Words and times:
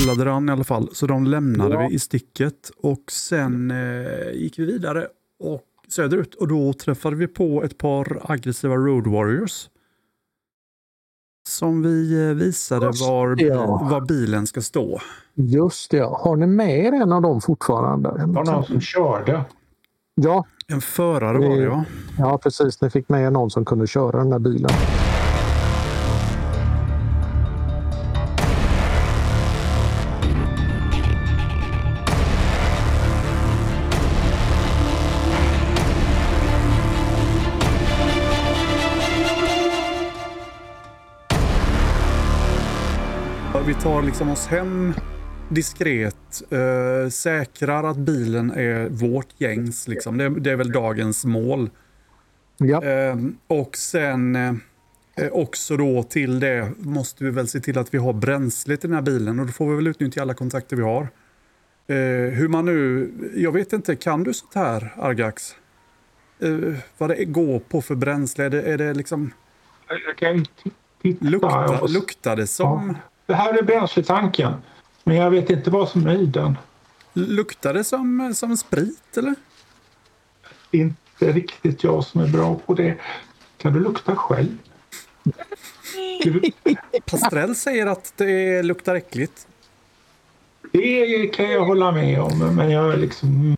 gillade 0.00 0.24
den 0.24 0.48
i 0.48 0.52
alla 0.52 0.64
fall. 0.64 0.88
Så 0.92 1.06
de 1.06 1.24
lämnade 1.26 1.74
Ja. 1.74 1.86
vi 1.88 1.94
i 1.94 1.98
sticket. 1.98 2.70
Och 2.76 3.02
sen 3.12 3.70
eh, 3.70 4.30
gick 4.32 4.58
vi 4.58 4.64
vidare 4.64 5.06
och 5.40 5.62
söderut. 5.88 6.34
Och 6.34 6.48
då 6.48 6.72
träffade 6.72 7.16
vi 7.16 7.26
på 7.26 7.62
ett 7.64 7.78
par 7.78 8.22
aggressiva 8.32 8.74
Road 8.76 9.06
Warriors. 9.06 9.68
Som 11.48 11.82
vi 11.82 12.28
eh, 12.28 12.34
visade 12.34 12.86
Just 12.86 13.02
var, 13.08 13.36
ja. 13.42 13.88
var 13.90 14.00
bilen 14.00 14.46
ska 14.46 14.60
stå. 14.60 15.00
Just 15.34 15.90
det. 15.90 15.96
ja. 15.96 16.20
Har 16.24 16.36
ni 16.36 16.46
med 16.46 16.78
er 16.86 16.92
en 16.92 17.12
av 17.12 17.22
dem 17.22 17.40
fortfarande? 17.40 18.08
Var 18.26 18.44
någon 18.44 18.64
som 18.64 18.80
körde. 18.80 19.44
Ja, 20.14 20.44
En 20.66 20.80
förare 20.80 21.38
var 21.48 21.56
det 21.56 21.62
ja. 21.62 21.84
ja, 22.18 22.38
precis. 22.38 22.80
Ni 22.82 22.90
fick 22.90 23.08
med 23.08 23.32
någon 23.32 23.50
som 23.50 23.64
kunde 23.64 23.86
köra 23.86 24.18
den 24.18 24.30
där 24.30 24.38
bilen. 24.38 24.70
Tar 43.82 44.02
liksom 44.02 44.30
oss 44.30 44.46
hem 44.46 44.94
diskret, 45.48 46.42
eh, 46.50 47.10
säkrar 47.10 47.84
att 47.84 47.96
bilen 47.96 48.50
är 48.50 48.88
vårt 48.88 49.40
gängs. 49.40 49.88
Liksom. 49.88 50.18
Det, 50.18 50.28
det 50.28 50.50
är 50.50 50.56
väl 50.56 50.72
dagens 50.72 51.24
mål. 51.24 51.70
Ja, 52.56 52.84
Eh, 52.84 53.16
och 53.46 53.76
sen 53.76 54.36
eh, 54.36 54.52
också 55.32 55.76
då 55.76 56.02
till 56.02 56.40
det 56.40 56.70
måste 56.78 57.24
vi 57.24 57.30
väl 57.30 57.48
se 57.48 57.60
till 57.60 57.78
att 57.78 57.94
vi 57.94 57.98
har 57.98 58.12
bränsle 58.12 58.76
till 58.76 58.88
den 58.90 58.94
här 58.94 59.02
bilen 59.02 59.40
och 59.40 59.46
då 59.46 59.52
får 59.52 59.70
vi 59.70 59.76
väl 59.76 59.86
utnyttja 59.86 60.22
alla 60.22 60.34
kontakter 60.34 60.76
vi 60.76 60.82
har. 60.82 61.02
Eh, 61.86 62.32
hur 62.32 62.48
man 62.48 62.64
nu, 62.64 63.10
jag 63.36 63.52
vet 63.52 63.72
inte, 63.72 63.96
kan 63.96 64.22
du 64.24 64.34
sånt 64.34 64.54
här 64.54 64.94
Argax? 64.98 65.54
Eh, 66.42 66.74
vad 66.98 67.10
det 67.10 67.24
går 67.24 67.58
på 67.58 67.82
för 67.82 67.94
bränsle? 67.94 68.44
Är 68.44 68.50
det, 68.50 68.62
är 68.62 68.78
det 68.78 68.94
liksom, 68.94 69.32
Jag 69.88 70.16
kan 70.16 70.46
titta. 71.02 71.24
lukta, 71.24 71.86
luktar 71.86 72.36
det 72.36 72.46
som, 72.46 72.96
Det 73.30 73.36
här 73.36 73.58
är 73.58 73.62
bränsletanken. 73.62 74.52
Men 75.04 75.16
jag 75.16 75.30
vet 75.30 75.50
inte 75.50 75.70
vad 75.70 75.88
som 75.88 76.06
är 76.06 76.14
i 76.14 76.26
den. 76.26 76.58
luktar 77.12 77.74
det 77.74 77.84
som, 77.84 78.34
som 78.34 78.56
sprit 78.56 79.16
eller? 79.16 79.34
Det 80.70 80.78
är 80.78 80.82
inte 80.82 81.32
riktigt 81.32 81.84
jag 81.84 82.04
som 82.04 82.20
är 82.20 82.26
bra 82.26 82.60
på 82.66 82.74
det. 82.74 82.96
Kan 83.56 83.72
du 83.72 83.80
lukta 83.80 84.16
själv? 84.16 84.58
Du, 86.22 86.42
Pastrell 87.06 87.54
säger 87.54 87.86
att 87.86 88.12
det 88.16 88.62
luktar 88.62 88.94
äckligt. 88.94 89.46
det 90.72 91.26
kan 91.26 91.50
jag 91.50 91.64
hålla 91.64 91.92
med 91.92 92.20
om. 92.20 92.56
Men 92.56 92.70
jag 92.70 92.92
är 92.92 92.96
liksom... 92.96 93.56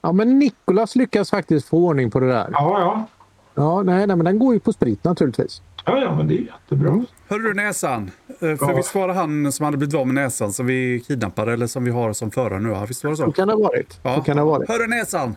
ja 0.00 0.12
men 0.12 0.38
Nikolas 0.38 0.96
lyckas 0.96 1.30
faktiskt 1.30 1.68
få 1.68 1.78
ordning 1.78 2.10
på 2.10 2.20
det 2.20 2.28
där. 2.28 2.48
Ja, 2.52 2.80
ja. 2.80 3.06
Ja, 3.54 3.82
nej, 3.82 4.06
nej 4.06 4.16
men 4.16 4.24
den 4.24 4.38
går 4.38 4.54
ju 4.54 4.60
på 4.60 4.72
sprit 4.72 5.04
naturligtvis. 5.04 5.62
Ja, 5.84 5.98
ja, 6.02 6.14
men 6.16 6.28
det 6.28 6.34
är 6.34 6.38
jättebra. 6.40 7.04
Hörru 7.28 7.42
du 7.42 7.54
näsan, 7.54 8.10
Eh, 8.28 8.34
för 8.56 8.68
Ja. 8.70 8.76
visst 8.76 8.94
var 8.94 9.08
det 9.08 9.14
han 9.14 9.52
som 9.52 9.64
hade 9.64 9.76
blivit 9.76 9.94
av 9.94 10.06
med 10.06 10.14
näsan 10.14 10.52
som 10.52 10.66
vi 10.66 11.00
kidnappade 11.06 11.52
eller 11.52 11.66
som 11.66 11.84
vi 11.84 11.90
har 11.90 12.12
som 12.12 12.30
förare 12.30 12.60
nu? 12.60 12.76
Visst 12.88 13.04
var 13.04 13.10
det 13.10 13.16
så? 13.16 13.24
Så 13.24 13.32
kan 13.32 13.48
det 13.48 13.54
ha 13.54 13.60
varit. 13.60 14.00
Ja. 14.02 14.16
Så 14.16 14.22
kan 14.22 14.36
det 14.36 14.42
ha 14.42 14.50
varit. 14.50 14.68
Hörru 14.68 14.86
näsan, 14.86 15.28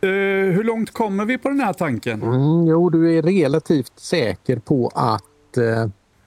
eh, 0.00 0.08
hur 0.54 0.64
långt 0.64 0.90
kommer 0.92 1.24
vi 1.24 1.38
på 1.38 1.48
den 1.48 1.60
här 1.60 1.72
tanken? 1.72 2.22
Mm, 2.22 2.66
jo, 2.66 2.90
du 2.90 3.14
är 3.18 3.22
relativt 3.22 3.92
säker 3.96 4.58
på 4.58 4.90
att, 4.94 5.56
eh, 5.56 5.86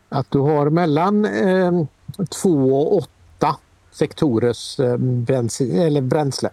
att 0.09 0.31
du 0.31 0.39
har 0.39 0.69
mellan 0.69 1.25
eh, 1.25 1.71
två 2.41 2.81
och 2.81 2.97
åtta 2.97 3.55
sektorers 3.91 4.77
bensin, 5.27 5.79
eller 5.79 6.01
bränsle. 6.01 6.49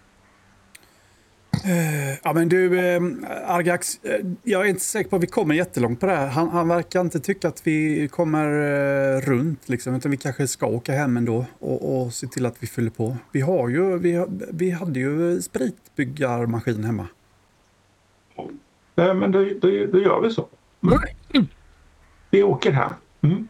Ja 2.22 2.33
men 2.33 2.49
du, 2.49 2.78
eh, 2.78 3.00
Argax, 3.47 4.05
eh, 4.05 4.27
jag 4.43 4.61
är 4.65 4.65
inte 4.65 4.84
säker 4.84 5.11
på 5.11 5.17
att 5.17 5.22
vi 5.22 5.27
kommer 5.27 5.55
jättelångt 5.55 6.00
på 6.00 6.06
det 6.06 6.12
här. 6.12 6.27
Han, 6.27 6.49
han 6.49 6.69
verkar 6.69 7.00
inte 7.00 7.21
tycka 7.21 7.49
att 7.49 7.67
vi 7.67 8.09
kommer 8.09 8.47
eh, 8.47 9.21
runt 9.21 9.69
liksom, 9.69 9.94
utan 9.94 10.11
vi 10.11 10.17
kanske 10.17 10.47
ska 10.47 10.67
åka 10.67 10.93
hem 10.93 11.17
ändå 11.17 11.44
och, 11.59 12.03
och 12.03 12.12
se 12.12 12.27
till 12.27 12.47
att 12.47 12.56
vi 12.61 12.67
fyller 12.67 12.91
på. 12.91 13.17
Vi 13.33 13.41
har 13.41 13.69
ju, 13.69 13.99
vi, 13.99 14.27
vi 14.53 14.71
hade 14.71 15.00
ju 15.00 15.43
spritbyggarmaskin 15.43 16.84
hemma. 16.84 17.09
Nej, 18.94 19.15
men 19.15 19.33
då, 19.33 19.38
då, 19.38 19.87
då 19.93 19.99
gör 19.99 20.21
vi 20.21 20.31
så. 20.31 20.49
Mm. 21.34 21.47
Vi 22.31 22.43
åker 22.43 22.73
hem. 22.73 22.93
Mm. 23.23 23.49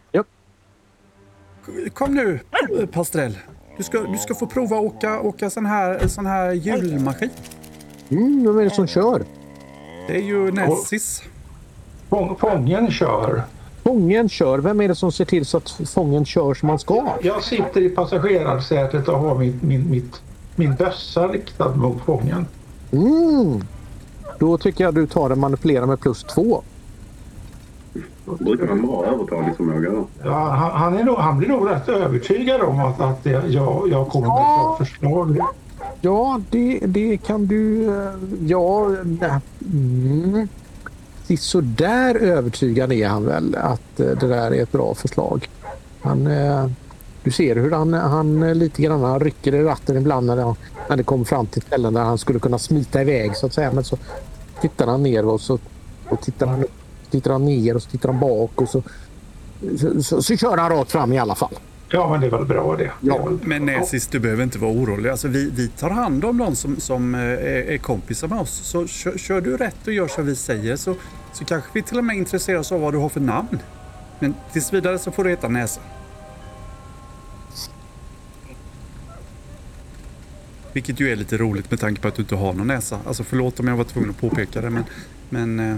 Kom 1.93 2.15
nu, 2.15 2.41
eh, 2.81 2.87
Pastrell. 2.87 3.39
Du 3.77 3.83
ska, 3.83 4.01
du 4.01 4.19
ska 4.19 4.35
få 4.35 4.47
prova 4.47 4.77
att 4.77 4.83
åka, 4.83 5.21
åka 5.21 5.51
sån 5.51 5.67
här, 5.67 6.09
sån 6.09 6.27
här 6.27 6.53
hjulmaskin. 6.53 7.31
Mm, 8.11 8.47
vem 8.47 8.59
är 8.59 8.65
det 8.65 8.71
som 8.71 8.87
kör? 8.87 9.25
Det 10.07 10.17
är 10.17 10.23
ju 10.23 10.51
Nessis. 10.51 11.23
Fång, 12.09 12.37
fången 12.37 12.91
kör. 12.91 13.43
Fången 13.83 14.29
kör. 14.29 14.59
Vem 14.59 14.81
är 14.81 14.89
det 14.89 14.95
som 14.95 15.13
ser 15.13 15.25
till 15.25 15.47
så 15.47 15.57
att 15.57 15.71
fången 15.95 16.25
kör 16.25 16.55
som 16.55 16.67
man 16.67 16.79
ska? 16.79 17.09
Jag 17.23 17.43
sitter 17.43 17.81
i 17.81 17.89
passagerarsätet 17.89 19.09
och 19.09 19.19
har 19.19 19.39
min, 19.39 19.61
min, 19.63 19.91
mitt, 19.91 20.23
min 20.57 20.75
bössa 20.75 21.29
riktad 21.29 21.75
mot 21.77 22.01
fången. 22.05 22.47
Mm. 22.93 23.61
Då 24.39 24.59
tycker 24.59 24.85
jag 24.85 24.95
du 24.95 25.07
tar 25.07 25.29
den 25.29 25.41
manipulera 25.41 25.87
med 25.87 26.01
plus 26.01 26.25
två. 26.25 26.63
Då 28.25 28.45
brukar 28.45 28.67
han 28.67 28.87
vara 28.87 29.07
övertalningsförmåga 29.07 29.91
då. 29.91 30.07
Ja, 30.25 30.49
han, 30.49 30.71
han, 30.71 30.99
är 30.99 31.05
nog, 31.05 31.17
han 31.17 31.39
blir 31.39 31.49
nog 31.49 31.71
rätt 31.71 31.89
övertygad 31.89 32.61
om 32.61 32.81
att, 32.81 33.01
att 33.01 33.25
det, 33.25 33.31
jag, 33.31 33.89
jag 33.91 34.09
kommer 34.09 34.27
med 34.27 34.37
ett 34.37 34.59
bra 34.59 34.77
förslag. 34.79 35.39
Ja, 36.07 36.41
det, 36.51 36.79
det 36.87 37.17
kan 37.17 37.47
du... 37.47 37.87
Eh, 37.87 38.13
ja... 38.47 38.87
Mm. 39.73 40.49
Så 41.39 41.61
där 41.61 42.15
övertygad 42.15 42.93
är 42.93 43.09
han 43.09 43.25
väl 43.25 43.55
att 43.55 44.01
eh, 44.01 44.07
det 44.07 44.27
där 44.29 44.51
är 44.51 44.63
ett 44.63 44.73
bra 44.73 44.95
förslag. 44.95 45.49
Han, 46.01 46.27
eh, 46.27 46.67
du 47.23 47.31
ser 47.31 47.57
hur 47.57 47.71
han, 47.71 47.93
han 47.95 48.59
lite 48.59 48.83
grann 48.83 49.03
han 49.03 49.21
rycker 49.21 49.55
i 49.55 49.63
ratten 49.63 49.97
ibland 49.97 50.27
när, 50.27 50.37
det- 50.37 50.55
när 50.89 50.97
det 50.97 51.03
kommer 51.03 51.25
fram 51.25 51.47
till 51.47 51.63
ställen 51.63 51.95
där 51.95 52.03
han 52.03 52.19
skulle 52.19 52.39
kunna 52.39 52.59
smita 52.59 53.01
iväg 53.03 53.37
så 53.37 53.47
att 53.47 53.53
säga. 53.55 53.73
Men 53.73 53.85
så 53.85 53.97
tittar 54.61 54.87
han 54.87 55.03
ner 55.03 55.25
och 55.27 55.41
så 55.41 55.59
och 56.09 56.21
tittar 56.21 56.47
han, 56.47 56.63
upp, 56.65 56.71
tittar 57.11 57.33
han 57.33 57.45
ner 57.45 57.75
och 57.77 57.83
så 57.83 57.91
tittar 57.91 58.09
han 58.13 58.21
bak 58.21 58.51
och 58.61 58.69
så, 58.69 58.83
så, 59.81 60.03
så, 60.03 60.23
så 60.23 60.37
kör 60.37 60.57
han 60.57 60.71
rakt 60.71 60.91
fram 60.93 61.13
i 61.13 61.19
alla 61.19 61.35
fall. 61.35 61.55
Ja, 61.89 62.11
men 62.11 62.21
det 62.21 62.27
är 62.27 62.31
väl 62.31 62.45
bra 62.45 62.77
det. 62.77 62.91
väl, 63.01 63.39
Men 63.43 63.67
Nessis, 63.67 64.07
du 64.07 64.19
behöver 64.19 64.43
inte 64.43 64.59
vara 64.59 64.73
orolig. 64.73 65.11
Alltså, 65.11 65.29
vi, 65.29 65.51
vi 65.51 65.69
tar 65.69 65.91
hand 65.91 66.25
om 66.25 66.39
de 66.39 66.57
som, 66.57 66.81
som 66.81 67.15
eh, 67.15 67.21
är, 67.21 67.73
är 67.73 67.79
kompisar 67.79 68.29
med 68.29 68.39
oss. 68.39 68.51
Så 68.51 68.87
kör, 68.87 69.19
kör 69.19 69.41
du 69.41 69.57
rätt 69.57 69.87
och 69.87 69.93
gör 69.93 70.09
som 70.09 70.27
vi 70.27 70.37
säger 70.37 70.77
så, 70.77 70.95
så 71.33 71.45
kanske 71.45 71.71
vi 71.73 71.83
till 71.83 71.99
och 71.99 72.05
med 72.05 72.17
intresserar 72.17 72.59
oss 72.59 72.73
av 72.73 72.81
vad 72.81 72.95
du 72.95 72.99
har 72.99 73.09
för 73.09 73.21
namn. 73.21 73.59
Men 74.19 74.35
tills 74.53 74.73
vidare 74.73 74.99
så 74.99 75.11
får 75.11 75.25
du 75.25 75.31
heta 75.31 75.49
Näsa. 75.49 75.81
Vilket 80.77 81.01
ju 81.01 81.13
är 81.13 81.17
lite 81.17 81.37
roligt 81.37 81.71
med 81.71 81.81
tanke 81.81 82.01
på 82.01 82.09
att 82.09 82.15
du 82.15 82.23
inte 82.23 82.35
har 82.35 82.53
någon 82.53 82.67
näsa. 82.67 83.01
Alltså 83.07 83.25
förlåt 83.25 83.61
om 83.61 83.69
jag 83.69 83.77
var 83.77 83.85
tvungen 83.85 84.11
att 84.11 84.21
påpeka 84.21 84.61
det 84.61 84.71
men, 84.71 84.85
men 85.29 85.61
eh, 85.61 85.77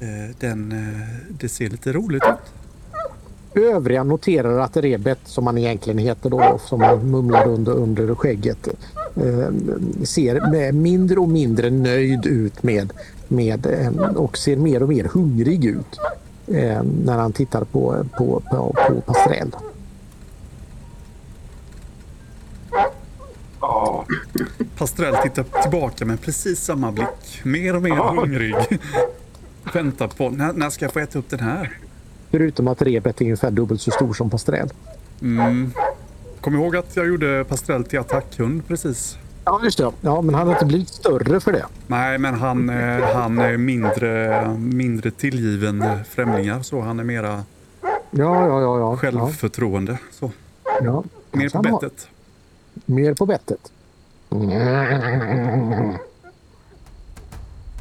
eh, 0.00 0.36
den, 0.40 0.72
eh, 0.72 1.08
det 1.28 1.48
ser 1.48 1.70
lite 1.70 1.92
roligt 1.92 2.22
ut. 2.22 2.63
Övriga 3.54 4.04
noterar 4.04 4.58
att 4.58 4.76
Rebet, 4.76 5.18
som 5.24 5.46
han 5.46 5.58
egentligen 5.58 5.98
heter 5.98 6.30
då, 6.30 6.58
som 6.66 6.80
han 6.80 7.10
mumlar 7.10 7.48
under, 7.48 7.72
under 7.72 8.14
skägget, 8.14 8.68
eh, 9.16 9.48
ser 10.04 10.50
med 10.50 10.74
mindre 10.74 11.18
och 11.20 11.28
mindre 11.28 11.70
nöjd 11.70 12.26
ut 12.26 12.62
med, 12.62 12.92
med 13.28 13.66
eh, 13.66 14.06
och 14.16 14.38
ser 14.38 14.56
mer 14.56 14.82
och 14.82 14.88
mer 14.88 15.04
hungrig 15.04 15.64
ut 15.64 15.98
eh, 16.46 16.82
när 17.04 17.18
han 17.18 17.32
tittar 17.32 17.64
på, 17.64 18.04
på, 18.18 18.42
på, 18.50 18.74
på 18.88 19.00
Pastrell. 19.00 19.50
ja, 23.60 24.04
Pastrell 24.76 25.14
tittar 25.22 25.62
tillbaka 25.62 26.04
med 26.04 26.20
precis 26.20 26.60
samma 26.64 26.92
blick. 26.92 27.40
Mer 27.44 27.76
och 27.76 27.82
mer 27.82 27.90
Ja. 27.90 28.14
hungrig. 28.18 28.54
Väntar 29.74 30.08
på, 30.08 30.30
när, 30.30 30.52
när 30.52 30.70
ska 30.70 30.84
jag 30.84 30.92
få 30.92 30.98
äta 30.98 31.18
upp 31.18 31.30
den 31.30 31.40
här? 31.40 31.78
Förutom 32.34 32.68
att 32.68 32.82
Rebet 32.82 33.20
är 33.20 33.24
ungefär 33.24 33.50
dubbelt 33.50 33.80
så 33.80 33.90
stor 33.90 34.14
som 34.14 34.30
Pastrell. 34.30 34.68
Kom 36.40 36.54
ihåg 36.54 36.76
att 36.76 36.96
jag 36.96 37.06
gjorde 37.06 37.44
Pastrell 37.48 37.84
till 37.84 37.98
attackhund 37.98 38.68
precis. 38.68 39.16
Ja, 39.44 39.60
just 39.64 39.78
det. 39.78 39.90
Ja, 40.00 40.20
men 40.20 40.34
han 40.34 40.46
har 40.46 40.54
inte 40.54 40.64
blivit 40.66 40.88
större 40.88 41.40
för 41.40 41.52
det. 41.52 41.64
Nej, 41.86 42.18
men 42.18 42.34
han, 42.34 42.68
eh, 42.70 43.04
han 43.14 43.38
är 43.38 43.56
mindre, 43.56 44.48
mindre 44.58 45.10
tillgiven 45.10 45.84
främlingar. 46.08 46.62
Så 46.62 46.80
han 46.80 47.00
är 47.00 47.04
mera 47.04 47.42
Ja, 47.82 47.90
ja, 48.10 48.60
ja. 48.60 48.78
ja. 48.78 48.96
självförtroende. 48.96 49.98
Så. 50.10 50.30
ja. 50.82 51.04
Mer 51.32 51.48
på 51.48 51.58
Han 51.58 51.66
har- 51.66 51.80
bettet. 51.80 52.08
Mer 52.86 53.14
på 53.14 53.26
bettet. 53.26 53.72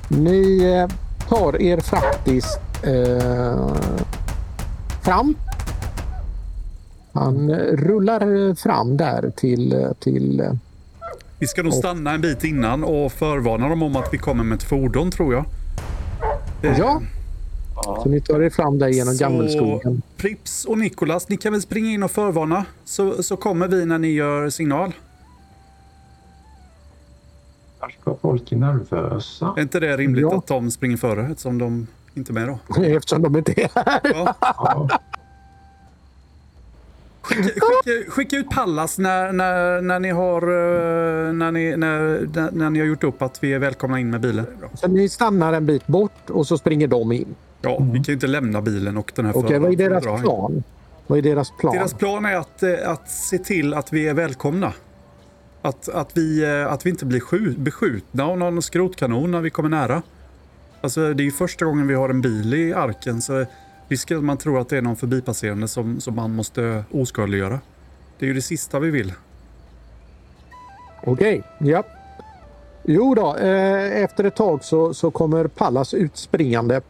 Ni 0.10 0.64
eh, 0.64 0.96
tar 1.30 1.62
er 1.62 1.80
faktiskt 1.80 2.60
eh, 2.84 3.76
fram 5.04 5.36
Han 7.14 7.50
eh, 7.50 7.56
rullar 7.58 8.48
eh, 8.50 8.56
fram 8.56 8.98
där 8.98 9.32
till, 9.36 9.74
eh, 9.74 9.92
till 10.00 10.50
Vi 11.40 11.48
ska 11.48 11.64
nog 11.64 11.74
stanna 11.74 12.12
en 12.12 12.22
bit 12.22 12.44
innan 12.44 12.84
och 12.84 13.12
förvarna 13.12 13.70
dem 13.70 13.84
om 13.84 13.96
att 13.96 14.10
vi 14.14 14.18
kommer 14.18 14.44
med 14.44 14.56
ett 14.56 14.64
fordon 14.64 15.12
tror 15.12 15.34
jag. 15.34 15.46
Ja. 16.62 17.02
Så 18.04 18.10
ni 18.10 18.22
tar 18.22 18.42
er 18.42 18.50
fram 18.50 18.80
där 18.80 18.88
genom 18.88 19.14
Så- 19.14 19.24
gammelskogen. 19.24 20.02
Prips 20.18 20.66
och 20.66 20.78
Nikolas, 20.78 21.30
ni 21.30 21.38
kan 21.38 21.52
väl 21.52 21.62
springa 21.62 21.90
in 21.92 22.04
och 22.04 22.12
förvarna 22.12 22.66
så, 22.86 23.24
så 23.24 23.38
kommer 23.38 23.68
vi 23.68 23.86
när 23.86 23.98
ni 24.00 24.08
gör 24.08 24.50
signal. 24.50 24.92
Kanske 27.80 28.00
var 28.04 28.18
folk 28.22 28.52
är 28.52 28.56
nervösa. 28.56 29.54
Är 29.58 29.62
inte 29.62 29.80
det 29.80 29.98
rimligt 29.98 30.22
Ja. 30.22 30.38
att 30.38 30.48
de 30.48 30.72
springer 30.72 30.98
före 30.98 31.28
eftersom 31.32 31.58
de 31.58 31.88
inte 32.14 32.34
med 32.34 32.48
då? 32.48 32.60
Eftersom 32.84 33.22
de 33.22 33.38
inte 33.38 33.62
är 33.62 33.70
här. 33.76 34.02
Ja. 34.04 34.36
Ja. 34.42 34.90
Skicka, 37.22 37.44
skicka, 37.44 38.12
skicka 38.12 38.38
ut 38.38 38.50
Pallas 38.50 38.98
när, 38.98 39.32
när, 39.32 39.82
när, 39.82 40.00
ni 40.00 40.10
har, 40.10 40.42
eh, 40.42 41.34
när, 41.34 41.52
ni, 41.52 41.78
när, 41.78 42.28
när, 42.52 42.70
ni 42.70 42.80
har 42.80 42.86
gjort 42.86 43.04
upp 43.04 43.22
att 43.22 43.44
vi 43.44 43.54
är 43.54 43.60
välkomna 43.60 44.00
in 44.00 44.10
med 44.10 44.22
bilen. 44.22 44.46
Så 44.74 44.88
ni 44.88 45.10
stannar 45.10 45.54
en 45.54 45.66
bit 45.66 45.88
bort 45.88 46.30
och 46.30 46.48
så 46.48 46.58
springer 46.58 46.88
de 46.88 47.12
in. 47.12 47.36
Ja, 47.62 47.78
vi 47.80 47.94
kan 47.94 48.04
ju 48.04 48.14
inte 48.14 48.28
lämna 48.28 48.62
bilen 48.62 48.98
och 48.98 49.12
den 49.16 49.26
här 49.26 49.38
Okej, 49.38 49.60
vad 49.60 49.72
är 49.72 49.78
deras 49.78 50.06
in. 50.06 50.22
plan? 50.22 50.64
Vad 51.08 51.18
är 51.18 51.22
deras 51.22 51.52
plan? 51.60 51.76
Deras 51.76 51.94
plan 51.94 52.26
är 52.26 52.36
att, 52.36 52.64
eh, 52.64 52.90
att 52.90 53.10
se 53.10 53.38
till 53.38 53.74
att 53.74 53.94
vi 53.94 54.08
är 54.08 54.14
välkomna. 54.14 54.74
Att, 55.62 55.90
att, 55.90 56.18
vi, 56.18 56.44
eh, 56.44 56.74
att 56.74 56.86
vi 56.86 56.90
inte 56.90 57.06
blir 57.06 57.20
skjut, 57.20 57.58
beskjutna 57.58 58.26
av 58.26 58.38
någon 58.38 58.62
skrotkanon 58.62 59.32
när 59.32 59.42
vi 59.42 59.50
kommer 59.50 59.70
nära. 59.70 60.02
Alltså, 60.84 61.14
det 61.14 61.24
är 61.24 61.26
ju 61.26 61.32
första 61.32 61.66
gången 61.66 61.88
vi 61.88 61.94
har 61.94 62.10
en 62.10 62.22
bil 62.22 62.54
i 62.54 62.74
arken 62.74 63.22
så 63.22 63.46
risken 63.88 64.18
att 64.18 64.24
man 64.24 64.38
tror 64.38 64.60
att 64.60 64.70
det 64.70 64.78
är 64.78 64.82
någon 64.82 64.96
förbipasserande 64.96 65.68
som, 65.68 66.02
som 66.02 66.16
man 66.16 66.36
måste 66.36 66.84
oskadliggöra. 66.92 67.60
Det 68.20 68.26
är 68.26 68.28
ju 68.28 68.34
det 68.34 68.42
sista 68.42 68.80
vi 68.80 68.92
vill. 68.92 69.14
Okej, 71.04 71.44
ja. 71.60 71.84
Jo 72.84 73.16
då, 73.16 73.36
eh, 73.36 74.04
efter 74.04 74.24
ett 74.24 74.36
tag 74.36 74.64
så, 74.64 74.94
så 74.94 75.12
kommer 75.12 75.48
Pallas 75.48 75.94
utspringande. 75.94 76.82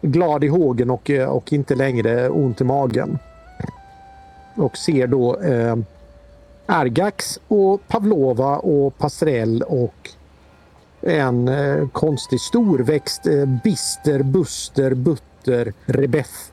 Glad 0.00 0.44
i 0.44 0.48
hågen 0.48 0.90
och, 0.90 1.10
eh, 1.10 1.28
och 1.28 1.52
inte 1.52 1.74
längre 1.74 2.28
ont 2.28 2.60
i 2.60 2.64
magen. 2.64 3.18
Och 4.54 4.76
ser 4.76 5.06
då 5.06 5.40
eh, 5.40 5.76
Argax 6.66 7.40
och 7.48 7.88
Pavlova 7.88 8.56
och 8.56 8.98
Pastrell 8.98 9.62
och 9.62 10.10
en 11.02 11.48
eh, 11.48 11.88
konstig 11.88 12.40
storväxt 12.40 13.26
eh, 13.26 13.46
Bister, 13.64 14.22
Buster, 14.22 14.94
Butter, 14.94 15.72
Rebeth. 15.86 16.52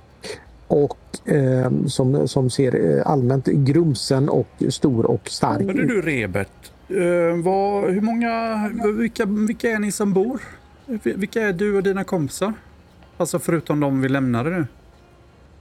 Och 0.67 1.29
eh, 1.29 1.71
som, 1.87 2.27
som 2.27 2.49
ser 2.49 2.97
eh, 2.97 3.11
allmänt 3.11 3.45
grumsen 3.45 4.29
och 4.29 4.63
stor 4.69 5.05
och 5.05 5.29
stark 5.29 5.61
Hörde 5.61 5.85
du 5.85 6.01
Rebert? 6.01 6.71
Eh, 6.87 7.43
vad, 7.43 7.91
hur 7.91 8.01
många, 8.01 8.57
vilka, 8.97 9.25
vilka 9.25 9.71
är 9.71 9.79
ni 9.79 9.91
som 9.91 10.13
bor? 10.13 10.41
Vilka 11.03 11.41
är 11.41 11.53
du 11.53 11.75
och 11.75 11.83
dina 11.83 12.03
kompisar? 12.03 12.53
Alltså 13.17 13.39
förutom 13.39 13.79
de 13.79 14.01
vi 14.01 14.09
lämnade 14.09 14.49
nu. 14.49 14.65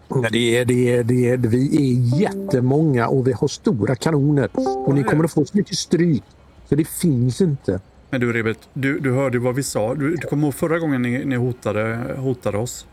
Ja, 0.08 0.28
det 0.32 0.58
är, 0.58 0.64
det 0.64 0.96
är, 0.96 1.04
det 1.04 1.28
är, 1.28 1.36
vi 1.36 1.76
är 1.76 2.20
jättemånga 2.20 3.08
och 3.08 3.26
vi 3.26 3.32
har 3.32 3.48
stora 3.48 3.94
kanoner. 3.94 4.48
Och 4.86 4.94
ni 4.94 5.04
kommer 5.04 5.24
att 5.24 5.32
få 5.32 5.44
så 5.44 5.56
mycket 5.56 5.78
stryk. 5.78 6.24
Så 6.68 6.74
det 6.74 6.88
finns 6.88 7.40
inte. 7.40 7.80
Men 8.10 8.20
du 8.20 8.32
Rebert, 8.32 8.58
du, 8.74 8.98
du 8.98 9.12
hörde 9.12 9.38
vad 9.38 9.54
vi 9.54 9.62
sa. 9.62 9.94
Du, 9.94 10.10
du 10.16 10.26
kommer 10.26 10.42
ihåg 10.46 10.54
förra 10.54 10.78
gången 10.78 11.02
ni, 11.02 11.24
ni 11.24 11.36
hotade, 11.36 11.98
hotade 12.16 12.58
oss? 12.58 12.86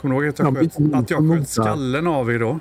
Kommer 0.00 0.14
du 0.14 0.20
ihåg 0.20 0.28
att 0.30 0.38
Ja, 0.38 0.44
jag 0.44 0.56
sköt, 0.56 0.94
att 0.94 1.10
jag 1.10 1.30
sköt 1.38 1.48
skallen 1.48 2.06
av 2.06 2.32
er 2.32 2.38
då? 2.38 2.58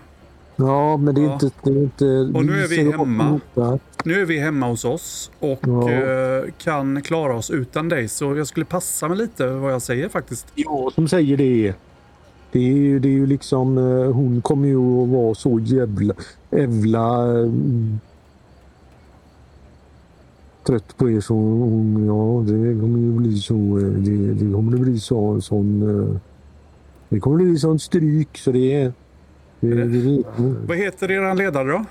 Ja, 0.55 0.97
men 0.97 1.15
det 1.15 1.21
är 1.21 1.25
Ja. 1.25 1.33
inte... 1.33 1.49
Det 1.63 1.69
är 1.69 1.83
inte 1.83 2.05
Och 2.37 2.45
nu 2.45 2.59
är 2.63 2.67
vi 2.67 2.91
hemma. 2.91 3.39
Nu 4.03 4.21
är 4.21 4.25
vi 4.25 4.39
hemma 4.39 4.67
hos 4.67 4.85
oss 4.85 5.31
och 5.39 5.59
Ja. 5.67 5.91
eh, 5.91 6.43
kan 6.57 7.01
klara 7.01 7.35
oss 7.35 7.49
utan 7.51 7.89
dig. 7.89 8.07
Så 8.07 8.35
jag 8.35 8.47
skulle 8.47 8.65
passa 8.65 9.07
mig 9.07 9.17
lite 9.17 9.47
vad 9.47 9.73
jag 9.73 9.81
säger 9.81 10.09
faktiskt. 10.09 10.47
Ja, 10.55 10.91
som 10.95 11.07
säger 11.07 11.37
det. 11.37 11.73
Det 12.51 12.59
är, 12.59 12.73
ju- 12.73 12.99
det 12.99 13.07
är 13.07 13.11
ju 13.13 13.25
liksom... 13.25 13.77
eh, 13.77 14.11
Hon 14.11 14.41
kommer 14.41 14.67
ju 14.67 15.03
att 15.03 15.09
vara 15.09 15.35
så 15.35 15.59
jävla... 15.59 16.13
Jävla... 16.51 17.25
trött 20.63 20.97
på 20.97 21.09
er 21.11 21.19
så 21.21 21.33
hon, 21.35 22.05
ja, 22.07 22.43
det 22.53 22.79
kommer 22.79 22.99
ju 22.99 23.11
bli 23.17 23.37
så. 23.37 23.53
eh, 23.77 23.83
Det, 23.83 24.33
det 24.33 24.53
kommer 24.53 24.77
bli 24.77 24.99
så, 24.99 25.41
sån... 25.41 25.69
eh, 26.13 26.19
Det 27.09 27.19
kommer 27.19 27.37
bli 27.37 27.57
sån 27.59 27.79
stryk 27.79 28.37
så 28.37 28.51
det 28.51 28.73
är... 28.73 28.93
Det, 29.59 29.83
det, 29.85 30.23
Vad 30.67 30.77
heter 30.77 31.11
er 31.11 31.35
ledare 31.35 31.71
då? 31.71 31.85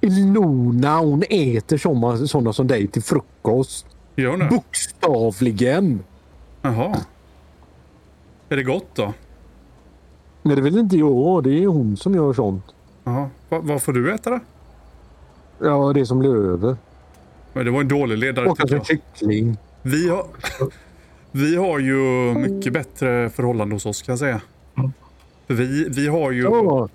Ilona 0.00 0.98
hon 0.98 1.22
äter 1.30 1.76
såna, 1.78 2.26
såna 2.26 2.52
som 2.52 2.66
dig 2.66 2.86
till 2.86 3.02
frukost. 3.02 3.86
Gör 4.16 4.30
hon 4.30 4.38
det? 4.38 4.46
Bokstavligen. 4.50 6.00
Jaha. 6.62 6.96
Är 8.48 8.56
det 8.56 8.62
gott 8.62 8.86
då? 8.94 9.12
Nej, 10.42 10.56
det 10.56 10.62
väl 10.62 10.78
inte 10.78 10.96
jag. 10.96 11.44
Det 11.44 11.62
är 11.64 11.66
hon 11.66 11.96
som 11.96 12.14
gör 12.14 12.32
sånt. 12.32 12.64
Jaha. 13.04 13.28
Va, 13.48 13.60
vad 13.62 13.82
får 13.82 13.92
du 13.92 14.14
äta 14.14 14.30
då? 14.30 14.40
Ja, 15.58 15.92
det 15.94 16.06
som 16.06 16.18
blir 16.18 16.36
över. 16.36 16.76
Men 17.52 17.64
det 17.64 17.70
var 17.70 17.80
en 17.80 17.88
dålig 17.88 18.18
ledare 18.18 18.46
Och 18.48 18.58
jag. 18.68 18.86
kyckling. 18.86 19.56
Vi 19.82 20.08
har, 20.08 20.26
vi 21.32 21.56
har 21.56 21.78
ju 21.78 21.94
mycket 22.34 22.72
bättre 22.72 23.30
förhållande 23.30 23.74
hos 23.74 23.86
oss 23.86 24.02
kan 24.02 24.12
jag 24.12 24.18
säga. 24.18 24.40
För 25.46 25.54
vi, 25.54 25.88
vi 25.88 26.08
har 26.08 26.30
ju... 26.30 26.42
Ja, 26.42 26.88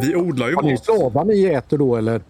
Vi 0.00 0.16
odlar 0.16 0.48
ju 0.48 0.54
har 0.54 0.62
ni 0.62 0.70
mat. 0.72 0.84
slavar 0.84 1.24
ni 1.24 1.44
äter 1.44 1.78
då 1.78 1.96
eller? 1.96 2.20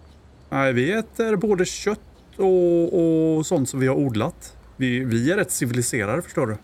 Nej, 0.51 0.73
vi 0.73 0.93
äter 0.93 1.37
både 1.37 1.65
kött 1.65 2.01
och, 2.37 3.37
och 3.39 3.47
sånt 3.47 3.69
som 3.69 3.81
vi 3.81 3.87
har 3.87 3.95
odlat. 3.97 4.57
Vi, 4.77 5.05
vi 5.05 5.33
är 5.33 5.37
rätt 5.37 5.51
civiliserade 5.51 6.23
förstår 6.23 6.47
du. 6.47 6.57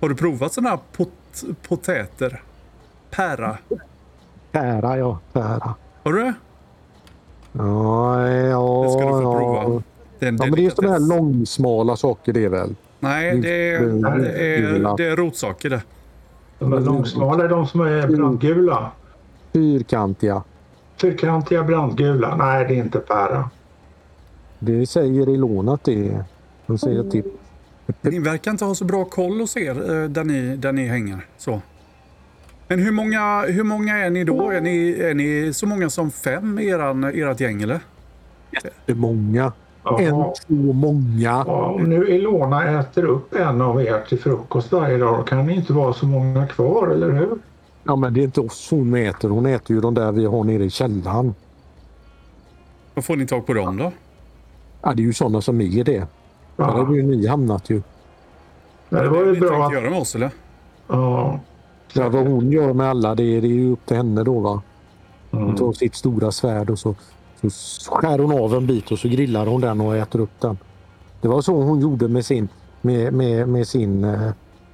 Har 0.00 0.08
du 0.08 0.14
provat 0.14 0.52
sådana 0.52 0.70
här 0.70 0.78
pot, 0.92 1.44
potäter? 1.68 2.42
Pära. 3.10 3.58
Pära, 4.52 4.98
ja. 4.98 5.18
Pära. 5.32 5.74
Har 6.02 6.12
du 6.12 6.18
det? 6.22 6.34
Ja, 7.52 8.28
ja. 8.30 8.82
Det 8.84 8.90
ska 8.90 9.00
du 9.00 9.08
få 9.08 9.22
ja. 9.22 9.38
prova. 9.38 9.82
Är 10.20 10.28
en 10.28 10.36
Ja, 10.36 10.44
men 10.44 10.52
det 10.54 10.66
är 10.66 10.70
sådana 10.70 10.92
här 10.92 11.00
delikatess. 11.00 11.22
långsmala 11.22 11.96
saker 11.96 12.32
det 12.32 12.44
är 12.44 12.48
väl? 12.48 12.74
Nej, 13.00 13.38
det 13.38 13.70
är, 13.74 13.80
det 14.20 14.56
är, 14.56 14.96
det 14.96 15.04
är 15.06 15.16
rotsaker 15.16 15.70
det. 15.70 15.82
De 16.58 16.72
är 16.72 16.80
långsmala, 16.80 17.48
de 17.48 17.66
som 17.66 17.80
är 17.80 18.06
brandgula. 18.06 18.90
Fyrkantiga. 19.52 20.42
Fyrkantiga 21.00 21.62
brandgula. 21.64 22.36
Nej, 22.36 22.64
det 22.68 22.74
är 22.74 22.78
inte 22.78 22.98
pära. 22.98 23.50
Det 24.58 24.86
säger 24.86 25.28
Ilona 25.28 25.72
att 25.74 25.84
det 25.84 26.08
är. 26.08 26.24
De 26.66 26.78
säger 26.78 27.10
till. 27.10 27.24
Ni 28.00 28.18
verkar 28.18 28.50
inte 28.50 28.64
ha 28.64 28.74
så 28.74 28.84
bra 28.84 29.04
koll 29.04 29.40
hos 29.40 29.56
er 29.56 29.70
eh, 30.02 30.08
där 30.08 30.24
ni, 30.24 30.56
där 30.56 30.72
ni 30.72 30.86
hänger. 30.86 31.26
Så. 31.38 31.60
Men 32.72 32.78
hur 32.80 32.92
många, 32.92 33.40
hur 33.46 33.64
många 33.64 33.98
är 33.98 34.10
ni 34.10 34.24
då? 34.24 34.50
Är 34.50 34.60
ni, 34.60 35.00
är 35.00 35.14
ni 35.14 35.52
så 35.52 35.66
många 35.66 35.90
som 35.90 36.10
fem 36.10 36.58
i 36.58 36.66
eran, 36.66 37.04
ert 37.04 37.40
gäng 37.40 37.62
eller? 37.62 37.80
Det 38.86 38.92
är 38.92 38.96
många. 38.96 39.52
En, 39.98 40.04
Jaha. 40.04 40.32
två, 40.46 40.54
många. 40.72 41.44
Ja, 41.46 41.66
om 41.66 41.82
nu 41.82 42.08
Ilona 42.08 42.80
äter 42.80 43.04
upp 43.04 43.34
en 43.34 43.60
av 43.60 43.82
er 43.82 44.00
till 44.08 44.18
frukost 44.20 44.72
varje 44.72 44.98
dag 44.98 45.18
då 45.18 45.22
kan 45.22 45.46
det 45.46 45.52
inte 45.52 45.72
vara 45.72 45.92
så 45.92 46.06
många 46.06 46.46
kvar, 46.46 46.88
eller 46.88 47.10
hur? 47.10 47.38
Ja, 47.84 47.96
men 47.96 48.14
det 48.14 48.20
är 48.20 48.24
inte 48.24 48.40
oss 48.40 48.68
hon 48.70 48.94
äter. 48.94 49.28
Hon 49.28 49.46
äter 49.46 49.76
ju 49.76 49.80
de 49.82 49.94
där 49.94 50.12
vi 50.12 50.24
har 50.26 50.44
nere 50.44 50.64
i 50.64 50.70
källaren. 50.70 51.34
Vad 52.94 53.04
får 53.04 53.16
ni 53.16 53.26
tag 53.26 53.46
på 53.46 53.54
dem 53.54 53.76
då? 53.76 53.92
Ja, 54.82 54.92
det 54.94 55.02
är 55.02 55.04
ju 55.04 55.12
sådana 55.12 55.40
som 55.40 55.60
är 55.60 55.84
det. 55.84 55.98
Där 55.98 56.06
Ja. 56.56 56.64
har 56.64 56.94
ju 56.94 57.02
ni 57.02 57.26
hamnat 57.26 57.70
ju. 57.70 57.82
Men 58.88 59.02
det 59.02 59.08
var 59.08 59.24
ju 59.24 59.32
ni 59.32 59.40
bra 59.40 59.48
tänkte 59.48 59.66
att... 59.66 59.72
göra 59.72 59.90
med 59.90 60.00
oss 60.00 60.14
eller? 60.14 60.30
Ja. 60.88 61.40
Ja, 61.94 62.08
vad 62.08 62.26
hon 62.26 62.52
gör 62.52 62.72
med 62.72 62.86
alla, 62.88 63.14
det 63.14 63.22
är, 63.22 63.40
det 63.40 63.46
är 63.46 63.52
ju 63.52 63.72
upp 63.72 63.86
till 63.86 63.96
henne 63.96 64.22
då 64.22 64.38
va. 64.40 64.62
Hon 65.30 65.42
Mm. 65.42 65.56
tar 65.56 65.72
sitt 65.72 65.94
stora 65.94 66.32
svärd 66.32 66.70
och 66.70 66.78
så, 66.78 66.94
så 67.50 67.90
skär 67.94 68.18
hon 68.18 68.32
av 68.40 68.54
en 68.54 68.66
bit 68.66 68.90
och 68.92 68.98
så 68.98 69.08
grillar 69.08 69.46
hon 69.46 69.60
den 69.60 69.80
och 69.80 69.96
äter 69.96 70.20
upp 70.20 70.40
den. 70.40 70.58
Det 71.20 71.28
var 71.28 71.42
så 71.42 71.62
hon 71.62 71.80
gjorde 71.80 72.08
med 72.08 72.26
sin, 72.26 72.48
med, 72.80 73.12
med, 73.12 73.48
med 73.48 73.68
sin, 73.68 74.04
eh, 74.04 74.30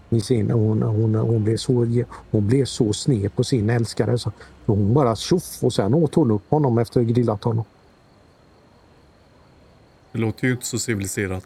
med 0.09 0.25
sin 0.25 0.51
hon, 0.51 0.83
hon, 0.83 1.15
hon, 1.15 1.45
blev 1.45 1.57
så, 1.57 1.87
hon 2.31 2.47
blev 2.47 2.65
så 2.65 2.93
sned 2.93 3.35
på 3.37 3.45
sin 3.45 3.71
älskare 3.71 4.19
så 4.19 4.33
hon 4.67 4.95
bara 4.95 5.17
tjoff 5.17 5.59
och 5.65 5.73
sen 5.73 5.95
åt 5.95 6.15
hon 6.15 6.31
upp 6.31 6.51
honom 6.51 6.79
efter 6.79 7.01
att 7.01 7.07
ha 7.07 7.13
grillat 7.13 7.45
honom. 7.45 7.65
Det 10.13 10.19
låter 10.19 10.47
ju 10.47 10.53
inte 10.53 10.67
så 10.67 10.79
civiliserat. 10.79 11.45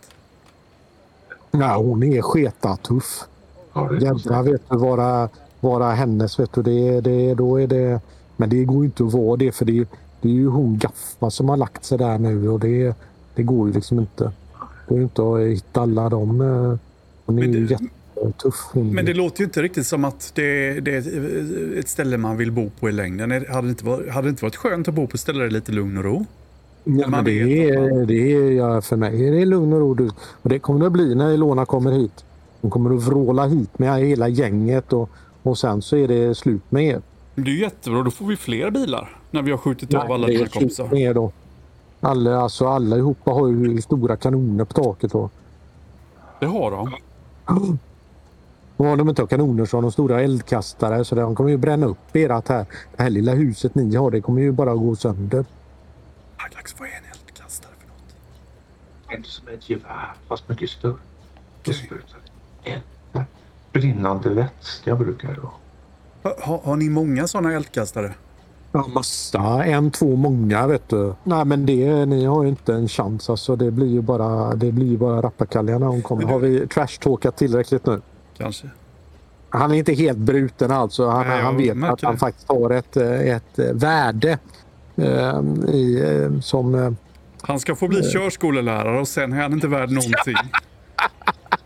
Nej, 1.51 1.77
hon 1.77 2.03
är 2.03 2.23
sketatuff. 2.23 3.25
Ja, 3.73 3.81
det 3.81 3.97
är 3.97 4.01
Jädrar 4.01 4.43
vet 4.43 4.63
du, 4.71 4.77
vara, 4.77 5.29
vara 5.63 5.91
hennes 5.93 6.39
vet 6.41 6.53
du, 6.53 6.63
det, 6.63 7.01
det, 7.01 7.35
då 7.35 7.61
är 7.61 7.67
det... 7.67 8.01
Men 8.37 8.49
det 8.51 8.65
går 8.65 8.79
ju 8.79 8.85
inte 8.85 9.05
att 9.05 9.13
vara 9.13 9.37
det 9.37 9.53
för 9.53 9.65
det, 9.65 9.89
det 10.21 10.29
är 10.29 10.33
ju 10.33 10.49
hon 10.49 10.79
Gaffa 10.79 11.31
som 11.31 11.49
har 11.49 11.57
lagt 11.57 11.85
sig 11.85 11.99
där 11.99 12.19
nu 12.19 12.49
och 12.49 12.61
det, 12.61 12.97
det 13.35 13.43
går 13.43 13.69
ju 13.69 13.75
liksom 13.75 13.99
inte. 13.99 14.25
Det 14.25 14.89
går 14.89 14.99
ju 14.99 15.03
inte 15.05 15.23
att 15.23 15.41
hitta 15.41 15.81
alla 15.81 16.09
dem. 16.09 16.41
eh, 16.41 16.79
Hon 17.27 17.39
är 17.39 17.43
Men 17.43 17.53
ju 17.53 17.67
det- 17.67 17.73
jätte... 17.73 17.85
tuff. 18.43 18.55
Hon. 18.73 18.91
Men 18.95 19.05
det 19.05 19.15
låter 19.15 19.41
ju 19.41 19.45
inte 19.45 19.63
riktigt 19.63 19.87
som 19.87 20.05
att 20.05 20.33
det, 20.35 20.81
det 20.81 20.95
är 20.97 21.79
ett 21.79 21.89
ställe 21.89 22.17
man 22.19 22.37
vill 22.37 22.53
bo 22.53 22.71
på 22.81 22.89
i 22.89 22.93
längden. 22.93 23.31
Hade 23.31 23.67
det 23.67 23.69
inte 23.69 23.85
varit, 23.85 24.11
hade 24.11 24.27
det 24.27 24.31
inte 24.31 24.45
varit 24.45 24.57
skönt 24.57 24.89
att 24.89 24.95
bo 24.95 25.07
på 25.07 25.15
ett 25.15 25.21
ställe 25.21 25.39
där 25.39 25.45
det 25.45 25.51
är 25.51 25.55
lite 25.55 25.73
lugn 25.73 25.99
och 25.99 26.05
ro? 26.05 26.27
Ja, 26.85 27.09
men 27.09 27.25
det, 27.25 27.43
att 27.43 27.49
är, 27.49 28.07
det 28.07 28.33
är 28.33 28.51
ja, 28.51 28.81
för 28.81 28.97
mig 28.97 29.29
är 29.29 29.33
det 29.33 29.45
lugn 29.45 29.73
och 29.73 29.81
ro. 29.81 30.09
Och 30.43 30.49
det 30.49 30.59
kommer 30.59 30.85
det 30.85 30.91
bli 30.91 31.15
när 31.15 31.33
Ilona 31.33 31.65
kommer 31.67 31.93
hit. 31.93 32.25
Hon 32.61 32.71
kommer 32.71 32.95
att 32.97 33.03
vråla 33.03 33.47
hit 33.47 33.79
med 33.79 34.01
hela 34.07 34.29
gänget 34.29 34.93
och, 34.93 35.11
och 35.43 35.59
sen 35.59 35.83
så 35.83 35.97
är 35.97 36.09
det 36.09 36.35
slut 36.35 36.63
med 36.69 36.85
er. 36.85 37.03
Det 37.35 37.51
är 37.51 37.55
jättebra, 37.55 38.03
då 38.03 38.11
får 38.11 38.27
vi 38.27 38.37
fler 38.37 38.71
bilar 38.71 39.17
när 39.31 39.43
vi 39.43 39.51
har 39.51 39.59
skjutit 39.59 39.95
av 39.95 40.13
alla 40.13 40.27
det 40.27 40.33
dina 40.33 40.45
är 40.45 40.49
kompisar. 40.49 40.89
med 40.89 41.01
er 41.01 41.15
då. 41.15 41.33
Alla, 42.01 42.37
alltså, 42.41 42.67
allihopa 42.69 43.31
har 43.31 43.49
ju 43.49 43.83
stora 43.83 44.17
kanoner 44.17 44.65
på 44.65 44.73
taket. 44.83 45.15
Och, 45.15 45.33
Det 46.41 46.47
har 46.47 46.71
de. 46.71 46.95
och 48.77 48.87
om 48.87 48.99
de 48.99 49.09
inte 49.09 49.23
har 49.23 49.27
kanoner 49.27 49.65
så 49.65 49.77
har 49.77 49.83
de 49.83 49.93
stora 49.93 50.23
eldkastare. 50.23 51.05
Så 51.05 51.15
de 51.15 51.35
kommer 51.35 51.51
ju 51.51 51.57
bränna 51.57 51.87
upp 51.87 51.99
ert 52.13 52.49
här. 52.49 52.67
Det 52.97 53.03
här 53.03 53.11
lilla 53.11 53.33
huset 53.35 53.75
ni 53.75 53.95
har 53.97 54.11
det 54.11 54.21
kommer 54.21 54.43
ju 54.43 54.53
bara 54.53 54.75
gå 54.75 54.97
sönder. 54.97 55.45
Aglax, 56.37 56.75
vad 56.79 56.89
är 56.89 56.93
en 56.93 57.05
eldkastare 57.13 57.73
för 57.79 57.87
något? 57.89 59.17
En 59.19 59.25
som 59.25 59.49
ett 59.49 59.71
gevär 59.71 60.13
fast 60.29 60.49
mycket 60.49 60.71
större. 60.71 60.97
Det 61.65 61.73
sprutar 61.75 62.19
eld. 62.65 62.83
Brinnande 63.73 64.31
vätska 64.31 64.97
brukar 64.97 65.29
det 65.35 65.41
vara. 65.41 65.53
Ha, 66.23 66.35
ha, 66.47 66.61
har 66.65 66.77
ni 66.77 66.89
många 66.89 67.27
sådana 67.27 67.53
eldkastare? 67.53 68.13
Ja, 68.73 68.87
massa. 68.95 69.65
En, 69.65 69.91
två, 69.91 70.17
många 70.17 70.67
vet 70.67 70.89
du. 70.89 71.15
Nej 71.25 71.45
men 71.45 71.67
det, 71.67 72.07
ni 72.07 72.25
har 72.25 72.43
ju 72.43 72.49
inte 72.49 72.75
en 72.75 72.89
chans 72.89 73.31
alltså. 73.31 73.57
Det 73.57 73.71
blir 73.71 73.87
ju 73.89 74.01
bara, 74.01 74.55
det 74.55 74.73
blir 74.73 74.87
ju 74.87 74.97
bara 74.99 75.23
rappakalja 75.23 75.79
när 75.79 75.87
hon 75.87 76.03
kommer. 76.03 76.25
Har 76.25 76.39
vi 76.39 76.67
trashtalkat 76.67 77.37
tillräckligt 77.37 77.87
nu? 77.87 78.01
Kanske. 78.39 78.67
Han 79.49 79.71
är 79.73 79.75
inte 79.75 79.93
helt 79.93 80.19
bruten 80.19 80.71
alltså. 80.71 81.09
Han, 81.09 81.27
Nej, 81.27 81.43
han 81.43 81.57
vet 81.57 81.85
att 81.85 82.03
han 82.03 82.13
det. 82.15 82.19
faktiskt 82.19 82.49
har 82.49 82.71
ett, 82.71 82.97
eh, 82.97 83.11
ett 83.37 83.59
eh, 83.59 83.73
värde. 83.75 84.39
eh, 84.97 85.41
i, 85.75 86.03
eh, 86.35 86.41
som... 86.41 86.75
eh, 86.75 86.93
Han 87.43 87.61
ska 87.61 87.75
få 87.75 87.89
bli 87.89 88.03
körskolelärare 88.03 89.01
och 89.01 89.09
sen 89.09 89.33
är 89.33 89.43
han 89.43 89.53
inte 89.53 89.69
värd 89.69 89.91
någonting. 89.91 90.35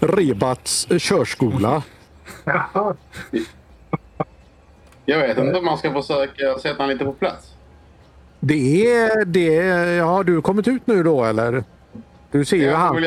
Rebats 0.00 0.86
körskola. 0.98 1.82
Jag 5.04 5.18
vet 5.18 5.38
inte 5.38 5.58
om 5.58 5.64
man 5.64 5.78
ska 5.78 5.92
försöka 5.92 6.58
sätta 6.58 6.82
honom 6.82 6.90
lite 6.90 7.04
på 7.04 7.12
plats. 7.12 7.54
Det 8.40 8.86
är 8.86 9.24
det. 9.24 9.54
Ja, 9.94 10.04
har 10.04 10.24
du 10.24 10.42
kommit 10.42 10.68
ut 10.68 10.86
nu 10.86 11.02
då 11.02 11.24
eller? 11.24 11.64
Du 12.30 12.44
ser 12.44 12.56
ju 12.56 12.70
han. 12.70 13.04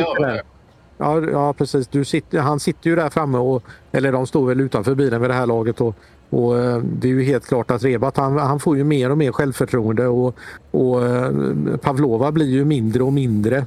Ja, 0.98 1.22
ja 1.22 1.54
precis. 1.54 1.88
Du 1.88 2.06
sitter, 2.06 2.40
han 2.40 2.60
sitter 2.60 2.90
ju 2.90 2.96
där 2.96 3.10
framme 3.10 3.38
och 3.38 3.64
eller 3.92 4.12
de 4.12 4.28
står 4.28 4.48
väl 4.48 4.62
utanför 4.62 4.96
bilen 4.96 5.22
vid 5.22 5.30
det 5.30 5.34
här 5.34 5.46
laget. 5.46 5.82
Och, 5.82 5.96
och 6.30 6.58
eh, 6.58 6.78
det 6.78 7.08
är 7.08 7.12
ju 7.12 7.24
helt 7.24 7.48
klart 7.48 7.72
att 7.72 7.84
Rebat 7.84 8.18
han, 8.18 8.38
han 8.38 8.60
får 8.60 8.78
ju 8.78 8.84
mer 8.84 9.12
och 9.12 9.18
mer 9.18 9.32
självförtroende 9.32 10.08
och, 10.08 10.36
och 10.72 11.06
eh, 11.06 11.32
Pavlova 11.82 12.32
blir 12.32 12.50
ju 12.50 12.66
mindre 12.66 13.04
och 13.04 13.14
mindre 13.14 13.66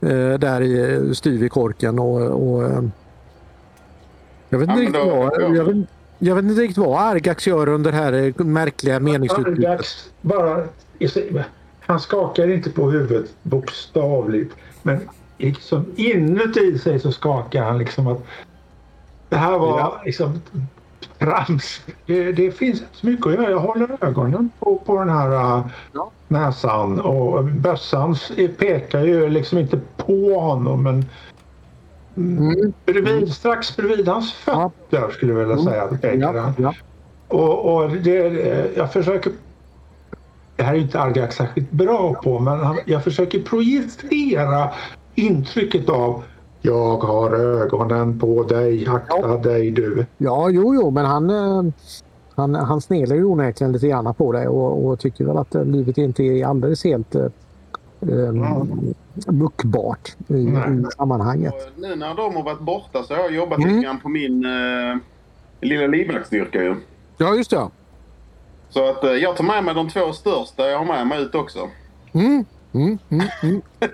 eh, 0.00 0.38
där 0.38 0.60
i 0.60 1.14
styv 1.14 1.44
i 1.44 1.48
korken. 1.48 1.98
Och, 1.98 2.20
och, 2.52 2.64
eh, 2.64 2.82
jag, 4.48 4.58
vet 4.58 4.68
Ja, 4.68 4.74
inte 4.74 4.74
men 4.74 4.76
riktigt 4.78 4.94
då- 4.94 5.16
vad, 5.16 5.56
jag, 5.56 5.64
vet, 5.64 5.86
jag 6.18 6.34
vet 6.34 6.44
inte 6.44 6.60
riktigt 6.62 6.78
vad 6.78 7.00
Argax 7.00 7.46
gör 7.46 7.68
under 7.68 7.92
det 7.92 7.96
här 7.98 8.12
eh, 8.12 8.44
märkliga 8.44 9.00
meningsutbytet. 9.00 9.64
Argax 9.70 10.10
bara... 10.20 10.64
Han 11.80 12.00
skakar 12.00 12.48
inte 12.50 12.70
på 12.70 12.90
huvudet 12.90 13.30
bokstavligt. 13.42 14.54
Men 14.82 14.98
liksom 15.38 15.84
inuti 15.96 16.78
sig 16.78 17.00
så 17.00 17.12
skakar 17.12 17.62
han 17.64 17.78
liksom 17.78 18.06
att 18.06 18.22
det 19.28 19.36
här 19.36 19.58
var 19.58 19.78
Ja. 19.78 20.02
liksom 20.04 20.40
trams. 21.20 21.80
Det, 22.06 22.32
det 22.32 22.50
finns 22.50 22.82
så 22.92 23.06
mycket 23.06 23.26
att 23.26 23.32
göra. 23.34 23.50
Jag 23.50 23.58
håller 23.58 23.88
ögonen 24.00 24.50
på, 24.58 24.76
på 24.86 24.98
den 24.98 25.08
här 25.08 25.30
äh, 25.58 25.66
Ja. 25.92 26.10
näsan 26.28 27.00
och 27.00 27.44
bössan 27.44 28.16
pekar 28.58 29.04
ju 29.04 29.28
liksom 29.30 29.58
inte 29.58 29.80
på 29.96 30.40
honom 30.40 30.82
men 30.82 31.04
Mm. 32.16 32.72
bredvid, 32.86 33.32
strax 33.32 33.76
bredvid 33.76 34.08
hans 34.08 34.34
Ja. 34.46 34.70
fötter 34.90 35.10
skulle 35.10 35.32
jag 35.32 35.40
vilja 35.40 35.64
säga 35.64 35.82
att 35.82 36.02
pekar 36.02 36.34
Ja, 36.34 36.40
han. 36.40 36.52
ja. 36.58 36.74
Och, 37.28 37.74
och 37.74 37.90
det, 37.90 38.16
jag 38.76 38.92
försöker... 38.92 39.32
Det 40.56 40.62
här 40.62 40.74
är 40.74 40.78
inte 40.78 41.00
Argax 41.00 41.36
särskilt 41.36 41.70
bra 41.70 42.14
på, 42.14 42.38
men 42.38 42.60
han, 42.60 42.78
jag 42.86 43.04
försöker 43.04 43.42
projicera 43.42 44.70
intrycket 45.14 45.88
av 45.88 46.22
jag 46.62 46.96
har 46.98 47.30
ögonen 47.34 48.18
på 48.18 48.42
dig, 48.42 48.86
akta 48.88 49.16
Ja. 49.20 49.36
dig 49.36 49.70
du. 49.70 50.06
Ja, 50.18 50.50
jo, 50.50 50.74
jo, 50.74 50.90
men 50.90 51.06
han, 51.06 51.30
eh, 51.30 51.72
han, 52.34 52.54
han 52.54 52.80
snelar 52.80 53.16
ju 53.16 53.24
onekligen 53.24 53.72
lite 53.72 53.88
grann 53.88 54.14
på 54.14 54.32
det 54.32 54.48
och, 54.48 54.86
och 54.86 54.98
tycker 55.00 55.24
väl 55.24 55.36
att 55.38 55.54
livet 55.54 55.98
inte 55.98 56.22
är 56.22 56.46
alldeles 56.46 56.84
helt 56.84 57.14
eh, 57.14 57.24
eh, 58.00 58.32
muckbart 59.26 60.16
i, 60.28 60.34
i 60.34 60.84
sammanhanget. 60.96 61.54
Och 61.54 61.80
nu 61.82 61.96
när 61.96 62.14
de 62.14 62.36
har 62.36 62.42
varit 62.42 62.60
borta 62.60 63.02
så 63.02 63.14
har 63.14 63.20
jag 63.20 63.34
jobbat 63.34 63.58
Mm. 63.58 63.70
lite 63.70 63.84
grann 63.86 64.00
på 64.00 64.08
min 64.08 64.44
eh, 64.44 64.96
lilla 65.60 65.86
livvaktsstyrka 65.86 66.62
ju. 66.62 66.74
Ja, 67.18 67.34
just 67.34 67.50
det. 67.50 67.68
Så 68.70 68.90
att 68.90 69.04
eh, 69.04 69.10
jag 69.10 69.36
tar 69.36 69.44
med 69.44 69.64
mig 69.64 69.74
de 69.74 69.88
två 69.88 70.12
största 70.12 70.68
jag 70.70 70.78
har 70.78 70.84
med 70.84 71.06
mig 71.06 71.22
ut 71.22 71.34
också. 71.34 71.58
Mm, 72.12 72.44
mm, 72.72 72.98
mm, 73.08 73.26
mm. 73.42 73.60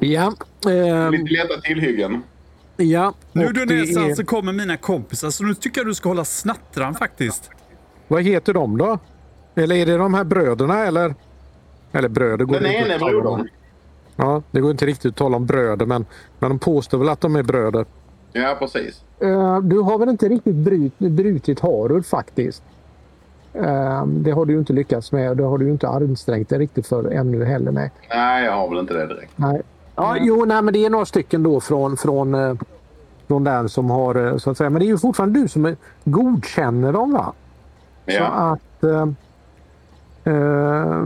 Ja, 0.00 0.32
eh, 0.66 1.10
Lite 1.10 1.32
lätta 1.32 1.60
tillhyggen. 1.60 2.22
ja. 2.76 3.14
Nu 3.32 3.48
du 3.52 3.66
näsan 3.66 4.10
är- 4.10 4.14
så 4.14 4.24
kommer 4.24 4.52
mina 4.52 4.76
kompisar 4.76 5.30
så 5.30 5.44
nu 5.44 5.54
tycker 5.54 5.80
jag 5.80 5.86
du 5.86 5.94
ska 5.94 6.08
hålla 6.08 6.24
snattran 6.24 6.94
faktiskt. 6.94 7.50
Vad 8.08 8.22
heter 8.22 8.54
de 8.54 8.78
då? 8.78 8.98
Eller 9.54 9.74
är 9.76 9.86
det 9.86 9.96
de 9.96 10.14
här 10.14 10.24
bröderna 10.24 10.86
eller? 10.86 11.14
Eller 11.92 12.08
bröder 12.08 12.44
går 12.44 12.54
Den 12.54 12.62
det 12.62 12.68
inte 12.68 12.84
ene 12.84 12.94
att 12.94 13.00
tala 13.00 13.16
om. 13.16 13.22
brodern. 13.22 13.48
Ja, 14.16 14.42
det 14.50 14.60
går 14.60 14.70
inte 14.70 14.86
riktigt 14.86 15.10
att 15.10 15.16
tala 15.16 15.36
om 15.36 15.46
bröder 15.46 15.86
men, 15.86 16.06
men 16.38 16.50
de 16.50 16.58
påstår 16.58 16.98
väl 16.98 17.08
att 17.08 17.20
de 17.20 17.36
är 17.36 17.42
bröder. 17.42 17.86
Ja, 18.32 18.56
precis. 18.58 19.02
Eh, 19.20 19.60
du 19.60 19.78
har 19.78 19.98
väl 19.98 20.08
inte 20.08 20.28
riktigt 20.28 20.54
bryt, 20.54 20.98
brutit 20.98 21.60
Harud 21.60 22.06
faktiskt. 22.06 22.62
Eh, 23.54 24.06
det 24.06 24.30
har 24.30 24.46
du 24.46 24.52
ju 24.52 24.58
inte 24.58 24.72
lyckats 24.72 25.12
med. 25.12 25.36
Det 25.36 25.42
har 25.44 25.58
du 25.58 25.64
ju 25.66 25.70
inte 25.72 25.88
ansträngt 25.88 26.48
dig 26.48 26.58
riktigt 26.58 26.86
för 26.86 27.10
ännu 27.10 27.44
heller. 27.44 27.72
Nej. 27.72 27.90
Nej, 28.10 28.44
jag 28.44 28.52
har 28.52 28.68
väl 28.68 28.78
inte 28.78 28.94
det 28.94 29.06
direkt. 29.06 29.32
nej. 29.36 29.62
Ja, 30.00 30.16
jo, 30.20 30.44
nej, 30.44 30.62
men 30.62 30.74
det 30.74 30.84
är 30.84 30.90
några 30.90 31.04
stycken 31.06 31.42
då 31.42 31.60
från, 31.60 31.96
från, 31.96 32.34
eh, 32.34 32.54
från 33.26 33.44
den 33.44 33.68
som 33.68 33.90
har 33.90 34.26
eh, 34.26 34.36
så 34.36 34.50
att 34.50 34.56
säga. 34.58 34.70
Men 34.70 34.80
det 34.80 34.86
är 34.86 34.88
ju 34.88 34.98
fortfarande 34.98 35.40
du 35.40 35.48
som 35.48 35.64
är, 35.66 35.76
godkänner 36.04 36.92
dem 36.92 37.12
va? 37.12 37.32
Så 38.06 38.12
Ja. 38.12 38.24
att... 38.26 38.84
Eh, 38.84 39.02
eh, 40.24 41.02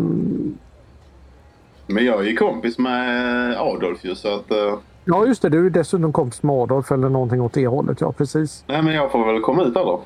Men 1.87 2.05
jag 2.05 2.21
är 2.21 2.23
ju 2.23 2.37
kompis 2.37 2.79
med 2.79 3.57
Adolf 3.59 4.05
ju 4.05 4.15
så 4.15 4.35
att... 4.35 4.51
eh, 4.51 4.75
ja, 5.05 5.27
just 5.27 5.43
det. 5.43 5.49
Du 5.49 5.67
är 5.67 5.71
dessutom 5.71 6.13
kompis 6.13 6.43
med 6.43 6.57
Adolf 6.57 6.93
eller 6.93 7.09
någonting 7.09 7.41
åt 7.41 7.53
det 7.53 7.67
hållet. 7.67 8.01
Ja, 8.01 8.13
precis. 8.13 8.65
nej, 8.67 8.83
men 8.83 8.95
jag 8.95 9.13
får 9.13 9.33
väl 9.33 9.43
komma 9.43 9.63
ut 9.63 9.75
där 9.75 9.85
då. 9.85 10.01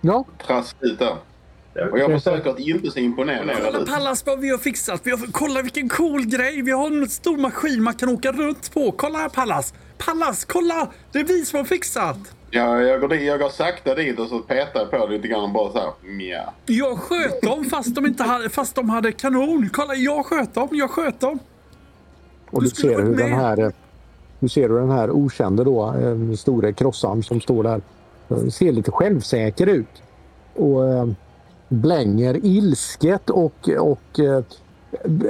Ja, 0.00 0.24
Traska 0.46 0.86
ut 0.86 0.98
där. 0.98 1.14
Och 1.92 1.98
jag 1.98 2.10
försöker 2.10 2.50
att 2.50 2.58
inte 2.58 2.90
se 2.90 3.00
imponerad 3.00 3.80
ut. 3.82 3.88
Pallas 3.88 4.26
vad 4.26 4.40
vi 4.40 4.50
har 4.50 4.58
fixat. 4.58 5.00
Vi 5.04 5.10
har, 5.10 5.18
kolla 5.32 5.62
vilken 5.62 5.88
cool 5.88 6.26
grej. 6.26 6.62
Vi 6.62 6.70
har 6.70 6.86
en 6.86 7.08
stor 7.08 7.36
maskin 7.38 7.82
man 7.82 7.94
kan 7.94 8.08
åka 8.08 8.32
runt 8.32 8.74
på. 8.74 8.92
Kolla 8.92 9.18
här 9.18 9.28
Pallas. 9.28 9.74
Pallas, 9.98 10.44
kolla! 10.44 10.88
Det 11.12 11.18
är 11.18 11.24
vi 11.24 11.44
som 11.44 11.56
har 11.58 11.64
fixat. 11.64 12.16
Ja, 12.50 12.80
jag, 12.80 13.00
går 13.00 13.08
dit, 13.08 13.22
jag 13.22 13.40
går 13.40 13.48
sakta 13.48 13.94
dit 13.94 14.18
och 14.18 14.26
så 14.28 14.38
petar 14.38 14.80
jag 14.80 14.90
på 14.90 15.06
det 15.06 15.12
lite 15.16 15.28
grann 15.28 15.42
och 15.42 15.50
bara 15.50 15.72
så 15.72 15.78
här. 15.78 15.90
Mja. 16.02 16.52
Jag 16.66 16.98
sköt 16.98 17.42
dem 17.42 17.64
fast 17.64 17.94
de, 17.94 18.06
inte 18.06 18.22
hade, 18.22 18.48
fast 18.50 18.74
de 18.74 18.90
hade 18.90 19.12
kanon. 19.12 19.68
Kolla, 19.72 19.94
jag 19.94 20.26
sköt 20.26 20.54
dem. 20.54 20.68
Jag 20.72 20.90
sköt 20.90 21.20
dem. 21.20 21.38
och 22.50 22.62
Du 22.62 22.68
du, 22.68 22.74
ser 22.74 23.02
hur 23.02 23.16
den 23.16 23.32
här... 23.32 23.60
eh, 23.62 23.70
Du 24.40 24.48
ser 24.48 24.68
hur 24.68 24.78
den 24.78 24.90
här 24.90 25.10
okände 25.10 25.64
då, 25.64 25.82
en 25.82 26.36
store 26.36 26.72
krossan 26.72 27.22
som 27.22 27.40
står 27.40 27.62
där, 27.62 27.80
eh, 28.30 28.46
ser 28.48 28.72
lite 28.72 28.90
självsäker 28.90 29.66
ut. 29.66 30.02
Och 30.54 30.88
eh, 30.88 31.06
blänger 31.72 32.46
ilsket 32.46 33.30
och, 33.30 33.68
och 33.78 34.20
eh, 34.20 34.44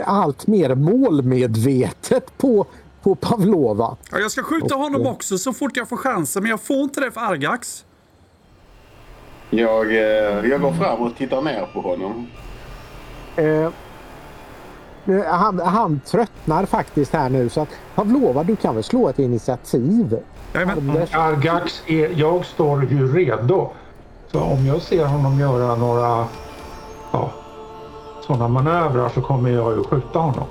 allt 0.04 0.46
mer 0.46 0.74
målmedvetet 0.74 2.38
på, 2.38 2.66
på 3.02 3.14
Pavlova. 3.14 3.96
Ja, 4.10 4.18
jag 4.18 4.30
ska 4.30 4.42
skjuta 4.42 4.74
honom 4.74 5.06
också 5.06 5.38
så 5.38 5.52
fort 5.52 5.76
jag 5.76 5.88
får 5.88 5.96
chansen. 5.96 6.42
Men 6.42 6.50
jag 6.50 6.60
får 6.60 6.76
inte 6.76 7.00
det 7.00 7.10
för 7.10 7.20
Argax. 7.20 7.84
Jag, 9.50 9.86
eh, 9.86 10.50
jag 10.50 10.60
går 10.60 10.72
fram 10.72 11.02
och 11.02 11.16
tittar 11.16 11.42
ner 11.42 11.68
på 11.74 11.80
honom. 11.80 12.26
Eh, 13.36 13.46
eh, 13.46 13.70
han, 15.26 15.60
han 15.60 16.00
tröttnar 16.06 16.66
faktiskt 16.66 17.12
här 17.12 17.30
nu 17.30 17.48
så 17.48 17.60
att 17.60 17.68
Pavlova 17.94 18.44
du 18.44 18.56
kan 18.56 18.74
väl 18.74 18.84
slå 18.84 19.08
ett 19.08 19.18
initiativ? 19.18 20.18
Jajamän. 20.54 21.06
Argax, 21.12 21.82
är, 21.86 22.10
jag 22.16 22.44
står 22.44 22.84
ju 22.84 23.12
redo. 23.12 23.70
Så 24.32 24.40
om 24.40 24.66
jag 24.66 24.82
ser 24.82 25.04
honom 25.04 25.38
göra 25.40 25.74
några 25.76 26.26
ja, 27.12 27.30
sådana 28.26 28.48
manövrar 28.48 29.08
så 29.08 29.20
kommer 29.20 29.50
jag 29.50 29.72
ju 29.76 29.84
skjuta 29.84 30.18
honom. 30.18 30.44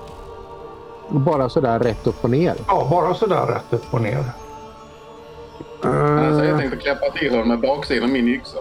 Bara 1.09 1.50
sådär 1.50 1.79
rätt 1.79 2.07
upp 2.07 2.23
och 2.23 2.29
ner. 2.29 2.55
Ja, 2.67 2.88
bara 2.91 3.13
sådär 3.13 3.45
rätt 3.45 3.73
upp 3.79 3.93
och 3.93 4.01
ner. 4.01 4.17
Alltså, 5.83 6.43
Eh, 6.43 6.50
jag 6.50 6.59
tänkte 6.59 6.77
klappa 6.77 7.05
till 7.19 7.31
honom 7.31 7.47
med 7.47 7.59
baksidan 7.59 8.03
av 8.03 8.09
min 8.09 8.27
yxa. 8.27 8.57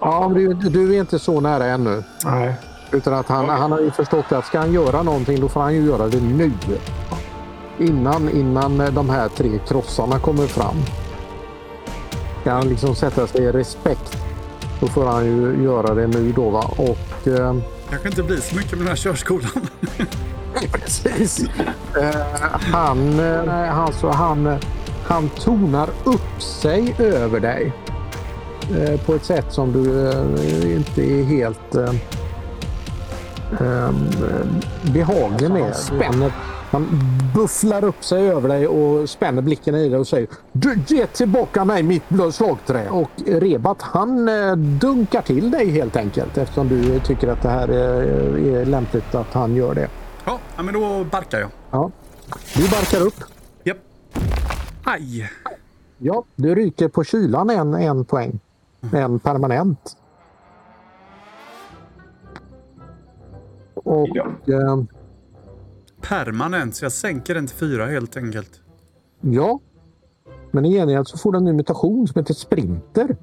ja, 0.00 0.28
men 0.28 0.34
du, 0.34 0.54
du 0.70 0.94
är 0.96 1.00
inte 1.00 1.18
så 1.18 1.40
nära 1.40 1.64
ännu. 1.64 2.02
Nej. 2.24 2.54
Utan 2.92 3.14
att 3.14 3.28
han, 3.28 3.48
han 3.48 3.72
har 3.72 3.80
ju 3.80 3.90
förstått 3.90 4.32
att 4.32 4.46
ska 4.46 4.58
han 4.58 4.72
göra 4.72 5.02
någonting 5.02 5.40
då 5.40 5.48
får 5.48 5.60
han 5.60 5.74
ju 5.74 5.86
göra 5.86 6.08
det 6.08 6.20
nu. 6.20 6.52
Innan, 7.78 8.28
innan 8.30 8.78
de 8.94 9.10
här 9.10 9.28
tre 9.28 9.58
krossarna 9.68 10.18
kommer 10.18 10.46
fram. 10.46 10.76
Ska 12.40 12.52
han 12.52 12.68
liksom 12.68 12.94
sätta 12.94 13.26
sig 13.26 13.40
i 13.42 13.52
respekt 13.52 14.16
då 14.80 14.86
får 14.86 15.06
han 15.06 15.24
ju 15.26 15.62
göra 15.64 15.94
det 15.94 16.06
nu 16.06 16.32
då. 16.32 16.50
Va? 16.50 16.70
Och, 16.76 17.28
eh, 17.28 17.56
Kanske 17.90 18.08
inte 18.08 18.22
blir 18.22 18.36
så 18.36 18.56
mycket 18.56 18.70
med 18.70 18.80
den 18.80 18.88
här 18.88 18.96
körskolan. 18.96 19.50
Precis. 20.72 21.40
Eh, 22.00 22.20
han, 22.72 23.20
eh, 23.20 23.78
alltså, 23.78 24.08
han, 24.08 24.58
han 25.04 25.28
tonar 25.28 25.88
upp 26.04 26.42
sig 26.42 26.94
över 26.98 27.40
dig. 27.40 27.72
Eh, 28.78 29.00
på 29.00 29.14
ett 29.14 29.24
sätt 29.24 29.46
som 29.48 29.72
du 29.72 30.08
eh, 30.10 30.76
inte 30.76 31.02
är 31.02 31.24
helt 31.24 31.74
eh, 31.74 31.94
eh, 33.60 33.90
behaglig 34.82 35.50
med. 35.50 35.76
Spänner, 35.76 36.32
han 36.70 36.86
bufflar 37.34 37.84
upp 37.84 38.04
sig 38.04 38.28
över 38.30 38.48
dig 38.48 38.66
och 38.68 39.08
spänner 39.08 39.42
blicken 39.42 39.74
i 39.74 39.88
dig 39.88 39.98
och 39.98 40.06
säger 40.06 40.28
Du 40.52 40.78
ge 40.86 41.06
tillbaka 41.06 41.64
mig 41.64 41.82
mitt 41.82 42.02
slagträ. 42.32 42.90
Och 42.90 43.10
Rebat 43.26 43.82
han 43.82 44.28
eh, 44.28 44.56
dunkar 44.56 45.22
till 45.22 45.50
dig 45.50 45.70
helt 45.70 45.96
enkelt 45.96 46.38
eftersom 46.38 46.68
du 46.68 47.00
tycker 47.00 47.28
att 47.28 47.42
det 47.42 47.48
här 47.48 47.68
är, 47.68 48.38
är 48.38 48.64
lämpligt 48.64 49.14
att 49.14 49.32
han 49.32 49.54
gör 49.56 49.74
det. 49.74 49.88
Ja, 50.24 50.38
ja, 50.56 50.62
men 50.62 50.74
då 50.74 51.04
barkar 51.04 51.40
jag. 51.40 51.50
Ja. 51.70 51.90
Du 52.56 52.62
barkar 52.62 53.06
upp. 53.06 53.24
Japp. 53.64 53.76
Aj! 54.84 55.30
Ja, 55.98 56.24
du 56.36 56.54
ryker 56.54 56.88
på 56.88 57.04
kylan 57.04 57.50
en, 57.50 57.74
en 57.74 58.04
poäng. 58.04 58.40
En 58.92 59.18
permanent. 59.18 59.96
Och 63.74 64.08
Ja. 64.14 64.26
eh, 64.48 64.76
Permanent, 66.00 66.76
så 66.76 66.84
jag 66.84 66.92
sänker 66.92 67.34
den 67.34 67.46
till 67.46 67.56
fyra 67.56 67.86
helt 67.86 68.16
enkelt. 68.16 68.60
ja. 69.20 69.60
Men 70.52 70.64
i 70.64 70.72
gengäld 70.72 71.08
så 71.08 71.18
får 71.18 71.32
du 71.32 71.38
en 71.38 71.44
ny 71.44 71.52
mutation 71.52 72.08
som 72.08 72.18
heter 72.18 72.34
Sprinter. 72.34 73.16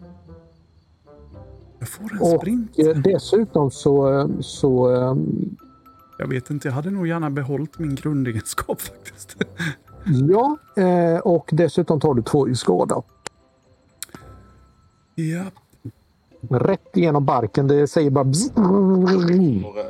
Jag 1.79 1.89
får 1.89 2.13
en 2.13 2.19
Och 2.21 2.39
sprint. 2.41 2.79
eh, 2.79 2.85
dessutom 2.97 3.71
så, 3.71 4.19
eh, 4.19 4.27
så 4.39 4.93
eh, 4.95 5.15
Jag 6.19 6.27
vet 6.27 6.49
inte, 6.49 6.67
jag 6.67 6.73
hade 6.75 6.89
nog 6.91 7.07
gärna 7.07 7.29
behållit 7.29 7.79
min 7.79 7.95
grundegenskap 7.95 8.81
faktiskt. 8.81 9.35
ja, 10.29 10.57
och 11.23 11.49
dessutom 11.53 11.99
tar 11.99 12.13
du 12.13 12.21
två 12.21 12.49
i 12.49 12.55
skada. 12.55 13.01
ja. 15.15 15.43
Rätt 16.49 16.97
igenom 16.97 17.25
barken. 17.25 17.67
Det 17.67 17.87
säger 17.87 18.09
bara 18.09 18.23
bzz. 18.23 18.51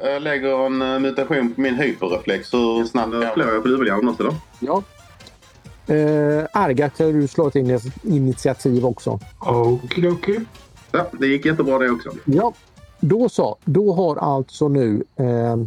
Jag 0.04 0.22
lägger 0.22 0.66
en 0.66 0.82
eh, 0.82 1.00
mutation 1.00 1.54
på 1.54 1.62
min 1.62 1.76
hyperreflex. 1.76 2.54
Hur 2.54 2.86
snabbt 2.86 3.12
kan 3.12 3.22
jag 3.22 3.56
jag 3.56 3.62
på 3.64 3.68
dubbelhjärnan 3.68 4.10
också 4.10 4.24
då? 4.24 4.34
Ja. 4.60 4.84
Eh, 5.94 6.46
Arga 6.54 6.90
kan 6.90 7.12
du 7.22 7.28
slå 7.28 7.48
ett 7.48 7.54
ini- 7.54 7.92
initiativ 8.04 8.86
också. 8.86 9.20
Okidoki. 9.40 10.40
Ja, 10.92 11.06
det 11.20 11.28
gick 11.28 11.46
jättebra 11.46 11.78
det 11.78 11.90
också. 11.90 12.10
Ja, 12.26 12.54
då 13.00 13.30
så. 13.30 13.58
Då 13.66 13.94
har 13.94 14.16
alltså 14.16 14.68
nu... 14.68 15.04
Eh, 15.16 15.58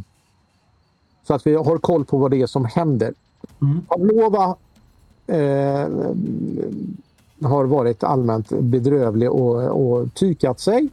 så 1.27 1.35
att 1.35 1.47
vi 1.47 1.55
har 1.55 1.79
koll 1.79 2.05
på 2.05 2.19
vad 2.19 2.31
det 2.31 2.43
är 2.43 2.47
som 2.47 2.65
händer. 2.65 3.15
Mm. 3.63 3.81
Pavlova 3.89 4.57
eh, 5.27 5.87
har 7.43 7.65
varit 7.65 8.05
allmänt 8.05 8.49
bedrövlig 8.49 9.31
och, 9.31 9.57
och 9.65 10.15
tykat 10.15 10.61
sig. 10.61 10.89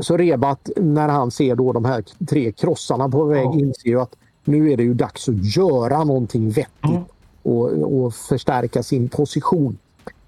Så 0.00 0.16
Rebat, 0.16 0.70
när 0.76 1.08
han 1.08 1.30
ser 1.30 1.54
då 1.56 1.72
de 1.72 1.84
här 1.84 2.04
tre 2.28 2.52
krossarna 2.52 3.08
på 3.08 3.24
väg, 3.24 3.46
Ja. 3.46 3.54
inser 3.54 3.88
ju 3.88 4.00
att 4.00 4.14
nu 4.44 4.72
är 4.72 4.76
det 4.76 4.82
ju 4.82 4.94
dags 4.94 5.28
att 5.28 5.56
göra 5.56 6.04
någonting 6.04 6.50
vettigt 6.50 6.84
Mm. 6.84 7.02
och, 7.42 7.72
och 8.04 8.14
förstärka 8.14 8.82
sin 8.82 9.08
position. 9.08 9.78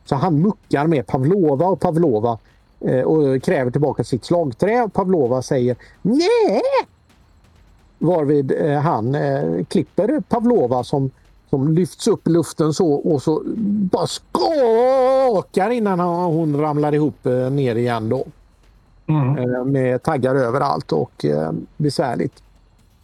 Så 0.04 0.14
han 0.14 0.40
muckar 0.42 0.86
med 0.86 1.06
Pavlova 1.06 1.66
och 1.66 1.80
Pavlova 1.80 2.38
eh, 2.80 3.00
och 3.00 3.42
kräver 3.42 3.70
tillbaka 3.70 4.04
sitt 4.04 4.24
slagträ. 4.24 4.88
Pavlova 4.88 5.42
säger 5.42 5.76
nej. 6.02 6.62
Varvid 7.98 8.52
eh, 8.60 8.78
han 8.78 9.14
eh, 9.14 9.64
klipper 9.64 10.20
Pavlova 10.28 10.84
som, 10.84 11.10
som 11.50 11.72
lyfts 11.72 12.06
upp 12.06 12.28
i 12.28 12.30
luften 12.30 12.74
så 12.74 12.92
och 12.92 13.22
så 13.22 13.42
bara 13.90 14.06
skakar 14.06 15.70
innan 15.70 16.00
hon 16.00 16.60
ramlar 16.60 16.94
ihop 16.94 17.26
eh, 17.26 17.50
ner 17.50 17.76
igen 17.76 18.08
då. 18.08 18.24
Mm. 19.06 19.54
Eh, 19.54 19.64
med 19.64 20.02
taggar 20.02 20.34
överallt 20.34 20.92
och 20.92 21.24
eh, 21.24 21.52
besvärligt. 21.76 22.42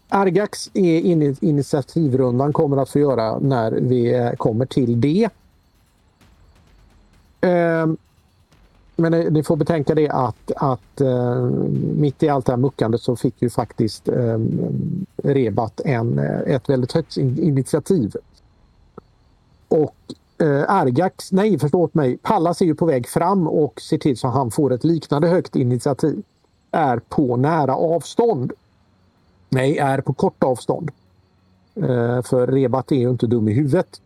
Argax 0.09 0.70
är 0.74 1.00
in 1.00 1.37
initiativrundan 1.40 2.52
kommer 2.52 2.76
att 2.76 2.90
få 2.90 2.98
göra 2.98 3.38
när 3.38 3.72
vi 3.72 4.33
kommer 4.37 4.66
till 4.66 5.00
det. 5.00 5.28
Eh, 7.40 7.87
men 8.96 9.12
ni, 9.12 9.42
får 9.42 9.57
betänka 9.57 9.94
det 9.94 10.09
att, 10.09 10.52
att 10.57 11.00
mitt 11.96 12.22
i 12.22 12.28
allt 12.28 12.46
det 12.46 12.52
här 12.52 12.57
muckandet 12.57 13.00
så 13.00 13.16
fick 13.16 13.42
ju 13.42 13.50
faktiskt 13.50 14.09
eh, 14.09 14.38
Rebat 15.16 15.81
en, 15.85 16.18
ett 16.46 16.68
väldigt 16.68 16.92
högt 16.92 17.16
in, 17.16 17.38
initiativ. 17.38 18.16
Och 19.72 19.96
eh, 20.38 20.64
Argax, 20.68 21.32
nej 21.32 21.58
förlåt 21.58 21.94
mig, 21.94 22.16
Pallas 22.16 22.61
är 22.61 22.66
ju 22.66 22.74
på 22.74 22.87
väg 22.87 23.08
fram 23.08 23.48
och 23.48 23.80
ser 23.80 23.98
till 23.98 24.16
så 24.16 24.28
att 24.28 24.35
han 24.35 24.50
får 24.50 24.72
ett 24.72 24.85
liknande 24.85 25.28
högt 25.28 25.56
initiativ. 25.56 26.22
Är 26.70 26.98
på 26.98 27.37
nära 27.37 27.76
avstånd. 27.76 28.52
Nej, 29.48 29.78
är 29.78 30.00
på 30.00 30.12
kort 30.12 30.44
avstånd. 30.44 30.90
Eh, 31.74 32.22
för 32.22 32.46
Rebat 32.46 32.92
är 32.92 32.96
ju 32.96 33.11
inte 33.11 33.26
dum 33.26 33.48
i 33.48 33.52
huvudet. 33.52 34.00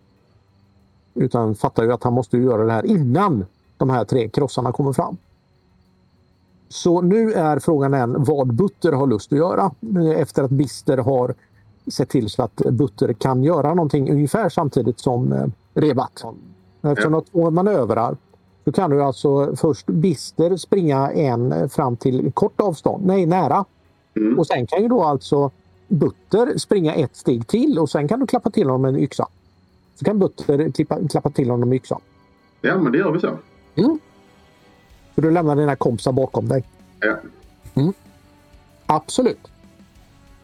Utan 1.14 1.54
fattar 1.54 1.82
ju 1.82 1.92
att 1.92 2.04
han 2.04 2.12
måste 2.12 2.38
göra 2.38 2.64
det 2.64 2.72
här 2.72 2.86
innan 2.86 3.44
de 3.76 3.90
här 3.90 4.04
tre 4.04 4.28
krossarna 4.28 4.72
kommer 4.72 4.92
fram. 4.92 5.16
Så 6.68 7.00
nu 7.00 7.32
är 7.32 7.58
frågan 7.58 7.94
än 7.94 8.24
vad 8.24 8.54
Butter 8.54 8.92
har 8.92 9.06
lust 9.06 9.32
att 9.32 9.38
göra 9.38 9.70
eh, 9.96 10.20
efter 10.20 10.42
att 10.42 10.50
Bister 10.50 10.98
har 10.98 11.34
sett 11.88 12.08
till 12.08 12.30
så 12.30 12.42
att 12.42 12.56
Butter 12.56 13.12
kan 13.12 13.44
göra 13.44 13.74
någonting 13.74 14.10
ungefär 14.10 14.48
samtidigt 14.48 15.00
som 15.00 15.32
eh, 15.32 15.46
Rebat. 15.74 16.24
Eftersom 16.82 17.12
de 17.12 17.14
har 17.14 17.20
två 17.20 17.50
manövrar 17.50 18.16
så 18.64 18.72
kan 18.72 18.90
du 18.90 19.02
alltså 19.02 19.56
först 19.56 19.86
Bister 19.86 20.56
springa 20.56 21.10
en 21.12 21.68
fram 21.68 21.96
till 21.96 22.32
kort 22.32 22.60
avstånd, 22.60 23.06
nej 23.06 23.26
nära. 23.26 23.64
Mm. 24.16 24.38
Och 24.38 24.46
sen 24.46 24.66
kan 24.66 24.82
ju 24.82 24.88
då 24.88 25.04
alltså 25.04 25.50
Butter 25.88 26.58
springa 26.58 26.94
ett 26.94 27.16
steg 27.16 27.46
till 27.46 27.78
och 27.78 27.90
sen 27.90 28.08
kan 28.08 28.20
du 28.20 28.26
klappa 28.26 28.50
till 28.50 28.66
honom 28.66 28.82
med 28.82 28.88
en 28.88 29.00
yxa. 29.00 29.28
Så 29.94 30.04
kan 30.04 30.18
Butter 30.18 30.70
klippa, 30.70 30.98
klappa 31.10 31.30
till 31.30 31.50
honom 31.50 31.68
med 31.68 31.76
yxan. 31.76 32.00
Ja, 32.60 32.78
men 32.78 32.92
det 32.92 32.98
gör 32.98 33.12
vi 33.12 33.20
så. 33.20 33.30
Så 35.14 35.20
du 35.20 35.30
lämnar 35.30 35.56
dina 35.56 35.76
kompisar 35.76 36.12
bakom 36.12 36.48
dig. 36.48 36.64
Ja. 37.00 37.16
Absolut. 38.86 39.48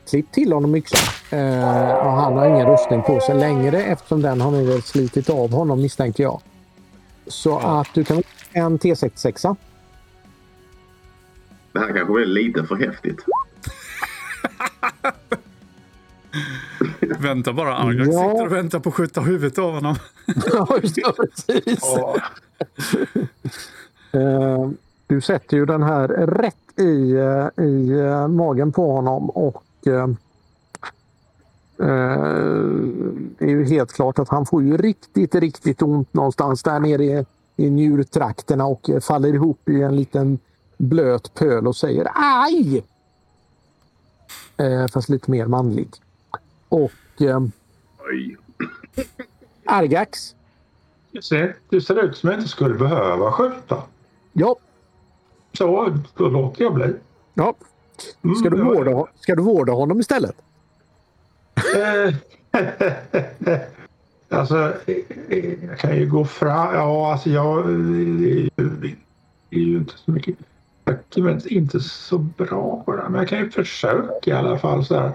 Klipp 0.08 0.32
till 0.32 0.52
honom 0.52 0.74
yxan. 0.74 1.00
Eh, 1.38 1.94
och 1.94 2.12
han 2.12 2.32
har 2.38 2.46
ingen 2.48 2.66
rustning 2.66 3.02
på 3.02 3.20
sig 3.20 3.34
längre 3.34 3.82
eftersom 3.82 4.22
den 4.22 4.40
har 4.40 4.50
ni 4.50 4.66
väl 4.66 4.82
slitit 4.82 5.30
av 5.30 5.52
honom 5.52 5.82
misstänker 5.82 6.22
jag. 6.22 6.40
Så 7.26 7.58
att 7.58 7.88
du 7.94 8.04
kan 8.04 8.22
en 8.52 8.78
T66. 8.78 9.56
Det 11.72 11.78
här 11.78 11.86
kanske 11.96 12.12
blir 12.12 12.26
lite 12.26 12.64
för 12.64 12.76
häftigt. 12.76 13.18
Vänta 17.18 17.52
bara, 17.52 17.76
Argax 17.76 18.08
Ja. 18.12 18.30
sitter 18.30 18.46
och 18.46 18.52
väntar 18.52 18.80
på 18.80 18.88
att 18.88 18.94
skjuta 18.94 19.20
huvudet 19.20 19.58
av 19.58 19.72
honom. 19.74 19.96
Ja, 20.52 20.78
just 20.82 20.94
det, 20.94 21.12
precis. 21.16 21.78
Ja. 21.96 22.16
Eh, 24.14 24.70
du 25.06 25.20
sätter 25.20 25.56
ju 25.56 25.66
den 25.66 25.82
här 25.82 26.08
rätt 26.08 26.78
i, 26.80 27.12
eh, 27.12 27.64
i 27.64 27.90
eh, 28.00 28.28
magen 28.28 28.72
på 28.72 28.92
honom 28.92 29.30
och 29.30 29.64
det 33.38 33.44
är 33.44 33.48
ju 33.48 33.64
helt 33.64 33.92
klart 33.92 34.18
att 34.18 34.28
han 34.28 34.46
får 34.46 34.62
ju 34.62 34.76
riktigt, 34.76 35.34
riktigt 35.34 35.82
ont 35.82 36.14
någonstans 36.14 36.62
där 36.62 36.80
nere 36.80 37.04
i, 37.04 37.24
i 37.56 37.70
njurtrakterna 37.70 38.66
och 38.66 38.90
eh, 38.90 39.00
faller 39.00 39.34
ihop 39.34 39.68
i 39.68 39.82
en 39.82 39.96
liten 39.96 40.38
blöt 40.78 41.34
pöl 41.34 41.66
och 41.66 41.76
säger 41.76 42.08
aj! 42.14 42.84
Eh, 44.56 44.86
fast 44.88 45.08
lite 45.08 45.30
mer 45.30 45.46
manligt. 45.46 46.00
Och 46.68 46.92
eh. 47.20 47.40
Argax. 49.64 50.34
Det 51.12 51.22
ser, 51.22 51.56
ser 51.80 52.04
ut 52.04 52.16
som 52.16 52.30
jag 52.30 52.38
inte 52.38 52.48
skulle 52.50 52.74
behöva 52.74 53.32
skjuta. 53.32 53.82
Ja, 54.32 54.56
Så 55.52 55.96
då 56.16 56.28
låter 56.28 56.62
jag 56.64 56.74
bli. 56.74 56.94
ja. 57.34 57.54
Ska, 58.38 58.50
du 58.50 58.56
Mm, 58.56 58.66
vårda, 58.66 59.06
ska 59.20 59.34
du 59.34 59.42
vårda 59.42 59.72
honom 59.72 60.00
istället? 60.00 60.36
Eh, 61.76 62.14
Alltså, 64.32 64.72
eh, 64.86 64.96
eh, 65.28 65.64
jag 65.68 65.78
kan 65.78 65.96
ju 65.96 66.06
gå 66.10 66.24
fram. 66.24 66.74
Ja, 66.74 67.12
alltså 67.12 67.30
jag 67.30 67.70
är 67.70 68.94
ju, 69.50 69.76
inte 69.76 69.94
så 70.04 70.10
mycket. 70.10 70.36
Jag 71.14 71.26
är 71.26 71.52
inte 71.52 71.80
så 71.80 72.18
bra 72.18 72.82
på 72.86 72.96
det. 72.96 73.02
Men 73.08 73.14
jag 73.14 73.28
kan 73.28 73.38
ju 73.38 73.50
försöka 73.50 74.30
i 74.30 74.32
alla 74.32 74.58
fall. 74.58 74.84
Så 74.84 74.98
här. 74.98 75.12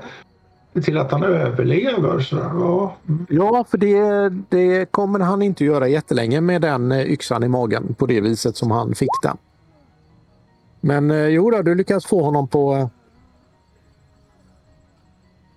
Till 0.84 0.98
att 0.98 1.12
han 1.12 1.24
överlever. 1.24 2.20
Så. 2.20 2.36
Ja. 2.36 2.96
mm. 3.08 3.26
Ja, 3.30 3.66
för 3.70 3.78
det, 3.78 4.30
det 4.50 4.92
kommer 4.92 5.20
han 5.20 5.42
inte 5.42 5.66
göra 5.66 5.88
jättelänge 5.88 6.42
med 6.42 6.62
den 6.62 6.92
yxan 6.92 7.44
i 7.44 7.48
magen 7.48 7.96
på 7.98 8.06
det 8.06 8.22
viset 8.22 8.56
som 8.56 8.72
han 8.72 8.96
fick 8.96 9.10
den. 9.24 9.38
Men 10.88 11.12
eh, 11.12 11.28
jo 11.28 11.52
då, 11.52 11.62
du 11.62 11.76
lyckas 11.76 12.06
få 12.06 12.22
honom 12.24 12.48
på... 12.48 12.74
eh, 12.76 12.88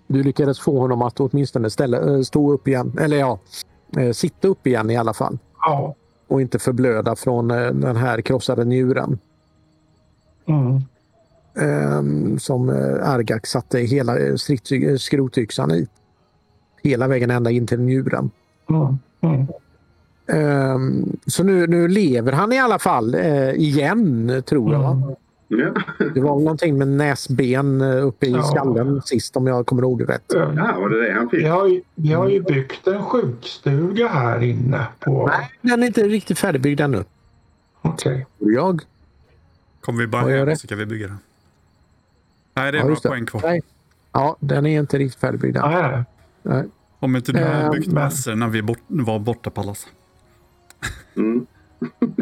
Du 0.07 0.23
lyckades 0.23 0.61
få 0.61 0.79
honom 0.79 1.03
att 1.03 1.21
åtminstone 1.21 1.71
ställa, 1.71 2.15
eh, 2.15 2.21
stå 2.21 2.53
upp 2.53 2.69
igen. 2.69 2.97
Eller 3.01 3.17
ja, 3.17 3.39
eh, 3.97 4.13
sitta 4.13 4.49
upp 4.49 4.67
igen 4.67 4.91
i 4.91 4.97
alla 4.97 5.13
fall. 5.15 5.39
ja. 5.67 5.95
Och 6.29 6.41
inte 6.41 6.59
förblöda 6.59 7.17
från 7.17 7.49
den 7.49 7.97
här 7.97 8.21
krossade 8.21 8.65
njuren. 8.65 9.19
Mm. 10.47 10.77
eh, 11.57 12.37
som 12.39 12.69
Argak 13.03 13.47
satte 13.47 13.79
hela 13.79 14.17
skrotyxan 14.99 15.71
i. 15.71 15.87
Hela 16.83 17.09
vägen 17.09 17.31
ända 17.31 17.51
in 17.51 17.67
till 17.67 17.81
njuren. 17.81 18.31
Mm. 18.71 18.99
Mm. 19.21 19.47
Ehm, 20.33 21.17
så 21.27 21.43
nu, 21.45 21.67
nu 21.67 21.89
lever 21.89 22.33
han 22.33 22.53
i 22.53 22.59
alla 22.59 22.79
fall 22.79 23.15
eh, 23.15 23.51
igen, 23.51 24.43
tror 24.47 24.73
jag. 24.73 24.83
Ja. 24.83 25.17
Det 26.15 26.21
var 26.21 26.31
någonting 26.39 26.79
med 26.79 26.89
näsben 26.89 27.81
eh, 27.81 28.07
uppe 28.07 28.27
i 28.27 28.31
Ja. 28.31 28.43
skallen 28.43 29.03
sist 29.03 29.37
om 29.37 29.47
jag 29.47 29.67
kommer 29.67 29.83
ihåg 29.83 29.99
det 29.99 30.05
rätt. 30.05 30.25
Ja, 30.29 30.45
var 30.79 30.89
det 30.89 31.07
det 31.07 31.13
han 31.13 31.29
fick? 31.31 31.41
Vi 31.41 31.45
har, 31.49 31.67
ju, 31.69 31.83
vi 31.95 32.13
har 32.13 32.29
ju 32.29 32.43
byggt 32.43 32.87
en 32.87 33.03
sjukstuga 33.03 34.09
här 34.09 34.43
inne. 34.43 34.87
på... 35.01 35.27
Nej, 35.27 35.51
den 35.61 35.83
är 35.83 35.87
inte 35.87 36.03
riktigt 36.03 36.39
färdigbyggd 36.39 36.81
ännu. 36.81 37.05
Okej. 37.83 38.27
Tror 38.39 38.53
Jag. 38.53 38.83
Kommer 39.81 39.99
vi 39.99 40.07
bara 40.07 40.31
hem 40.31 40.57
så 40.57 40.67
kan 40.69 40.79
vi 40.79 40.87
bygga 40.87 41.07
den. 41.07 41.19
Nej, 42.55 42.73
det 42.73 42.79
är 42.79 42.81
Ja, 42.83 42.87
några 42.87 43.01
poäng 43.11 43.27
kvar. 43.27 43.41
Nej. 43.45 43.63
Ja, 44.13 44.37
den 44.41 44.67
är 44.67 44.81
inte 44.81 44.99
riktigt 44.99 45.21
färdigbyggd 45.21 45.57
än. 45.57 45.71
Nej, 45.71 46.03
Nej. 46.43 46.65
Om 46.99 47.17
inte 47.17 47.33
du 47.33 47.45
har 47.45 47.65
Eh, 47.65 47.71
byggt 47.71 47.93
massor 47.93 48.35
när 48.35 48.49
vi 48.49 48.63
bort, 48.63 48.79
var 48.87 49.19
borta 49.19 49.51
Pallas. 49.51 49.87
Mm. 51.17 51.47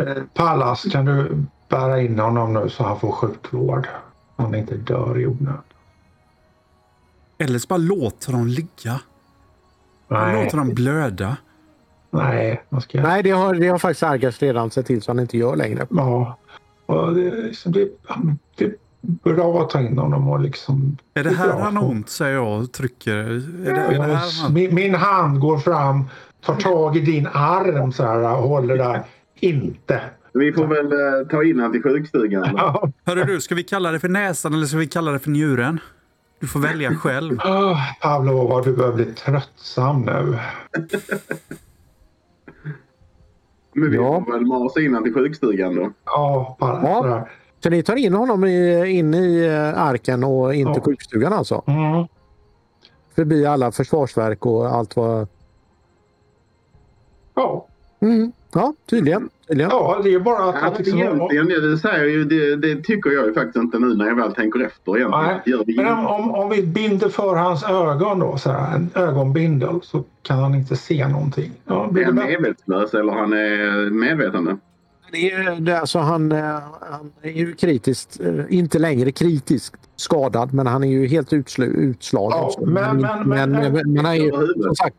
Eh, 0.06 0.22
Pallas, 0.34 0.82
kan 0.92 1.04
du 1.04 1.44
bära 1.68 2.00
in 2.00 2.18
honom 2.18 2.52
nu 2.54 2.68
så 2.68 2.84
han 2.84 3.00
får 3.00 3.12
sjukvård? 3.12 3.88
Han 4.36 4.54
inte 4.54 4.76
dör 4.76 5.18
i 5.18 5.26
onödan. 5.26 5.62
Eller 7.38 7.58
så 7.58 7.66
bara 7.68 7.76
låt 7.76 8.26
dem 8.26 8.46
ligga. 8.46 9.00
Nej, 10.08 10.44
Låt 10.44 10.52
dem 10.52 10.74
blöda. 10.74 11.36
nej. 12.10 12.64
Man 12.68 12.80
ska... 12.80 13.02
Nej, 13.02 13.22
det 13.22 13.30
har, 13.30 13.54
det 13.54 13.68
har 13.68 13.78
faktiskt 13.78 14.02
Argas 14.02 14.42
redan 14.42 14.70
sett 14.70 14.86
till 14.86 15.02
så 15.02 15.10
han 15.10 15.20
inte 15.20 15.38
gör 15.38 15.56
längre. 15.56 15.86
Ja. 15.90 16.38
Och 16.86 17.14
det, 17.14 17.26
är 17.26 17.42
liksom, 17.42 17.72
det, 17.72 17.88
det 18.56 18.64
är 18.64 18.74
bra 19.34 19.62
att 19.62 19.70
ta 19.70 19.80
in 19.80 19.98
honom 19.98 20.28
och 20.28 20.40
liksom... 20.40 20.96
Är 21.14 21.24
det 21.24 21.30
är 21.30 21.34
här 21.34 21.58
han 21.60 21.76
har 21.76 21.84
ont, 21.84 22.08
säger 22.08 22.34
jag 22.34 22.60
och 22.62 22.72
trycker. 22.72 23.16
Är 23.16 23.74
det, 23.74 23.80
är 23.80 23.98
det 23.98 24.02
här 24.02 24.42
han... 24.42 24.52
min, 24.52 24.74
min 24.74 24.94
hand 24.94 25.40
går 25.40 25.58
fram, 25.58 26.04
tar 26.54 26.60
tag 26.60 26.96
i 26.96 27.00
din 27.00 27.26
arm 27.32 27.92
så 27.92 28.02
här 28.04 28.18
och 28.36 28.48
håller 28.48 28.76
där. 28.78 29.02
Inte. 29.40 30.00
Vi 30.32 30.52
får 30.52 30.66
väl 30.66 30.92
eh, 30.92 31.28
ta 31.30 31.44
in 31.44 31.56
honom 31.58 31.72
till 31.72 31.82
sjukstugan. 31.82 32.50
Ja. 32.56 32.88
Hörru 33.04 33.24
du, 33.24 33.40
ska 33.40 33.54
vi 33.54 33.62
kalla 33.64 33.90
det 33.92 34.00
för 34.00 34.08
näsan 34.08 34.54
eller 34.54 34.66
ska 34.66 34.76
vi 34.78 34.86
kalla 34.86 35.12
det 35.12 35.18
för 35.18 35.30
njuren? 35.30 35.80
Du 36.40 36.46
får 36.46 36.60
välja 36.60 36.94
själv. 36.94 37.38
Oh, 37.38 37.76
Pavlova, 38.02 38.60
du 38.62 38.76
börjar 38.76 38.92
bli 38.92 39.04
tröttsam 39.04 40.02
nu. 40.02 40.38
Men 43.74 43.90
vi 43.90 43.96
Ja. 43.96 44.24
får 44.24 44.32
väl 44.32 44.46
masa 44.46 44.80
in 44.80 44.86
honom 44.94 45.04
till 45.04 45.14
sjukstugan 45.14 45.74
då. 45.76 45.90
Ja, 46.04 46.56
bara 46.60 46.80
Ja. 46.82 47.02
sådär. 47.02 47.30
Så 47.62 47.70
ni 47.70 47.82
tar 47.82 47.96
in 47.96 48.14
honom 48.14 48.44
i, 48.44 48.86
in 48.86 49.14
i 49.14 49.44
eh, 49.46 49.82
arken 49.82 50.24
och 50.24 50.54
in 50.54 50.66
till 50.66 50.74
Ja. 50.76 50.84
sjukstugan 50.84 51.32
alltså? 51.32 51.62
Mm. 51.66 52.06
Förbi 53.14 53.46
alla 53.46 53.72
försvarsverk 53.72 54.46
och 54.46 54.66
allt 54.74 54.96
vad... 54.96 55.28
Ja. 57.38 57.66
Mm. 58.00 58.32
Ja, 58.54 58.74
tydligen. 58.90 59.28
tydligen. 59.48 59.70
ja, 59.70 60.00
det 60.04 60.14
är 60.14 60.18
bara 60.20 60.44
att... 60.48 60.54
Ja, 60.62 60.66
att 60.68 60.78
liksom, 60.78 60.98
egentligen, 60.98 61.70
det, 61.70 61.78
säger 61.78 62.04
ju, 62.04 62.24
det, 62.24 62.56
det 62.56 62.82
tycker 62.84 63.10
jag 63.10 63.26
ju 63.26 63.34
faktiskt 63.34 63.56
inte 63.56 63.78
nu 63.78 63.94
när 63.94 64.06
jag 64.06 64.14
väl 64.16 64.34
tänker 64.34 64.60
efter 64.66 64.96
egentligen. 64.98 65.62
Nej, 65.66 65.76
Men 65.76 66.06
om, 66.06 66.34
om, 66.34 66.48
vi 66.50 66.62
binder 66.62 67.08
för 67.08 67.34
hans 67.36 67.64
ögon 67.64 68.18
då, 68.18 68.36
så 68.38 68.50
här, 68.50 68.74
en 68.74 68.90
ögonbindel, 68.94 69.80
så 69.82 70.04
kan 70.22 70.38
han 70.38 70.54
inte 70.54 70.76
se 70.76 71.08
någonting. 71.08 71.50
Ja, 71.64 71.84
Är 71.86 71.92
blir 71.92 72.02
det 72.02 72.06
han 72.06 72.16
bättre? 72.16 72.30
medvetslös 72.30 72.94
eller 72.94 73.12
han 73.12 73.32
är 73.32 73.90
medvetande? 73.90 74.56
Det 75.12 75.32
är, 75.32 75.60
det 75.60 75.72
är 75.72 75.80
alltså 75.80 75.98
han, 75.98 76.32
eh, 76.32 76.44
han 76.90 77.12
är 77.22 77.30
ju 77.30 77.54
kritiskt, 77.54 78.20
eh, 78.20 78.44
inte 78.48 78.78
längre 78.78 79.12
kritiskt 79.12 79.76
skadad, 79.96 80.54
men 80.54 80.66
han 80.66 80.84
är 80.84 80.88
ju 80.88 81.06
helt 81.06 81.32
utslu, 81.32 81.66
utslagen. 81.66 82.38
Ja, 82.38 82.50
Så- 82.50 82.66
men- 82.66 83.00
men- 83.00 83.28
men- 83.28 83.50
men, 83.50 83.72
men 83.92 84.04
han 84.04 84.14
är 84.14 84.20
ju, 84.24 84.30
som 84.62 84.74
sagt, 84.74 84.96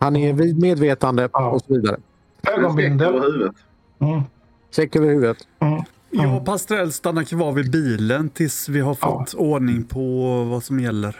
han 0.00 0.16
är 0.16 0.32
vid 0.32 0.58
medvetande 0.60 1.28
Ja. 1.32 1.50
och 1.50 1.60
så 1.60 1.74
vidare. 1.74 1.94
En 1.96 2.48
säck 2.48 2.58
Ögonbindel. 2.58 3.08
över 3.14 3.20
huvudet. 3.32 3.56
Mm. 3.98 4.22
Säck 4.70 4.96
över 4.96 5.06
huvudet. 5.08 5.36
Mm. 5.58 5.82
Jag 6.10 6.36
och 6.36 6.44
Pastrell 6.44 6.92
stannar 6.92 7.24
kvar 7.24 7.52
vid 7.52 7.70
bilen 7.70 8.28
tills 8.28 8.68
vi 8.68 8.80
har 8.80 8.94
fått 8.94 9.34
ordning 9.34 9.84
på 9.84 10.26
vad 10.44 10.64
som 10.64 10.80
gäller. 10.80 11.16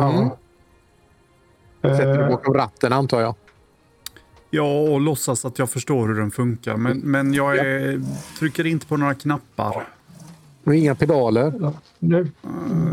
Mm. 0.00 0.28
Sätter 1.82 2.16
du 2.18 2.22
Eh, 2.24 2.28
bakom 2.28 2.54
ratten 2.54 2.92
antar 2.92 3.20
jag. 3.20 3.34
Ja, 4.50 4.80
och 4.80 5.00
låtsas 5.00 5.44
att 5.44 5.58
jag 5.58 5.70
förstår 5.70 6.08
hur 6.08 6.14
den 6.14 6.30
funkar. 6.30 6.76
Men, 6.76 6.98
men 6.98 7.34
jag 7.34 7.56
är, 7.56 8.00
trycker 8.38 8.66
inte 8.66 8.86
på 8.86 8.96
några 8.96 9.14
knappar. 9.14 9.86
Och 10.64 10.74
inga 10.74 10.94
pedaler. 10.94 11.72
nu, 11.98 12.20
Uh, 12.20 12.30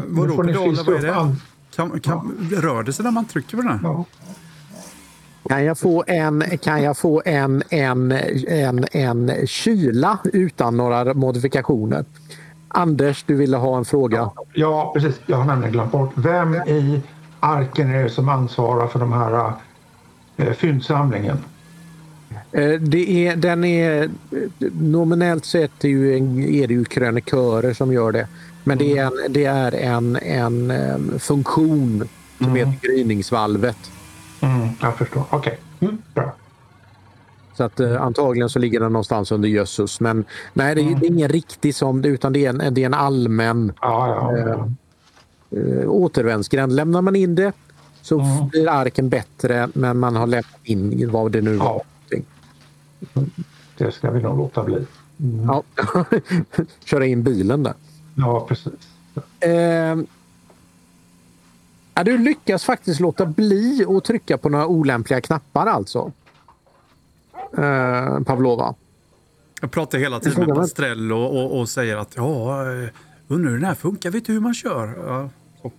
vadå 0.08 0.44
pedaler? 0.44 0.84
Vad 0.86 0.96
är 0.96 1.02
det? 1.02 1.16
an- 1.16 1.36
Kan, 1.76 2.00
kan, 2.00 2.38
rör 2.52 2.84
det 2.84 2.94
sig 2.94 3.04
när 3.06 3.12
man 3.12 3.26
trycker 3.26 3.58
på 3.58 3.64
den? 3.64 3.72
här? 3.72 3.80
Ja. 3.84 4.06
Kan 5.50 5.66
jag 5.66 5.78
få 5.78 6.04
en, 6.08 6.44
kan 6.62 6.84
jag 6.84 6.98
få 6.98 7.22
en, 7.26 7.64
en, 7.70 8.12
en, 8.48 8.86
en 8.92 9.48
kyla 9.48 10.18
utan 10.24 10.78
några 10.78 11.14
modifikationer? 11.14 12.06
Anders, 12.68 13.24
du 13.28 13.36
ville 13.36 13.58
ha 13.58 13.78
en 13.78 13.86
fråga. 13.86 14.30
ja, 14.54 14.92
precis. 14.96 15.16
Jag 15.26 15.38
har 15.38 15.46
nämligen 15.46 15.72
glömt 15.74 15.92
bort. 15.92 16.12
Vem 16.16 16.56
i 16.56 17.02
arken 17.40 17.92
är 17.92 18.04
det 18.04 18.10
som 18.10 18.30
ansvarar 18.30 18.88
för 18.88 19.00
de 19.00 19.14
här 19.14 19.54
eh, 20.38 20.54
fyndsamlingen? 20.54 21.38
Eh, 22.52 22.70
Det 22.70 23.28
är, 23.28 23.36
den 23.36 23.64
är, 23.64 24.10
nominellt 24.80 25.46
sett 25.46 25.84
är, 25.84 25.90
ju 25.90 26.18
en, 26.18 26.44
är 26.44 26.68
det 26.68 26.74
ju 26.74 26.86
krönikörer 26.86 27.74
som 27.74 27.94
gör 27.94 28.12
det. 28.12 28.28
Men 28.64 28.78
det 28.78 28.98
är 28.98 29.06
en, 29.06 29.34
det 29.34 29.46
är 29.46 29.72
en, 29.76 30.16
en 30.16 30.72
em, 30.72 31.20
funktion 31.20 32.08
som 32.38 32.56
heter 32.56 32.74
gryningsvalvet. 32.82 33.78
Mm, 34.44 34.70
jag 34.82 34.98
förstår. 34.98 35.24
Okej. 35.30 35.60
Mm, 35.80 35.98
bra. 36.14 36.34
Så 37.58 37.64
att 37.64 37.80
eh, 37.80 38.02
antagligen 38.02 38.50
så 38.50 38.60
ligger 38.60 38.80
den 38.80 38.94
någonstans 38.94 39.32
under 39.32 39.50
Jössus. 39.50 40.00
Men 40.00 40.26
nej, 40.54 40.76
det, 40.76 40.82
är- 40.82 40.96
det 40.96 41.06
är 41.06 41.12
ingen 41.12 41.30
riktig 41.30 41.76
som 41.76 42.06
utan 42.06 42.34
det 42.34 42.46
är 42.46 42.50
en, 42.62 42.74
det 42.74 42.82
är 42.82 42.86
en 42.86 42.94
allmän 42.94 43.74
Ja, 43.82 44.08
ja. 44.08 44.38
Eh, 44.38 44.48
ja. 44.48 45.60
eh, 45.60 45.90
återvändsgränd. 45.90 46.74
Lämnar 46.76 47.02
man 47.02 47.16
in 47.16 47.36
det 47.36 47.52
så 48.02 48.20
Mm. 48.20 48.48
blir 48.48 48.70
arken 48.70 49.10
bättre 49.10 49.70
men 49.74 50.00
man 50.00 50.16
har 50.16 50.28
lämnat 50.28 50.46
in 50.64 51.12
vad 51.12 51.32
det 51.32 51.42
nu 51.42 51.56
var. 51.56 51.82
Ja. 52.10 52.24
Det 53.78 53.92
ska 53.92 54.12
vi 54.12 54.22
nog 54.22 54.38
låta 54.38 54.64
bli. 54.64 54.86
Ja. 55.48 55.64
Köra 56.86 57.06
in 57.06 57.24
bilen 57.24 57.64
där. 57.64 57.74
Ja, 58.16 58.46
precis. 58.50 58.74
Eh, 59.40 59.96
ja, 61.94 62.04
du 62.04 62.18
lyckas 62.18 62.64
faktiskt 62.64 63.00
låta 63.00 63.26
bli 63.26 63.86
att 63.90 64.04
trycka 64.04 64.38
på 64.38 64.50
några 64.50 64.68
olämpliga 64.68 65.22
knappar 65.22 65.68
alltså. 65.68 66.12
Eh, 67.58 68.20
Pavlova. 68.20 68.76
Jag 69.62 69.72
pratar 69.72 69.98
hela 69.98 70.20
tiden 70.20 70.46
med. 70.48 70.56
Pastrell 70.56 71.12
och, 71.12 71.44
och, 71.44 71.60
och 71.60 71.70
säger 71.70 71.98
att 71.98 72.14
ja, 72.16 72.62
eh, 72.62 72.90
undrar 73.28 73.52
hur 73.52 73.58
den 73.58 73.68
här 73.68 73.76
funkar. 73.76 74.12
Vet 74.12 74.26
du 74.26 74.34
hur 74.34 74.40
man 74.40 74.54
kör? 74.54 74.94
Ja, 75.08 75.30
så. 75.62 75.72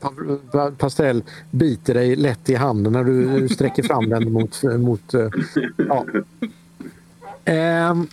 Pa- 0.00 0.12
pa- 0.52 0.70
Pastell 0.70 1.24
biter 1.50 1.94
dig 1.94 2.16
lätt 2.16 2.48
i 2.50 2.54
handen 2.54 2.92
när 2.92 3.04
du 3.04 3.48
sträcker 3.48 3.82
fram 3.82 4.08
den 4.08 4.32
mot... 4.32 4.62
mot 4.62 5.14
eh, 5.14 5.28
ja. 5.76 6.04
Ehm. 7.44 8.06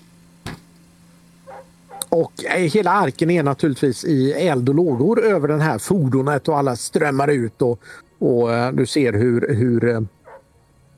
Och 2.13 2.45
eh, 2.45 2.71
hela 2.71 2.91
arken 2.91 3.29
är 3.29 3.43
naturligtvis 3.43 4.05
i 4.05 4.31
eld 4.33 4.69
och 4.69 4.75
lågor 4.75 5.23
över 5.25 5.47
det 5.47 5.61
här 5.61 5.77
fordonet 5.77 6.47
och 6.47 6.57
alla 6.57 6.75
strömmar 6.75 7.27
ut 7.27 7.61
och, 7.61 7.79
och 8.19 8.53
eh, 8.53 8.71
du 8.71 8.85
ser 8.85 9.13
hur, 9.13 9.53
hur, 9.53 9.89
eh, 9.89 10.01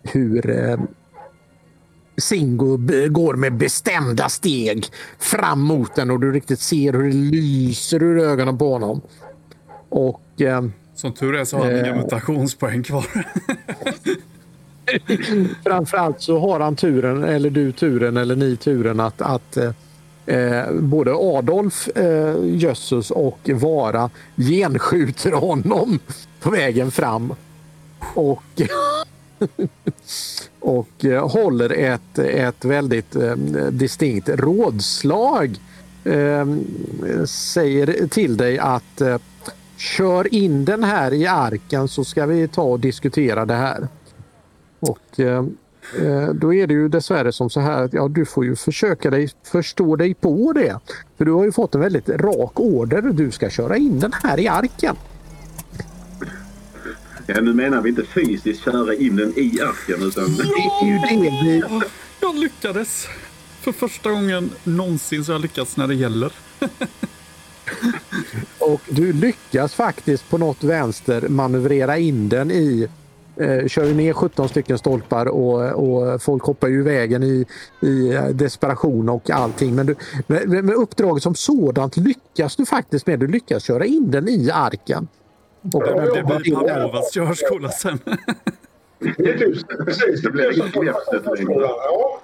hur 0.03 0.77
Singo 2.17 2.77
går 3.09 3.33
med 3.33 3.53
bestämda 3.53 4.29
steg 4.29 4.85
fram 5.19 5.61
mot 5.61 5.95
den 5.95 6.11
och 6.11 6.19
du 6.19 6.31
riktigt 6.31 6.59
ser 6.59 6.93
hur 6.93 7.03
det 7.03 7.13
lyser 7.13 8.03
ur 8.03 8.19
ögonen 8.19 8.57
på 8.57 8.73
honom. 8.73 9.01
Och 9.89 10.41
eh, 10.41 10.65
Som 10.95 11.13
tur 11.13 11.35
är 11.35 11.45
så 11.45 11.57
har 11.57 11.65
han 11.65 11.75
inga 11.75 11.85
Eh. 11.85 11.95
mutationspoäng 11.95 12.83
kvar. 12.83 13.05
Framförallt 15.63 16.21
så 16.21 16.39
har 16.39 16.59
han 16.59 16.75
turen, 16.75 17.23
eller 17.23 17.49
du 17.49 17.71
turen, 17.71 18.17
eller 18.17 18.35
ni 18.35 18.55
turen 18.55 18.99
att, 18.99 19.21
att 19.21 19.57
eh, 20.25 20.71
både 20.71 21.13
Adolf 21.15 21.87
eh, 21.87 22.35
Jösses 22.43 23.11
och 23.11 23.49
Vara 23.53 24.09
genskjuter 24.35 25.31
honom 25.31 25.99
på 26.39 26.49
vägen 26.49 26.91
fram. 26.91 27.33
Och, 28.13 28.43
och 30.59 31.05
eh, 31.05 31.29
håller 31.29 31.69
ett, 31.69 32.19
ett 32.19 32.65
väldigt 32.65 33.15
eh, 33.15 33.35
distinkt 33.71 34.29
rådslag. 34.29 35.59
Eh, 36.03 36.45
säger 37.25 38.07
till 38.07 38.37
dig 38.37 38.59
att 38.59 39.01
eh, 39.01 39.17
kör 39.77 40.33
in 40.33 40.65
den 40.65 40.83
här 40.83 41.13
i 41.13 41.27
arken 41.27 41.87
så 41.87 42.03
ska 42.03 42.25
vi 42.25 42.47
ta 42.47 42.61
och 42.61 42.79
diskutera 42.79 43.45
det 43.45 43.53
här. 43.53 43.87
Och 44.79 45.19
eh, 45.19 45.45
då 46.33 46.53
är 46.53 46.67
det 46.67 46.73
ju 46.73 46.87
dessvärre 46.87 47.31
som 47.31 47.49
så 47.49 47.59
här 47.59 47.83
att 47.83 47.93
ja, 47.93 48.07
du 48.07 48.25
får 48.25 48.45
ju 48.45 48.55
försöka 48.55 49.09
dig 49.09 49.29
förstå 49.43 49.95
dig 49.95 50.13
på 50.13 50.53
det. 50.53 50.79
För 51.17 51.25
du 51.25 51.31
har 51.31 51.45
ju 51.45 51.51
fått 51.51 51.75
en 51.75 51.81
väldigt 51.81 52.09
rak 52.09 52.59
order. 52.59 53.01
Du 53.01 53.31
ska 53.31 53.49
köra 53.49 53.77
in 53.77 53.99
den 53.99 54.13
här 54.23 54.39
i 54.39 54.47
arken. 54.47 54.95
Ja, 57.27 57.41
nu 57.41 57.53
menar 57.53 57.81
vi 57.81 57.89
inte 57.89 58.05
fysiskt 58.05 58.63
köra 58.63 58.95
in 58.95 59.15
den 59.15 59.33
i 59.35 59.61
arken 59.61 60.07
utan... 60.07 60.25
Vi... 60.25 61.63
Jag 62.21 62.35
lyckades. 62.35 63.07
För 63.61 63.71
första 63.71 64.11
gången 64.11 64.49
någonsin 64.63 65.25
så 65.25 65.31
har 65.31 65.35
jag 65.35 65.41
lyckats 65.41 65.77
när 65.77 65.87
det 65.87 65.95
gäller. 65.95 66.33
Och 68.59 68.81
du 68.89 69.13
lyckas 69.13 69.73
faktiskt 69.73 70.29
på 70.29 70.37
något 70.37 70.63
vänster 70.63 71.27
manövrera 71.29 71.97
in 71.97 72.29
den 72.29 72.51
i 72.51 72.87
eh, 73.37 73.67
kör 73.67 73.93
ner 73.93 74.13
17 74.13 74.49
stycken 74.49 74.77
stolpar 74.77 75.25
och, 75.25 75.61
och 75.71 76.21
folk 76.21 76.43
hoppar 76.43 76.67
ju 76.67 76.83
vägen 76.83 77.23
i, 77.23 77.45
i 77.81 78.17
desperation 78.33 79.09
och 79.09 79.29
allting. 79.29 79.75
Men, 79.75 79.85
du, 79.85 79.95
med, 80.27 80.49
med 80.49 80.75
uppdraget 80.75 81.23
som 81.23 81.35
sådant 81.35 81.97
lyckas 81.97 82.55
du 82.55 82.65
faktiskt 82.65 83.07
med. 83.07 83.19
Du 83.19 83.27
lyckas 83.27 83.63
köra 83.63 83.85
in 83.85 84.11
den 84.11 84.27
i 84.27 84.49
arken. 84.53 85.07
Och, 85.73 85.83
Det 85.83 86.23
blir 86.23 86.55
Pavlovas 86.55 87.13
körskola 87.13 87.69
sen. 87.69 87.99
Det 88.99 89.29
är 89.29 89.37
du. 89.37 89.63
Precis. 89.85 90.21
Det 90.21 90.31
blir 90.31 90.57
inget 90.57 90.75
hjälpsätt 90.75 91.39
längre. 91.39 91.61
Ja. 91.61 92.21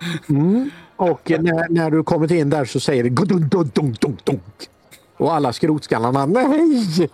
och 0.96 1.30
när, 1.30 1.70
när 1.70 1.92
du 1.92 2.04
kommit 2.04 2.32
in 2.32 2.50
där 2.50 2.66
så 2.66 2.80
säger 2.80 3.04
det 3.04 3.10
dunk, 3.10 3.52
dunk, 3.52 3.74
dunk, 3.74 4.02
dunk, 4.02 4.26
dunk. 4.26 4.70
Och 5.18 5.34
alla 5.34 5.54
skrotskallarna 5.54 6.26
nej! 6.26 7.10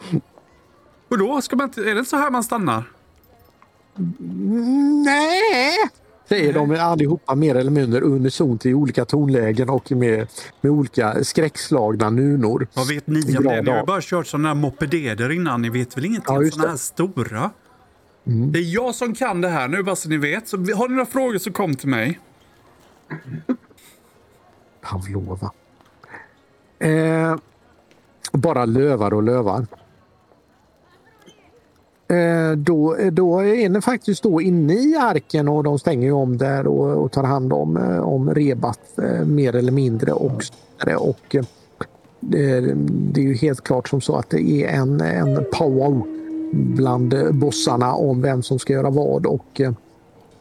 Och 1.10 1.18
då 1.18 1.42
ska 1.42 1.56
man 1.56 1.64
inte, 1.68 1.82
är 1.82 1.96
det 1.96 2.06
så 2.06 2.16
här 2.16 2.32
man 2.32 2.44
stannar? 2.44 2.84
Nej! 5.06 5.74
Säger 6.30 6.54
de 6.54 6.72
allihopa 6.80 7.36
mer 7.36 7.56
eller 7.56 7.72
mindre 7.72 8.02
unisont 8.02 8.66
i 8.66 8.74
olika 8.74 9.06
tonlägen 9.06 9.70
och 9.70 9.92
med, 9.92 10.28
med 10.62 10.72
olika 10.72 11.24
skräckslagna 11.24 12.10
nunor. 12.10 12.68
Vad 12.74 12.88
vet 12.88 13.08
ni 13.08 13.38
om 13.38 13.44
det? 13.44 13.62
Ni 13.62 13.72
har 13.72 13.86
bara 13.86 14.02
kört 14.02 14.28
sådana 14.28 14.48
här 14.48 14.56
mopededer 14.56 15.32
innan. 15.32 15.62
Ni 15.62 15.70
vet 15.70 15.98
väl 15.98 16.06
ingenting 16.06 16.36
Ja, 16.36 16.40
om 16.40 16.52
sådana 16.52 16.64
det. 16.64 16.70
här 16.70 16.78
stora? 16.78 17.52
Det 18.24 18.60
är 18.60 18.74
jag 18.74 18.96
som 18.96 19.14
kan 19.16 19.42
det 19.42 19.50
här 19.50 19.68
nu, 19.68 19.84
bara 19.84 19.96
så 19.96 20.10
ni 20.10 20.18
vet. 20.18 20.48
Så 20.48 20.58
har 20.58 20.88
ni 20.88 20.96
några 20.96 21.06
frågor 21.06 21.38
så 21.38 21.52
kom 21.52 21.76
till 21.76 21.90
mig. 21.90 22.20
Pavlova. 24.82 25.52
Eh, 26.80 27.36
bara 28.34 28.66
lövar 28.66 29.14
och 29.14 29.24
lövar. 29.24 29.68
Eh, 32.10 32.52
då, 32.52 32.96
då 33.12 33.40
är 33.40 33.70
den 33.70 33.82
faktiskt 33.82 34.24
då 34.24 34.42
inne 34.42 34.74
i 34.74 34.96
arken 35.02 35.48
och 35.48 35.64
de 35.64 35.80
stänger 35.80 36.14
om 36.14 36.38
där 36.38 36.68
och, 36.68 37.04
och 37.04 37.12
tar 37.12 37.24
hand 37.24 37.54
om, 37.54 37.78
eh, 37.78 38.00
om 38.00 38.34
rebat 38.34 38.80
eh, 38.98 39.26
mer 39.26 39.56
eller 39.56 39.72
mindre. 39.72 40.12
Och, 40.12 40.44
vidare. 40.80 40.98
och 40.98 41.36
eh, 41.36 41.46
det, 42.20 42.74
det 42.86 43.22
är 43.22 43.26
ju 43.26 43.34
helt 43.34 43.64
klart 43.64 43.90
som 43.90 44.02
så 44.02 44.16
att 44.16 44.30
det 44.30 44.42
är 44.42 44.68
en, 44.68 45.02
en 45.02 45.46
powwow 45.54 46.08
bland 46.52 47.14
eh, 47.14 47.32
bossarna 47.32 47.94
om 47.94 48.22
vem 48.22 48.44
som 48.44 48.60
ska 48.60 48.74
göra 48.74 48.90
vad. 48.90 49.26
Och 49.26 49.62
eh, 49.62 49.72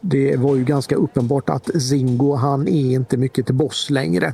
det 0.01 0.35
var 0.35 0.55
ju 0.55 0.63
ganska 0.63 0.95
uppenbart 0.95 1.49
att 1.49 1.81
Zingo 1.81 2.35
han 2.35 2.67
är 2.67 2.93
inte 2.93 3.17
mycket 3.17 3.45
till 3.45 3.55
boss 3.55 3.89
längre 3.89 4.33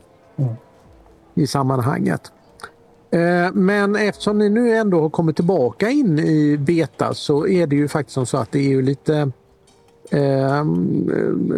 i 1.34 1.48
sammanhanget. 1.48 2.32
Eh, 3.14 3.52
Men 3.54 3.96
eftersom 3.96 4.38
ni 4.38 4.50
nu 4.50 4.76
ändå 4.76 5.02
har 5.02 5.10
kommit 5.10 5.36
tillbaka 5.36 5.90
in 5.90 6.20
i 6.20 6.58
beta 6.58 7.14
så 7.14 7.48
är 7.48 7.68
det 7.68 7.76
ju 7.76 7.88
faktiskt 7.88 8.14
som 8.14 8.26
så 8.26 8.38
att 8.38 8.52
det 8.52 8.60
är 8.60 8.70
ju 8.70 8.82
lite 8.82 9.32
eh, 10.12 10.66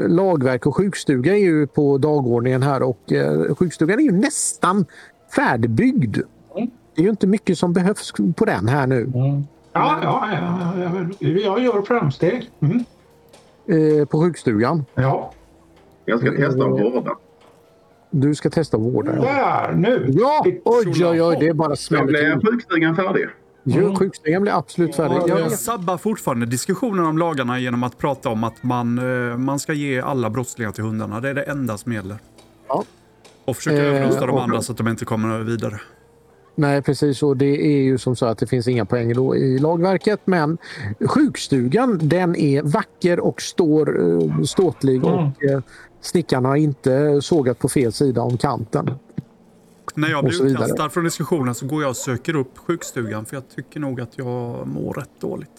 lagverk 0.08 0.66
och 0.66 0.76
sjukstuga 0.76 1.34
är 1.34 1.40
ju 1.40 1.68
på 1.68 1.98
dagordningen 1.98 2.64
här 2.64 2.84
och 2.84 3.12
eh, 3.14 3.56
sjukstugan 3.56 4.00
är 4.00 4.04
ju 4.04 4.12
nästan 4.12 4.86
färdigbyggd. 5.36 6.18
Det 6.96 7.02
är 7.02 7.04
ju 7.04 7.10
inte 7.10 7.28
mycket 7.28 7.58
som 7.58 7.74
behövs 7.74 8.14
på 8.36 8.46
den 8.46 8.68
här 8.68 8.88
nu 8.88 9.12
Ja, 9.74 10.00
ja, 10.04 10.28
ja, 10.32 10.74
ja, 11.20 11.40
jag 11.40 11.60
gör 11.60 11.82
framsteg. 11.82 12.50
Mm. 12.60 12.80
eh, 14.00 14.06
på 14.06 14.22
sjukstugan. 14.22 14.86
Ja. 14.96 15.32
Jag 16.06 16.20
ska 16.20 16.32
testa 16.32 16.66
att 16.66 16.72
vårda. 16.72 17.16
Du 18.18 18.36
ska 18.36 18.50
testa 18.50 18.78
vården. 18.78 19.22
Där, 19.22 19.74
nu. 19.74 20.08
Ja, 20.10 20.44
oj, 20.46 20.62
oj, 20.66 21.22
oj, 21.22 21.38
det 21.40 21.48
är 21.48 21.54
bara 21.54 21.76
smäller 21.76 22.06
blev 22.06 22.40
till. 22.40 22.50
sjukstugan 22.50 22.96
färdig. 22.96 23.28
Ja, 23.64 23.96
sjukstugan 23.96 24.42
blir 24.42 24.58
absolut 24.58 24.96
färdig. 24.96 25.16
Jag 25.28 25.40
Jag, 25.40 25.52
sabbar 25.52 25.98
fortfarande 25.98 26.46
diskussionen 26.46 27.06
om 27.06 27.18
lagarna 27.18 27.60
genom 27.60 27.84
att 27.84 27.98
prata 27.98 28.30
om 28.30 28.44
att 28.44 28.64
man, 28.64 28.98
eh, 29.32 29.38
man 29.38 29.60
ska 29.60 29.74
ge 29.74 30.02
alla 30.02 30.30
brottslingar 30.30 30.72
till 30.72 30.84
hundarna. 30.84 31.22
Det 31.22 31.30
är 31.30 31.34
det 31.34 31.44
enda 31.44 31.78
som 31.78 31.94
gäller. 31.94 32.18
Ja. 32.68 32.84
Och 33.46 33.56
försöka 33.56 33.78
Eh, 33.78 33.96
överrusta 33.96 34.26
de 34.26 34.38
andra 34.38 34.62
så 34.62 34.72
att 34.72 34.78
de 34.78 34.88
inte 34.88 35.06
kommer 35.06 35.40
vidare. 35.40 35.80
Nej, 36.58 36.82
precis. 36.82 37.24
Och 37.24 37.38
det 37.38 37.66
är 37.66 37.82
ju 37.84 37.98
som 37.98 38.16
så 38.16 38.26
att 38.26 38.38
det 38.38 38.48
finns 38.48 38.68
inga 38.68 38.86
poäng 38.86 39.14
då 39.14 39.36
i 39.36 39.60
lagverket. 39.60 40.20
Men 40.26 40.58
sjukstugan, 41.10 42.00
den 42.02 42.36
är 42.36 42.62
vacker 42.62 43.20
och 43.20 43.42
står 43.42 44.12
eh, 44.12 44.42
ståtlig 44.44 45.04
och 45.04 45.44
eh, 45.44 45.62
snickaren 46.06 46.46
har 46.46 46.56
inte 46.56 47.22
sågat 47.22 47.60
på 47.60 47.70
fel 47.70 47.94
sida 47.94 48.22
om 48.22 48.38
kanten. 48.38 48.92
När 49.96 50.10
jag 50.10 50.24
blir 50.26 50.46
utkastad 50.46 50.90
från 50.90 51.04
diskussionen 51.04 51.56
så 51.56 51.68
går 51.68 51.82
jag 51.82 51.90
och 51.90 51.96
söker 51.98 52.36
upp 52.36 52.58
sjukstugan 52.58 53.26
för 53.26 53.36
jag 53.36 53.50
tycker 53.56 53.80
nog 53.80 54.02
att 54.02 54.18
jag 54.18 54.68
mår 54.68 54.94
rätt 54.94 55.10
dåligt. 55.20 55.52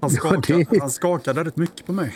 Han 0.00 0.10
skakade, 0.10 0.64
det- 0.70 0.80
han 0.80 0.90
skakade 0.90 1.44
rätt 1.44 1.56
mycket 1.56 1.86
på 1.86 1.92
mig. 1.92 2.14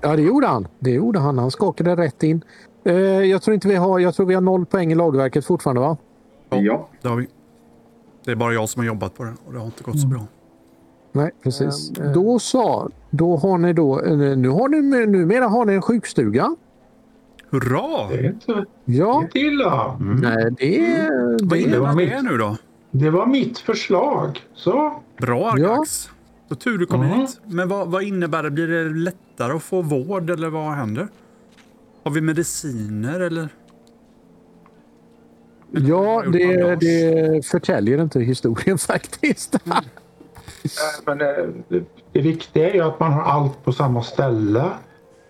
Ja, 0.00 0.16
det 0.16 0.22
gjorde 0.22 0.46
han. 0.46 0.68
Det 0.78 0.90
gjorde 0.90 1.18
han. 1.18 1.38
Han 1.38 1.50
skakade 1.50 1.96
rätt 1.96 2.22
in. 2.22 2.44
Eh, 2.84 2.94
jag 3.02 3.42
tror 3.42 3.54
inte 3.54 3.68
vi 3.68 3.74
har. 3.74 3.98
Jag 3.98 4.14
tror 4.14 4.26
vi 4.26 4.34
har 4.34 4.40
noll 4.42 4.66
poäng 4.66 4.92
i 4.92 4.94
lagverket 4.94 5.44
fortfarande, 5.44 5.80
va? 5.80 5.96
Ja. 6.50 6.88
Det, 7.02 7.08
har 7.08 7.16
vi. 7.16 7.26
det 8.24 8.30
är 8.30 8.36
bara 8.36 8.52
jag 8.54 8.68
som 8.68 8.80
har 8.80 8.86
jobbat 8.86 9.14
på 9.14 9.24
det 9.24 9.32
och 9.46 9.52
det 9.52 9.58
har 9.58 9.66
inte 9.66 9.82
gått 9.84 10.00
så 10.00 10.06
bra. 10.06 10.26
Nej, 11.16 11.30
precis. 11.42 11.88
Då 12.14 12.38
så. 12.38 12.90
Då 13.10 13.36
har 13.36 13.58
ni 13.58 13.72
då. 13.72 14.00
eh, 14.00 14.16
Nu 14.36 14.48
har 14.48 14.68
ni 14.68 15.06
numera 15.06 15.44
har 15.44 15.64
ni 15.64 15.74
en 15.74 15.82
sjukstuga. 15.82 16.56
Hurra! 17.50 18.08
Det 18.08 18.14
är 18.18 18.24
inte, 18.24 18.64
Ja, 18.84 19.24
illa. 19.34 19.98
nej, 20.00 20.50
det, 20.58 21.08
Vad 21.10 21.38
det 21.38 21.44
var 21.48 21.56
innebär 21.56 21.94
mitt. 21.94 22.10
det 22.10 22.22
nu 22.22 22.36
då? 22.38 22.56
Det 22.90 23.10
var 23.10 23.26
mitt 23.26 23.58
förslag. 23.58 24.40
Så. 24.54 25.02
Bra 25.18 25.50
Argax. 25.50 26.10
Så 26.48 26.54
tur 26.54 26.78
du 26.78 26.86
kom 26.86 27.02
Mm. 27.02 27.18
hit. 27.20 27.40
Men 27.46 27.68
vad, 27.68 27.88
vad 27.90 28.02
innebär 28.02 28.42
det? 28.42 28.50
Blir 28.50 28.68
det 28.68 28.84
lättare 28.84 29.52
att 29.52 29.62
få 29.62 29.82
vård 29.82 30.30
eller 30.30 30.48
vad 30.48 30.72
händer? 30.74 31.08
Har 32.04 32.10
vi 32.10 32.20
mediciner 32.20 33.20
eller? 33.20 33.48
Ja, 35.70 36.24
det, 36.32 36.76
det 36.76 37.46
förtäljer 37.46 38.02
inte 38.02 38.20
historien 38.20 38.78
faktiskt. 38.88 39.56
Men 41.06 41.18
det, 41.18 41.52
det, 41.68 41.84
det 42.12 42.20
viktiga 42.20 42.70
är 42.70 42.74
ju 42.74 42.80
att 42.80 43.00
man 43.00 43.12
har 43.12 43.22
allt 43.22 43.64
på 43.64 43.72
samma 43.72 44.02
ställe. 44.02 44.64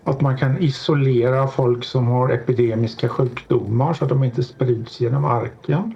Att 0.03 0.21
man 0.21 0.37
kan 0.37 0.57
isolera 0.57 1.47
folk 1.47 1.83
som 1.83 2.07
har 2.07 2.29
epidemiska 2.29 3.09
sjukdomar 3.09 3.93
så 3.93 4.03
att 4.05 4.09
de 4.09 4.23
inte 4.23 4.43
sprids 4.43 4.99
genom 5.01 5.25
arken. 5.25 5.93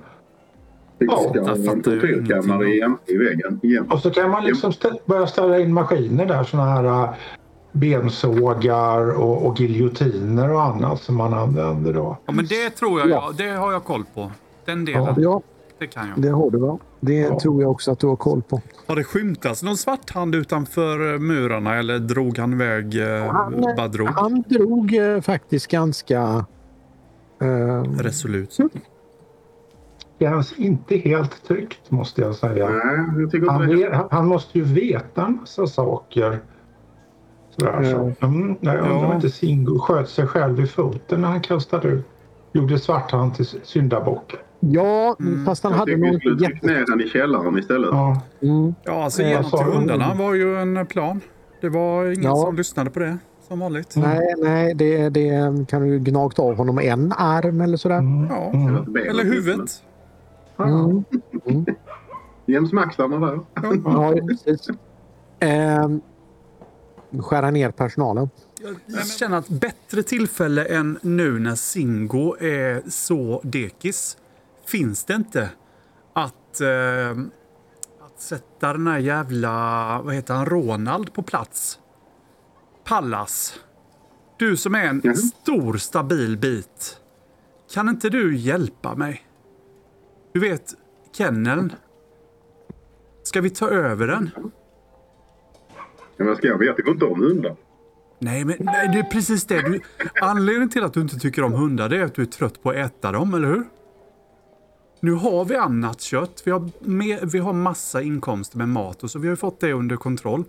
Jag 0.98 1.34
Fixa 1.34 1.56
fattar 1.76 1.92
ju 1.92 2.16
ingenting. 2.26 2.62
i, 2.62 3.14
i 3.14 3.18
väggen. 3.18 3.92
Och 3.92 4.00
så 4.00 4.10
kan 4.12 4.30
man 4.30 4.44
liksom 4.44 4.72
stä- 4.72 5.00
börja 5.06 5.28
ställa 5.28 5.60
in 5.60 5.74
maskiner 5.74 6.26
där. 6.26 6.44
Såna 6.44 6.66
här 6.66 6.84
äh, 6.84 7.10
bensågar 7.72 9.18
och, 9.20 9.46
och 9.46 9.60
giljotiner 9.60 10.54
och 10.54 10.62
annat 10.62 11.02
som 11.02 11.16
man 11.16 11.34
använder 11.34 11.94
då. 11.94 12.18
Ja, 12.26 12.32
men 12.34 12.46
det 12.46 12.70
tror 12.70 13.00
jag, 13.00 13.10
Ja. 13.10 13.24
ja. 13.38 13.46
det 13.46 13.50
har 13.52 13.72
jag 13.74 13.84
koll 13.84 14.04
på. 14.16 14.32
Den 14.66 14.86
delen, 14.86 15.14
Ja, 15.18 15.42
det 15.80 15.88
kan 15.88 16.08
jag. 16.10 16.22
det 16.22 16.30
har 16.30 16.52
du 16.52 16.58
va? 16.58 16.78
Det 17.02 17.14
Ja. 17.14 17.40
tror 17.40 17.62
jag 17.62 17.72
också 17.72 17.92
att 17.92 18.00
du 18.00 18.08
har 18.08 18.16
koll 18.16 18.42
på. 18.42 18.62
Har 18.88 18.96
det 18.96 19.04
skymtats 19.04 19.64
någon 19.64 19.78
svart 19.78 20.10
hand 20.10 20.36
utanför 20.36 21.14
eh, 21.14 21.20
murarna 21.20 21.76
eller 21.76 22.00
drog 22.00 22.38
han 22.38 22.54
iväg 22.54 23.02
eh, 23.02 23.32
Han, 23.32 23.64
eh, 23.64 23.76
Badro? 23.76 24.06
Han 24.06 24.42
drog 24.48 24.96
eh, 24.96 25.22
faktiskt 25.22 25.68
ganska... 25.68 26.46
Eh, 27.42 27.82
Resolut. 27.84 28.58
Känns 30.20 30.54
inte 30.60 30.98
helt 30.98 31.44
tryggt 31.48 31.92
måste 31.92 32.22
jag 32.22 32.36
säga. 32.36 32.70
Nej, 32.70 33.22
jag 33.22 33.32
tycker 33.32 33.38
inte 33.38 33.52
Han, 33.52 33.68
vet, 33.68 34.12
han 34.12 34.28
måste 34.28 34.58
ju 34.58 34.64
veta 34.64 35.26
en 35.26 35.36
massa 35.36 35.68
saker 35.68 36.40
Sådär, 37.58 37.84
så. 38.20 38.26
Mm, 38.26 38.58
jag 38.62 38.76
undrar 38.80 38.90
Ja. 39.02 39.06
om 39.08 39.16
inte 39.16 39.30
Singo 39.30 39.80
sköt 39.80 40.10
sig 40.10 40.28
själv 40.28 40.60
i 40.60 40.68
foten 40.68 41.22
när 41.22 41.28
han 41.28 41.42
kastade 41.42 41.88
ut. 41.88 42.06
Gjorde 42.54 42.80
Svarthand 42.80 43.36
till 43.36 43.46
syndabock. 43.46 44.36
Ja, 44.60 45.16
Mm. 45.20 45.46
fast 45.46 45.64
han 45.64 45.72
Jag 45.72 45.80
hade 45.80 45.98
nog 45.98 46.14
inte 46.14 46.44
jätte... 46.46 46.68
ner 46.68 46.86
han 46.90 47.02
i 47.02 47.10
källaren 47.10 47.58
istället. 47.60 47.90
Ja. 47.92 48.22
Mm. 48.42 48.74
Ja, 48.84 49.04
alltså 49.04 49.22
hjälp 49.22 49.46
sa 49.46 49.58
till 49.58 49.66
hundarna 49.74 50.14
var 50.14 50.34
ju 50.34 50.58
en 50.58 50.86
plan. 50.88 51.22
Det 51.62 51.70
var 51.70 52.06
ingen 52.06 52.24
Ja. 52.24 52.36
som 52.36 52.56
lyssnade 52.56 52.90
på 52.90 53.00
det, 53.00 53.18
som 53.48 53.60
vanligt. 53.60 53.96
Nej, 53.96 54.34
nej, 54.38 54.74
det, 54.74 55.10
det 55.10 55.30
kan 55.70 55.82
du 55.88 56.00
gnagt 56.00 56.40
av 56.40 56.56
honom 56.56 56.80
en 56.80 57.14
arm 57.18 57.62
eller 57.62 57.78
sådär. 57.78 57.98
Mm. 57.98 58.28
Ja. 58.30 58.52
Mm. 58.54 58.96
Eller 59.10 59.24
huvudet. 59.24 59.84
Mm. 60.60 61.04
Jäms 62.46 62.74
med 62.74 62.84
axlarna 62.84 63.20
där. 63.28 63.40
Ja, 63.86 64.14
precis. 64.28 64.68
Ehm, 65.40 66.02
skära 67.20 67.52
ner 67.52 67.72
personalen. 67.72 68.30
Jag 68.86 69.08
känner 69.08 69.38
att 69.38 69.50
bättre 69.50 70.04
tillfälle 70.04 70.66
än 70.66 71.00
nu 71.02 71.40
när 71.40 71.56
Singo 71.56 72.36
är 72.40 72.90
så 72.90 73.42
dekis 73.44 74.18
finns 74.70 75.04
det 75.06 75.14
inte 75.14 75.50
att, 76.14 76.62
eh, 76.62 77.12
att 78.06 78.22
sätta 78.22 78.74
den 78.74 78.88
här 78.88 78.98
jävla, 79.00 80.02
vad 80.04 80.16
heter 80.16 80.34
han, 80.34 80.46
Ronald 80.46 81.14
på 81.14 81.22
plats. 81.22 81.80
Pallas. 82.84 83.60
Du 84.38 84.58
som 84.58 84.76
är 84.76 84.86
en 84.86 85.02
Mhm. 85.04 85.16
stor 85.16 85.78
stabil 85.78 86.38
bit. 86.38 87.02
Kan 87.74 87.90
inte 87.90 88.10
du 88.10 88.38
hjälpa 88.38 88.96
mig? 88.96 89.28
Du 90.34 90.40
vet, 90.40 90.74
kenneln. 91.18 91.74
Ska 93.24 93.42
vi 93.42 93.50
ta 93.50 93.70
över 93.70 94.08
den? 94.08 94.30
Men 96.18 96.28
vad 96.28 96.38
ska 96.38 96.48
jag 96.48 96.58
veta? 96.58 96.74
Jag 96.78 96.86
går 96.86 96.94
inte 96.94 97.06
om 97.06 97.22
hundar. 97.22 97.56
Nej, 98.20 98.46
men 98.46 98.56
nej, 98.60 98.88
det 98.94 99.00
är 99.00 99.04
precis 99.12 99.46
det. 99.46 99.62
Du, 99.62 99.82
anledningen 100.22 100.70
till 100.70 100.84
att 100.84 100.94
du 100.94 101.02
inte 101.02 101.20
tycker 101.20 101.44
om 101.44 101.54
hundar 101.54 101.90
det 101.90 101.98
är 101.98 102.04
att 102.04 102.16
du 102.16 102.22
är 102.22 102.26
trött 102.26 102.64
på 102.64 102.70
att 102.70 102.76
äta 102.76 103.12
dem, 103.12 103.34
eller 103.34 103.48
hur? 103.48 103.64
Nu 105.00 105.12
har 105.12 105.46
vi 105.46 105.56
annat 105.56 106.02
kött. 106.02 106.42
Vi 106.46 106.52
har, 106.52 106.70
med, 106.80 107.32
vi 107.32 107.40
har 107.40 107.54
massa 107.54 108.02
inkomster 108.02 108.58
med 108.58 108.70
mat 108.70 109.04
och 109.04 109.12
så 109.12 109.20
vi 109.20 109.28
har 109.28 109.32
ju 109.34 109.38
fått 109.38 109.60
det 109.60 109.74
under 109.74 109.96
kontroll. 109.96 110.44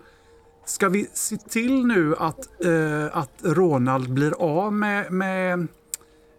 Ska 0.65 0.89
vi 0.89 1.09
se 1.13 1.37
till 1.37 1.87
nu 1.87 2.15
att, 2.19 2.65
eh, 2.65 3.17
att 3.19 3.33
Ronald 3.43 4.11
blir 4.13 4.33
av 4.43 4.73
med, 4.73 5.13
med 5.13 5.67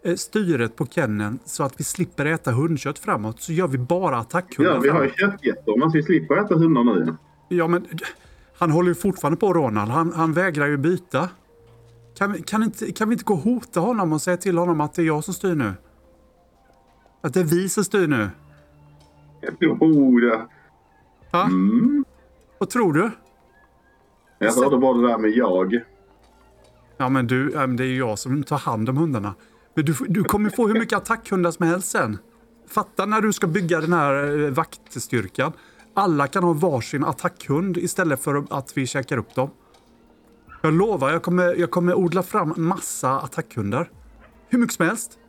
eh, 0.03 0.15
styret 0.15 0.75
på 0.75 0.85
kenneln 0.85 1.39
så 1.45 1.63
att 1.63 1.79
vi 1.79 1.83
slipper 1.83 2.25
äta 2.25 2.51
hundkött 2.51 2.99
framåt 2.99 3.41
så 3.41 3.53
gör 3.53 3.67
vi 3.67 3.77
bara 3.77 4.17
attackhundar 4.17 4.73
Ja, 4.73 4.79
vi 4.79 4.89
har 4.89 5.03
ju 5.03 5.09
köttgetter. 5.09 5.79
Man 5.79 5.91
vi 5.93 6.03
slipper 6.03 6.37
äta 6.45 6.55
hundar 6.55 6.83
nu. 6.83 7.15
Ja, 7.49 7.67
men 7.67 7.85
han 8.57 8.71
håller 8.71 8.89
ju 8.89 8.95
fortfarande 8.95 9.37
på 9.39 9.53
Ronald. 9.53 9.91
Han, 9.91 10.13
han 10.13 10.33
vägrar 10.33 10.67
ju 10.67 10.77
byta. 10.77 11.29
Kan, 12.17 12.31
vi- 12.31 12.41
kan, 12.41 12.63
inte, 12.63 12.91
kan 12.91 13.09
vi 13.09 13.13
inte 13.13 13.25
gå 13.25 13.33
och 13.33 13.39
hota 13.39 13.79
honom 13.79 14.13
och 14.13 14.21
säga 14.21 14.37
till 14.37 14.57
honom 14.57 14.81
att 14.81 14.93
det 14.93 15.01
är 15.01 15.05
jag 15.05 15.23
som 15.23 15.33
styr 15.33 15.55
nu? 15.55 15.73
Att 17.21 17.33
det 17.33 17.39
är 17.39 17.43
vi 17.43 17.69
som 17.69 17.83
styr 17.83 18.07
nu? 18.07 18.29
Jo, 19.59 20.19
det... 20.19 20.47
Ha? 21.31 21.43
Mm. 21.43 22.05
Vad 22.57 22.69
tror 22.69 22.93
du? 22.93 23.11
Jag 24.39 24.53
hörde 24.53 24.77
bara 24.77 24.97
det 24.97 25.07
där 25.07 25.17
med 25.17 25.31
jag. 25.31 25.79
Ja, 26.97 27.09
men 27.09 27.27
du, 27.27 27.51
ja, 27.53 27.67
det 27.67 27.83
är 27.83 27.87
ju 27.87 27.97
jag 27.97 28.19
som 28.19 28.43
tar 28.43 28.57
hand 28.57 28.89
om 28.89 28.97
hundarna. 28.97 29.35
Men 29.73 29.85
du, 29.85 29.95
du 30.07 30.23
kommer 30.23 30.49
få 30.49 30.67
hur 30.67 30.79
mycket 30.79 30.97
attackhundar 30.97 31.51
som 31.51 31.67
helst 31.67 31.91
sen. 31.91 32.17
Fatta 32.67 33.05
när 33.05 33.21
du 33.21 33.33
ska 33.33 33.47
bygga 33.47 33.81
den 33.81 33.93
här 33.93 34.43
eh, 34.45 34.49
vaktstyrkan. 34.49 35.51
Alla 35.93 36.27
kan 36.27 36.43
ha 36.43 36.53
varsin 36.53 37.03
attackhund 37.03 37.77
istället 37.77 38.23
för 38.23 38.43
att 38.49 38.77
vi 38.77 38.87
käkar 38.87 39.17
upp 39.17 39.35
dem. 39.35 39.49
Jag 40.61 40.73
lovar, 40.73 41.11
jag 41.11 41.23
kommer, 41.23 41.55
jag 41.59 41.71
kommer 41.71 41.93
odla 41.93 42.23
fram 42.23 42.53
massa 42.57 43.19
attackhundar. 43.19 43.89
Hur 44.49 44.59
mycket 44.59 44.75
som 44.75 44.85
helst. 44.85 45.19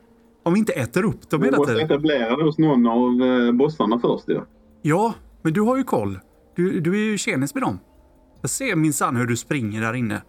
Om 0.43 0.53
vi 0.53 0.59
inte 0.59 0.73
äter 0.73 1.05
upp 1.05 1.31
dem 1.31 1.41
Vi 1.41 1.47
hela 1.47 1.57
måste 1.57 1.73
tiden. 1.73 1.87
etablera 1.87 2.37
det 2.37 2.45
hos 2.45 2.59
någon 2.59 2.87
av 2.87 3.23
eh, 3.29 3.53
bossarna 3.53 3.99
först. 4.01 4.25
Ja. 4.27 4.45
Ja, 4.83 5.15
men 5.43 5.53
du 5.53 5.61
har 5.61 5.77
ju 5.77 5.85
koll. 5.85 6.19
Du, 6.57 6.81
du 6.81 6.93
är 6.95 7.11
ju 7.11 7.19
tjenis 7.19 7.55
med 7.55 7.63
dem. 7.63 7.79
Jag 8.41 8.51
ser 8.51 8.77
minsann 8.77 9.17
hur 9.17 9.27
du 9.27 9.37
springer 9.37 9.81
där 9.81 9.95
inne. 9.95 10.23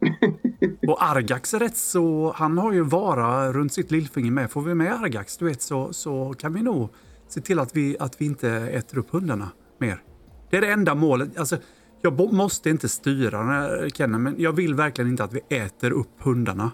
Och 0.88 1.02
Argax 1.04 1.54
är 1.54 1.58
rätt 1.58 1.76
så... 1.76 2.32
Han 2.36 2.58
har 2.58 2.72
ju 2.72 2.80
vara 2.82 3.52
runt 3.52 3.72
sitt 3.72 3.90
lillfinger 3.90 4.30
med. 4.30 4.50
Får 4.50 4.62
vi 4.62 4.74
med 4.74 4.92
Argax, 4.92 5.36
du 5.36 5.44
vet, 5.44 5.62
så, 5.62 5.92
så 5.92 6.34
kan 6.38 6.52
vi 6.54 6.62
nog 6.62 6.88
se 7.28 7.40
till 7.40 7.58
att 7.58 7.76
vi, 7.76 7.96
att 8.00 8.20
vi 8.20 8.26
inte 8.26 8.50
äter 8.50 8.98
upp 8.98 9.10
hundarna 9.10 9.48
mer. 9.78 10.02
Det 10.50 10.56
är 10.56 10.60
det 10.60 10.72
enda 10.72 10.94
målet. 10.94 11.38
Alltså, 11.38 11.56
jag 12.02 12.32
måste 12.32 12.70
inte 12.70 12.88
styra 12.88 13.68
Kennen, 13.90 14.22
men 14.22 14.34
jag 14.38 14.52
vill 14.52 14.74
verkligen 14.74 15.10
inte 15.10 15.24
att 15.24 15.32
vi 15.32 15.40
äter 15.48 15.90
upp 15.90 16.22
hundarna. 16.22 16.70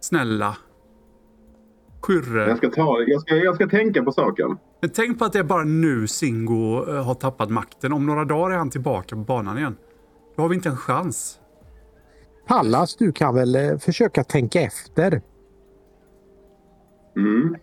Snälla. 0.00 0.56
Skyrre. 2.06 2.48
Jag, 2.48 2.58
ska 2.58 2.70
ta, 2.70 3.02
jag, 3.06 3.20
ska, 3.20 3.36
jag 3.36 3.54
ska 3.54 3.68
tänka 3.68 4.02
på 4.02 4.12
saken. 4.12 4.58
Men 4.80 4.90
tänk 4.90 5.18
på 5.18 5.24
att 5.24 5.32
det 5.32 5.38
är 5.38 5.44
bara 5.44 5.64
nu 5.64 6.06
Singo 6.06 6.88
eh, 6.88 7.04
har 7.04 7.14
tappat 7.14 7.50
makten. 7.50 7.92
Om 7.92 8.06
några 8.06 8.24
dagar 8.24 8.54
är 8.54 8.58
han 8.58 8.70
tillbaka 8.70 9.16
på 9.16 9.22
banan 9.22 9.58
igen. 9.58 9.76
Då 10.36 10.42
har 10.42 10.48
vi 10.48 10.54
inte 10.54 10.68
en 10.68 10.76
chans. 10.76 11.40
Pallas, 12.46 12.96
du 12.96 13.12
kan 13.12 13.34
väl 13.34 13.56
eh, 13.56 13.78
försöka 13.78 14.24
tänka 14.24 14.60
efter. 14.60 15.22
Mm. 17.16 17.56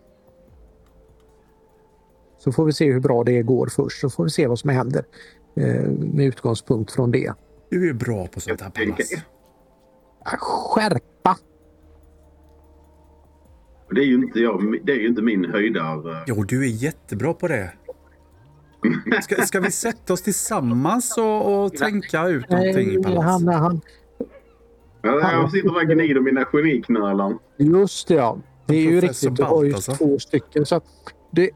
Så 2.38 2.52
får 2.52 2.64
vi 2.64 2.72
se 2.72 2.92
hur 2.92 3.00
bra 3.00 3.24
det 3.24 3.42
går 3.42 3.66
först. 3.66 4.00
Så 4.00 4.10
får 4.10 4.24
vi 4.24 4.30
se 4.30 4.46
vad 4.46 4.58
som 4.58 4.70
händer 4.70 5.04
eh, 5.56 5.90
med 5.90 6.26
utgångspunkt 6.26 6.92
från 6.92 7.10
det. 7.10 7.32
Du 7.70 7.82
är 7.82 7.86
ju 7.86 7.94
bra 7.94 8.26
på 8.26 8.40
sånt 8.40 8.60
här 8.60 8.70
Pallas. 8.70 9.12
Äh, 9.12 10.38
Skärpa! 10.38 11.11
Det 13.94 14.00
är 14.00 14.04
ju 14.04 14.14
inte, 14.14 14.40
jag, 14.40 14.78
det 14.84 14.92
är 14.92 14.96
ju 14.96 15.08
inte 15.08 15.22
min 15.22 15.44
höjdar... 15.44 16.10
eh, 16.10 16.22
Jo, 16.26 16.44
du 16.48 16.62
är 16.64 16.68
jättebra 16.68 17.34
på 17.34 17.48
det. 17.48 17.72
Ska, 19.22 19.42
ska 19.42 19.60
vi 19.60 19.70
sätta 19.70 20.12
oss 20.12 20.22
tillsammans 20.22 21.18
och, 21.18 21.64
och 21.64 21.72
tänka 21.72 22.26
ut 22.28 22.50
någonting 22.50 22.88
i 22.90 22.94
Nej, 22.96 23.02
Pallas? 23.02 23.24
han, 23.24 23.48
han, 23.48 23.80
Jag, 25.02 25.20
jag 25.22 25.50
sitter 25.50 25.76
och 25.76 25.82
gnider 25.82 26.20
mina 26.20 26.44
geniknölar. 26.52 27.38
just 27.56 28.08
det, 28.08 28.14
ja. 28.14 28.38
Det 28.66 28.74
är 28.76 28.80
ju 28.90 29.00
riktigt. 29.00 29.36
Du 29.36 29.42
har 29.42 29.64
ju 29.64 29.70
Baltasar. 29.70 29.94
två 29.94 30.18
stycken. 30.18 30.66
Så 30.66 30.74
att 30.76 30.84
det, 31.30 31.50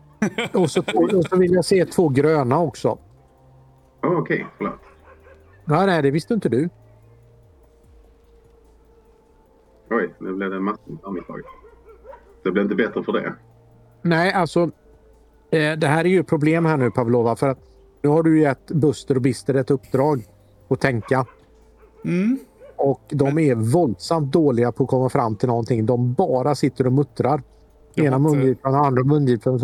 och, 0.52 0.70
så, 0.70 0.80
och 0.94 1.24
så 1.30 1.36
vill 1.36 1.52
jag 1.52 1.64
se 1.64 1.84
två 1.86 2.08
gröna 2.08 2.58
också. 2.60 2.98
Oh, 4.02 4.18
Okej, 4.18 4.46
förlåt. 4.58 4.80
Nej, 5.64 5.86
nej, 5.86 6.02
det 6.02 6.10
visste 6.10 6.34
inte 6.34 6.48
du. 6.48 6.68
Oj, 9.90 10.14
nu 10.20 10.32
blev 10.32 10.50
det 10.50 10.56
en 10.56 10.64
massa 10.64 10.80
misstag. 11.14 11.40
Det 12.46 12.52
blev 12.52 12.64
inte 12.64 12.74
bättre 12.74 13.02
för 13.02 13.12
det. 13.12 13.32
Nej, 14.02 14.32
alltså. 14.32 14.70
Eh, 15.50 15.72
det 15.72 15.86
här 15.86 16.04
är 16.04 16.08
ju 16.08 16.22
problem 16.24 16.64
här 16.64 16.76
nu 16.76 16.90
Pavlova. 16.90 17.36
För 17.36 17.48
att 17.48 17.58
nu 18.02 18.08
har 18.08 18.22
du 18.22 18.40
gett 18.40 18.66
Buster 18.66 19.14
och 19.14 19.22
Bister 19.22 19.54
ett 19.54 19.70
uppdrag 19.70 20.24
att 20.68 20.80
tänka. 20.80 21.26
Mm. 22.04 22.38
Och 22.76 23.00
de 23.08 23.38
är 23.38 23.54
våldsamt 23.54 24.32
dåliga 24.32 24.72
på 24.72 24.84
att 24.84 24.90
komma 24.90 25.08
fram 25.08 25.36
till 25.36 25.48
någonting. 25.48 25.86
De 25.86 26.12
bara 26.12 26.54
sitter 26.54 26.86
och 26.86 26.92
muttrar. 26.92 27.42
Ena 27.94 28.18
mungipan, 28.18 28.74
andra 28.74 29.04
mungipan. 29.04 29.60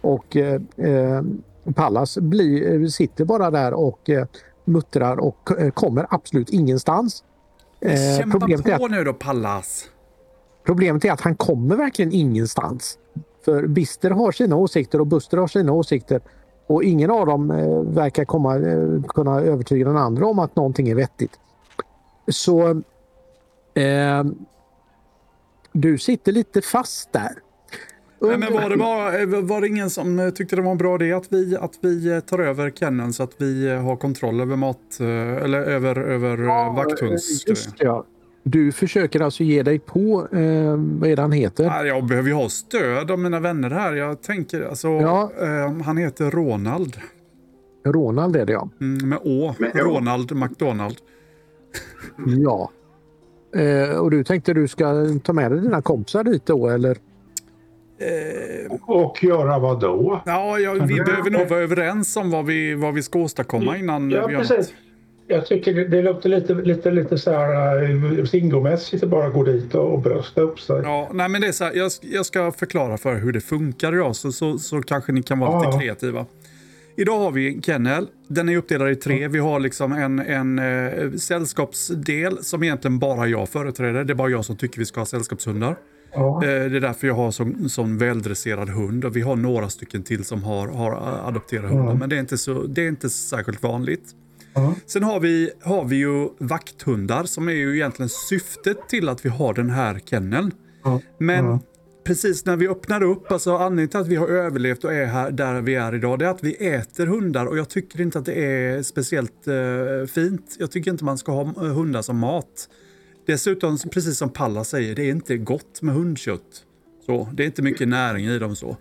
Och 0.00 0.36
eh, 0.36 0.60
eh, 0.76 1.22
Pallas 1.74 2.18
blir, 2.18 2.82
eh, 2.82 2.86
sitter 2.86 3.24
bara 3.24 3.50
där 3.50 3.74
och 3.74 4.10
eh, 4.10 4.26
muttrar 4.64 5.16
och 5.20 5.50
eh, 5.58 5.70
kommer 5.70 6.06
absolut 6.10 6.50
ingenstans. 6.50 7.24
Eh, 7.80 8.18
Kämpa 8.18 8.38
problemet, 8.38 8.66
är 8.66 8.78
på 8.78 8.84
att, 8.84 8.90
nu 8.90 9.04
då 9.04 9.12
Pallas. 9.12 9.90
Problemet 10.68 11.04
är 11.04 11.12
att 11.12 11.20
han 11.20 11.36
kommer 11.36 11.76
verkligen 11.76 12.12
ingenstans. 12.12 12.98
För 13.44 13.66
Bister 13.66 14.10
har 14.10 14.32
sina 14.32 14.56
åsikter 14.56 15.00
och 15.00 15.06
Buster 15.06 15.36
har 15.36 15.46
sina 15.46 15.72
åsikter. 15.72 16.20
Och 16.66 16.84
ingen 16.84 17.10
av 17.10 17.26
dem 17.26 17.50
eh, 17.50 17.80
verkar 17.80 18.24
komma, 18.24 18.56
eh, 18.56 19.02
kunna 19.08 19.40
övertyga 19.40 19.86
den 19.86 19.96
andra 19.96 20.26
om 20.26 20.38
att 20.38 20.56
någonting 20.56 20.88
är 20.88 20.94
vettigt. 20.94 21.32
Så 22.28 22.70
eh, 23.74 24.24
du 25.72 25.98
sitter 25.98 26.32
lite 26.32 26.62
fast 26.62 27.12
där. 27.12 27.32
Nej, 28.20 28.38
men 28.38 28.52
var, 28.52 28.70
det 28.70 28.76
bara, 28.76 29.20
eh, 29.20 29.26
var 29.26 29.60
det 29.60 29.68
ingen 29.68 29.90
som 29.90 30.32
tyckte 30.34 30.56
det 30.56 30.62
var 30.62 30.72
en 30.72 30.78
bra 30.78 30.94
idé 30.94 31.12
att 31.12 31.32
vi, 31.32 31.56
att 31.56 31.78
vi 31.80 32.20
tar 32.20 32.38
över 32.38 32.70
Kennen 32.70 33.12
så 33.12 33.22
att 33.22 33.32
vi 33.36 33.68
har 33.76 33.96
kontroll 33.96 34.40
över 34.40 34.56
mat... 34.56 35.00
Eller 35.00 35.60
över, 35.60 36.00
över 36.00 36.38
ja, 36.38 36.72
vakthunds... 36.76 37.46
Just 37.46 37.78
det, 37.78 37.84
ja. 37.84 38.04
Du 38.50 38.72
försöker 38.72 39.20
alltså 39.20 39.42
ge 39.42 39.62
dig 39.62 39.78
på, 39.78 40.28
eh, 40.32 40.76
vad 41.00 41.10
är 41.10 41.16
det 41.16 41.22
han 41.22 41.32
heter? 41.32 41.66
Nej, 41.66 41.86
Jag 41.86 42.04
behöver 42.06 42.28
ju 42.28 42.34
ha 42.34 42.48
stöd 42.48 43.10
av 43.10 43.18
mina 43.18 43.40
vänner 43.40 43.70
här. 43.70 43.92
Jag 43.94 44.22
tänker, 44.22 44.62
alltså, 44.62 44.88
Ja. 44.88 45.30
eh, 45.40 45.82
han 45.82 45.96
heter 45.96 46.30
Ronald. 46.30 46.96
Ronald 47.86 48.36
är 48.36 48.46
det 48.46 48.52
ja. 48.52 48.68
Mm, 48.80 49.08
med 49.08 49.18
Å. 49.24 49.54
Med 49.58 49.70
Å. 49.74 49.78
Ronald 49.78 50.32
McDonald. 50.36 50.96
Ja. 52.26 52.70
Eh, 53.56 53.96
och 53.98 54.10
du 54.10 54.24
tänkte 54.24 54.52
du 54.54 54.68
ska 54.68 55.06
ta 55.24 55.32
med 55.32 55.50
dig 55.52 55.60
dina 55.60 55.82
kompisar 55.82 56.24
dit 56.24 56.46
då 56.46 56.68
eller? 56.68 56.90
Eh, 58.00 58.72
Och 58.86 59.24
göra 59.24 59.58
vad 59.58 59.80
då? 59.80 60.20
ja, 60.26 60.58
ja, 60.58 60.72
vi 60.72 60.94
behöver 61.00 61.30
nog 61.30 61.48
vara 61.48 61.60
överens 61.60 62.16
om 62.16 62.30
vad 62.30 62.46
vi, 62.46 62.74
vad 62.74 62.94
vi 62.94 63.02
ska 63.02 63.18
åstadkomma 63.18 63.76
innan 63.76 64.10
Ja, 64.10 64.26
vi 64.26 64.32
gör 64.32 64.40
precis. 64.40 64.56
något. 64.58 64.72
Jag 65.28 65.46
tycker 65.46 65.74
det, 65.74 65.88
det 65.88 66.02
låter 66.02 66.28
lite, 66.28 66.54
lite, 66.54 66.90
lite 66.90 67.18
så 67.18 67.30
här 67.30 67.82
uh, 67.90 68.24
singomässigt 68.24 69.02
att 69.02 69.08
bara 69.08 69.28
gå 69.28 69.44
dit 69.44 69.74
och, 69.74 69.92
och 69.94 70.02
brösta 70.02 70.40
upp 70.40 70.60
sig. 70.60 70.80
Ja, 70.84 71.10
nej 71.12 71.28
men 71.28 71.40
det 71.40 71.46
är 71.46 71.52
så 71.52 71.64
här, 71.64 71.72
jag, 71.74 71.90
jag 72.00 72.26
ska 72.26 72.52
förklara 72.52 72.98
för 72.98 73.14
hur 73.14 73.32
det 73.32 73.40
funkar 73.40 73.94
idag 73.94 74.16
så, 74.16 74.32
så, 74.32 74.58
så 74.58 74.82
kanske 74.82 75.12
ni 75.12 75.22
kan 75.22 75.38
vara 75.38 75.50
Ja. 75.50 75.70
lite 75.70 75.84
kreativa. 75.84 76.26
Idag 76.96 77.18
har 77.18 77.30
vi 77.30 77.54
en 77.54 77.62
kennel. 77.62 78.06
Den 78.28 78.48
är 78.48 78.56
uppdelad 78.56 78.90
i 78.90 78.96
tre. 78.96 79.28
Vi 79.28 79.38
har 79.38 79.60
liksom 79.60 79.92
en, 79.92 80.18
en 80.18 80.58
eh, 80.58 81.10
sällskapsdel 81.12 82.44
som 82.44 82.62
egentligen 82.62 82.98
bara 82.98 83.26
jag 83.26 83.48
företräder. 83.48 84.04
Det 84.04 84.12
är 84.12 84.14
bara 84.14 84.28
jag 84.28 84.44
som 84.44 84.56
tycker 84.56 84.78
vi 84.78 84.84
ska 84.84 85.00
ha 85.00 85.06
sällskapshundar. 85.06 85.76
Ja. 86.12 86.36
Eh, 86.44 86.48
det 86.48 86.76
är 86.76 86.80
därför 86.80 87.06
jag 87.06 87.14
har 87.14 87.30
sån, 87.30 87.68
sån 87.68 87.98
väldresserad 87.98 88.68
hund. 88.68 89.04
Och 89.04 89.16
vi 89.16 89.20
har 89.20 89.36
några 89.36 89.68
stycken 89.68 90.02
till 90.02 90.24
som 90.24 90.42
har, 90.42 90.68
har 90.68 90.92
eh, 90.92 91.26
adopterat 91.28 91.70
hundar. 91.70 91.94
Men 91.94 92.08
det 92.08 92.16
är, 92.16 92.20
inte 92.20 92.38
så, 92.38 92.62
det 92.62 92.84
är 92.84 92.88
inte 92.88 93.10
särskilt 93.10 93.62
vanligt. 93.62 94.14
Ja. 94.58 94.74
Sen 94.86 95.02
har 95.02 95.20
vi, 95.20 95.50
har 95.62 95.84
vi 95.84 95.96
ju 95.96 96.28
vakthundar 96.38 97.24
som 97.24 97.48
är 97.48 97.52
ju 97.52 97.74
egentligen 97.74 98.08
syftet 98.08 98.88
till 98.88 99.08
att 99.08 99.24
vi 99.24 99.28
har 99.28 99.54
den 99.54 99.70
här 99.70 100.00
kenneln. 100.04 100.52
Ja. 100.84 101.00
Men 101.18 101.58
precis 102.04 102.44
när 102.44 102.56
vi 102.56 102.68
öppnar 102.68 103.02
upp, 103.02 103.32
alltså 103.32 103.56
anledningen 103.56 103.88
till 103.88 104.00
att 104.00 104.08
vi 104.08 104.16
har 104.16 104.28
överlevt 104.28 104.84
och 104.84 104.94
är 104.94 105.06
här 105.06 105.30
där 105.30 105.60
vi 105.60 105.74
är 105.74 105.94
idag, 105.94 106.18
det 106.18 106.24
är 106.24 106.30
att 106.30 106.44
vi 106.44 106.66
äter 106.66 107.06
hundar 107.06 107.46
och 107.46 107.58
jag 107.58 107.68
tycker 107.68 108.00
inte 108.00 108.18
att 108.18 108.24
det 108.24 108.44
är 108.44 108.82
speciellt 108.82 109.48
eh, 109.48 110.06
fint. 110.08 110.56
Jag 110.58 110.70
tycker 110.70 110.90
inte 110.90 111.04
man 111.04 111.18
ska 111.18 111.32
ha 111.32 111.42
eh, 111.42 111.74
hundar 111.74 112.02
som 112.02 112.18
mat. 112.18 112.68
Dessutom, 113.26 113.78
precis 113.78 114.18
som 114.18 114.30
Palla 114.30 114.64
säger, 114.64 114.94
det 114.94 115.02
är 115.02 115.10
inte 115.10 115.36
gott 115.36 115.82
med 115.82 115.94
hundkött. 115.94 116.64
Så, 117.06 117.28
det 117.32 117.42
är 117.42 117.46
inte 117.46 117.62
mycket 117.62 117.88
näring 117.88 118.26
i 118.26 118.38
dem 118.38 118.56
så. 118.56 118.76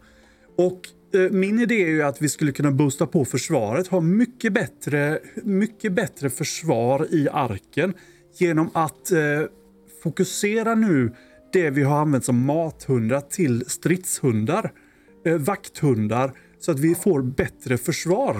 Och 0.57 0.81
min 1.31 1.59
idé 1.59 1.83
är 1.83 1.87
ju 1.89 2.03
att 2.03 2.21
vi 2.21 2.29
skulle 2.29 2.51
kunna 2.51 2.71
boosta 2.71 3.07
på 3.07 3.25
försvaret, 3.25 3.87
ha 3.87 4.01
mycket 4.01 4.53
bättre, 4.53 5.19
mycket 5.35 5.93
bättre 5.93 6.29
försvar 6.29 7.07
i 7.09 7.27
arken 7.31 7.93
genom 8.37 8.69
att 8.73 9.11
eh, 9.11 9.19
fokusera 10.03 10.75
nu 10.75 11.11
det 11.53 11.69
vi 11.69 11.83
har 11.83 11.97
använt 11.99 12.25
som 12.25 12.45
mathundar 12.45 13.21
till 13.21 13.65
stridshundar, 13.69 14.71
eh, 15.25 15.35
vakthundar, 15.35 16.31
så 16.59 16.71
att 16.71 16.79
vi 16.79 16.95
får 16.95 17.21
bättre 17.21 17.77
försvar. 17.77 18.35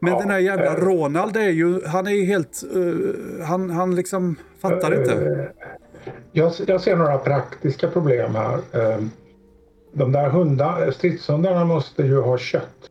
Men 0.00 0.12
Ja, 0.12 0.18
den 0.20 0.30
här 0.30 0.38
jävla 0.38 0.76
eh. 0.76 0.84
Ronald 0.84 1.36
är 1.36 1.48
ju, 1.50 1.84
han 1.86 2.06
är 2.06 2.10
ju 2.10 2.24
helt, 2.24 2.62
eh, 2.74 3.46
han, 3.46 3.70
han 3.70 3.94
liksom 3.94 4.36
fattar 4.60 5.00
inte. 5.00 5.14
Eh, 5.14 5.66
Jag, 6.32 6.52
jag 6.66 6.80
ser 6.80 6.96
några 6.96 7.18
praktiska 7.18 7.88
problem 7.88 8.34
här. 8.34 8.58
Eh, 8.72 9.04
De 9.92 10.12
där 10.12 10.30
hundar, 10.30 10.90
stridshundarna 10.90 11.64
måste 11.64 12.02
ju 12.02 12.20
ha 12.20 12.38
kött. 12.38 12.90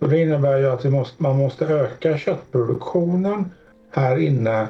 Och 0.00 0.08
det 0.08 0.22
innebär 0.22 0.58
ju 0.58 0.66
att 0.66 0.84
måste, 0.84 1.22
man 1.22 1.36
måste 1.36 1.66
öka 1.66 2.18
köttproduktionen 2.18 3.50
här 3.90 4.18
inne 4.18 4.68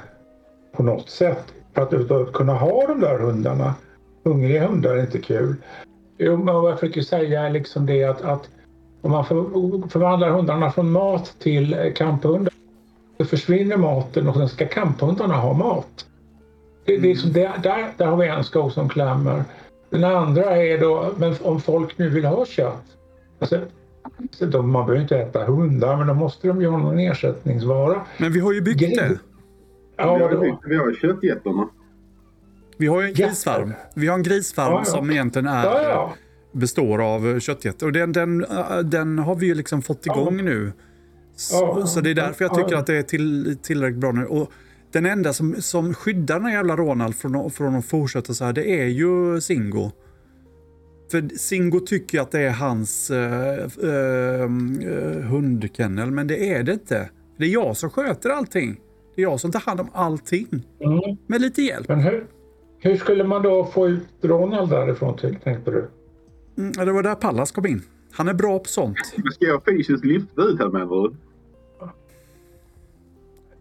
på 0.77 0.83
något 0.83 1.11
sätt 1.11 1.45
för 1.75 2.23
att 2.23 2.33
kunna 2.33 2.55
ha 2.55 2.87
de 2.87 3.01
där 3.01 3.19
hundarna. 3.19 3.75
Hungriga 4.25 4.66
hundar 4.66 4.97
är 4.97 5.01
inte 5.01 5.19
kul. 5.19 5.57
Jo, 6.19 6.37
men 6.37 6.55
vad 6.55 6.71
jag 6.71 6.81
försöker 6.81 7.03
säga 7.03 7.43
är 7.43 7.51
liksom 7.51 7.87
det 7.87 8.05
att, 8.05 8.23
att 8.23 8.49
om 9.03 9.11
man 9.11 9.25
för, 9.25 9.35
förvandlar 9.89 10.31
hundarna 10.31 10.71
från 10.71 10.91
mat 10.91 11.35
till 11.39 11.93
kamphundar 11.97 12.53
så 13.19 13.25
försvinner 13.25 13.77
maten 13.77 14.29
och 14.29 14.35
sen 14.35 14.49
ska 14.49 14.66
kamphundarna 14.66 15.37
ha 15.37 15.53
mat. 15.53 16.07
Det, 16.85 16.97
det 16.97 17.11
är 17.11 17.14
som 17.14 17.33
där, 17.33 17.53
där, 17.62 17.93
där 17.97 18.07
har 18.07 18.16
vi 18.16 18.29
en 18.29 18.45
sko 18.45 18.71
som 18.71 18.89
klämmer. 18.89 19.45
Den 19.91 20.05
andra 20.05 20.57
är 20.57 20.78
då, 20.80 21.12
men 21.16 21.34
om 21.43 21.61
folk 21.61 21.99
nu 21.99 22.09
vill 22.09 22.24
ha 22.24 22.47
kött. 22.47 22.82
Alltså, 23.39 23.61
så 24.30 24.47
de, 24.47 24.70
man 24.72 24.86
behöver 24.86 25.03
inte 25.03 25.16
äta 25.18 25.45
hundar, 25.45 25.97
men 25.97 26.07
då 26.07 26.14
måste 26.14 26.49
de 26.49 26.61
ju 26.61 26.68
ha 26.68 26.78
någon 26.78 26.99
ersättningsvara. 26.99 28.01
Men 28.18 28.32
vi 28.32 28.41
har 28.41 28.53
ju 28.53 28.61
byggt 28.61 28.80
det. 28.80 29.18
Ja, 29.97 30.16
vi, 30.16 30.22
har, 30.22 30.41
byggt- 30.41 30.62
vi 30.66 30.76
har 30.76 30.95
köttgetterna. 30.95 31.68
Vi 32.76 32.86
har 32.86 33.01
ju 33.01 33.07
en 33.09 33.14
grisfarm. 33.14 33.72
Vi 33.95 34.07
har 34.07 34.16
en 34.16 34.22
grisfarm 34.22 34.72
Ja, 34.72 34.78
ja. 34.78 34.84
som 34.84 35.11
egentligen 35.11 35.47
är, 35.49 35.64
Ja, 35.64 35.82
ja. 35.82 36.12
består 36.53 37.03
av 37.14 37.41
köttgetter. 37.41 37.86
Och 37.86 37.93
den, 37.93 38.12
den, 38.12 38.47
den 38.84 39.18
har 39.18 39.34
vi 39.34 39.47
ju 39.47 39.55
liksom 39.55 39.82
fått 39.82 40.07
igång 40.07 40.45
nu. 40.45 40.72
Så, 41.36 41.74
Ja. 41.80 41.86
så 41.86 42.01
det 42.01 42.11
är 42.11 42.14
därför 42.14 42.45
jag 42.45 42.55
tycker 42.55 42.72
Ja. 42.72 42.78
att 42.78 42.86
det 42.86 42.97
är 42.97 43.03
till, 43.03 43.57
tillräckligt 43.62 44.01
bra 44.01 44.12
nu. 44.12 44.26
Och 44.26 44.53
den 44.93 45.07
enda 45.07 45.32
som, 45.32 45.55
som 45.62 45.95
skyddar 45.95 46.34
den 46.36 46.45
här 46.45 46.53
jävla 46.53 46.76
Ronald 46.76 47.14
från, 47.16 47.36
att- 47.36 47.55
från 47.55 47.74
att 47.74 47.84
fortsätta 47.86 48.34
så 48.34 48.45
här, 48.45 48.53
det 48.53 48.80
är 48.80 48.86
ju 48.86 49.41
Singo. 49.41 49.91
För 51.11 51.28
Singo 51.39 51.80
tycker 51.80 52.20
att 52.20 52.30
det 52.30 52.41
är 52.41 52.51
hans 52.51 53.11
äh, 53.11 53.59
äh, 53.59 54.49
hundkennel, 55.22 56.11
men 56.11 56.26
det 56.26 56.53
är 56.55 56.62
det 56.62 56.72
inte. 56.72 57.11
Det 57.36 57.45
är 57.45 57.49
jag 57.49 57.76
som 57.76 57.91
sköter 57.91 58.30
allting. 58.30 58.80
Det 59.14 59.22
är 59.22 59.22
jag 59.22 59.41
som 59.41 59.53
tar 59.53 59.61
hand 59.61 59.80
om 59.80 59.89
allting. 59.93 60.47
Mm. 60.80 61.16
Med 61.26 61.41
lite 61.41 61.62
hjälp. 61.62 61.89
Men 61.89 62.01
hur, 62.01 62.26
hur 62.78 62.97
skulle 62.97 63.24
man 63.24 63.43
då 63.43 63.64
få 63.66 63.89
ut 63.89 64.03
Ronald 64.22 64.70
därifrån 64.70 65.16
till, 65.16 65.36
tänkte 65.45 65.70
du? 65.70 65.89
Mm, 66.59 66.72
det 66.72 66.93
var 66.93 67.03
där 67.03 67.14
Pallas 67.14 67.53
kom 67.53 67.66
in. 67.66 67.82
Han 68.12 68.28
är 68.28 68.34
bra 68.34 68.59
på 68.59 68.64
sånt. 68.68 68.97
Ska 69.32 69.45
jag 69.47 69.64
fysiskt 69.64 70.05
lyfta 70.05 70.43
ut 70.43 70.59
här 70.59 70.68
med 70.68 70.89
du? 70.89 71.14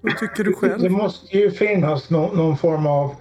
Vad 0.07 0.17
tycker 0.17 0.43
du 0.43 0.49
Det 0.51 0.55
själv? 0.57 0.91
måste 0.91 1.37
ju 1.37 1.51
finnas 1.51 2.09
någon, 2.09 2.37
någon 2.37 2.57
form 2.57 2.87
av 2.87 3.15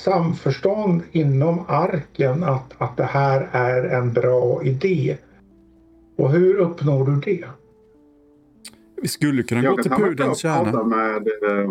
samförstånd 0.00 1.02
inom 1.12 1.64
arken 1.68 2.44
att, 2.44 2.74
att 2.78 2.96
det 2.96 3.04
här 3.04 3.48
är 3.52 3.84
en 3.84 4.12
bra 4.12 4.62
idé. 4.64 5.16
Och 6.18 6.30
hur 6.30 6.56
uppnår 6.56 7.06
du 7.06 7.20
det? 7.20 7.44
Vi 9.02 9.08
skulle 9.08 9.42
kunna 9.42 9.60
gå 9.60 9.66
Jag 9.66 9.82
till 9.82 9.90
kan 9.90 9.98
ta 9.98 10.04
mig 10.06 10.10
pudelns 10.16 10.44
och 10.44 10.50
prata 10.50 10.64
kärna. 10.64 10.84
med 10.84 11.16
eh, 11.16 11.70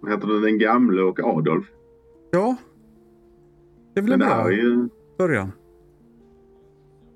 vad 0.00 0.12
heter 0.12 0.26
det, 0.26 0.40
den 0.40 0.58
gamle 0.58 1.02
och 1.02 1.20
Adolf. 1.20 1.66
Ja. 2.30 2.56
Det 3.94 4.00
är 4.00 4.02
väl 4.02 4.12
en 4.12 4.18
Men 4.18 4.28
det 4.28 4.34
bra 4.34 4.52
ju... 4.52 4.88
början. 5.18 5.52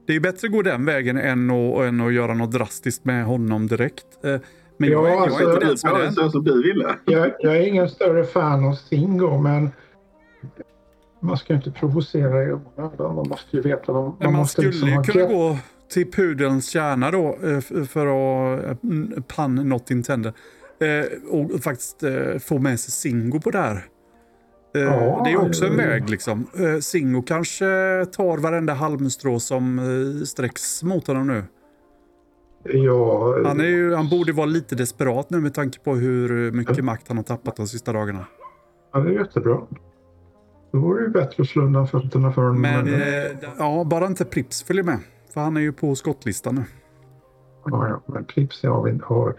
Det 0.06 0.12
är 0.12 0.14
ju 0.14 0.20
bättre 0.20 0.46
att 0.46 0.52
gå 0.52 0.62
den 0.62 0.84
vägen 0.84 1.16
än 1.18 1.50
att, 1.50 1.80
än 1.84 2.00
att 2.00 2.12
göra 2.12 2.34
något 2.34 2.52
drastiskt 2.52 3.04
med 3.04 3.24
honom 3.24 3.66
direkt. 3.66 4.06
Men 4.78 4.90
Ja, 4.90 5.08
jag, 5.08 5.16
jag 5.16 5.22
alltså, 5.22 5.44
är 5.44 5.54
inte 5.54 5.66
den 5.66 5.78
som 5.78 5.90
är 5.90 5.98
den. 5.98 6.12
så 6.12 6.30
som 6.30 6.44
du 6.44 6.62
ville. 6.62 6.96
Jag, 7.04 7.32
jag 7.38 7.56
är 7.56 7.60
ingen 7.66 7.88
större 7.88 8.24
fan 8.24 8.64
av 8.64 8.72
Singo, 8.72 9.38
men 9.38 9.70
man 11.20 11.36
ska 11.36 11.52
ju 11.52 11.56
inte 11.56 11.70
provocera 11.70 12.42
i 12.42 12.52
onödan. 12.52 13.14
Man 13.14 13.28
måste 13.28 13.56
ju 13.56 13.62
veta 13.62 13.92
vad 13.92 14.04
man, 14.04 14.16
Men 14.18 14.32
man 14.32 14.40
måste 14.40 14.52
skulle 14.52 14.70
liksom 14.70 14.92
ha 14.92 15.04
kunna 15.04 15.24
gå 15.24 15.58
till 15.88 16.10
pudelns 16.10 16.68
kärna 16.68 17.10
då 17.10 17.38
eh, 17.42 17.60
för 17.86 18.06
att, 18.06 18.60
eh, 18.70 19.22
pun 19.36 19.54
not 19.54 19.90
intended, 19.90 20.32
eh, 20.80 21.30
och 21.30 21.62
faktiskt 21.62 22.02
få 22.40 22.58
med 22.58 22.80
sig 22.80 22.92
Singo 22.92 23.40
på 23.40 23.50
det 23.50 23.58
här. 23.58 23.84
Ja, 24.72 25.22
det 25.24 25.30
är 25.30 25.46
också 25.48 25.66
en 25.66 25.76
väg 25.76 26.10
liksom. 26.10 26.46
Singo 26.80 27.22
kanske 27.22 27.64
tar 28.12 28.38
varenda 28.38 28.74
halmstrå 28.74 29.40
som 29.40 29.80
sträcks 30.26 30.82
mot 30.82 31.06
honom 31.06 31.26
nu. 31.26 31.44
Ja, 32.72 33.38
Han, 33.44 33.60
är 33.60 33.64
ju, 33.64 33.94
han 33.94 34.08
borde 34.08 34.32
vara 34.32 34.46
lite 34.46 34.74
desperat 34.74 35.30
nu 35.30 35.40
med 35.40 35.54
tanke 35.54 35.78
på 35.80 35.94
hur 35.94 36.52
mycket 36.52 36.84
makt 36.84 37.08
han 37.08 37.16
har 37.16 37.24
tappat 37.24 37.56
de 37.56 37.66
sista 37.68 37.92
dagarna. 37.92 38.26
ja, 38.92 39.00
det 39.00 39.08
är 39.10 39.18
jättebra. 39.18 39.60
Då 40.72 40.78
vore 40.78 41.00
det 41.00 41.06
ju 41.06 41.10
bättre 41.12 41.42
att 41.42 41.48
slå 41.48 41.62
undan 41.62 41.88
fötterna 41.88 42.32
för 42.32 42.42
honom. 42.42 42.60
Men 42.60 42.94
eh, 42.94 43.00
ja, 43.58 43.84
bara 43.84 44.06
inte 44.06 44.24
Prips 44.24 44.62
följer 44.62 44.84
med. 44.84 44.98
För 45.34 45.40
han 45.40 45.56
är 45.56 45.60
ju 45.60 45.72
på 45.72 45.94
skottlistan 45.94 46.54
nu. 46.54 46.64
Ja, 47.64 47.88
ja, 47.88 48.12
men 48.14 48.24
Prips 48.24 48.62
har 48.62 48.82
vi 48.82 49.00
har, 49.04 49.34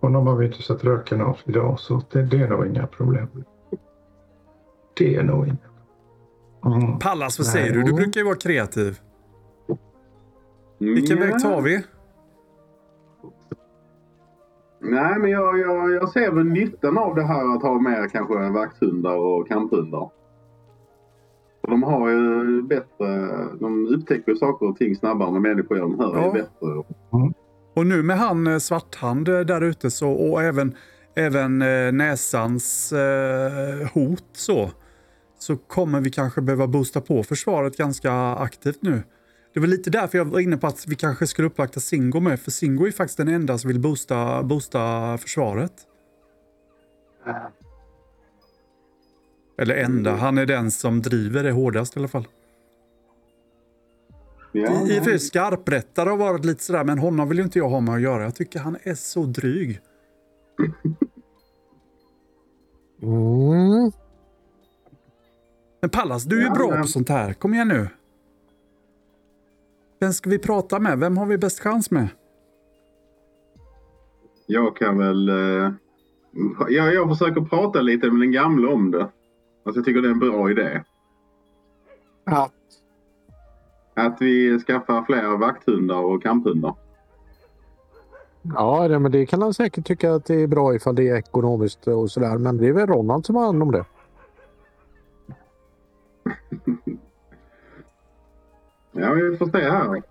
honom 0.00 0.26
har 0.26 0.36
vi 0.36 0.46
inte 0.46 0.62
sett 0.62 0.84
röken 0.84 1.20
av 1.20 1.38
idag 1.44 1.80
så 1.80 2.02
det, 2.12 2.22
det 2.22 2.36
är 2.36 2.48
nog 2.48 2.66
inga 2.66 2.86
problem. 2.86 3.28
Det 4.98 5.14
är 5.16 5.22
nog 5.22 5.46
inga. 5.46 5.56
Mm. 6.76 6.98
Pallas, 6.98 7.38
vad 7.38 7.46
Nej. 7.46 7.52
säger 7.52 7.72
du? 7.74 7.82
Du 7.82 7.92
brukar 7.92 8.20
ju 8.20 8.24
vara 8.24 8.36
kreativ. 8.36 8.98
Vilken 10.78 11.16
Nja. 11.18 11.26
väg 11.26 11.42
tar 11.42 11.60
vi? 11.62 11.82
Nej, 14.80 15.18
men 15.18 15.30
jag, 15.30 15.58
jag, 15.58 15.92
jag 15.92 16.08
ser 16.08 16.30
väl 16.32 16.44
nyttan 16.46 16.98
av 16.98 17.14
det 17.14 17.22
här 17.24 17.56
att 17.56 17.62
ha 17.62 17.80
med 17.80 18.12
kanske 18.12 18.50
vakthundar 18.50 19.16
och 19.16 19.48
kamphundar. 19.48 20.10
För 21.60 21.70
de 21.70 21.82
har 21.82 22.08
ju 22.08 22.62
bättre... 22.62 23.28
De 23.60 23.86
upptäcker 23.86 24.34
saker 24.34 24.68
och 24.68 24.76
ting 24.76 24.96
snabbare 24.96 25.30
vad 25.30 25.42
människor. 25.42 25.76
De 25.76 25.98
hör 26.00 26.14
Ja. 26.16 26.26
ju 26.26 26.32
bättre. 26.32 26.84
Och 27.74 27.86
nu 27.86 28.02
med 28.02 28.18
han 28.18 28.46
eh, 28.46 28.58
Svarthand 28.58 29.28
eh, 29.28 29.40
där 29.40 29.60
ute 29.60 29.90
så, 29.90 30.10
och 30.12 30.42
även, 30.42 30.74
även 31.16 31.62
eh, 31.62 31.92
näsans 31.92 32.92
eh, 32.92 33.88
hot 33.94 34.24
så, 34.32 34.70
så 35.38 35.56
kommer 35.56 36.00
vi 36.00 36.10
kanske 36.10 36.40
behöva 36.42 36.66
boosta 36.66 37.00
på 37.00 37.22
försvaret 37.22 37.76
ganska 37.76 38.12
aktivt 38.34 38.82
nu. 38.82 39.02
Det 39.54 39.60
var 39.60 39.66
lite 39.66 39.90
därför 39.90 40.18
jag 40.18 40.24
var 40.24 40.40
inne 40.40 40.56
på 40.56 40.66
att 40.66 40.86
vi 40.86 40.96
kanske 40.96 41.26
skulle 41.26 41.48
uppvakta 41.48 41.80
Singo 41.80 42.20
med, 42.20 42.40
för 42.40 42.50
Singo 42.50 42.86
är 42.86 42.90
faktiskt 42.90 43.16
den 43.16 43.28
enda 43.28 43.58
som 43.58 43.68
vill 43.68 43.80
boosta, 43.80 44.42
boosta 44.42 45.18
försvaret. 45.18 45.72
Eller 49.58 49.74
enda, 49.76 50.16
han 50.16 50.38
är 50.38 50.46
den 50.46 50.70
som 50.70 51.02
driver 51.02 51.42
det 51.42 51.50
hårdast 51.52 51.96
i 51.96 51.98
alla 52.00 52.08
fall. 52.08 52.28
Ja. 54.52 54.88
I 54.88 55.00
och 55.00 55.04
för 55.04 55.10
sig 55.10 55.18
skarprättare 55.18 56.10
har 56.10 56.16
varit 56.16 56.44
lite 56.44 56.62
sådär, 56.64 56.84
men 56.84 56.98
honom 56.98 57.28
vill 57.28 57.38
ju 57.38 57.44
inte 57.44 57.58
jag 57.58 57.68
ha 57.68 57.80
med 57.80 57.94
att 57.94 58.00
göra. 58.00 58.22
Jag 58.22 58.34
tycker 58.34 58.58
han 58.60 58.76
är 58.82 58.94
så 58.94 59.24
dryg. 59.24 59.80
Mm. 63.02 63.92
Men 65.80 65.90
Pallas, 65.90 66.24
du 66.24 66.36
är 66.36 66.40
ju 66.40 66.46
Ja, 66.46 66.54
bra 66.54 66.70
men- 66.70 66.82
på 66.82 66.88
sånt 66.88 67.08
här. 67.08 67.32
Kom 67.32 67.54
igen 67.54 67.68
nu. 67.68 67.88
Vem 70.00 70.12
ska 70.12 70.30
vi 70.30 70.38
prata 70.38 70.78
med? 70.80 70.98
Vem 70.98 71.16
har 71.16 71.26
vi 71.26 71.38
bäst 71.38 71.60
chans 71.60 71.90
med? 71.90 72.08
Jag 74.46 74.76
kan 74.76 74.98
väl... 74.98 75.28
Eh, 75.28 75.72
ja, 76.68 76.90
jag 76.90 77.08
försöker 77.08 77.40
prata 77.40 77.80
lite 77.80 78.10
med 78.10 78.20
den 78.20 78.32
gamla 78.32 78.72
om 78.72 78.90
det. 78.90 79.02
Alltså 79.64 79.78
jag 79.78 79.84
tycker 79.84 80.02
det 80.02 80.08
är 80.08 80.12
en 80.12 80.18
bra 80.18 80.50
idé. 80.50 80.82
Att, 82.24 82.52
Att 83.94 84.16
vi 84.20 84.60
skaffar 84.60 85.04
fler 85.04 85.38
vakthundar 85.38 86.04
och 86.04 86.22
kamphundar. 86.22 86.74
ja, 88.42 88.88
det, 88.88 88.98
men 88.98 89.12
det 89.12 89.26
kan 89.26 89.42
han 89.42 89.54
säkert 89.54 89.86
tycka 89.86 90.14
att 90.14 90.24
det 90.24 90.34
är 90.42 90.46
bra 90.46 90.74
ifall 90.74 90.94
det 90.94 91.08
är 91.08 91.16
ekonomiskt 91.16 91.86
och 91.86 92.10
sådär. 92.10 92.38
Men 92.38 92.56
det 92.56 92.68
är 92.68 92.72
väl 92.72 92.86
Ronald 92.86 93.26
som 93.26 93.36
har 93.36 93.46
hand 93.46 93.62
om 93.62 93.72
det. 93.72 93.84
Ja, 98.92 99.12
vi 99.12 99.36
får 99.36 99.46
se 99.46 99.58
här. 99.58 100.02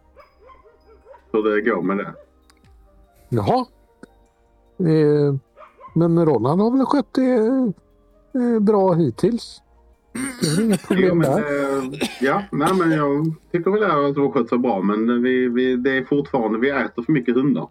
Hur 1.31 1.55
det 1.55 1.61
går 1.61 1.81
med 1.81 1.97
det. 1.97 2.13
Jaha. 3.29 3.65
Eh, 4.79 5.35
men 5.95 6.25
Ronald 6.25 6.61
har 6.61 6.71
väl 6.71 6.85
skött 6.85 7.13
det 7.13 7.33
eh, 8.33 8.59
bra 8.59 8.93
hittills. 8.93 9.61
Det 10.41 10.47
är 10.47 10.55
väl 10.55 10.65
inga 10.65 10.77
problem 10.77 11.17
men, 11.17 11.31
där. 11.31 11.77
eh, 11.77 11.99
ja, 12.21 12.43
nej, 12.51 12.73
men 12.73 12.91
jag 12.91 13.33
tycker 13.51 13.71
väl 13.71 13.83
att 13.83 14.15
det 14.15 14.21
har 14.21 14.31
skött 14.31 14.49
så 14.49 14.57
bra. 14.57 14.81
Men 14.81 15.23
vi, 15.23 15.49
vi, 15.49 15.75
det 15.75 15.97
är 15.97 16.03
fortfarande, 16.03 16.59
vi 16.59 16.69
äter 16.69 17.03
för 17.03 17.11
mycket 17.11 17.35
hundar. 17.35 17.67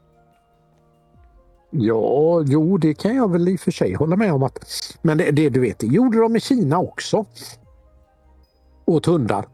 Ja, 1.71 2.43
jo, 2.47 2.79
det 2.79 2.95
kan 2.95 3.17
jag 3.17 3.33
väl 3.33 3.49
i 3.49 3.57
och 3.57 3.61
för 3.61 3.71
sig 3.71 3.95
hålla 3.95 4.17
med 4.17 4.33
om. 4.33 4.43
att 4.43 4.59
Men 5.03 5.19
det, 5.19 5.31
det 5.31 5.49
du 5.49 5.61
vet, 5.61 5.79
det 5.79 5.87
gjorde 5.87 6.19
de 6.19 6.37
i 6.37 6.41
Kina 6.41 6.79
också. 6.79 7.25
Åt 8.85 9.07
hundar. 9.07 9.47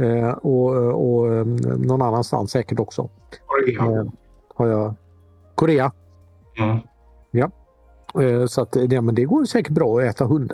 Eh, 0.00 0.28
och, 0.30 0.70
och 0.74 1.34
eh, 1.34 1.44
någon 1.78 2.02
annanstans 2.02 2.50
säkert 2.50 2.78
också. 2.80 3.08
Korea. 3.46 4.00
Eh, 4.00 4.06
har 4.54 4.66
jag. 4.66 4.94
Korea. 5.54 5.92
Mm. 6.58 6.78
Eh, 8.20 8.46
så 8.46 8.60
att, 8.62 8.76
ja, 8.92 9.00
men 9.00 9.14
det 9.14 9.24
går 9.24 9.44
säkert 9.44 9.72
bra 9.72 9.98
att 9.98 10.04
äta 10.04 10.24
hund. 10.24 10.52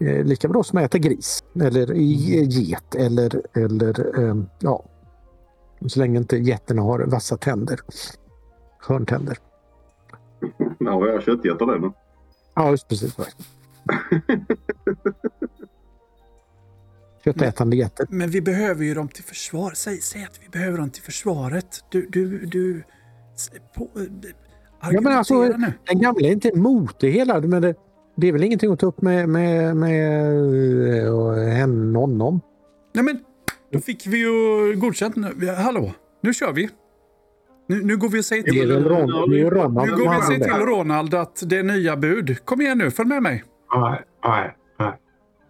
Eh, 0.00 0.24
lika 0.24 0.48
bra 0.48 0.62
som 0.62 0.78
att 0.78 0.84
äta 0.84 0.98
gris 0.98 1.44
eller 1.60 1.92
i- 1.92 2.44
get 2.44 2.94
eller, 2.94 3.42
eller 3.56 4.20
eh, 4.28 4.36
ja. 4.58 4.84
Så 5.86 5.98
länge 6.00 6.18
inte 6.18 6.36
getterna 6.36 6.82
har 6.82 6.98
vassa 7.00 7.36
tänder. 7.36 7.80
Hörntänder. 8.78 9.38
Där 10.78 10.90
har 10.90 11.06
jag 11.08 11.22
köttgetter 11.22 11.66
det 11.66 11.78
nu. 11.78 11.90
Ja, 12.54 12.70
just 12.70 12.88
precis. 12.88 13.16
Köttätande 17.24 17.76
getter. 17.76 18.06
Men 18.10 18.30
vi 18.30 18.40
behöver 18.40 18.84
ju 18.84 18.94
dem 18.94 19.08
till 19.08 19.24
försvar. 19.24 19.72
Säg, 19.74 20.00
säg 20.00 20.24
att 20.24 20.40
vi 20.44 20.48
behöver 20.48 20.78
dem 20.78 20.90
till 20.90 21.02
försvaret. 21.02 21.84
Du, 21.90 22.06
du, 22.10 22.46
du... 22.46 22.82
På, 23.76 23.88
Ja, 24.90 25.00
men 25.00 25.12
alltså, 25.12 25.42
nu. 25.42 25.72
den 25.86 26.00
gamla 26.00 26.28
är 26.28 26.32
inte 26.32 26.48
emot 26.48 27.00
det 27.00 27.10
hela. 27.10 27.40
Men 27.40 27.62
det, 27.62 27.74
det 28.16 28.28
är 28.28 28.32
väl 28.32 28.44
ingenting 28.44 28.72
att 28.72 28.78
ta 28.78 28.86
upp 28.86 29.02
med, 29.02 29.28
med, 29.28 29.76
med 29.76 30.34
uh, 31.08 31.48
henne, 31.48 31.98
honom. 31.98 32.40
Nej 32.94 33.04
men, 33.04 33.18
då 33.72 33.80
fick 33.80 34.06
vi 34.06 34.18
ju 34.18 34.76
godkänt 34.76 35.16
nu. 35.16 35.48
Hallå, 35.48 35.92
nu 36.22 36.34
kör 36.34 36.52
vi. 36.52 36.70
Nu, 37.68 37.82
nu 37.82 37.96
går 37.96 38.08
vi 38.08 38.20
och 38.20 38.24
säger 38.24 38.42
till, 38.42 38.70
Ronald 38.70 39.30
nu 39.30 39.50
går 39.50 40.10
vi 40.10 40.18
och 40.18 40.24
säger 40.24 40.40
till. 40.40 40.66
Ronald 40.66 41.14
att 41.14 41.42
det 41.46 41.58
är 41.58 41.62
nya 41.62 41.96
bud. 41.96 42.44
Kom 42.44 42.60
igen 42.60 42.78
nu, 42.78 42.90
följ 42.90 43.08
med 43.08 43.22
mig. 43.22 43.44
Nej, 43.76 44.00
nej, 44.24 44.56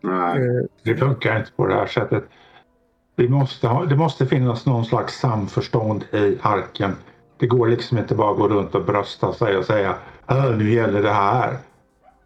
nej. 0.03 0.39
Eh, 0.39 0.65
Det 0.83 0.97
funkar 0.97 1.39
inte 1.39 1.51
på 1.57 1.67
det 1.67 1.75
här 1.75 1.87
sättet. 1.87 2.25
Vi 3.17 3.29
måste 3.29 3.69
ha, 3.69 3.85
det 3.85 3.97
måste 3.97 4.27
finnas 4.27 4.67
någon 4.67 4.85
slags 4.85 5.21
samförstånd 5.21 6.05
i 6.13 6.39
arken. 6.43 6.97
Det 7.39 7.47
går 7.47 7.69
liksom 7.69 7.99
inte 7.99 8.15
bara 8.15 8.31
att 8.31 8.37
gå 8.37 8.49
runt 8.49 8.75
och 8.75 8.85
brösta 8.85 9.33
sig 9.33 9.57
och 9.57 9.65
säga 9.65 9.95
"Äh, 10.31 10.57
nu 10.57 10.73
gäller 10.75 11.03
det 11.03 11.13
här. 11.13 11.57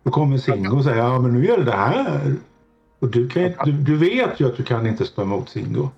Då 0.03 0.11
kommer 0.11 0.39
Singo 0.39 0.77
och 0.77 0.85
säger 0.85 0.97
ja 0.99 1.19
men 1.21 1.33
nu 1.35 1.47
gäller 1.47 1.65
det 1.65 1.73
här. 1.73 2.35
Och 2.99 3.09
du, 3.09 3.29
kan, 3.29 3.53
du, 3.65 3.73
du 3.73 3.97
vet 3.97 4.41
ju 4.41 4.47
att 4.47 4.57
du 4.57 4.63
kan 4.63 4.87
inte 4.87 5.05
stå 5.05 5.23
emot 5.23 5.49
Singo. 5.49 5.89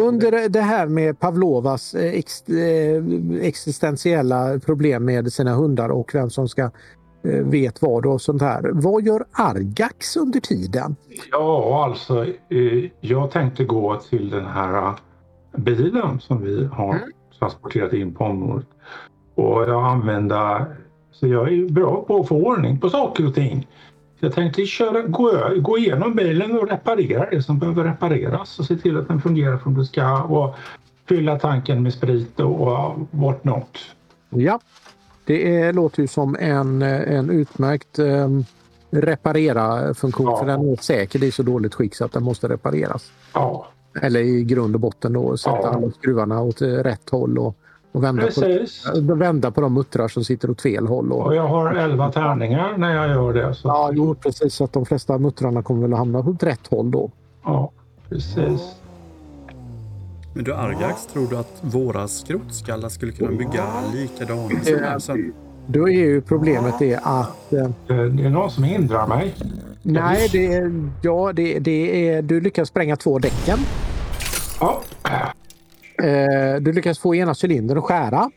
Under 0.00 0.48
det 0.48 0.60
här 0.60 0.86
med 0.86 1.18
Pavlovas 1.20 1.94
eh, 1.94 2.14
ex, 2.14 2.48
eh, 2.48 3.02
existentiella 3.40 4.58
problem 4.58 5.04
med 5.04 5.32
sina 5.32 5.54
hundar 5.54 5.88
och 5.88 6.14
vem 6.14 6.30
som 6.30 6.48
ska 6.48 6.70
vet 7.22 7.82
vad 7.82 8.06
och 8.06 8.20
sånt 8.20 8.42
här. 8.42 8.70
Vad 8.72 9.02
gör 9.02 9.24
Argax 9.32 10.16
under 10.16 10.40
tiden? 10.40 10.96
Ja, 11.30 11.84
alltså 11.84 12.24
eh, 12.24 12.90
jag 13.00 13.30
tänkte 13.30 13.64
gå 13.64 13.96
till 13.96 14.30
den 14.30 14.46
här 14.46 14.86
eh, 14.86 14.94
bilen 15.56 16.20
som 16.20 16.42
vi 16.42 16.64
har 16.64 17.00
transporterat 17.38 17.92
in 17.92 18.14
på 18.14 18.24
området. 18.24 18.66
Och 19.34 19.62
jag 19.62 19.84
använda, 19.84 20.66
så 21.12 21.26
jag 21.26 21.52
är 21.52 21.68
bra 21.68 22.04
på 22.04 22.20
att 22.20 22.28
få 22.28 22.36
ordning 22.36 22.78
på 22.78 22.90
saker 22.90 23.26
och 23.26 23.34
ting. 23.34 23.68
Jag 24.20 24.34
tänkte 24.34 24.66
köra, 24.66 25.02
gå, 25.02 25.32
gå 25.56 25.78
igenom 25.78 26.14
bilen 26.14 26.58
och 26.58 26.68
reparera 26.68 27.30
det 27.30 27.42
som 27.42 27.58
behöver 27.58 27.84
repareras 27.84 28.58
och 28.58 28.64
se 28.64 28.76
till 28.76 28.96
att 28.96 29.08
den 29.08 29.20
fungerar 29.20 29.58
som 29.58 29.78
det 29.78 29.84
ska 29.84 30.22
och 30.22 30.54
fylla 31.08 31.38
tanken 31.38 31.82
med 31.82 31.94
sprit 31.94 32.40
och 32.40 32.98
what 33.10 33.44
not. 33.44 33.78
Ja, 34.30 34.60
det 35.24 35.56
är, 35.60 35.72
låter 35.72 36.00
ju 36.02 36.06
som 36.08 36.36
en, 36.40 36.82
eh, 36.82 37.16
en 37.16 37.30
utmärkt 37.30 37.98
eh, 37.98 38.28
reparera-funktion. 38.90 40.26
Ja. 40.26 40.36
För 40.38 40.46
den 40.46 40.68
är 40.72 40.76
säkert 40.76 41.22
i 41.22 41.30
så 41.30 41.42
dåligt 41.42 41.74
skick 41.74 41.94
så 41.94 42.04
att 42.04 42.12
den 42.12 42.22
måste 42.22 42.48
repareras. 42.48 43.10
Ja, 43.34 43.66
Eller 44.02 44.20
i 44.20 44.44
grund 44.44 44.74
och 44.74 44.80
botten 44.80 45.12
då 45.12 45.36
sätta 45.36 45.56
Ja. 45.62 45.68
alla 45.68 45.90
skruvarna 45.90 46.40
åt 46.42 46.62
eh, 46.62 46.66
rätt 46.68 47.10
håll 47.10 47.38
och, 47.38 47.56
och 47.92 48.04
vända, 48.04 48.22
på, 49.06 49.14
vända 49.14 49.50
på 49.50 49.60
de 49.60 49.74
muttrar 49.74 50.08
som 50.08 50.24
sitter 50.24 50.50
åt 50.50 50.60
fel 50.62 50.86
håll. 50.86 51.12
Och, 51.12 51.26
Och 51.26 51.34
jag 51.36 51.48
har 51.48 51.74
11 51.74 52.12
tärningar 52.12 52.76
när 52.76 52.94
jag 52.94 53.08
gör 53.10 53.32
det. 53.32 53.54
Så, 53.54 53.68
Ja, 53.68 53.90
jo, 53.92 54.14
precis. 54.14 54.54
Så 54.54 54.64
att 54.64 54.72
de 54.72 54.86
flesta 54.86 55.18
muttrarna 55.18 55.62
kommer 55.62 55.82
väl 55.82 55.92
att 55.92 55.98
hamna 55.98 56.18
åt 56.18 56.42
rätt 56.42 56.66
håll 56.70 56.90
då. 56.90 57.10
ja 57.44 57.70
precis. 58.08 58.60
Men 60.34 60.44
du 60.44 60.54
Argax, 60.54 61.06
tror 61.06 61.30
du 61.30 61.36
att 61.36 61.58
våra 61.60 62.08
skrotskallar 62.08 62.88
skulle 62.88 63.12
kunna 63.12 63.30
bygga 63.30 63.66
likadana 63.94 64.64
som 64.64 64.78
här 64.78 64.98
sen? 64.98 65.34
Då 65.66 65.88
är 65.88 65.92
ju 65.92 66.20
problemet 66.20 66.74
det 66.78 67.00
att 67.02 67.52
eh, 67.52 67.68
Det 67.86 68.08
det 68.08 68.24
är 68.24 68.30
någon 68.30 68.50
som 68.50 68.64
hindrar 68.64 69.06
mig. 69.06 69.34
nej, 69.82 70.28
det 70.32 70.46
är, 70.46 70.90
ja, 71.02 71.32
det, 71.32 71.58
det 71.58 72.08
är, 72.08 72.22
du 72.22 72.40
lyckas 72.40 72.68
spränga 72.68 72.96
två 72.96 73.18
däcken. 73.18 73.58
Ja. 74.60 74.82
Eh, 76.02 76.60
du 76.60 76.72
lyckas 76.72 76.98
få 76.98 77.14
ena 77.14 77.34
cylindern 77.42 77.78
att 77.78 77.84
skära. 77.84 78.30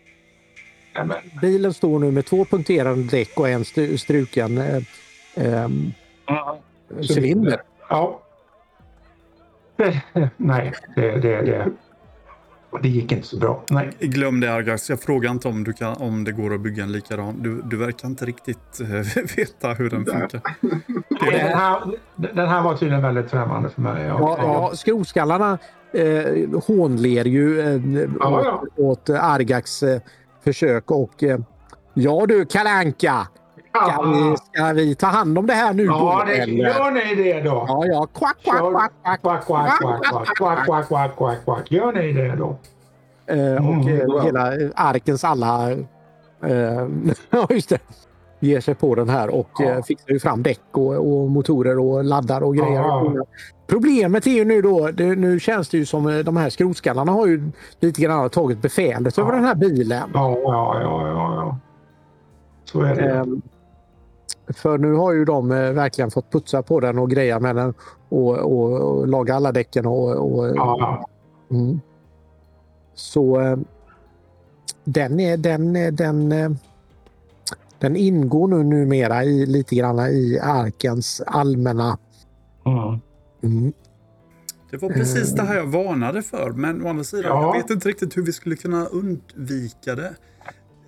Nämen. 0.95 1.17
Bilen 1.41 1.73
står 1.73 1.99
nu 1.99 2.11
med 2.11 2.25
två 2.25 2.45
punkterade 2.45 3.03
däck 3.03 3.39
och 3.39 3.49
en 3.49 3.65
struken 3.97 4.57
eh, 4.57 4.81
eh, 5.35 5.69
cylinder. 7.15 7.61
Ja. 7.89 8.21
Nej, 10.37 10.73
det, 10.95 11.11
det, 11.11 11.41
det, 11.41 11.71
det 12.81 12.89
gick 12.89 13.11
inte 13.11 13.27
så 13.27 13.37
bra. 13.37 13.63
Nej. 13.69 13.89
Glöm 13.99 14.39
det 14.39 14.53
Argax, 14.53 14.89
jag 14.89 14.99
frågar 14.99 15.31
inte 15.31 15.47
om, 15.47 15.63
du 15.63 15.73
kan, 15.73 15.95
om 15.95 16.23
det 16.23 16.31
går 16.31 16.53
att 16.53 16.61
bygga 16.61 16.83
en 16.83 16.91
likadan. 16.91 17.35
Du, 17.41 17.61
du 17.61 17.77
verkar 17.77 18.07
inte 18.07 18.25
riktigt 18.25 18.81
eh, 18.81 18.87
veta 19.37 19.73
hur 19.73 19.89
den 19.89 20.05
funkar. 20.05 20.41
Den 21.31 21.57
här, 21.57 21.81
den 22.15 22.49
här 22.49 22.61
var 22.61 22.77
tydligen 22.77 23.01
väldigt 23.01 23.31
främmande 23.31 23.69
för 23.69 23.81
mig. 23.81 24.05
Ja, 24.05 24.37
ja, 24.41 24.71
skrotskallarna 24.75 25.57
eh, 25.93 26.61
hånler 26.67 27.25
ju 27.25 27.59
eh, 27.59 27.81
Ja, 28.19 28.39
åt, 28.39 28.45
ja. 28.45 28.83
åt 28.83 29.09
Argax 29.09 29.83
eh, 29.83 30.01
försök 30.43 30.91
och 30.91 31.23
eh, 31.23 31.39
ja 31.93 32.25
du 32.27 32.45
Kalanka 32.45 33.27
ska 33.75 34.01
vi, 34.01 34.35
ska 34.53 34.73
vi 34.73 34.95
ta 34.95 35.07
hand 35.07 35.37
om 35.37 35.47
det 35.47 35.53
här 35.53 35.73
nu 35.73 35.83
Ja, 35.85 36.23
då? 36.25 36.31
det, 36.31 36.37
eller? 36.37 36.53
gör 36.69 36.91
ni 36.91 37.15
det 37.23 37.41
då? 37.41 37.65
Ja, 37.67 37.85
ja. 37.85 38.07
Quack, 38.13 38.37
quack, 38.43 38.59
quack, 38.71 38.91
quack. 39.11 39.21
Quack, 39.21 39.45
quack, 39.45 39.75
quack, 40.37 40.37
quack, 40.37 40.65
quack, 40.65 40.87
quack, 40.87 41.15
quack, 41.17 41.45
quack. 41.45 41.71
Gör 41.71 41.91
ni 41.93 42.11
det 42.13 42.35
då? 42.35 42.57
Eh, 43.27 43.67
och 43.67 43.73
Mm, 43.73 43.87
eh, 44.17 44.23
hela 44.23 44.53
arkens 44.75 45.23
alla... 45.23 45.71
Eh, 45.71 45.77
ja, 47.29 47.47
just 47.49 47.69
det. 47.69 47.79
Ger 48.39 48.59
sig 48.61 48.75
på 48.75 48.95
den 48.95 49.09
här 49.09 49.29
och 49.29 49.49
Ja. 49.59 49.65
eh, 49.65 49.83
fixar 49.83 50.11
ju 50.13 50.19
fram 50.19 50.43
däck 50.43 50.61
och, 50.71 50.93
och 50.95 51.29
motorer 51.29 51.79
och 51.79 52.03
laddar 52.03 52.41
och 52.43 52.55
grejer. 52.55 52.79
Ja. 52.81 53.13
Problemet 53.67 54.27
är 54.27 54.31
ju 54.31 54.45
nu 54.45 54.61
då, 54.61 54.91
det, 54.91 55.03
nu 55.15 55.39
känns 55.39 55.69
det 55.69 55.77
ju 55.77 55.85
som 55.85 56.07
eh, 56.07 56.17
de 56.19 56.37
här 56.37 56.49
skrotskallarna 56.49 57.11
har 57.11 57.27
ju 57.27 57.51
lite 57.79 58.01
grann 58.01 58.29
tagit 58.29 58.61
befälet 58.61 59.17
över 59.17 59.29
Ja. 59.29 59.35
den 59.35 59.45
här 59.45 59.55
bilen. 59.55 60.09
Ja, 60.13 60.37
ja, 60.43 60.79
ja, 60.81 61.07
ja. 61.07 61.35
ja. 61.35 61.57
Så 62.65 62.81
är 62.81 62.95
det. 62.95 63.25
För 64.47 64.77
nu 64.77 64.93
har 64.93 65.13
ju 65.13 65.25
de 65.25 65.51
eh, 65.51 65.71
verkligen 65.71 66.11
fått 66.11 66.31
putsa 66.31 66.61
på 66.61 66.79
den 66.79 66.99
och 66.99 67.09
greja 67.09 67.39
med 67.39 67.55
den 67.55 67.73
och, 68.09 68.37
och, 68.37 68.71
och 68.71 69.07
laga 69.07 69.35
alla 69.35 69.51
däcken. 69.51 69.85
Och, 69.85 70.35
och, 70.35 70.47
Ja, 70.47 70.53
ja. 70.79 71.07
Mm. 71.51 71.79
Så 72.93 73.41
eh, 73.41 73.57
den 74.83 75.19
är 75.19 75.37
den, 75.37 75.73
den, 75.95 76.31
eh, 76.31 76.51
den 77.79 77.95
ingår 77.95 78.47
nu 78.47 78.63
numera 78.63 79.23
i, 79.23 79.45
lite 79.45 79.75
grann 79.75 79.99
i 79.99 80.39
arkens 80.43 81.21
allmänna... 81.27 81.97
Mm. 82.65 82.99
Mm. 83.43 83.73
Det 84.71 84.77
var 84.77 84.89
precis 84.89 85.31
det 85.31 85.41
här 85.43 85.55
jag 85.55 85.65
varnade 85.65 86.21
för, 86.21 86.51
men 86.51 86.85
å 86.85 86.89
andra 86.89 87.03
sidan, 87.03 87.23
Ja. 87.25 87.41
jag 87.41 87.61
vet 87.61 87.69
inte 87.69 87.89
riktigt 87.89 88.17
hur 88.17 88.23
vi 88.23 88.33
skulle 88.33 88.55
kunna 88.55 88.85
undvika 88.85 89.95
det. 89.95 90.15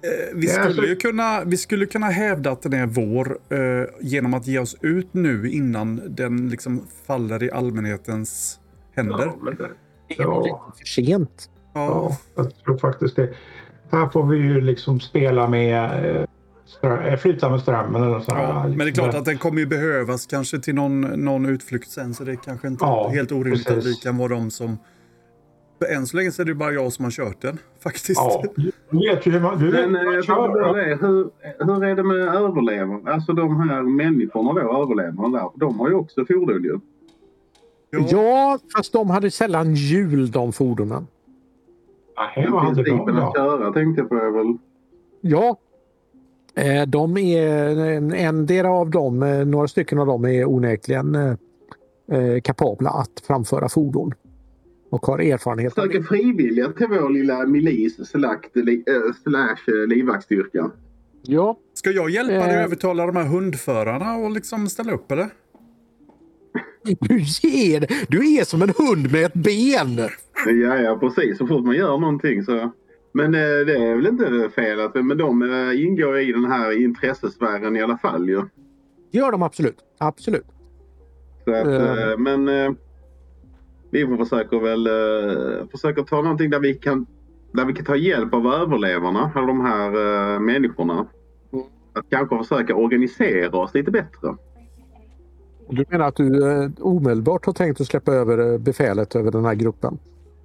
Eh, 0.02 0.36
vi, 0.36 0.48
Ja, 0.56 0.70
skulle 0.72 0.88
ju 0.88 0.96
kunna, 0.96 1.44
vi 1.44 1.58
skulle 1.58 1.86
kunna 1.86 2.06
hävda 2.08 2.52
att 2.52 2.62
den 2.62 2.74
är 2.74 2.86
vår 2.86 3.38
eh, 3.50 3.86
genom 4.02 4.34
att 4.34 4.48
ge 4.48 4.60
oss 4.60 4.76
ut 4.82 5.08
nu 5.14 5.50
innan 5.52 6.02
den 6.16 6.50
liksom 6.50 6.88
faller 7.08 7.44
i 7.44 7.52
allmänhetens 7.52 8.60
händer. 8.96 9.18
Det 9.18 9.24
är 9.24 9.28
nog 9.28 9.50
lite 9.50 10.56
för 10.78 10.86
sent. 10.86 11.50
Ja, 11.74 11.86
Ja, 11.88 12.18
jag 12.44 12.64
tror 12.64 12.78
faktiskt 12.78 13.16
det. 13.16 13.34
Här 13.92 14.10
får 14.10 14.26
vi 14.28 14.38
ju 14.38 14.62
liksom 14.62 15.00
spela 15.00 15.48
med 15.48 15.84
eh, 16.16 16.26
strö- 16.82 17.08
eh, 17.12 17.18
flyta 17.18 17.50
med 17.50 17.60
strömmen 17.62 18.04
eller 18.04 18.20
så. 18.20 18.32
ja, 18.32 18.68
men 18.68 18.78
det 18.78 18.84
är 18.86 18.92
klart 18.92 19.16
att 19.16 19.26
den 19.26 19.38
kommer 19.38 19.60
ju 19.60 19.66
behövas 19.66 20.26
kanske 20.26 20.60
till 20.60 20.76
någon, 20.76 21.02
någon 21.02 21.46
utflykt 21.46 21.90
sen, 21.92 22.14
så 22.14 22.24
det 22.24 22.32
är 22.32 22.36
kanske 22.36 22.68
inte 22.68 22.86
Ja, 22.86 23.10
helt 23.14 23.32
orimligt 23.32 23.68
att 23.68 23.78
vi 23.78 23.82
precis. 23.82 24.04
kan 24.04 24.18
vara 24.18 24.28
de 24.30 24.52
som... 24.52 24.78
För 25.80 25.86
än 25.96 26.08
så 26.08 26.18
länge 26.18 26.32
så 26.32 26.42
är 26.42 26.46
det 26.46 26.54
bara 26.56 26.72
jag 26.72 26.94
som 26.94 27.06
har 27.06 27.12
kört 27.12 27.42
den, 27.42 27.58
faktiskt. 27.80 28.20
Ja, 28.22 28.44
du 28.56 28.72
vet 29.00 29.26
ju 29.28 29.32
hur 29.32 29.40
man, 29.40 29.60
du 29.60 29.72
vet 29.72 29.90
Men 29.90 29.96
hur 29.96 30.02
eh, 30.02 30.06
man 30.06 30.14
jag 30.16 30.26
bara 30.28 30.74
kör. 30.74 30.76
det, 30.90 30.96
hur, 30.96 31.30
hur 31.66 31.84
är 31.84 31.96
det 31.96 32.04
med 32.04 32.18
överlevare? 32.18 33.14
Alltså 33.14 33.34
de 33.34 33.70
här 33.70 33.82
människorna 33.84 34.54
då, 34.54 34.60
överlevarna 34.84 35.38
där. 35.40 35.50
De 35.56 35.80
har 35.80 35.90
ju 35.90 35.96
också 35.96 36.26
fordon 36.26 36.64
ju. 36.64 36.80
Ja. 37.90 38.06
Ja, 38.10 38.60
fast 38.78 38.94
de 38.94 39.10
hade 39.10 39.32
sällan 39.32 39.76
hjul 39.76 40.32
de 40.32 40.54
fordonen. 40.54 41.08
Nej, 42.36 42.48
vad 42.52 42.62
hade 42.64 42.76
de 42.76 42.84
Principen 42.84 43.18
att 43.18 43.34
då? 43.34 43.40
köra 43.40 43.74
tänkte 43.74 44.02
jag 44.02 44.10
på 44.10 44.16
är 44.16 44.30
väl. 44.30 44.58
Ja. 45.22 45.58
Eh, 46.56 46.88
De 46.88 47.18
är 47.18 47.78
en, 47.80 48.14
en 48.14 48.46
del 48.46 48.66
av 48.66 48.90
dem, 48.90 49.24
eh, 49.24 49.46
några 49.46 49.68
stycken 49.68 50.00
av 50.00 50.08
dem 50.08 50.26
är 50.26 50.46
onekligen 50.50 51.16
eh, 51.16 51.34
eh, 52.12 52.42
kapabla 52.42 52.90
att 52.90 53.20
framföra 53.28 53.70
fordon. 53.70 54.14
Och 54.90 55.06
har 55.06 55.20
erfarenhet 55.20 55.74
Söker 55.76 56.02
frivilliga 56.02 56.72
till 56.72 56.88
vår 56.88 57.10
lilla 57.10 57.46
milis 57.46 58.10
slakt, 58.10 58.56
li, 58.56 58.84
äh, 58.88 59.14
slash 59.24 59.74
eh, 59.74 59.88
livvaktsstyrka. 59.88 60.72
Ja, 61.22 61.58
Ska 61.74 61.92
jag 61.92 62.10
hjälpa 62.10 62.34
dig 62.34 62.42
Eh. 62.56 62.60
att 62.60 62.66
övertala 62.66 63.06
de 63.06 63.16
här 63.16 63.26
hundförarna 63.28 64.16
och 64.16 64.32
liksom 64.32 64.68
ställa 64.70 64.92
upp, 64.94 65.12
eller? 65.12 65.28
du 67.00 67.18
ger 67.20 68.06
Du 68.10 68.34
är 68.40 68.44
som 68.44 68.62
en 68.62 68.70
hund 68.78 69.12
med 69.12 69.26
ett 69.26 69.34
ben! 69.34 69.98
Ja, 70.46 70.78
ja 70.80 70.98
precis. 71.00 71.38
Så 71.38 71.48
fort 71.48 71.66
man 71.66 71.76
gör 71.76 71.98
någonting 71.98 72.44
så. 72.44 72.72
Men 73.14 73.26
eh, 73.36 73.40
det 73.42 73.76
är 73.78 73.96
väl 73.96 74.08
inte 74.08 74.50
fel 74.56 74.80
att 74.80 75.06
men 75.06 75.18
de 75.18 75.42
eh, 75.42 75.82
ingår 75.86 76.20
i 76.20 76.32
den 76.32 76.46
här 76.46 76.82
intressesfären 76.84 77.76
i 77.76 77.82
alla 77.82 77.98
fall 77.98 78.30
ju. 78.30 78.42
Det 79.12 79.18
gör 79.18 79.32
de 79.32 79.44
absolut. 79.44 79.78
Absolut. 79.98 80.46
Så 81.46 81.54
att, 81.54 81.68
Eh. 81.68 82.10
eh, 82.12 82.18
men 82.18 82.48
eh, 82.48 82.72
vi 83.92 84.08
får 84.08 84.18
försöka 84.18 84.60
väl 84.60 84.88
eh, 84.88 85.68
försöka 85.72 86.04
ta 86.04 86.22
någonting 86.22 86.50
där 86.50 86.60
vi 86.60 86.74
kan 86.74 87.06
där 87.52 87.66
vi 87.66 87.74
kan 87.74 87.86
ta 87.86 87.96
hjälp 87.96 88.34
av 88.34 88.48
överlevarna, 88.48 89.32
eller 89.36 89.48
de 89.48 89.62
här 89.62 89.90
eh, 90.36 90.40
människorna. 90.40 91.08
Att 91.94 92.06
kanske 92.10 92.38
försöka 92.38 92.76
organisera 92.76 93.58
oss 93.58 93.74
lite 93.74 93.92
bättre. 93.92 94.36
Du 95.70 95.86
menar 95.90 96.08
att 96.08 96.16
du 96.16 96.52
eh, 96.52 96.70
omedelbart 96.80 97.46
har 97.46 97.54
tänkt 97.54 97.82
att 97.82 97.88
släppa 97.88 98.12
över 98.12 98.54
eh, 98.54 98.58
befälet 98.58 99.16
över 99.16 99.32
den 99.32 99.46
här 99.46 99.56
gruppen? 99.56 99.98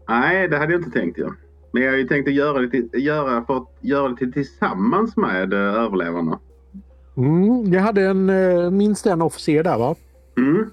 Nej, 0.09 0.49
det 0.49 0.59
hade 0.59 0.73
jag 0.73 0.81
inte 0.81 0.99
tänkt 1.01 1.19
ju. 1.19 1.29
Men 1.73 1.83
jag 1.83 1.91
har 1.91 1.99
ju 1.99 2.09
tänkt 2.09 2.29
att 2.29 2.35
göra 2.35 2.59
det, 2.59 2.71
till, 2.71 2.89
göra 2.93 3.45
för 3.45 3.57
att 3.57 3.69
göra 3.81 4.09
det 4.09 4.17
till, 4.17 4.33
tillsammans 4.33 5.17
med 5.17 5.53
eh, 5.53 5.59
överlevarna. 5.59 6.39
Mm, 7.17 7.73
jag 7.73 7.81
hade 7.81 8.03
en, 8.03 8.31
eh, 8.31 8.71
minst 8.71 9.07
en 9.07 9.23
officer 9.23 9.63
där 9.63 9.79
va? 9.79 9.95
Mm. 10.37 10.71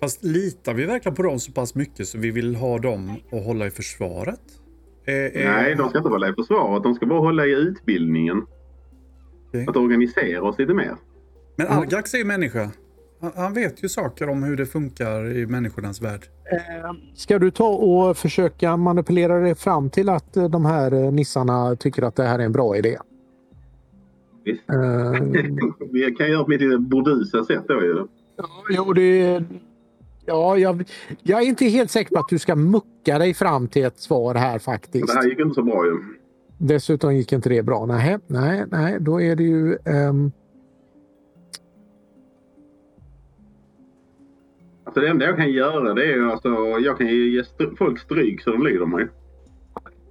Fast 0.00 0.24
litar 0.24 0.74
vi 0.74 0.84
verkligen 0.84 1.16
på 1.16 1.22
dem 1.22 1.38
så 1.38 1.52
pass 1.52 1.74
mycket 1.74 2.08
så 2.08 2.18
vi 2.18 2.30
vill 2.30 2.56
ha 2.56 2.78
dem 2.78 3.10
att 3.32 3.44
hålla 3.44 3.66
i 3.66 3.70
försvaret? 3.70 4.40
Eh, 5.04 5.14
eh, 5.14 5.50
Nej, 5.50 5.74
de 5.74 5.88
ska 5.88 5.98
inte 5.98 6.10
hålla 6.10 6.28
i 6.28 6.32
försvaret. 6.32 6.82
De 6.82 6.94
ska 6.94 7.06
bara 7.06 7.20
hålla 7.20 7.46
i 7.46 7.52
utbildningen. 7.52 8.46
Okej. 9.48 9.66
Att 9.68 9.76
organisera 9.76 10.42
oss 10.42 10.58
lite 10.58 10.74
mer. 10.74 10.96
Men 11.56 11.66
Argax 11.66 12.14
är 12.14 12.18
ju 12.18 12.24
människa. 12.24 12.70
Han, 13.34 13.54
vet 13.54 13.84
ju 13.84 13.88
saker 13.88 14.28
om 14.28 14.42
hur 14.42 14.56
det 14.56 14.66
funkar 14.66 15.36
i 15.36 15.46
människornas 15.46 16.02
värld. 16.02 16.20
Ska 17.14 17.38
du 17.38 17.50
ta 17.50 17.68
och 17.68 18.16
försöka 18.16 18.76
manipulera 18.76 19.40
dig 19.40 19.54
fram 19.54 19.90
till 19.90 20.08
att 20.08 20.36
eh, 20.36 20.48
de 20.48 20.64
här 20.64 20.92
eh, 20.92 21.12
nissarna 21.12 21.76
tycker 21.76 22.02
att 22.02 22.16
det 22.16 22.22
här 22.22 22.38
är 22.38 22.44
en 22.44 22.52
bra 22.52 22.76
idé? 22.76 22.98
Visst. 24.44 24.70
Eh, 24.70 25.12
Vi 25.92 26.14
kan 26.18 26.30
göra 26.30 26.44
på 26.44 26.50
mitt 26.50 26.60
lite 26.60 26.78
burdusa 26.78 27.44
sätt 27.44 27.64
då 27.68 27.82
ju. 27.82 28.06
Ja, 28.36 28.48
jo, 28.70 28.92
det, 28.92 29.44
ja 30.26 30.58
jag, 30.58 30.84
jag 31.22 31.42
är 31.42 31.46
inte 31.46 31.64
helt 31.64 31.90
säker 31.90 32.14
på 32.14 32.20
att 32.20 32.28
du 32.28 32.38
ska 32.38 32.56
mucka 32.56 33.18
dig 33.18 33.34
fram 33.34 33.68
till 33.68 33.84
ett 33.84 33.98
svar 34.00 34.34
här 34.34 34.58
faktiskt. 34.58 35.06
Det 35.06 35.12
här 35.12 35.28
gick 35.28 35.38
inte 35.40 35.54
så 35.54 35.62
bra 35.62 35.86
ju. 35.86 35.92
Dessutom 36.58 37.16
gick 37.16 37.32
inte 37.32 37.48
det 37.48 37.62
bra. 37.62 37.86
Nej, 37.86 38.18
nej, 38.26 38.64
nej 38.70 38.96
då 39.00 39.20
är 39.22 39.36
det 39.36 39.42
ju... 39.42 39.76
ehm, 39.84 40.32
Alltså 44.84 45.00
det 45.00 45.08
enda 45.08 45.24
jag 45.26 45.36
kan 45.36 45.50
göra 45.52 45.94
det 45.94 46.12
är 46.12 46.30
alltså, 46.32 46.48
jag 46.84 46.98
kan 46.98 47.06
ju 47.06 47.34
ge 47.34 47.42
str- 47.42 47.76
folk 47.76 47.98
stryk 48.00 48.42
så 48.42 48.50
de 48.50 48.62
lyder 48.66 48.86
mig. 48.86 49.06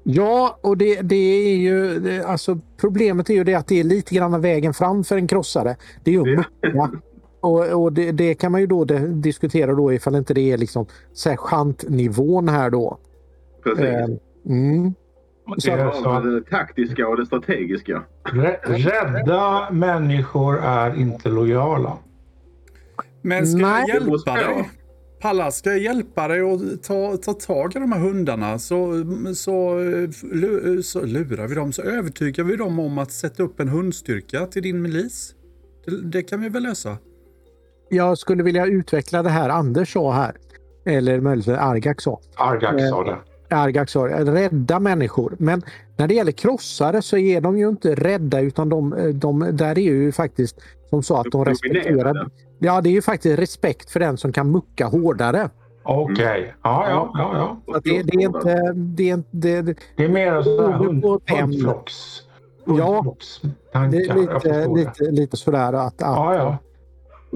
ja, 0.04 0.60
och 0.62 0.78
det, 0.78 1.02
det 1.02 1.16
är 1.16 1.56
ju... 1.56 2.00
Det, 2.00 2.24
alltså, 2.26 2.60
problemet 2.78 3.30
är 3.30 3.34
ju 3.34 3.44
det 3.44 3.54
att 3.56 3.68
det 3.68 3.80
är 3.80 3.84
lite 3.84 4.16
grann 4.16 4.42
vägen 4.42 4.74
fram 4.74 5.04
för 5.04 5.16
en 5.18 5.28
krossare. 5.28 5.76
Det 6.04 6.12
är 6.12 6.14
ju 6.14 6.22
att 6.22 6.38
mucka. 6.38 6.92
Och, 7.46 7.84
och 7.84 7.94
det, 7.94 8.12
det 8.12 8.36
kan 8.36 8.52
man 8.52 8.62
ju 8.62 8.68
då 8.68 8.86
de, 8.86 9.22
diskutera 9.22 9.74
då 9.74 9.94
ifall 9.94 10.16
inte 10.16 10.34
det 10.34 10.52
är 10.52 10.58
liksom 10.58 10.86
sergeantnivån 11.14 12.50
här 12.50 12.70
då. 12.70 13.00
Precis. 13.64 13.86
Eh, 13.86 14.06
mm. 14.46 14.94
Det 15.58 15.72
är 15.72 15.92
så 15.92 16.20
det 16.20 16.42
taktiska 16.42 17.08
och 17.08 17.18
det 17.18 17.26
strategiska. 17.26 18.04
rä- 18.24 18.60
rädda 18.64 19.72
människor 19.72 20.60
är 20.64 20.96
inte 20.96 21.30
lojala. 21.30 21.98
Men 23.22 23.48
ska 23.48 23.62
Nej. 23.62 23.86
jag 23.88 24.02
hjälpa 24.02 24.34
dig? 24.34 24.70
Palla, 25.22 25.52
ska 25.52 25.70
jag 25.70 25.80
hjälpa 25.80 26.28
dig 26.28 26.42
att 26.42 26.84
ta, 26.84 27.18
ta 27.18 27.34
tag 27.34 27.76
i 27.76 27.80
de 27.80 27.92
här 27.92 28.00
hundarna 28.00 28.60
så, 28.60 29.06
så, 29.36 29.80
så 30.84 31.06
lurar 31.06 31.48
vi 31.48 31.56
dem, 31.56 31.72
så 31.72 31.82
övertygar 31.82 32.44
vi 32.44 32.56
dem 32.56 32.80
om 32.80 32.98
att 32.98 33.12
sätta 33.12 33.44
upp 33.44 33.60
en 33.60 33.70
hundstyrka 33.70 34.46
till 34.46 34.64
din 34.64 34.82
milis. 34.82 35.36
Det, 35.86 36.02
det 36.02 36.24
kan 36.24 36.42
vi 36.42 36.50
väl 36.50 36.64
lösa? 36.64 36.98
Jag 37.90 38.18
skulle 38.18 38.44
vilja 38.44 38.66
utveckla 38.66 39.24
det 39.24 39.30
här 39.30 39.50
Anders 39.50 39.94
sa 39.94 40.12
här. 40.12 40.36
Eller 40.86 41.20
möjligtvis 41.20 41.58
Argak 41.58 42.02
sa. 42.02 42.20
Argax 42.36 42.84
Eh, 42.84 42.90
sa 42.90 43.04
det. 43.04 43.18
Argak 43.56 43.90
sa 43.90 44.08
det, 44.08 44.32
rädda 44.32 44.80
människor. 44.80 45.36
Men 45.40 45.62
när 45.98 46.08
det 46.08 46.14
gäller 46.14 46.32
krossare 46.32 47.02
så 47.02 47.18
är 47.18 47.42
de 47.42 47.58
ju 47.58 47.70
inte 47.70 47.96
rädda 47.96 48.40
utan 48.40 48.70
de, 48.70 49.12
de 49.14 49.50
där 49.52 49.78
är 49.78 49.82
ju 49.82 50.12
faktiskt 50.12 50.62
som 50.90 51.04
sa 51.04 51.22
att 51.22 51.32
de 51.32 51.46
respekterar. 51.46 52.30
Ja, 52.60 52.82
det 52.82 52.90
är 52.90 52.94
ju 52.94 53.02
faktiskt 53.02 53.40
respekt 53.40 53.90
för 53.90 54.00
den 54.00 54.18
som 54.18 54.32
kan 54.32 54.52
mucka 54.52 54.86
hårdare. 54.86 55.50
Okej. 55.84 56.56
Ja, 56.64 56.90
ja, 56.90 57.12
ja, 57.14 57.58
ja. 57.66 57.76
Att 57.76 57.84
det, 57.84 58.04
det 58.04 58.16
är 58.16 58.22
inte... 58.22 58.74
Det 58.76 59.10
är, 59.10 59.14
inte 59.14 59.30
det, 59.32 59.62
det, 59.62 59.78
Det 59.98 60.04
är 60.04 60.10
mer 60.10 60.42
sådana 60.42 60.72
här 60.72 60.78
hund, 60.78 61.06
hundflocks... 61.30 62.22
Ja. 62.66 63.16
det 63.72 63.78
är 63.78 64.16
lite, 64.16 64.68
lite, 64.68 65.12
lite 65.12 65.38
sådär 65.38 65.74
att... 65.74 65.86
att 65.86 65.94
Ja, 66.02 66.36
ja. 66.36 66.58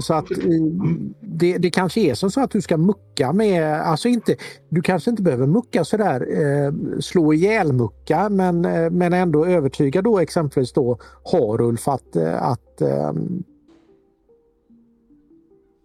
Så 0.01 0.13
att 0.13 0.31
i- 0.31 1.13
det, 1.21 1.57
det 1.57 1.69
kanske 1.69 2.01
är 2.01 2.13
som 2.13 2.31
så 2.31 2.41
att 2.41 2.51
du 2.51 2.61
ska 2.61 2.77
mucka 2.77 3.33
med, 3.33 3.81
alltså 3.81 4.07
inte, 4.07 4.35
du 4.69 4.81
kanske 4.81 5.09
inte 5.09 5.23
behöver 5.23 5.47
mucka 5.47 5.83
sådär, 5.85 6.27
eh, 6.41 6.73
slå 6.99 7.33
ihjäl 7.33 7.73
mucka 7.73 8.29
men, 8.29 8.65
eh, 8.65 8.89
men 8.89 9.13
ändå 9.13 9.45
övertyga 9.45 10.01
då 10.01 10.19
exempelvis 10.19 10.73
då 10.73 10.97
Harulf 11.31 11.87
att, 11.87 12.15
eh, 12.15 12.43
att 12.43 12.81
eh, 12.81 13.13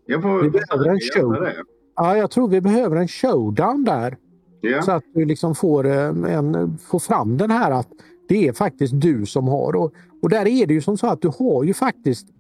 Jag 0.06 0.22
får 0.22 0.42
Vi 0.42 0.50
behöver 0.50 0.88
en 0.90 1.00
show. 1.00 1.48
ja, 1.96 2.16
jag 2.16 2.30
tror 2.30 2.48
vi 2.48 2.60
behöver 2.60 2.96
en 2.96 3.08
showdown 3.08 3.84
där. 3.84 4.16
Ja. 4.60 4.82
Så 4.82 4.92
att 4.92 5.02
du 5.14 5.24
liksom 5.24 5.54
får, 5.54 5.86
eh, 5.86 6.08
en, 6.08 6.78
får 6.78 6.98
fram 6.98 7.36
den 7.36 7.50
här 7.50 7.70
att 7.70 7.88
det 8.28 8.48
är 8.48 8.52
faktiskt 8.52 9.00
du 9.00 9.26
som 9.26 9.48
har. 9.48 9.76
Och, 9.76 9.92
och 10.22 10.28
där 10.28 10.46
är 10.46 10.66
det 10.66 10.74
ju 10.74 10.80
som 10.80 10.96
så 10.98 11.06
att 11.06 11.22
du 11.22 11.28
har 11.38 11.64
ju 11.64 11.74
faktiskt 11.74 12.28
eh, 12.28 12.34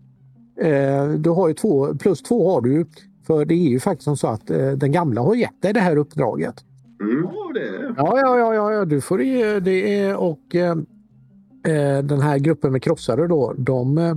du 1.18 1.30
har 1.30 1.48
ju 1.48 1.54
två, 1.54 1.94
plus 1.94 2.22
två 2.22 2.52
har 2.52 2.60
du 2.60 2.72
ju. 2.72 2.84
För 3.26 3.44
det 3.44 3.54
är 3.54 3.68
ju 3.68 3.80
faktiskt 3.80 4.04
som 4.04 4.16
så 4.16 4.26
att 4.26 4.50
eh, 4.50 4.70
den 4.70 4.92
gamla 4.92 5.20
har 5.20 5.34
gett 5.34 5.62
dig 5.62 5.72
det 5.72 5.80
här 5.80 5.96
uppdraget. 5.96 6.54
Mm. 7.00 7.22
Ja, 7.22 7.52
Ja, 7.96 8.20
ja, 8.20 8.54
ja, 8.54 8.72
ja, 8.72 8.84
du 8.84 9.00
får 9.00 9.18
det. 9.18 9.60
det 9.60 9.98
är, 9.98 10.16
och 10.16 10.54
eh, 10.54 10.70
eh, 11.66 12.04
den 12.04 12.20
här 12.20 12.38
gruppen 12.38 12.72
med 12.72 12.82
krossare 12.82 13.26
då, 13.26 13.54
de, 13.58 13.98
eh, 13.98 14.16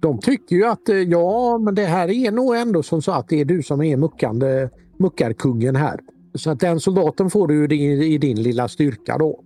de 0.00 0.18
tycker 0.18 0.56
ju 0.56 0.64
att 0.64 0.88
eh, 0.88 0.96
ja, 0.96 1.58
men 1.58 1.74
det 1.74 1.84
här 1.84 2.10
är 2.10 2.32
nog 2.32 2.56
ändå 2.56 2.82
som 2.82 3.02
så 3.02 3.12
att 3.12 3.28
det 3.28 3.40
är 3.40 3.44
du 3.44 3.62
som 3.62 3.82
är 3.82 3.96
muckande, 3.96 4.68
muckarkungen 4.98 5.76
här. 5.76 6.00
Så 6.34 6.50
att 6.50 6.60
den 6.60 6.80
soldaten 6.80 7.30
får 7.30 7.48
du 7.48 7.64
i 7.64 7.66
din, 7.66 8.02
i 8.02 8.18
din 8.18 8.42
lilla 8.42 8.68
styrka 8.68 9.18
då. 9.18 9.40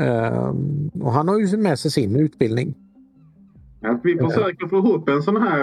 Ehm, 0.00 0.90
och 1.02 1.12
han 1.12 1.28
har 1.28 1.38
ju 1.38 1.56
med 1.56 1.78
sig 1.78 1.90
sin 1.90 2.16
utbildning. 2.16 2.74
Att 3.82 4.00
vi 4.02 4.18
försöker 4.18 4.68
få 4.68 4.76
ihop 4.76 5.08
en 5.08 5.22
sån 5.22 5.36
här 5.36 5.60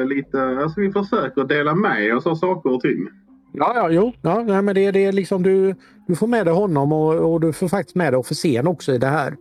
eh, 0.00 0.06
lite... 0.06 0.42
Alltså 0.42 0.80
vi 0.80 0.92
försöker 0.92 1.44
dela 1.44 1.74
med 1.74 2.16
oss 2.16 2.26
av 2.26 2.34
saker 2.34 2.74
och 2.74 2.80
ting. 2.80 3.08
Ja, 3.52 3.72
ja, 3.74 3.90
jo. 3.90 4.12
Ja, 4.22 4.42
nej, 4.42 4.62
men 4.62 4.74
det, 4.74 4.90
det 4.90 5.04
är 5.04 5.12
liksom 5.12 5.42
du, 5.42 5.74
du 6.06 6.16
får 6.16 6.26
med 6.26 6.46
dig 6.46 6.54
honom 6.54 6.92
och, 6.92 7.32
och 7.32 7.40
du 7.40 7.52
får 7.52 7.68
faktiskt 7.68 7.96
med 7.96 8.12
dig 8.12 8.18
officeren 8.18 8.66
också 8.66 8.92
i 8.92 8.98
det 8.98 9.06
här. 9.06 9.36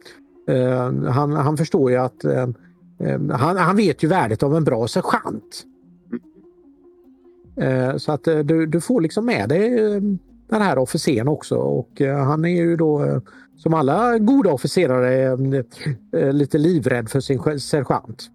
Eh, 0.47 1.11
han, 1.11 1.31
han 1.31 1.57
förstår 1.57 1.91
ju 1.91 1.97
att 1.97 2.23
eh, 2.23 2.47
eh, 2.99 3.21
han, 3.31 3.57
han 3.57 3.75
vet 3.75 4.03
ju 4.03 4.07
värdet 4.07 4.43
av 4.43 4.55
en 4.55 4.63
bra 4.63 4.87
sergeant. 4.87 5.63
Eh, 7.57 7.97
så 7.97 8.11
att 8.11 8.27
eh, 8.27 8.39
du, 8.39 8.65
du 8.65 8.81
får 8.81 9.01
liksom 9.01 9.25
med 9.25 9.49
dig 9.49 9.69
den 10.49 10.61
här 10.61 10.77
officeren 10.77 11.27
också 11.27 11.55
och 11.55 12.01
han 12.01 12.45
är 12.45 12.61
ju 12.61 12.75
då 12.75 13.21
som 13.59 13.73
alla 13.73 14.17
goda 14.17 14.53
officerare 14.53 15.23
eh, 15.23 15.63
eh, 16.21 16.33
lite 16.33 16.57
livrädd 16.57 17.09
för 17.09 17.19
sin 17.19 17.59
sergeant. 17.59 18.29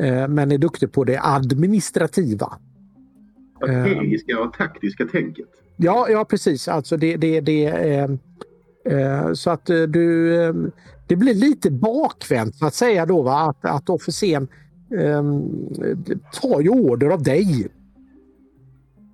Eh, 0.00 0.28
men 0.28 0.52
är 0.52 0.58
duktig 0.58 0.92
på 0.92 1.04
det 1.04 1.20
administrativa. 1.22 2.58
Strategiska 3.56 4.40
och 4.40 4.52
taktiska 4.52 5.06
tänket. 5.06 5.46
Ja, 5.76 6.08
ja 6.10 6.24
precis. 6.24 6.68
Alltså 6.68 6.96
det, 6.96 7.16
det, 7.16 7.40
det, 7.40 7.66
eh, 7.66 8.10
eh, 8.84 9.32
så 9.32 9.50
att 9.50 9.70
eh, 9.70 9.82
du, 9.82 10.34
eh, 10.44 10.54
det 11.06 11.16
blir 11.16 11.34
lite 11.34 11.70
bakvänt 11.70 12.56
så 12.56 12.66
att 12.66 12.74
säga 12.74 13.06
då 13.06 13.22
va? 13.22 13.40
Att, 13.40 13.64
att 13.64 13.90
officeren 13.90 14.48
eh, 14.98 15.24
tar 16.40 16.60
ju 16.60 16.68
order 16.68 17.10
av 17.10 17.22
dig. 17.22 17.68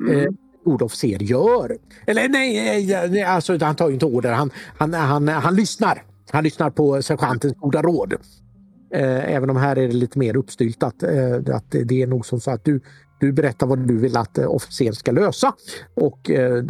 Mm. 0.01 0.37
God 0.67 0.83
officer 0.83 1.23
gör. 1.23 1.77
Eller 2.07 2.29
nej, 2.29 2.93
eh, 2.93 3.11
nej 3.11 3.23
alltså, 3.23 3.59
han 3.61 3.77
tar 3.77 3.89
ju 3.89 3.95
inte 3.95 4.07
order. 4.07 4.33
Han, 4.33 4.51
han, 4.79 4.95
han, 4.95 5.29
han 5.29 5.57
lyssnar. 5.57 6.03
Han 6.31 6.45
lyssnar 6.45 6.71
på 6.71 7.03
sergeantens 7.03 7.55
goda 7.57 7.83
råd. 7.83 8.15
Eh, 8.95 9.35
även 9.35 9.51
om 9.51 9.57
här 9.57 9.79
är 9.79 9.89
det 9.89 9.95
lite 9.95 10.19
mer 10.19 10.37
uppstyltat. 10.37 11.03
Eh, 11.03 11.57
att 11.57 11.71
det, 11.71 12.03
är 12.03 12.07
nog 12.07 12.27
som 12.27 12.41
så 12.41 12.51
att 12.51 12.65
du, 12.65 12.81
du 13.21 13.33
berättar 13.33 13.67
vad 13.67 13.79
du 13.79 13.99
vill 13.99 14.17
att 14.17 14.39
eh, 14.39 14.51
officeren 14.51 14.95
ska 14.95 15.13
lösa 15.13 15.55
och 15.95 16.31
eh, 16.31 16.65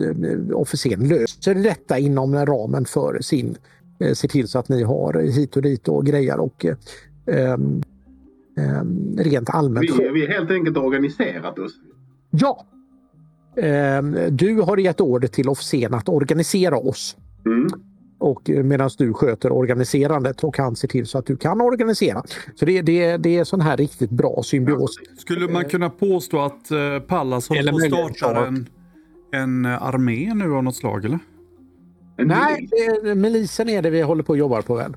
officeren 0.53 1.09
löser 1.09 1.55
detta 1.55 1.99
inom 1.99 2.47
ramen 2.47 2.84
för 2.84 3.18
sin 3.20 3.57
eh, 4.01 4.12
ser 4.12 4.28
till 4.28 4.49
så 4.49 4.59
att 4.59 4.68
ni 4.68 4.82
har 4.82 5.14
hit 5.14 5.57
och 5.57 5.62
dit 5.62 5.88
och 5.88 6.07
grejer 6.07 6.40
och 6.40 6.66
rent 9.16 9.51
allmänt. 9.51 9.90
Vi, 9.90 10.09
vi 10.09 10.20
har 10.20 10.32
helt 10.32 10.51
enkelt 10.51 10.76
organiserat 10.76 11.59
oss. 11.59 11.72
Ja! 12.30 12.66
Ehm, 13.57 14.16
du 14.30 14.61
har 14.61 14.76
gett 14.76 15.00
order 15.00 15.28
till 15.28 15.48
officeren 15.48 15.94
att 15.94 16.09
organisera 16.09 16.76
oss 16.76 17.16
Mm. 17.46 17.68
och 18.18 18.50
eh, 18.50 18.62
medan 18.62 18.90
du 18.98 19.12
sköter 19.12 19.52
organiserandet 19.52 20.44
och 20.44 20.59
han 20.59 20.76
ser 20.76 20.88
till 20.88 21.07
så 21.07 21.18
att 21.18 21.26
du 21.26 21.36
kan 21.36 21.61
organisera. 21.61 22.22
Så 22.54 22.64
det, 22.64 22.82
det, 22.82 23.16
det 23.16 23.36
är 23.38 23.44
sån 23.44 23.61
här 23.61 23.76
riktigt 23.76 24.11
bra 24.11 24.42
symbios. 24.42 24.90
Skulle 25.18 25.48
man 25.48 25.64
kunna 25.64 25.90
påstå 25.90 26.40
att 26.40 26.70
eh, 26.70 26.98
Pallas 27.07 27.48
håller 27.48 27.90
på 27.90 28.07
att 28.07 28.16
starta 28.16 28.46
en, 28.46 28.66
en 29.32 29.64
eh, 29.64 29.82
armé 29.82 30.34
nu 30.34 30.54
av 30.54 30.64
något 30.64 30.76
slag 30.76 31.04
eller? 31.04 31.18
Nej, 32.18 32.68
det 33.02 33.14
milisen 33.14 33.68
är 33.68 33.82
det 33.82 33.90
vi 33.90 34.02
håller 34.02 34.22
på 34.22 34.32
att 34.32 34.38
jobba 34.38 34.62
på 34.62 34.74
väl? 34.74 34.96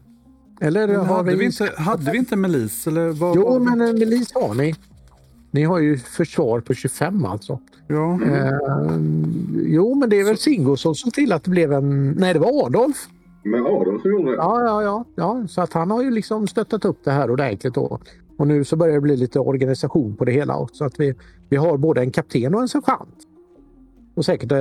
Eller 0.62 0.88
har 0.88 1.05
hade, 1.05 1.36
vi... 1.36 1.45
inte, 1.45 1.72
hade 1.78 2.12
vi 2.12 2.18
inte 2.18 2.36
milis? 2.36 2.88
Eller 2.88 3.10
vad, 3.10 3.36
Jo, 3.36 3.60
men 3.60 3.82
en 3.82 3.99
milis 3.99 4.34
har 4.34 4.53
ni. 4.53 4.76
Ni 5.52 5.64
har 5.64 5.80
ju 5.80 5.97
försvar 5.97 6.60
på 6.60 6.74
25 6.74 7.26
alltså. 7.26 7.60
Ja. 7.88 8.20
Eh, 8.26 9.00
jo, 9.66 9.95
men 9.95 10.10
det 10.10 10.20
är 10.20 10.24
väl 10.26 10.38
Singo 10.38 10.76
som 10.78 10.93
till 11.14 11.32
att 11.34 11.43
det 11.43 11.50
blev 11.52 11.74
en... 11.74 12.12
Nej, 12.12 12.34
det 12.34 12.39
var 12.39 12.66
Adolf. 12.66 13.08
Med 13.43 13.62
Adolf 13.66 14.02
som 14.02 14.12
gjorde 14.12 14.32
det. 14.32 14.38
Ja, 14.38 14.62
ja, 14.66 14.84
ja, 14.84 15.06
ja. 15.16 15.47
Så 15.47 15.62
att 15.62 15.74
han 15.74 15.91
har 15.91 16.04
ju 16.04 16.12
liksom 16.12 16.47
stöttat 16.47 16.86
upp 16.86 16.97
det 17.04 17.12
här 17.12 17.32
ordentligt. 17.32 17.74
Då. 17.74 18.00
Och 18.38 18.47
nu 18.47 18.64
så 18.64 18.76
börjar 18.76 18.93
det 18.95 19.02
bli 19.02 19.18
lite 19.18 19.39
organisation 19.39 20.16
på 20.16 20.26
det 20.26 20.32
hela. 20.32 20.58
också. 20.58 20.76
Så 20.76 20.86
att 20.86 21.00
vi, 21.00 21.16
vi 21.50 21.58
har 21.58 21.78
både 21.78 22.02
en 22.02 22.12
kapten 22.12 22.56
och 22.56 22.62
en 22.62 22.68
sergeant. 22.68 23.18
Och 24.16 24.26
säkert 24.26 24.52
eh, 24.52 24.58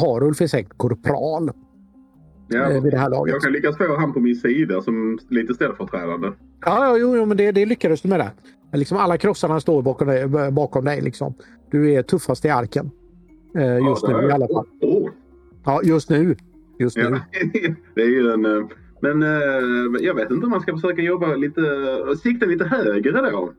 Harulf 0.00 0.40
är 0.40 0.46
säkert 0.46 0.76
korpral 0.76 1.50
Ja. 2.48 2.70
eh, 2.70 2.82
vid 2.82 2.92
det 2.92 2.98
här 2.98 3.10
laget. 3.10 3.32
Jag 3.32 3.42
kan 3.42 3.52
lyckas 3.52 3.76
få 3.76 3.96
han 3.96 4.12
på 4.12 4.20
min 4.20 4.36
sida 4.36 4.82
som 4.82 5.18
lite 5.28 5.54
ställföreträdande. 5.54 6.28
Ja, 6.60 6.84
ja 6.86 6.96
jo, 6.98 7.16
jo, 7.16 7.26
men 7.26 7.36
det, 7.36 7.52
det 7.52 7.66
lyckades 7.66 8.00
du 8.02 8.08
med 8.08 8.20
det. 8.20 8.30
Liksom 8.72 8.98
alla 8.98 9.18
krossarna 9.18 9.60
står 9.60 9.82
bakom 9.82 10.08
dig. 10.08 10.28
Bakom 10.52 10.84
dig 10.84 11.00
liksom. 11.00 11.34
Du 11.70 11.92
är 11.92 12.02
tuffast 12.02 12.44
i 12.44 12.48
arken. 12.48 12.90
Eh, 13.56 13.78
just 13.78 14.02
Ja, 14.08 14.20
nu 14.20 14.28
i 14.28 14.32
alla 14.32 14.48
fall. 14.48 14.66
Ja, 15.64 15.80
just 15.84 16.10
nu. 16.10 16.36
Just 16.78 16.96
nu. 16.96 17.02
Ja. 17.02 17.18
det 17.94 18.02
är 18.02 18.08
ju 18.08 18.32
en... 18.32 18.44
eh, 18.44 18.66
Men 19.00 19.22
eh, 19.22 19.28
jag 20.00 20.14
vet 20.14 20.30
inte 20.30 20.44
om 20.44 20.50
man 20.50 20.60
ska 20.60 20.72
försöka 20.74 21.02
jobba 21.02 21.34
lite... 21.34 21.60
Sikta 22.22 22.46
lite 22.46 22.64
högre 22.64 23.30
då. 23.30 23.52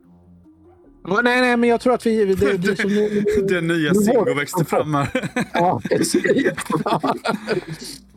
Nej, 1.08 1.42
nej, 1.42 1.58
men 1.58 1.70
jag 1.70 1.82
tror 1.82 1.94
att 1.94 2.06
vi... 2.06 2.26
Det, 2.26 2.58
det, 2.58 2.76
som, 2.76 2.90
Den 3.48 3.68
nya 3.68 3.92
Nu 3.92 4.00
Singo 4.00 4.34
växte 4.34 4.66
fram 4.66 4.94
här. 4.94 5.10
ja, 5.54 5.82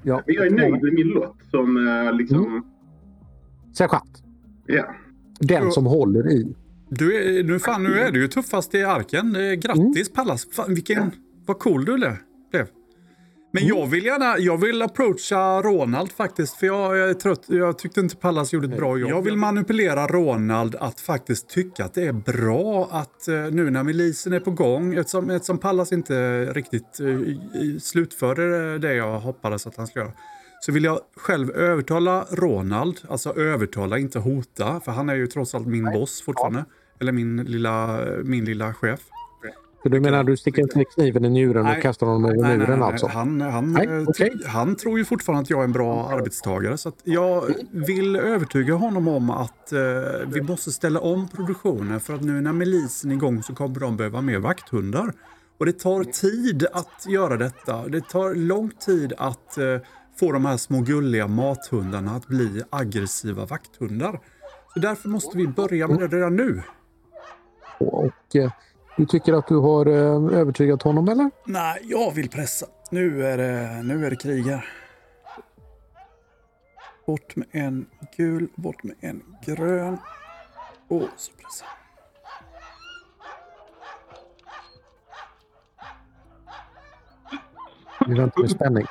ja. 0.03 0.23
Jag 0.27 0.47
är 0.47 0.51
nöjd 0.51 0.83
med 0.83 0.93
min 0.95 1.09
lott 1.09 1.37
som 1.51 1.89
eh, 1.89 2.13
liksom... 2.13 2.47
Mm. 2.47 2.63
Sergeant. 3.73 4.23
Ja. 4.67 4.95
Den 5.41 5.73
som 5.73 5.87
håller 5.87 6.33
i. 6.33 6.55
Du 6.89 7.39
är, 7.39 7.43
nu, 7.43 7.59
fan, 7.59 7.83
nu 7.83 7.99
är 8.01 8.11
du 8.11 8.21
ju 8.21 8.29
tuffast 8.29 8.75
i 8.75 8.83
arken. 8.85 9.37
Eh, 9.37 9.53
Grattis 9.53 10.13
Pallas. 10.13 10.47
Fan, 10.53 10.75
vilken, 10.75 11.11
vad 11.47 11.59
cool 11.59 11.85
du 11.85 11.97
blev. 11.97 12.17
Men 13.53 13.67
jag 13.67 13.87
vill 13.87 14.05
gärna, 14.05 14.39
jag 14.39 14.59
vill 14.61 14.83
approacha 14.83 15.63
Ronald 15.63 16.13
faktiskt. 16.13 16.55
För 16.57 16.67
jag 16.67 16.99
är 17.11 17.15
trött. 17.15 17.45
Jag 17.47 17.79
tyckte 17.79 18.01
inte 18.01 18.17
Pallas 18.17 18.53
gjorde 18.53 18.67
ett 18.67 18.77
bra 18.77 18.99
jobb. 18.99 19.11
Jag 19.11 19.23
vill 19.23 19.37
manipulera 19.37 20.07
Ronald 20.07 20.77
att 20.77 21.01
faktiskt 21.01 21.49
tycka 21.49 21.85
att 21.85 21.95
det 21.95 22.03
är 22.07 22.13
bra 22.13 22.89
att 22.93 23.29
eh, 23.29 23.35
nu 23.51 23.71
när 23.71 23.83
milisen 23.85 24.33
är 24.33 24.41
på 24.41 24.51
gång, 24.51 24.95
eftersom, 24.95 25.31
eftersom 25.31 25.59
Pallas 25.59 25.93
inte 25.93 26.45
riktigt 26.45 27.01
i- 27.55 27.81
slutförde 27.81 28.79
det 28.79 28.95
jag 28.95 29.21
hoppades 29.21 29.67
att 29.67 29.77
han 29.77 29.87
skulle 29.87 30.05
göra. 30.05 30.15
Så 30.67 30.73
vill 30.73 30.85
jag 30.85 31.01
själv 31.17 31.51
övertala 31.51 32.27
Ronald, 32.31 33.01
alltså 33.09 33.37
övertala, 33.37 33.99
inte 33.99 34.19
hota, 34.19 34.81
för 34.81 34.93
han 34.93 35.09
är 35.09 35.15
ju 35.15 35.27
trots 35.27 35.55
allt 35.55 35.67
min 35.67 35.85
boss 35.85 36.23
fortfarande. 36.23 36.65
Eller 37.01 37.13
min 37.13 37.37
lilla, 37.37 38.01
min 38.25 38.45
lilla 38.45 38.75
chef. 38.75 39.01
Så 39.83 39.89
du 39.89 40.01
menar 40.01 40.25
du 40.25 40.37
sticker 40.37 40.63
inte 40.63 40.85
kniven 40.85 41.25
i 41.25 41.29
njuren 41.29 41.65
Nej. 41.65 41.77
och 41.77 41.83
kastar 41.83 42.07
honom 42.07 42.25
över 42.25 42.37
Nej, 42.37 42.49
nej, 42.49 42.59
muren 42.59 42.79
nej, 42.79 42.89
alltså? 42.89 43.07
Han, 43.07 43.41
han, 43.41 43.73
Nej, 43.73 43.87
eh, 43.87 44.05
t- 44.05 44.31
han 44.47 44.77
tror 44.77 44.99
ju 44.99 45.05
fortfarande 45.05 45.43
att 45.43 45.51
jag 45.51 45.61
är 45.61 45.65
en 45.65 45.73
bra 45.73 46.09
arbetstagare. 46.09 46.79
Så 46.79 46.89
att 46.89 46.99
jag 47.05 47.45
vill 47.71 48.17
övertyga 48.17 48.75
honom 48.75 49.09
om 49.09 49.31
att 49.31 49.73
eh, 49.73 49.81
vi 50.27 50.43
måste 50.43 50.73
ställa 50.73 51.01
om 51.01 51.29
produktionen. 51.29 52.01
För 52.01 52.15
att 52.15 52.23
nu 52.23 52.41
när 52.41 52.53
milisen 52.53 53.11
är 53.11 53.15
igång 53.15 53.43
så 53.43 53.55
kommer 53.55 53.81
de 53.81 53.97
behöva 53.97 54.21
mer 54.21 54.39
vakthundar. 54.39 55.13
Och 55.59 55.67
det 55.67 55.73
tar 55.73 56.05
tid 56.05 56.67
att 56.73 57.07
göra 57.09 57.37
detta. 57.37 57.89
Det 57.89 58.09
tar 58.09 58.35
lång 58.35 58.71
tid 58.71 59.13
att 59.19 59.59
eh, 59.59 59.65
få 60.19 60.33
de 60.33 60.45
här 60.45 60.57
små 60.57 60.81
gulliga 60.81 61.27
mathundarna 61.27 62.17
att 62.17 62.27
bli 62.27 62.63
aggressiva 62.71 63.45
vakthundar. 63.45 64.21
Så 64.75 64.81
därför 64.81 65.09
måste 65.09 65.39
vi 65.39 65.49
börja 65.49 65.89
med 65.89 65.99
det 65.99 66.17
redan 66.17 66.37
nu. 66.37 66.63
Och 67.79 68.37
eh, 68.37 68.53
du 68.97 69.07
tycker 69.07 69.33
att 69.33 69.49
du 69.49 69.57
har 69.57 69.87
eh, 69.87 70.39
övertygat 70.39 70.83
honom 70.83 71.09
eller? 71.09 71.31
Nej, 71.45 71.81
jag 71.83 72.15
vill 72.15 72.29
pressa. 72.29 72.67
Nu 72.91 73.27
är 73.27 73.39
det, 73.39 73.83
nu 73.83 74.07
är 74.07 74.11
det 74.11 74.17
krig 74.17 74.45
här. 74.45 74.65
Bort 77.07 77.37
med 77.37 77.47
en 77.51 77.87
gul, 78.17 78.49
bort 78.55 78.83
med 78.83 78.97
en 79.01 79.23
grön. 79.47 79.99
Och 80.89 81.09
så 81.17 81.33
pressa. 81.33 81.65
Vi 88.07 88.15
väntar 88.15 88.41
med 88.41 88.51
spänning. 88.51 88.87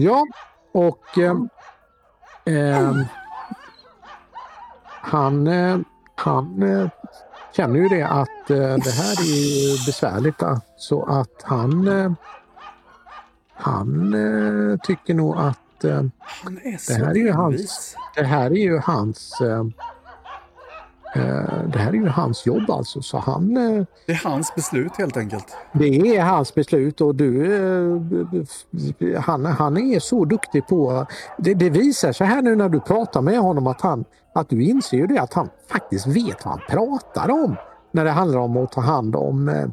Ja, 0.00 0.26
och 0.72 1.18
eh, 1.18 1.36
ehm, 2.44 3.04
han, 4.84 5.46
eh, 5.46 5.78
han 6.14 6.62
eh, 6.62 6.88
känner 7.56 7.80
ju 7.80 7.88
det 7.88 8.02
att 8.02 8.50
eh, 8.50 8.56
det 8.56 8.90
här 8.90 9.12
är 9.20 9.86
besvärligt. 9.86 10.42
eh, 10.42 10.58
Så 10.76 11.04
att 11.04 11.42
han, 11.42 11.88
eh, 11.88 12.12
han 13.54 14.14
eh, 14.14 14.78
tycker 14.78 15.14
nog 15.14 15.36
att 15.38 15.84
eh, 15.84 16.02
Det 16.88 16.94
här 17.04 17.10
är 17.10 17.14
ju 17.14 17.32
hans- 17.32 17.96
det 18.14 18.24
här 18.24 18.50
är 18.50 18.54
ju 18.64 18.78
hans 18.78 19.40
eh, 19.40 19.48
eh, 19.58 19.64
det 21.72 21.78
här 21.78 21.88
är 21.88 21.92
ju 21.92 22.08
hans 22.08 22.46
jobb 22.46 22.70
alltså. 22.70 23.02
Så 23.02 23.18
han, 23.18 23.56
eh, 23.56 23.84
Det 24.06 24.12
är 24.12 24.24
hans 24.24 24.54
beslut 24.54 24.96
helt 24.98 25.16
enkelt. 25.16 25.56
Det 25.72 26.16
är 26.16 26.22
hans 26.22 26.54
beslut 26.54 27.00
och 27.00 27.14
du, 27.14 27.54
eh, 29.00 29.20
han, 29.20 29.46
han 29.46 29.76
är 29.76 30.00
så 30.00 30.24
duktig 30.24 30.66
på... 30.66 31.06
Det, 31.38 31.54
det 31.54 31.70
visar 31.70 32.12
sig 32.12 32.26
här 32.26 32.42
nu 32.42 32.56
när 32.56 32.68
du 32.68 32.80
pratar 32.80 33.20
med 33.20 33.38
honom 33.38 33.66
att, 33.66 33.80
han, 33.80 34.04
att 34.34 34.48
du 34.48 34.62
inser 34.62 34.96
ju 34.96 35.06
det 35.06 35.18
att 35.18 35.34
han 35.34 35.48
faktiskt 35.68 36.06
vet 36.06 36.44
vad 36.44 36.54
han 36.54 36.60
pratar 36.68 37.30
om. 37.30 37.56
När 37.92 38.04
det 38.04 38.10
handlar 38.10 38.38
om 38.38 38.56
att 38.56 38.72
ta 38.72 38.80
hand 38.80 39.16
om, 39.16 39.48
eh, 39.48 39.68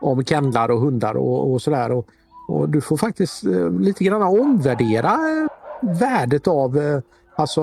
om 0.00 0.24
kennlar 0.24 0.70
och 0.70 0.80
hundar 0.80 1.14
och, 1.14 1.52
och 1.52 1.62
sådär. 1.62 1.92
Och, 1.92 2.06
och 2.48 2.68
du 2.68 2.80
får 2.80 2.96
faktiskt 2.96 3.44
eh, 3.44 3.70
lite 3.70 4.04
grann 4.04 4.22
omvärdera 4.22 5.12
eh, 5.12 5.48
värdet 5.80 6.48
av 6.48 6.78
eh, 6.78 7.00
Alltså, 7.36 7.60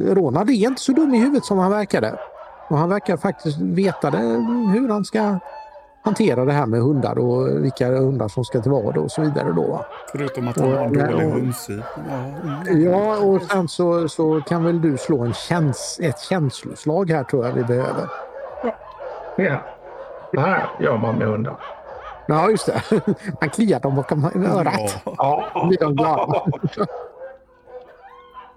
Ronald 0.00 0.50
är 0.50 0.54
inte 0.68 0.80
så 0.80 0.92
dum 0.92 1.14
i 1.14 1.18
huvudet 1.18 1.44
som 1.44 1.58
han 1.58 1.70
verkade. 1.70 2.18
Och 2.68 2.78
han 2.78 2.88
verkar 2.88 3.16
faktiskt 3.16 3.60
veta 3.60 4.10
det, 4.10 4.18
hur 4.74 4.88
han 4.88 5.04
ska 5.04 5.38
hantera 6.02 6.44
det 6.44 6.52
här 6.52 6.66
med 6.66 6.80
hundar 6.80 7.18
och 7.18 7.64
vilka 7.64 7.88
hundar 7.88 8.28
som 8.28 8.44
ska 8.44 8.60
till 8.60 8.70
vad 8.70 8.96
och 8.96 9.10
så 9.10 9.22
vidare. 9.22 9.52
Då, 9.52 9.62
va? 9.62 9.84
Förutom 10.12 10.48
att 10.48 10.60
han 10.60 10.72
har 10.72 10.78
en 10.78 10.86
Och- 11.00 11.10
dålig 11.10 11.30
hundsyn. 11.30 11.82
Ja. 12.66 12.72
Ja, 12.72 13.16
och 13.18 13.42
sen 13.42 13.68
så, 13.68 14.08
så 14.08 14.40
kan 14.40 14.64
väl 14.64 14.80
du 14.82 14.96
slå 14.96 15.22
en 15.24 15.32
käns 15.32 15.98
ett 16.02 16.20
känsloslag 16.20 17.10
här 17.10 17.24
tror 17.24 17.46
jag 17.46 17.52
vi 17.52 17.62
behöver. 17.64 18.08
Ja. 19.36 19.62
Det 20.32 20.40
här 20.40 20.66
gör 20.80 20.98
man 20.98 21.14
med 21.18 21.28
hundar. 21.28 21.56
Ja, 22.26 22.50
just 22.50 22.66
det. 22.66 22.82
Man 23.40 23.50
kliar 23.50 23.80
dem 23.80 23.96
bakom 23.96 24.24
örat. 24.24 24.96
Ja. 25.04 25.66
Blir 25.68 25.78
de 25.78 25.94
glada. 25.96 26.42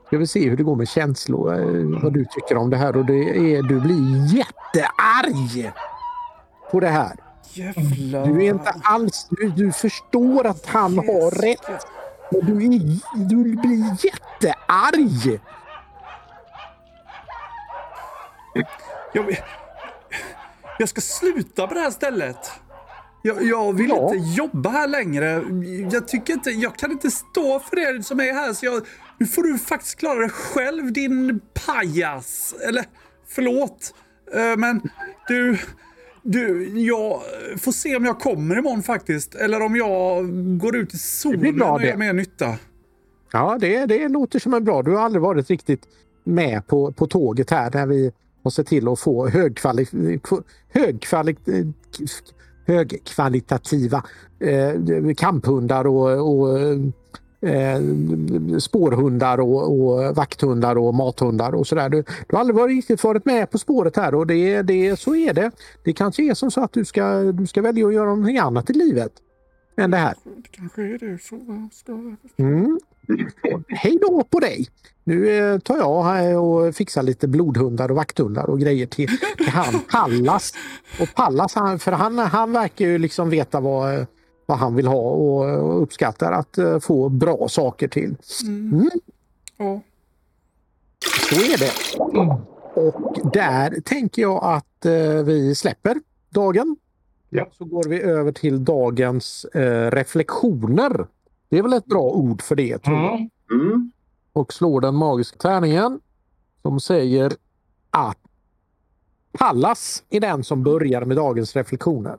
Ska 0.07 0.17
vi 0.17 0.27
se 0.27 0.49
hur 0.49 0.57
det 0.57 0.63
går 0.63 0.75
med 0.75 0.87
känslor, 0.87 1.53
eh, 1.53 2.01
vad 2.03 2.13
du 2.13 2.25
tycker 2.25 2.57
om 2.57 2.69
det 2.69 2.77
här. 2.77 2.97
Och 2.97 3.05
det 3.05 3.13
är, 3.55 3.63
du 3.63 3.79
blir 3.81 4.35
jättearg 4.37 5.71
på 6.71 6.79
det 6.79 6.87
här. 6.89 7.15
Jävlar. 7.53 8.25
Du 8.25 8.45
är 8.45 8.49
inte 8.49 8.73
alls... 8.83 9.27
Du, 9.29 9.49
du 9.49 9.71
förstår 9.71 10.47
att 10.47 10.65
han 10.65 10.97
har 10.97 11.31
rätt. 11.31 11.85
Men 12.31 12.45
du, 12.45 12.65
är, 12.65 12.79
du 13.29 13.55
blir 13.55 14.05
jättearg. 14.05 15.39
Jag, 19.13 19.37
jag 20.79 20.89
ska 20.89 21.01
sluta 21.01 21.67
på 21.67 21.73
det 21.73 21.79
här 21.79 21.91
stället. 21.91 22.51
Jag, 23.21 23.43
jag 23.43 23.73
vill 23.73 23.89
Ja. 23.89 24.13
inte 24.13 24.29
jobba 24.29 24.69
här 24.69 24.87
längre. 24.87 25.43
Jag, 25.91 26.07
tycker 26.07 26.33
inte, 26.33 26.49
jag 26.49 26.75
kan 26.75 26.91
inte 26.91 27.11
stå 27.11 27.59
för 27.59 27.75
det 27.75 28.03
som 28.03 28.19
är 28.19 28.33
här. 28.33 28.53
Så 28.53 28.65
jag, 28.65 28.85
nu 29.17 29.25
får 29.25 29.43
du 29.43 29.57
faktiskt 29.57 29.99
klara 29.99 30.19
det 30.19 30.29
själv, 30.29 30.93
din 30.93 31.39
pajas. 31.65 32.55
Eller, 32.67 32.85
förlåt. 33.27 33.93
Eh, 34.33 34.57
Men 34.57 34.81
du, 35.27 35.57
du, 36.23 36.69
jag 36.79 37.21
får 37.57 37.71
se 37.71 37.95
om 37.95 38.05
jag 38.05 38.19
kommer 38.19 38.57
imorgon 38.57 38.83
faktiskt. 38.83 39.35
Eller 39.35 39.61
om 39.61 39.75
jag 39.75 40.25
går 40.59 40.75
ut 40.75 40.93
i 40.93 40.97
solen 40.97 41.61
och 41.61 41.83
gör 41.83 41.97
mer 41.97 42.13
nytta. 42.13 42.55
Ja, 43.31 43.57
det, 43.59 43.85
det 43.85 44.07
låter 44.07 44.39
som 44.39 44.53
en 44.53 44.63
bra... 44.63 44.81
Du 44.83 44.91
har 44.91 45.01
aldrig 45.01 45.21
varit 45.21 45.49
riktigt 45.49 45.81
med 46.23 46.67
på, 46.67 46.91
på 46.91 47.07
tåget 47.07 47.49
här 47.49 47.71
när 47.73 47.85
vi 47.87 48.11
har 48.43 48.51
sett 48.51 48.67
till 48.67 48.87
att 48.87 48.99
få 48.99 49.27
högkvali, 49.27 49.87
högkvali, 50.69 51.35
högkvalitativa 52.65 54.03
eh, 54.39 55.13
kamphundar 55.17 55.87
och, 55.87 56.39
och 56.39 56.59
eh, 57.41 57.79
spårhundar 58.59 59.39
och, 59.39 59.81
och 59.81 60.15
vakthundar 60.15 60.77
och 60.77 60.93
mathundar 60.93 61.55
och 61.55 61.67
sådär. 61.67 61.89
Du, 61.89 62.03
du 62.27 62.35
har 62.35 62.39
aldrig 62.39 62.55
varit 62.55 62.75
riktigt 62.75 63.03
varit 63.03 63.25
med 63.25 63.51
på 63.51 63.57
spåret 63.57 63.95
här 63.95 64.15
och 64.15 64.27
det, 64.27 64.61
det, 64.61 64.99
så 64.99 65.15
är 65.15 65.33
det. 65.33 65.51
Det 65.83 65.93
kanske 65.93 66.23
är 66.23 66.33
som 66.33 66.51
så 66.51 66.63
att 66.63 66.73
du 66.73 66.85
ska, 66.85 67.19
du 67.19 67.47
ska 67.47 67.61
välja 67.61 67.87
att 67.87 67.93
göra 67.93 68.09
någonting 68.09 68.37
annat 68.37 68.69
i 68.69 68.73
livet 68.73 69.11
än 69.77 69.91
det 69.91 69.97
här. 69.97 70.15
Det 70.23 70.49
kanske 70.51 70.81
är 70.81 70.97
det. 70.97 71.23
Så 71.23 71.39
ska... 71.71 71.91
Mm. 72.37 72.79
Hej 73.67 73.97
då 74.01 74.23
på 74.23 74.39
dig! 74.39 74.67
Nu 75.03 75.29
eh, 75.29 75.59
tar 75.59 75.77
jag 75.77 76.43
och 76.43 76.75
fixar 76.75 77.03
lite 77.03 77.27
blodhundar 77.27 77.91
och 77.91 77.95
vakthundar 77.95 78.49
och 78.49 78.59
grejer 78.59 78.85
till, 78.85 79.09
till 79.37 79.47
han 79.47 79.79
Pallas. 79.91 80.53
Och 80.99 81.07
Pallas, 81.15 81.55
han, 81.55 81.79
för 81.79 81.91
han, 81.91 82.17
han 82.17 82.51
verkar 82.51 82.85
ju 82.85 82.97
liksom 82.97 83.29
veta 83.29 83.59
vad, 83.59 84.05
vad 84.47 84.57
han 84.57 84.75
vill 84.75 84.87
ha 84.87 85.01
och, 85.01 85.81
uppskattar 85.81 86.31
att 86.31 86.57
eh, 86.57 86.79
få 86.79 87.09
bra 87.09 87.47
saker 87.47 87.87
till. 87.87 88.15
Mm. 88.43 88.89
Ja. 89.57 89.81
Så 91.29 91.35
är 91.35 91.57
det. 91.57 91.99
Och 92.81 93.31
där 93.33 93.81
tänker 93.81 94.21
jag 94.21 94.43
att 94.43 94.85
eh, 94.85 95.23
vi 95.25 95.55
släpper 95.55 96.01
dagen. 96.29 96.75
Ja. 97.29 97.47
Så 97.51 97.65
går 97.65 97.83
vi 97.83 98.01
över 98.01 98.31
till 98.31 98.65
dagens 98.65 99.45
eh, 99.45 99.91
reflektioner. 99.91 101.07
Det 101.49 101.57
är 101.57 101.61
väl 101.61 101.73
ett 101.73 101.85
bra 101.85 102.03
ord 102.03 102.41
för 102.41 102.55
det 102.55 102.77
tror 102.77 102.97
jag. 102.97 103.13
Mm. 103.51 103.67
Mm. 103.67 103.91
och 104.33 104.53
slår 104.53 104.81
den 104.81 104.95
magiska 104.95 105.37
tärningen 105.37 105.99
som 106.61 106.79
säger 106.79 107.33
att 107.89 108.17
Pallas 109.31 110.03
är 110.09 110.19
den 110.19 110.43
som 110.43 110.63
börjar 110.63 111.05
med 111.05 111.17
dagens 111.17 111.55
reflektioner. 111.55 112.17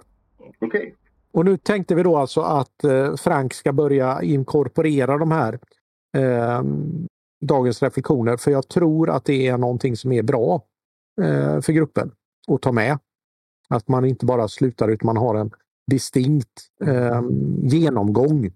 Okej. 0.59 0.95
Och 1.39 1.45
nu 1.45 1.57
tänkte 1.57 1.95
vi 1.95 2.03
då 2.03 2.16
alltså 2.16 2.41
att 2.41 2.84
eh, 2.84 3.16
Frank 3.16 3.55
ska 3.55 3.72
börja 3.72 4.22
inkorporera 4.22 5.18
de 5.18 5.30
här 5.30 5.59
eh, 6.16 6.62
dagens 7.41 7.82
reflektioner 7.82 8.36
för 8.36 8.51
jag 8.51 8.68
tror 8.68 9.11
att 9.11 9.24
det 9.24 9.47
är 9.47 9.59
någonting 9.59 9.97
som 9.97 10.12
är 10.12 10.22
bra 10.22 10.64
eh, 11.20 11.61
för 11.61 11.72
gruppen 11.72 12.11
att 12.49 12.62
ta 12.62 12.72
med. 12.72 12.99
Att 13.68 13.89
man 13.89 14.05
inte 14.05 14.26
bara 14.26 14.49
slutar 14.49 14.89
utan 14.89 15.07
man 15.07 15.16
har 15.16 15.34
en 15.34 15.51
distinkt 15.91 16.62
eh, 16.84 17.22
genomgång. 17.62 18.51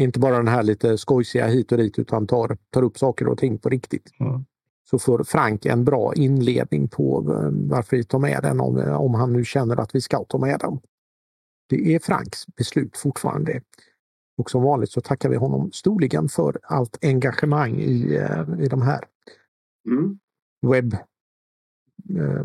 Inte 0.00 0.18
bara 0.18 0.36
den 0.36 0.48
här 0.48 0.62
lite 0.62 0.98
skojsiga 0.98 1.46
hit 1.46 1.72
och 1.72 1.78
dit 1.78 1.98
utan 1.98 2.26
tar, 2.26 2.58
tar 2.70 2.82
upp 2.82 2.98
saker 2.98 3.28
och 3.28 3.38
ting 3.38 3.58
på 3.58 3.68
riktigt. 3.68 4.10
Mm. 4.20 4.44
Så 4.90 4.98
får 4.98 5.24
Frank 5.24 5.66
en 5.66 5.84
bra 5.84 6.14
inledning 6.14 6.88
på 6.88 7.18
eh, 7.18 7.50
varför 7.52 7.96
vi 7.96 8.04
tar 8.04 8.18
med 8.18 8.42
den 8.42 8.60
om, 8.60 8.78
om 8.78 9.14
han 9.14 9.32
nu 9.32 9.44
känner 9.44 9.80
att 9.80 9.94
vi 9.94 10.00
ska 10.00 10.24
ta 10.24 10.38
med 10.38 10.60
den. 10.60 10.80
Det 11.68 11.94
är 11.94 11.98
Franks 11.98 12.46
beslut 12.46 12.96
fortfarande. 12.96 13.60
Och 14.38 14.50
som 14.50 14.62
vanligt 14.62 14.90
så 14.90 15.00
tackar 15.00 15.28
vi 15.28 15.36
honom 15.36 15.72
storligen 15.72 16.28
för 16.28 16.58
allt 16.62 16.98
engagemang 17.04 17.74
i, 17.80 18.16
eh, 18.16 18.64
i 18.64 18.68
de 18.68 18.82
här 18.82 19.04
Mm. 19.88 20.18
webb 20.66 20.94
eh, 22.18 22.44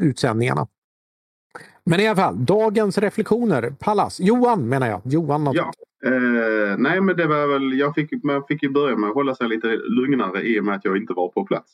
utsändningarna. 0.00 0.68
Men 1.84 2.00
i 2.00 2.06
alla 2.06 2.16
fall, 2.16 2.44
dagens 2.44 2.98
reflektioner. 2.98 3.74
Pallas. 3.78 4.20
Johan 4.20 4.68
menar 4.68 4.86
jag. 4.88 5.00
Johan 5.04 5.44
något. 5.44 5.54
Ja. 5.56 5.72
Eh, 6.04 6.76
nej, 6.78 7.00
men 7.00 7.16
det 7.16 7.26
var 7.26 7.46
väl... 7.46 7.78
Jag 7.78 7.94
fick, 7.94 8.24
man 8.24 8.44
fick 8.48 8.62
ju 8.62 8.70
börja 8.70 8.96
med 8.96 9.08
att 9.08 9.14
hålla 9.14 9.34
sig 9.34 9.48
lite 9.48 9.66
lugnare 9.76 10.42
i 10.42 10.60
och 10.60 10.64
med 10.64 10.74
att 10.74 10.84
jag 10.84 10.96
inte 10.96 11.12
var 11.12 11.28
på 11.28 11.44
plats. 11.44 11.72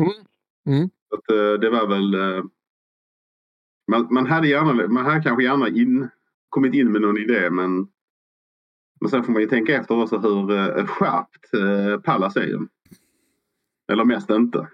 Mm. 0.00 0.10
Mm. 0.66 0.90
Att, 1.14 1.30
eh, 1.30 1.60
det 1.60 1.70
var 1.70 1.86
väl... 1.86 2.14
Eh, 2.14 2.44
man, 3.88 4.08
man 4.10 4.26
hade 4.26 4.48
gärna, 4.48 4.88
man 4.88 5.04
hade 5.04 5.22
kanske 5.22 5.44
gärna 5.44 5.68
in, 5.68 6.08
kommit 6.48 6.74
in 6.74 6.92
med 6.92 7.02
någon 7.02 7.18
idé 7.18 7.50
men 7.50 7.88
men 9.00 9.10
sen 9.10 9.24
får 9.24 9.32
man 9.32 9.42
ju 9.42 9.48
tänka 9.48 9.76
efter 9.76 10.02
också 10.02 10.18
hur 10.18 10.50
eh, 10.50 10.86
skärpt 10.86 11.54
eh, 11.54 12.00
Pallas 12.00 12.36
är. 12.36 12.58
Eller 13.92 14.04
mest 14.04 14.30
inte. 14.30 14.68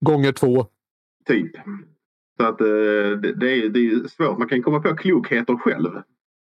Gånger 0.00 0.32
två. 0.32 0.66
Typ. 1.24 1.56
Så 2.36 2.46
att 2.46 2.60
eh, 2.60 2.66
det, 2.66 3.34
det, 3.34 3.52
är, 3.52 3.68
det 3.68 3.80
är 3.80 4.08
svårt. 4.08 4.38
Man 4.38 4.48
kan 4.48 4.62
komma 4.62 4.80
på 4.80 4.96
klokheter 4.96 5.56
själv. 5.56 6.02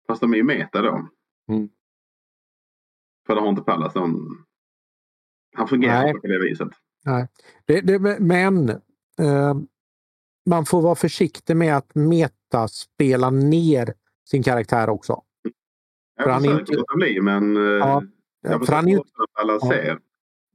Fast 0.07 0.21
de 0.21 0.33
är 0.33 0.37
ju 0.37 0.43
meta 0.43 0.83
då. 0.83 1.09
Mm. 1.49 1.69
För 3.27 3.35
det 3.35 3.41
har 3.41 3.49
inte 3.49 3.63
Pallas 3.63 3.95
någon... 3.95 4.45
Han 5.57 5.69
fungerar 5.69 6.03
Nej. 6.03 6.13
på 6.13 6.27
det 6.27 6.39
viset. 6.39 6.69
Det, 7.67 7.81
det, 7.81 8.21
men 8.21 8.69
eh, 8.69 9.55
man 10.47 10.65
får 10.67 10.83
vara 10.83 10.95
försiktig 10.95 11.57
med 11.57 11.77
att 11.77 11.95
metaspela 11.95 13.31
ner 13.31 13.95
sin 14.29 14.43
karaktär 14.43 14.89
också. 14.91 15.23
För 16.23 16.29
Jag 16.29 16.35
han 16.35 16.45
är 16.45 16.61
inte- 16.61 16.73
låta 16.77 16.97
bli 16.97 17.21
men 17.21 17.57
eh, 17.57 17.63
Ja, 17.63 18.03
jag 18.43 18.67
för 18.67 18.73
han, 18.75 18.89
är, 18.89 18.93
försöker 18.93 19.01
också 19.01 19.23
att 19.23 19.41
alla 19.43 19.61
ser. 19.61 19.99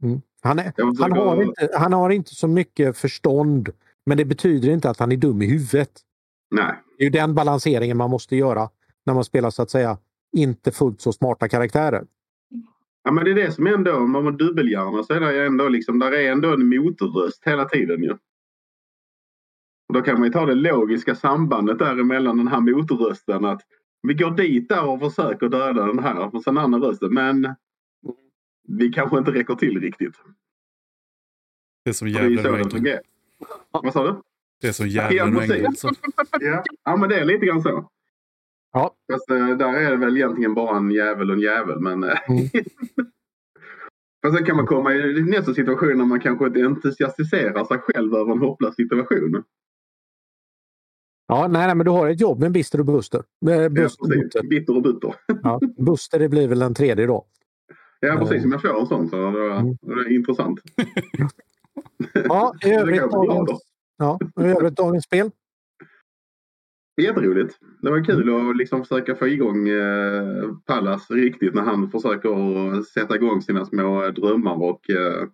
mm, 0.04 0.22
han, 0.42 0.60
är, 0.60 0.74
han, 1.02 1.12
har 1.12 1.44
inte, 1.44 1.70
han 1.78 1.94
har 1.94 2.10
inte 2.10 2.36
så 2.36 2.48
mycket 2.48 2.98
förstånd. 2.98 3.70
Men 4.06 4.18
det 4.18 4.26
betyder 4.26 4.70
inte 4.70 4.90
att 4.90 5.00
han 5.00 5.12
är 5.12 5.18
dum 5.18 5.42
i 5.42 5.46
huvudet. 5.46 5.92
Nej. 6.52 6.76
Det 6.98 7.04
är 7.04 7.06
ju 7.06 7.10
den 7.10 7.36
balanseringen 7.36 7.98
man 7.98 8.10
måste 8.10 8.36
göra 8.36 8.70
när 9.06 9.14
man 9.14 9.24
spelar 9.24 9.50
så 9.50 9.62
att 9.62 9.70
säga 9.70 9.98
inte 10.38 10.72
fullt 10.72 11.02
så 11.02 11.14
smarta 11.14 11.48
karaktärer. 11.50 12.06
Ja 13.04 13.12
men 13.12 13.26
det 13.26 13.32
är 13.32 13.36
det 13.36 13.52
som 13.52 13.68
ändå, 13.68 13.96
om 13.96 14.12
man 14.12 14.38
dubbelhjärna 14.38 15.04
så 15.04 15.14
är 15.14 15.20
det 15.20 15.46
ändå 15.46 15.70
liksom, 15.70 16.00
där 16.00 16.12
är 16.12 16.32
ändå 16.32 16.54
en 16.54 16.70
motorröst 16.70 17.42
hela 17.46 17.66
tiden 17.66 18.04
ju. 18.04 18.18
Och 19.88 19.94
då 19.94 20.02
kan 20.02 20.16
man 20.16 20.24
ju 20.24 20.30
ta 20.34 20.46
det 20.46 20.56
logiska 20.56 21.16
sambandet 21.16 21.80
däremellan 21.80 22.38
den 22.38 22.48
här 22.48 22.60
motorrösten 22.60 23.46
att 23.46 23.62
vi 24.02 24.14
går 24.14 24.32
dit 24.32 24.70
där 24.70 24.86
och 24.86 25.00
försöker 25.00 25.50
döda 25.50 25.86
den 25.86 26.00
här 26.00 26.36
och 26.36 26.44
sen 26.44 26.56
den 26.56 26.64
andra 26.64 26.80
rösten 26.80 27.14
men 27.14 27.56
vi 28.68 28.90
kanske 28.90 29.18
inte 29.18 29.32
räcker 29.32 29.56
till 29.56 29.82
riktigt. 29.82 30.16
Det 31.84 31.90
är 31.90 31.94
som 31.94 32.08
djävulen 32.08 32.46
och 32.46 32.76
ängeln. 32.76 33.00
Vad 33.72 33.94
sa 33.94 34.08
du? 34.08 34.22
Det 34.62 34.68
är 34.68 34.72
som 34.72 34.88
djävulen 34.88 35.36
och 35.36 35.44
ängeln. 35.44 35.76
Ja. 36.40 36.64
ja 36.84 36.98
men 36.98 37.10
det 37.10 37.20
är 37.20 37.26
lite 37.26 37.46
grann 37.46 37.62
så. 37.62 37.90
Ja. 38.74 38.96
Fast 39.12 39.32
eh, 39.32 39.58
där 39.58 39.74
är 39.74 39.92
det 39.92 39.98
väl 39.98 40.18
egentligen 40.18 40.54
bara 40.54 40.78
en 40.78 40.92
jävel 40.92 41.30
och 41.30 41.36
en 41.36 41.42
jävel 41.42 41.80
men 41.80 42.04
eh, 42.04 42.18
Mm. 42.30 42.50
Fast 44.22 44.38
sen 44.38 44.46
kan 44.46 44.56
man 44.56 44.66
komma 44.66 44.94
i 44.94 45.22
nästa 45.22 45.54
situation 45.54 45.98
när 45.98 46.06
man 46.06 46.20
kanske 46.20 46.46
inte 46.46 46.62
entusiastiserar 46.62 47.66
sig 47.66 47.78
själv 47.78 48.16
över 48.16 48.32
en 48.32 48.40
hopplös 48.40 48.76
situation. 48.76 49.44
Ja, 51.28 51.48
nej, 51.48 51.68
nej, 51.68 51.76
men 51.76 51.86
du 51.86 51.92
har 51.92 52.10
ett 52.10 52.22
jobb 52.22 52.40
med 52.40 52.52
Bister 52.52 52.80
och 52.80 52.86
Buster. 52.86 53.18
Eh, 53.48 53.54
Ja, 53.56 53.70
Buster, 53.70 54.06
precis. 54.08 54.24
Buster. 54.24 54.44
Bitter 54.48 54.76
och 54.76 54.82
butter. 54.84 55.16
Ja, 55.44 55.60
Buster 55.78 56.20
det 56.20 56.30
blir 56.30 56.48
väl 56.48 56.60
den 56.60 56.74
tredje 56.74 57.06
då. 57.06 57.26
Ja, 58.00 58.16
precis. 58.20 58.38
Eh. 58.38 58.44
Om 58.46 58.52
jag 58.52 58.62
får 58.62 58.80
en 58.80 58.88
sån 58.88 59.10
så 59.10 59.16
det 59.32 59.52
Mm. 59.54 59.78
det 59.82 59.92
är 59.94 60.12
intressant. 60.16 60.60
Ja, 62.14 62.54
i 62.66 62.70
övrigt 62.72 63.02
dagens, 63.12 63.62
ja, 63.98 64.20
i 64.42 64.44
övrigt 64.44 64.76
dagens 64.76 65.04
spel. 65.04 65.32
Jätteroligt. 67.02 67.56
Det 67.82 67.90
var 67.90 68.04
kul 68.04 68.50
att 68.50 68.58
liksom 68.58 68.82
försöka 68.82 69.16
få 69.16 69.28
igång 69.28 69.70
eh, 69.70 70.52
Pallas 70.66 71.12
riktigt 71.12 71.54
när 71.54 71.62
han 71.62 71.92
försöker 71.92 72.84
sätta 72.84 73.16
igång 73.16 73.42
sina 73.42 73.66
små 73.66 74.10
drömmar. 74.10 74.64
Och, 74.64 74.90
eh, 74.90 75.28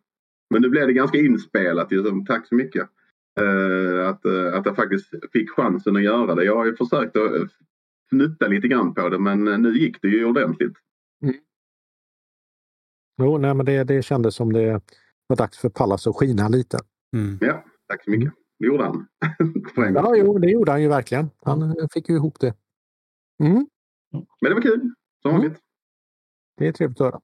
men 0.50 0.62
nu 0.62 0.70
blev 0.70 0.88
det 0.88 0.94
ganska 0.94 1.18
inspelat. 1.18 1.92
Liksom. 1.92 2.26
Tack 2.26 2.48
så 2.48 2.56
mycket. 2.56 2.90
Eh, 3.40 4.10
att, 4.10 4.26
eh, 4.26 4.54
att 4.60 4.66
jag 4.66 4.76
faktiskt 4.76 5.14
fick 5.32 5.50
chansen 5.50 5.96
att 5.96 6.04
göra 6.04 6.36
det. 6.36 6.44
Jag 6.44 6.56
har 6.56 6.66
ju 6.66 6.76
försökt 6.76 7.18
att 7.18 7.32
fnutta 8.10 8.48
lite 8.48 8.68
grann 8.68 8.94
på 8.94 9.10
det 9.10 9.20
men 9.20 9.48
eh, 9.48 9.58
nu 9.58 9.78
gick 9.78 10.02
det 10.02 10.08
ju 10.08 10.26
ordentligt. 10.26 10.74
Jo, 13.18 13.38
nej, 13.38 13.54
men 13.54 13.66
det, 13.66 13.84
det 13.84 14.02
kändes 14.04 14.36
som 14.36 14.54
det 14.54 14.82
var 15.28 15.36
dags 15.38 15.58
för 15.58 15.70
Pallas 15.70 16.08
att 16.08 16.16
skina 16.16 16.48
lite. 16.48 16.78
Mm. 17.16 17.38
Ja, 17.42 17.64
tack 17.88 18.04
så 18.04 18.12
mycket. 18.12 18.34
Det 18.60 18.66
gjorde 18.66 18.84
han. 18.84 19.08
Ja, 19.96 20.16
jo, 20.16 20.38
det 20.38 20.50
gjorde 20.52 20.72
han 20.72 20.82
ju 20.82 20.88
verkligen. 20.88 21.30
Han 21.46 21.76
fick 21.94 22.10
ju 22.10 22.16
ihop 22.16 22.40
det. 22.40 22.56
Mm, 23.44 23.68
Men 24.42 24.50
det 24.50 24.54
var 24.54 24.62
kul. 24.62 24.94
Som 25.22 25.32
Mm. 25.32 25.42
vanligt. 25.42 25.60
det 26.58 26.68
är 26.68 26.72
trevligt 26.72 27.02
att 27.02 27.06
höra. 27.14 27.22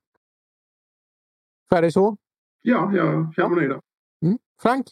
Färdig 1.69 1.93
så? 1.93 2.17
Ja, 2.61 2.91
jag 2.95 3.33
känner 3.35 3.49
mig 3.55 3.67
nöjd. 3.67 3.81
Mm. 4.25 4.37
Frank? 4.61 4.87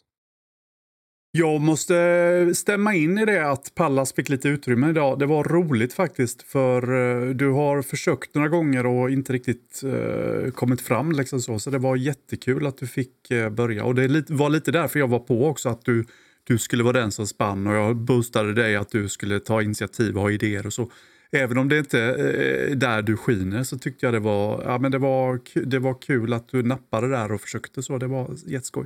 Jag 1.38 1.62
måste 1.62 2.52
stämma 2.56 2.96
in 2.96 3.18
i 3.18 3.26
det 3.26 3.50
att 3.50 3.72
Pallas 3.76 4.14
fick 4.14 4.30
lite 4.30 4.50
utrymme 4.50 4.90
idag. 4.90 5.20
Det 5.20 5.26
var 5.26 5.44
roligt 5.44 5.94
faktiskt 5.94 6.42
för 6.42 6.82
eh, 6.82 7.30
du 7.30 7.50
har 7.50 7.82
försökt 7.82 8.36
några 8.36 8.48
gånger 8.48 8.86
och 8.86 9.10
inte 9.10 9.34
riktigt 9.34 9.84
eh, 9.84 10.52
kommit 10.52 10.82
fram. 10.82 11.12
Liksom 11.12 11.42
så. 11.42 11.60
så 11.60 11.70
det 11.70 11.78
var 11.78 11.96
jättekul 11.96 12.68
att 12.68 12.78
du 12.78 12.88
fick 12.88 13.32
eh, 13.32 13.50
börja. 13.50 13.84
Och 13.84 13.96
det 13.96 14.30
var 14.30 14.50
lite 14.50 14.72
därför 14.72 15.00
jag 15.00 15.08
var 15.08 15.20
på 15.20 15.48
också 15.48 15.70
att 15.70 15.86
du, 15.86 16.06
du 16.44 16.58
skulle 16.58 16.84
vara 16.84 17.00
den 17.00 17.12
som 17.12 17.28
spann 17.28 17.68
och 17.68 17.74
jag 17.74 17.96
boostade 17.96 18.54
dig 18.54 18.76
att 18.76 18.90
du 18.90 19.10
skulle 19.10 19.40
ta 19.40 19.62
initiativ 19.62 20.16
och 20.16 20.22
ha 20.22 20.32
idéer 20.32 20.66
och 20.66 20.74
så. 20.74 20.92
Även 21.32 21.58
om 21.58 21.70
det 21.70 21.78
inte 21.78 22.00
är 22.00 22.76
där 22.76 23.02
du 23.02 23.18
skiner 23.18 23.64
så 23.64 23.78
tyckte 23.78 24.06
jag 24.06 24.14
det 24.14 24.20
var, 24.20 24.64
ja, 24.66 24.80
men 24.80 24.92
det 24.92 24.98
var, 24.98 25.40
det 25.66 25.80
var 25.80 26.02
kul 26.02 26.34
att 26.34 26.50
du 26.50 26.64
nappade 26.64 27.10
där 27.10 27.32
och 27.32 27.42
försökte 27.42 27.84
så. 27.84 27.98
Det 27.98 28.08
var 28.08 28.36
jätteskoj. 28.46 28.86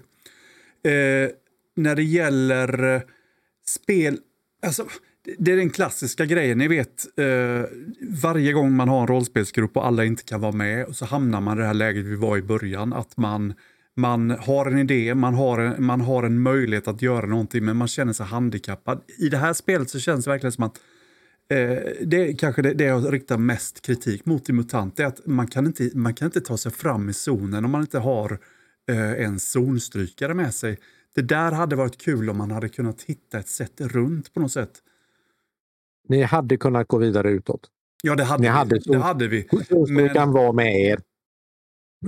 Eh, 0.83 1.29
när 1.75 1.95
det 1.95 2.03
gäller 2.03 2.95
eh, 2.95 3.01
spel, 3.67 4.17
alltså 4.65 4.85
det- 5.37 5.51
är 5.51 5.57
den 5.57 5.69
klassiska 5.69 6.25
grejen, 6.25 6.57
ni 6.57 6.67
vet 6.67 7.19
eh, 7.19 7.69
varje 8.23 8.53
gång 8.53 8.71
man 8.73 8.89
har 8.89 9.01
en 9.01 9.07
rollspelsgrupp 9.07 9.77
och 9.77 9.85
alla 9.87 10.05
inte 10.05 10.23
kan 10.23 10.41
vara 10.41 10.51
med 10.51 10.85
och 10.85 10.95
så 10.95 11.05
hamnar 11.05 11.41
man 11.41 11.57
i 11.57 11.61
det 11.61 11.67
här 11.67 11.73
läget 11.73 12.05
vi 12.05 12.15
var 12.15 12.37
i 12.37 12.41
början 12.41 12.93
att 12.93 13.17
man 13.17 13.53
man 13.95 14.29
har 14.29 14.65
en 14.65 14.77
idé, 14.77 15.15
man 15.15 15.33
har 15.33 15.59
en, 15.59 15.85
man 15.85 16.01
har 16.01 16.23
en 16.23 16.41
möjlighet 16.41 16.87
att 16.87 17.01
göra 17.01 17.25
någonting 17.25 17.65
men 17.65 17.77
man 17.77 17.87
känner 17.87 18.13
sig 18.13 18.25
handikappad. 18.25 19.01
I 19.17 19.29
det 19.29 19.37
här 19.37 19.53
spelet 19.53 19.89
så 19.89 19.99
känns 19.99 20.25
det 20.25 20.31
verkligen 20.31 20.51
som 20.51 20.63
att 20.63 20.79
Eh, 21.51 21.77
det 22.01 22.29
är 22.29 22.37
kanske 22.37 22.61
det, 22.61 22.73
det 22.73 22.83
jag 22.83 23.13
riktar 23.13 23.37
mest 23.37 23.81
kritik 23.81 24.25
mot 24.25 24.49
i 24.49 24.53
MUTANT. 24.53 24.99
Är 24.99 25.05
att 25.05 25.25
man 25.25 25.47
kan, 25.47 25.67
inte, 25.67 25.89
man 25.93 26.13
kan 26.13 26.25
inte 26.25 26.41
ta 26.41 26.57
sig 26.57 26.71
fram 26.71 27.09
i 27.09 27.13
zonen 27.13 27.65
om 27.65 27.71
man 27.71 27.81
inte 27.81 27.99
har 27.99 28.37
eh, 28.89 29.11
en 29.25 29.39
zonstrykare 29.39 30.33
med 30.33 30.53
sig. 30.53 30.77
Det 31.15 31.21
där 31.21 31.51
hade 31.51 31.75
varit 31.75 31.97
kul 31.97 32.29
om 32.29 32.37
man 32.37 32.51
hade 32.51 32.69
kunnat 32.69 33.01
hitta 33.01 33.39
ett 33.39 33.47
sätt 33.47 33.81
runt 33.81 34.33
på 34.33 34.39
något 34.39 34.51
sätt. 34.51 34.71
Ni 36.09 36.21
hade 36.21 36.57
kunnat 36.57 36.87
gå 36.87 36.97
vidare 36.97 37.29
utåt. 37.31 37.69
Ja, 38.03 38.15
det 38.15 38.23
hade 38.23 38.41
Ni 38.41 38.47
vi. 38.47 38.51
hade 38.53 38.79
det 38.85 38.97
hade 38.97 39.27
vi. 39.27 39.47
Zonstyrkan 39.69 40.31
var 40.31 40.53
med 40.53 40.79
er. 40.81 41.01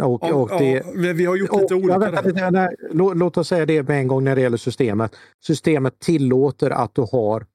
Och, 0.03 0.19
Ja, 0.23 0.33
och 0.33 0.49
det, 0.49 0.71
ja, 0.71 1.13
vi, 1.13 1.25
har 1.25 1.35
gjort 1.35 1.61
lite 1.61 1.73
ja, 1.73 1.79
olika 1.97 2.21
lite, 2.21 2.51
nej, 2.51 2.75
lå- 2.91 3.13
låt 3.15 3.37
oss 3.37 3.47
säga 3.47 3.65
det 3.65 3.87
med 3.87 3.99
en 3.99 4.07
gång 4.07 4.23
när 4.23 4.35
det 4.35 4.41
gäller 4.41 4.57
systemet. 4.57 5.15
Systemet 5.45 5.99
tillåter 5.99 6.69
att 6.69 6.95
du 6.95 7.01
har 7.11 7.45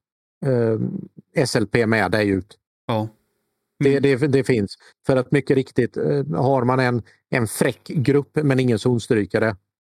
eh, 0.45 1.45
SLP 1.45 1.75
med 1.87 2.11
dig 2.11 2.29
ut. 2.29 2.57
Ja. 2.87 3.07
Det, 3.83 3.97
Mm. 3.97 4.01
det, 4.19 4.27
det 4.27 4.43
finns. 4.43 4.77
För 5.05 5.15
att 5.17 5.31
mycket 5.31 5.55
riktigt, 5.57 5.97
eh, 5.97 6.25
har 6.35 6.63
man 6.63 6.79
en, 6.79 7.01
en 7.29 7.47
fräck 7.47 7.87
grupp 7.87 8.29
men 8.43 8.59
ingen 8.59 8.79
zonstrykare, 8.79 9.55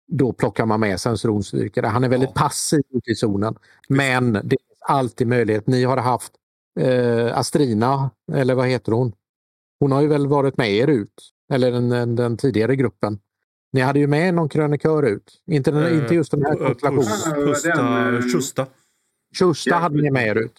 då 0.10 0.34
plockar 0.34 0.66
man 0.66 0.80
med 0.80 1.00
sig 1.00 1.10
en 1.10 1.18
zonstrykare. 1.18 1.86
Han 1.88 2.04
är 2.04 2.10
väldigt 2.10 2.30
Ja. 2.36 2.42
passiv 2.42 2.82
ute 2.94 3.12
i 3.12 3.16
zonen. 3.16 3.56
Men 3.90 4.34
det 4.34 4.40
finns 4.50 4.80
alltid 4.82 5.28
möjlighet. 5.28 5.68
Ni 5.68 5.84
har 5.84 5.98
haft 5.98 6.32
eh, 6.80 7.38
Astrina, 7.38 8.10
eller 8.34 8.56
vad 8.56 8.68
heter 8.68 8.92
hon? 8.92 9.14
Hon 9.80 9.92
har 9.92 10.02
ju 10.02 10.08
väl 10.08 10.28
varit 10.28 10.58
med 10.58 10.72
er 10.72 10.88
ut, 10.88 11.14
eller 11.54 11.72
den, 11.72 11.90
den, 11.90 12.16
den 12.16 12.38
tidigare 12.38 12.76
gruppen. 12.76 13.20
Ni 13.74 13.82
hade 13.82 14.00
ju 14.00 14.08
med 14.08 14.34
någon 14.34 14.50
krönikör 14.50 15.04
ut. 15.04 15.42
Inte, 15.48 15.72
den, 15.72 15.84
Eh, 15.84 15.98
inte 15.98 16.16
just 16.16 16.32
den 16.32 16.46
här 16.46 16.54
Pu- 16.56 16.66
konstellationen. 16.66 17.04
Pus- 17.04 17.46
Pusta, 17.46 17.84
Den, 17.84 18.16
eh, 18.16 18.22
Tjusta. 18.22 18.66
Tjusta 19.36 19.76
hade 19.76 20.02
ni 20.02 20.12
med 20.12 20.28
er 20.28 20.36
ut. 20.36 20.54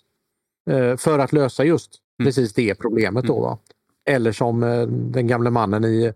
Eh, 0.70 0.96
för 0.96 1.18
att 1.18 1.32
lösa 1.32 1.64
just 1.64 1.90
Mm. 2.20 2.26
precis 2.26 2.52
det 2.54 2.74
problemet. 2.74 3.24
Då, 3.24 3.40
va? 3.40 3.58
Eller 4.08 4.32
som 4.32 4.62
eh, 4.62 4.86
den 4.86 5.26
gamle 5.26 5.50
mannen 5.50 5.84
i, 5.84 6.12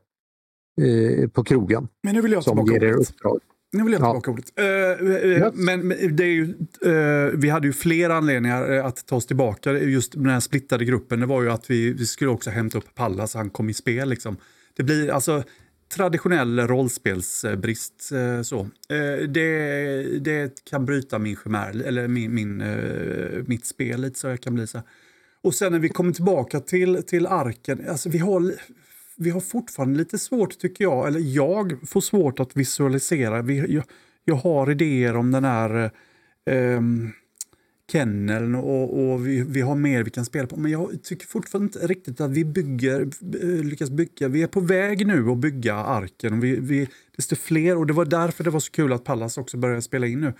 i, 0.83 1.29
på 1.29 1.45
krogen 1.45 1.89
Men 2.03 2.14
nu 2.14 2.20
vill 2.20 2.33
jag 2.33 2.45
som 2.45 2.66
ger 2.66 2.85
er 2.85 2.93
uppdrag. 2.93 3.41
Nu 3.72 3.83
vill 3.85 3.93
jag 3.93 4.03
Ja. 4.03 4.07
tillbaka 4.20 4.31
ordet. 4.31 4.45
Eh, 4.59 5.07
eh, 5.16 5.25
Yes. 5.39 5.53
Men 5.55 5.89
det 5.89 6.25
är 6.25 6.27
ju, 6.27 6.55
eh, 6.85 7.33
vi 7.35 7.49
hade 7.49 7.66
ju 7.66 7.72
fler 7.72 8.11
anledningar 8.11 8.72
eh, 8.72 8.87
att 8.87 9.07
ta 9.07 9.16
oss 9.16 9.27
tillbaka. 9.27 9.72
Just 9.72 10.12
den 10.12 10.27
här 10.27 10.41
splittade 10.41 10.85
gruppen, 10.85 11.20
det 11.20 11.27
var 11.27 11.43
ju 11.43 11.51
att 11.51 11.70
vi, 11.70 11.93
vi 11.93 12.07
skulle 12.07 12.31
också 12.31 12.51
hämta 12.51 12.79
upp 12.79 12.95
Pallas, 12.95 13.35
han 13.35 13.51
kom 13.51 13.70
i 13.70 13.75
spel. 13.75 14.09
Liksom. 14.09 14.37
Det 14.77 14.83
blir 14.83 15.11
alltså 15.11 15.43
traditionell 15.95 16.61
rollspelsbrist. 16.61 18.11
eh, 18.12 18.43
Så. 18.43 18.61
Eh, 18.61 19.29
Det, 19.29 20.18
det 20.20 20.64
kan 20.64 20.85
bryta 20.85 21.18
min 21.18 21.37
chimär, 21.37 21.83
eller 21.87 22.09
min, 22.09 22.35
min, 22.35 22.61
eh, 22.61 23.43
mitt 23.47 23.66
spel 23.66 24.01
lite 24.01 24.18
så 24.18 24.27
jag 24.27 24.41
kan 24.41 24.55
bli 24.55 24.66
så. 24.66 24.81
Och 25.43 25.55
sen 25.55 25.72
när 25.72 25.79
vi 25.79 25.89
kommer 25.89 26.12
tillbaka 26.12 26.61
till, 26.61 27.03
till 27.03 27.27
arken, 27.27 27.85
alltså 27.89 28.09
vi 28.09 28.18
har, 28.18 28.53
vi 29.17 29.31
har 29.31 29.41
fortfarande 29.41 29.99
lite 29.99 30.19
svårt 30.19 30.59
tycker 30.59 30.85
jag, 30.85 31.09
eller 31.09 31.21
jag 31.21 31.89
får 31.89 32.01
svårt 32.01 32.41
att 32.41 32.57
visualisera. 32.57 33.43
Vi, 33.43 33.75
jag, 33.75 33.85
jag 34.25 34.35
har 34.35 34.71
idéer 34.71 35.17
om 35.17 35.31
den 35.31 35.45
här 35.45 35.91
eh, 36.51 36.81
kenneln 37.93 38.55
och, 38.55 39.12
och 39.12 39.27
vi, 39.27 39.43
vi 39.43 39.61
har 39.61 39.75
mer 39.75 40.03
vi 40.03 40.11
kan 40.11 40.25
spela 40.25 40.47
på. 40.47 40.57
Men 40.57 40.71
jag 40.71 41.03
tycker 41.03 41.27
fortfarande 41.27 41.67
inte 41.67 41.87
riktigt 41.87 42.21
att 42.21 42.31
vi 42.31 42.45
bygger, 42.45 43.01
eh, 43.43 43.65
lyckas 43.65 43.91
bygga. 43.91 44.29
Vi 44.29 44.43
är 44.43 44.47
på 44.47 44.61
väg 44.61 45.07
nu 45.07 45.31
att 45.31 45.39
bygga 45.39 45.75
arken. 45.75 46.33
Och 46.33 46.45
vi, 46.45 46.57
vi, 46.61 46.89
desto 47.17 47.37
fler, 47.37 47.79
och 47.79 47.87
det 47.87 47.93
var 47.93 48.05
därför 48.05 48.45
det 48.45 48.51
var 48.51 48.61
så 48.61 48.73
kul 48.73 48.93
att 48.93 49.05
Pallas 49.05 49.39
också 49.39 49.57
började 49.57 49.83
spela 49.83 50.07
in 50.07 50.21
nu. 50.21 50.33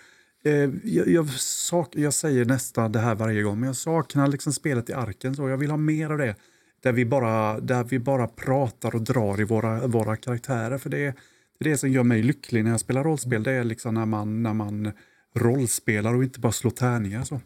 Eh, 0.45 0.70
jag, 0.85 1.09
jag, 1.09 1.31
sak, 1.31 1.97
jag 1.97 2.14
säger 2.14 2.45
nästan 2.45 2.93
det 2.93 2.99
här 2.99 3.14
varje 3.14 3.43
gång, 3.43 3.61
men 3.61 3.66
jag 3.66 3.77
saknar 3.77 4.29
liksom 4.29 4.53
spelet 4.53 4.91
i 4.91 4.93
arken. 4.93 5.37
Så 5.37 5.49
jag 5.49 5.57
vill 5.57 5.70
ha 5.70 5.77
mer 5.77 6.11
av 6.11 6.18
det. 6.18 6.37
Där 6.85 6.93
vi 6.93 7.05
bara, 7.05 7.61
där 7.61 7.85
vi 7.85 7.99
bara 7.99 8.26
pratar 8.26 8.95
och 8.95 9.03
drar 9.03 9.41
i 9.41 9.45
våra, 9.45 9.87
våra 9.87 10.16
karaktärer. 10.16 10.78
För 10.78 10.91
det 10.91 10.99
är, 10.99 11.14
det 11.59 11.68
är 11.68 11.70
det 11.70 11.76
som 11.76 11.91
gör 11.91 12.03
mig 12.03 12.22
lycklig 12.22 12.64
när 12.64 12.70
jag 12.70 12.80
spelar 12.80 13.05
rollspel. 13.05 13.43
Det 13.43 13.53
är 13.53 13.64
liksom 13.64 13.95
när 13.95 14.07
man, 14.07 14.43
när 14.43 14.55
man 14.55 14.93
rollspelar 15.35 16.14
och 16.14 16.24
inte 16.24 16.41
bara 16.41 16.53
slår 16.53 16.70
tärningar. 16.70 17.24
Så. 17.24 17.41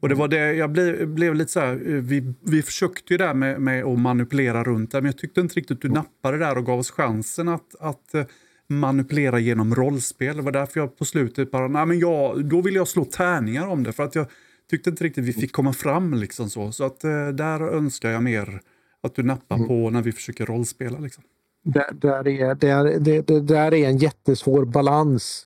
Och 0.00 0.08
det 0.08 0.14
var 0.14 0.28
det, 0.28 0.54
jag 0.54 0.70
blev, 0.72 1.08
blev 1.08 1.34
lite 1.34 1.52
så 1.52 1.60
här, 1.60 1.72
eh, 1.72 1.94
vi, 1.94 2.34
vi 2.40 2.62
försökte 2.62 3.14
ju 3.14 3.18
där 3.18 3.34
med, 3.34 3.60
med 3.60 3.84
att 3.84 3.98
manipulera 3.98 4.64
runt 4.64 4.90
det, 4.90 5.00
men 5.00 5.06
jag 5.06 5.18
tyckte 5.18 5.40
inte 5.40 5.54
riktigt 5.54 5.82
du 5.82 5.88
nappade 5.88 6.38
där 6.38 6.58
och 6.58 6.66
gav 6.66 6.78
oss 6.78 6.90
chansen 6.90 7.48
att, 7.48 7.74
att 7.80 8.14
eh, 8.14 8.24
manipulera 8.68 9.38
genom 9.38 9.74
rollspel. 9.74 10.36
Det 10.36 10.42
var 10.42 10.52
därför 10.52 10.80
jag 10.80 10.98
på 10.98 11.04
slutet 11.04 11.50
bara, 11.50 11.68
nej 11.68 11.86
men 11.86 11.98
jag, 11.98 12.44
då 12.44 12.60
vill 12.60 12.74
jag 12.74 12.88
slå 12.88 13.04
tärningar 13.04 13.66
om 13.66 13.82
det, 13.82 13.92
för 13.92 14.02
att 14.02 14.14
jag 14.14 14.26
tyckte 14.70 14.90
inte 14.90 15.04
riktigt 15.04 15.24
vi 15.24 15.32
fick 15.32 15.52
komma 15.52 15.72
fram 15.72 16.14
liksom 16.14 16.50
så. 16.50 16.72
Så 16.72 16.84
att 16.84 17.04
eh, 17.04 17.28
där 17.28 17.60
önskar 17.60 18.10
jag 18.10 18.22
mer 18.22 18.60
att 19.00 19.14
du 19.14 19.22
nappar 19.22 19.66
på 19.66 19.90
när 19.90 20.02
vi 20.02 20.12
försöker 20.12 20.46
rollspela. 20.46 20.98
Liksom. 20.98 21.24
Där, 21.64 21.92
där, 21.92 22.28
är, 22.28 22.54
där, 22.54 22.98
det, 23.00 23.26
det 23.26 23.40
där 23.40 23.74
är 23.74 23.88
en 23.88 23.98
jättesvår 23.98 24.64
balans. 24.64 25.44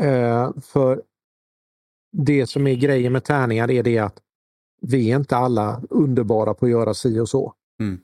Eh, 0.00 0.52
för 0.60 1.02
det 2.12 2.46
som 2.46 2.66
är 2.66 2.74
grejen 2.74 3.12
med 3.12 3.24
tärningar 3.24 3.70
är 3.70 3.82
det 3.82 3.98
att 3.98 4.18
vi 4.80 5.10
är 5.10 5.16
inte 5.16 5.36
alla 5.36 5.82
underbara 5.90 6.54
på 6.54 6.66
att 6.66 6.70
göra 6.72 6.94
si 6.94 7.20
och 7.20 7.28
så. 7.28 7.54
Mm. 7.80 8.00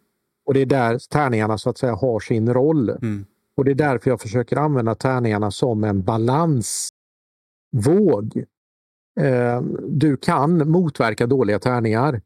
Och 0.47 0.55
det 0.55 0.61
är 0.61 0.67
där 0.67 0.99
tärningarna 1.11 1.59
så 1.59 1.71
att 1.71 1.79
säga 1.79 1.95
har 1.95 2.21
sin 2.21 2.55
roll. 2.55 2.91
Mm. 2.91 3.27
Och 3.57 3.65
det 3.65 3.71
är 3.71 3.75
därför 3.75 4.11
jag 4.11 4.21
försöker 4.21 4.57
använda 4.57 4.95
tärningarna 4.95 5.51
som 5.51 5.85
en 5.85 6.03
balansvåg. 6.03 6.93
Eh, 9.19 9.63
du 9.89 10.17
kan 10.17 10.71
motverka 10.71 11.27
dåliga 11.27 11.59
tärningar. 11.59 12.23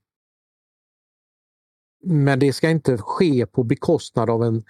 Men 2.04 2.38
det 2.38 2.52
ska 2.52 2.70
inte 2.70 2.98
ske 2.98 3.46
på 3.46 3.62
bekostnad 3.62 4.30
av 4.30 4.44
en 4.44 4.64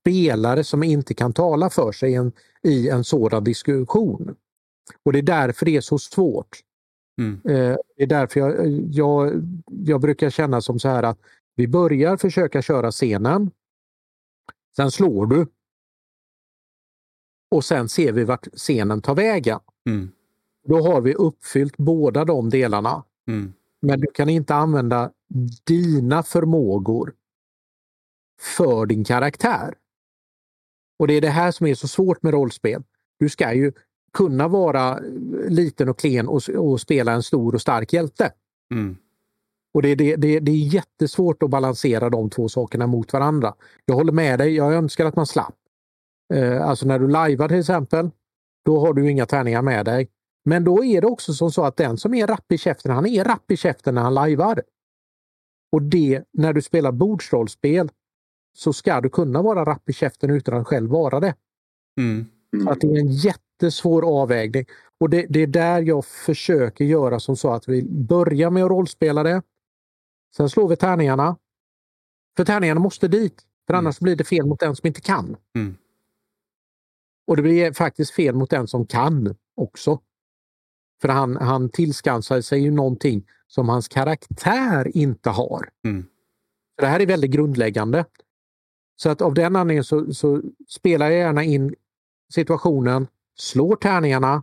spelare 0.00 0.64
som 0.64 0.82
inte 0.82 1.14
kan 1.14 1.32
tala 1.32 1.70
för 1.70 1.92
sig 1.92 2.14
en, 2.14 2.32
i 2.62 2.88
en 2.88 3.04
sådan 3.04 3.44
diskussion. 3.44 4.36
Och 5.02 5.12
det 5.12 5.18
är 5.18 5.22
därför 5.22 5.66
det 5.66 5.76
är 5.76 5.80
så 5.80 5.98
svårt. 5.98 6.60
Mm. 7.18 7.40
Eh, 7.44 7.76
det 7.96 8.02
är 8.02 8.06
därför 8.06 8.40
jag, 8.40 8.70
jag, 8.90 9.42
jag 9.66 10.00
brukar 10.00 10.30
känna 10.30 10.60
som 10.60 10.78
så 10.78 10.88
här 10.88 11.02
att 11.02 11.18
vi 11.54 11.68
börjar 11.68 12.16
försöka 12.16 12.62
köra 12.62 12.90
scenen. 12.90 13.50
Sen 14.76 14.90
slår 14.90 15.26
du. 15.26 15.46
Och 17.50 17.64
sen 17.64 17.88
ser 17.88 18.12
vi 18.12 18.24
vart 18.24 18.46
scenen 18.54 19.02
tar 19.02 19.14
vägen. 19.14 19.60
Mm. 19.86 20.12
Då 20.64 20.80
har 20.80 21.00
vi 21.00 21.14
uppfyllt 21.14 21.76
båda 21.76 22.24
de 22.24 22.50
delarna. 22.50 23.04
Mm. 23.28 23.52
Men 23.82 24.00
du 24.00 24.06
kan 24.06 24.28
inte 24.28 24.54
använda 24.54 25.10
dina 25.64 26.22
förmågor 26.22 27.14
för 28.40 28.86
din 28.86 29.04
karaktär. 29.04 29.74
Och 30.98 31.06
det 31.06 31.14
är 31.14 31.20
det 31.20 31.28
här 31.28 31.50
som 31.50 31.66
är 31.66 31.74
så 31.74 31.88
svårt 31.88 32.22
med 32.22 32.32
rollspel. 32.32 32.82
Du 33.18 33.28
ska 33.28 33.52
ju 33.52 33.72
kunna 34.12 34.48
vara 34.48 34.98
liten 35.48 35.88
och 35.88 35.98
klen 35.98 36.28
och, 36.28 36.48
och 36.48 36.80
spela 36.80 37.12
en 37.12 37.22
stor 37.22 37.54
och 37.54 37.60
stark 37.60 37.92
hjälte. 37.92 38.32
Mm. 38.74 38.96
Och 39.74 39.82
det, 39.82 39.94
det, 39.94 40.16
det, 40.16 40.40
det 40.40 40.52
är 40.52 40.74
jättesvårt 40.74 41.42
att 41.42 41.50
balansera 41.50 42.10
de 42.10 42.30
två 42.30 42.48
sakerna 42.48 42.86
mot 42.86 43.12
varandra. 43.12 43.54
Jag 43.84 43.94
håller 43.94 44.12
med 44.12 44.38
dig, 44.38 44.54
jag 44.54 44.74
önskar 44.74 45.06
att 45.06 45.16
man 45.16 45.26
slapp. 45.26 45.54
Eh, 46.34 46.68
alltså 46.68 46.86
när 46.86 46.98
du 46.98 47.08
lajvar 47.08 47.48
till 47.48 47.58
exempel, 47.58 48.10
då 48.64 48.80
har 48.80 48.94
du 48.94 49.10
inga 49.10 49.26
tärningar 49.26 49.62
med 49.62 49.84
dig. 49.84 50.08
Men 50.44 50.64
då 50.64 50.84
är 50.84 51.00
det 51.00 51.06
också 51.06 51.32
som 51.32 51.52
så 51.52 51.64
att 51.64 51.76
den 51.76 51.96
som 51.96 52.14
är 52.14 52.26
rapp 52.26 52.52
i 52.52 52.58
käften, 52.58 52.92
han 52.92 53.06
är 53.06 53.24
rapp 53.24 53.50
i 53.50 53.56
käften 53.56 53.94
när 53.94 54.02
han 54.02 54.14
lajvar. 54.14 54.62
Och 55.72 55.82
det, 55.82 56.24
när 56.32 56.52
du 56.52 56.62
spelar 56.62 56.92
bordsrollspel, 56.92 57.90
så 58.56 58.72
ska 58.72 59.00
du 59.00 59.10
kunna 59.10 59.42
vara 59.42 59.64
rapp 59.64 59.88
i 59.88 59.92
käften 59.92 60.30
utan 60.30 60.54
att 60.60 60.66
själv 60.66 60.90
vara 60.90 61.20
det. 61.20 61.34
Mm. 61.98 62.26
Så 62.64 62.70
att 62.70 62.80
det 62.80 62.86
är 62.86 62.98
en 62.98 63.12
jättesvår 63.12 64.22
avvägning. 64.22 64.64
Och 65.00 65.10
det, 65.10 65.26
det 65.28 65.40
är 65.40 65.46
där 65.46 65.82
jag 65.82 66.04
försöker 66.04 66.84
göra 66.84 67.20
som 67.20 67.36
så 67.36 67.50
att 67.50 67.68
vi 67.68 67.82
börjar 67.82 68.50
med 68.50 68.64
att 68.64 68.70
rollspela 68.70 69.22
det. 69.22 69.42
Sen 70.36 70.48
slår 70.50 70.68
vi 70.68 70.76
tärningarna. 70.76 71.36
För 72.36 72.44
tärningarna 72.44 72.80
måste 72.80 73.08
dit. 73.08 73.42
För 73.66 73.74
Mm. 73.74 73.86
annars 73.86 74.00
blir 74.00 74.16
det 74.16 74.24
fel 74.24 74.46
mot 74.46 74.60
den 74.60 74.76
som 74.76 74.86
inte 74.86 75.00
kan. 75.00 75.36
Mm. 75.56 75.76
Och 77.26 77.36
det 77.36 77.42
blir 77.42 77.72
faktiskt 77.72 78.14
fel 78.14 78.34
mot 78.34 78.50
den 78.50 78.66
som 78.68 78.86
kan 78.86 79.36
också. 79.56 80.00
För 81.02 81.08
han, 81.08 81.36
han 81.36 81.68
tillskansar 81.68 82.40
sig 82.40 82.60
ju 82.60 82.70
någonting 82.70 83.26
som 83.46 83.68
hans 83.68 83.88
karaktär 83.88 84.96
inte 84.96 85.30
har. 85.30 85.68
Mm. 85.84 86.04
Det 86.76 86.86
här 86.86 87.00
är 87.00 87.06
väldigt 87.06 87.30
grundläggande. 87.30 88.04
Så 88.96 89.10
att 89.10 89.22
av 89.22 89.34
den 89.34 89.56
anledningen 89.56 89.84
så, 89.84 90.14
så 90.14 90.42
spelar 90.68 91.10
jag 91.10 91.18
gärna 91.18 91.44
in 91.44 91.74
situationen, 92.34 93.06
slår 93.38 93.76
tärningarna 93.76 94.42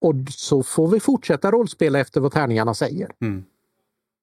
och 0.00 0.14
så 0.30 0.62
får 0.62 0.88
vi 0.88 1.00
fortsätta 1.00 1.50
rollspela 1.50 1.98
efter 1.98 2.20
vad 2.20 2.32
tärningarna 2.32 2.74
säger. 2.74 3.10
Mm. 3.20 3.44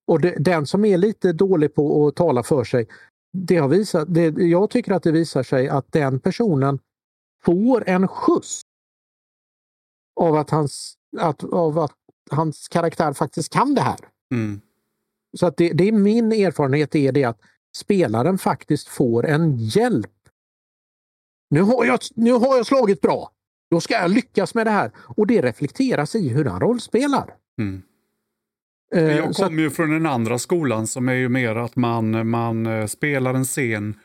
Och 0.08 0.22
det, 0.22 0.36
den 0.40 0.68
som 0.68 0.86
är 0.86 0.98
lite 0.98 1.34
dålig 1.34 1.76
på 1.76 2.08
att 2.08 2.16
tala 2.16 2.44
för 2.44 2.64
sig, 2.64 2.88
det 3.34 3.58
har 3.58 3.68
visat, 3.68 4.14
det, 4.14 4.28
jag 4.38 4.70
tycker 4.70 4.92
att 4.92 5.04
det 5.04 5.12
visar 5.12 5.44
sig 5.44 5.70
att 5.70 5.92
den 5.92 6.20
personen 6.20 6.80
får 7.44 7.90
en 7.90 8.08
skjuts 8.08 8.65
av 10.16 10.36
att 10.36 10.50
hans, 10.50 10.98
att, 11.18 11.44
av 11.44 11.80
att 11.80 11.96
hans 12.32 12.68
karaktär 12.68 13.14
faktiskt 13.14 13.54
kan 13.54 13.76
det 13.76 13.82
här. 13.82 14.00
Mm. 14.32 14.62
Så 15.38 15.46
att 15.46 15.58
det, 15.58 15.70
det 15.74 15.88
är 15.88 15.92
min 15.92 16.32
erfarenhet 16.32 16.96
är 16.96 17.12
det 17.12 17.24
att 17.24 17.40
spelaren 17.78 18.38
faktiskt 18.38 18.88
får 18.88 19.26
en 19.26 19.58
hjälp. 19.58 20.12
Nu 21.50 21.62
har, 21.62 21.86
jag, 21.86 22.00
nu 22.16 22.32
har 22.32 22.58
jag 22.58 22.66
slagit 22.66 23.02
bra. 23.02 23.32
Då 23.72 23.82
ska 23.82 23.94
jag 23.94 24.12
lyckas 24.12 24.56
med 24.56 24.68
det 24.68 24.72
här. 24.72 24.92
Och 24.98 25.28
det 25.28 25.42
reflekteras 25.42 26.16
i 26.16 26.30
hur 26.30 26.46
han 26.46 26.60
rollspelar. 26.62 27.36
Mm. 27.60 27.82
Eh, 28.96 29.18
Jag 29.18 29.36
kommer 29.36 29.62
ju 29.62 29.70
från 29.70 29.90
den 29.90 30.06
andra 30.06 30.40
skolan 30.40 30.88
som 30.88 31.10
är 31.10 31.14
ju 31.14 31.30
mer 31.30 31.56
att 31.56 31.76
man, 31.76 32.30
man 32.30 32.66
eh, 32.66 32.86
spelar 32.86 33.34
en 33.34 33.44
scen 33.46 34.00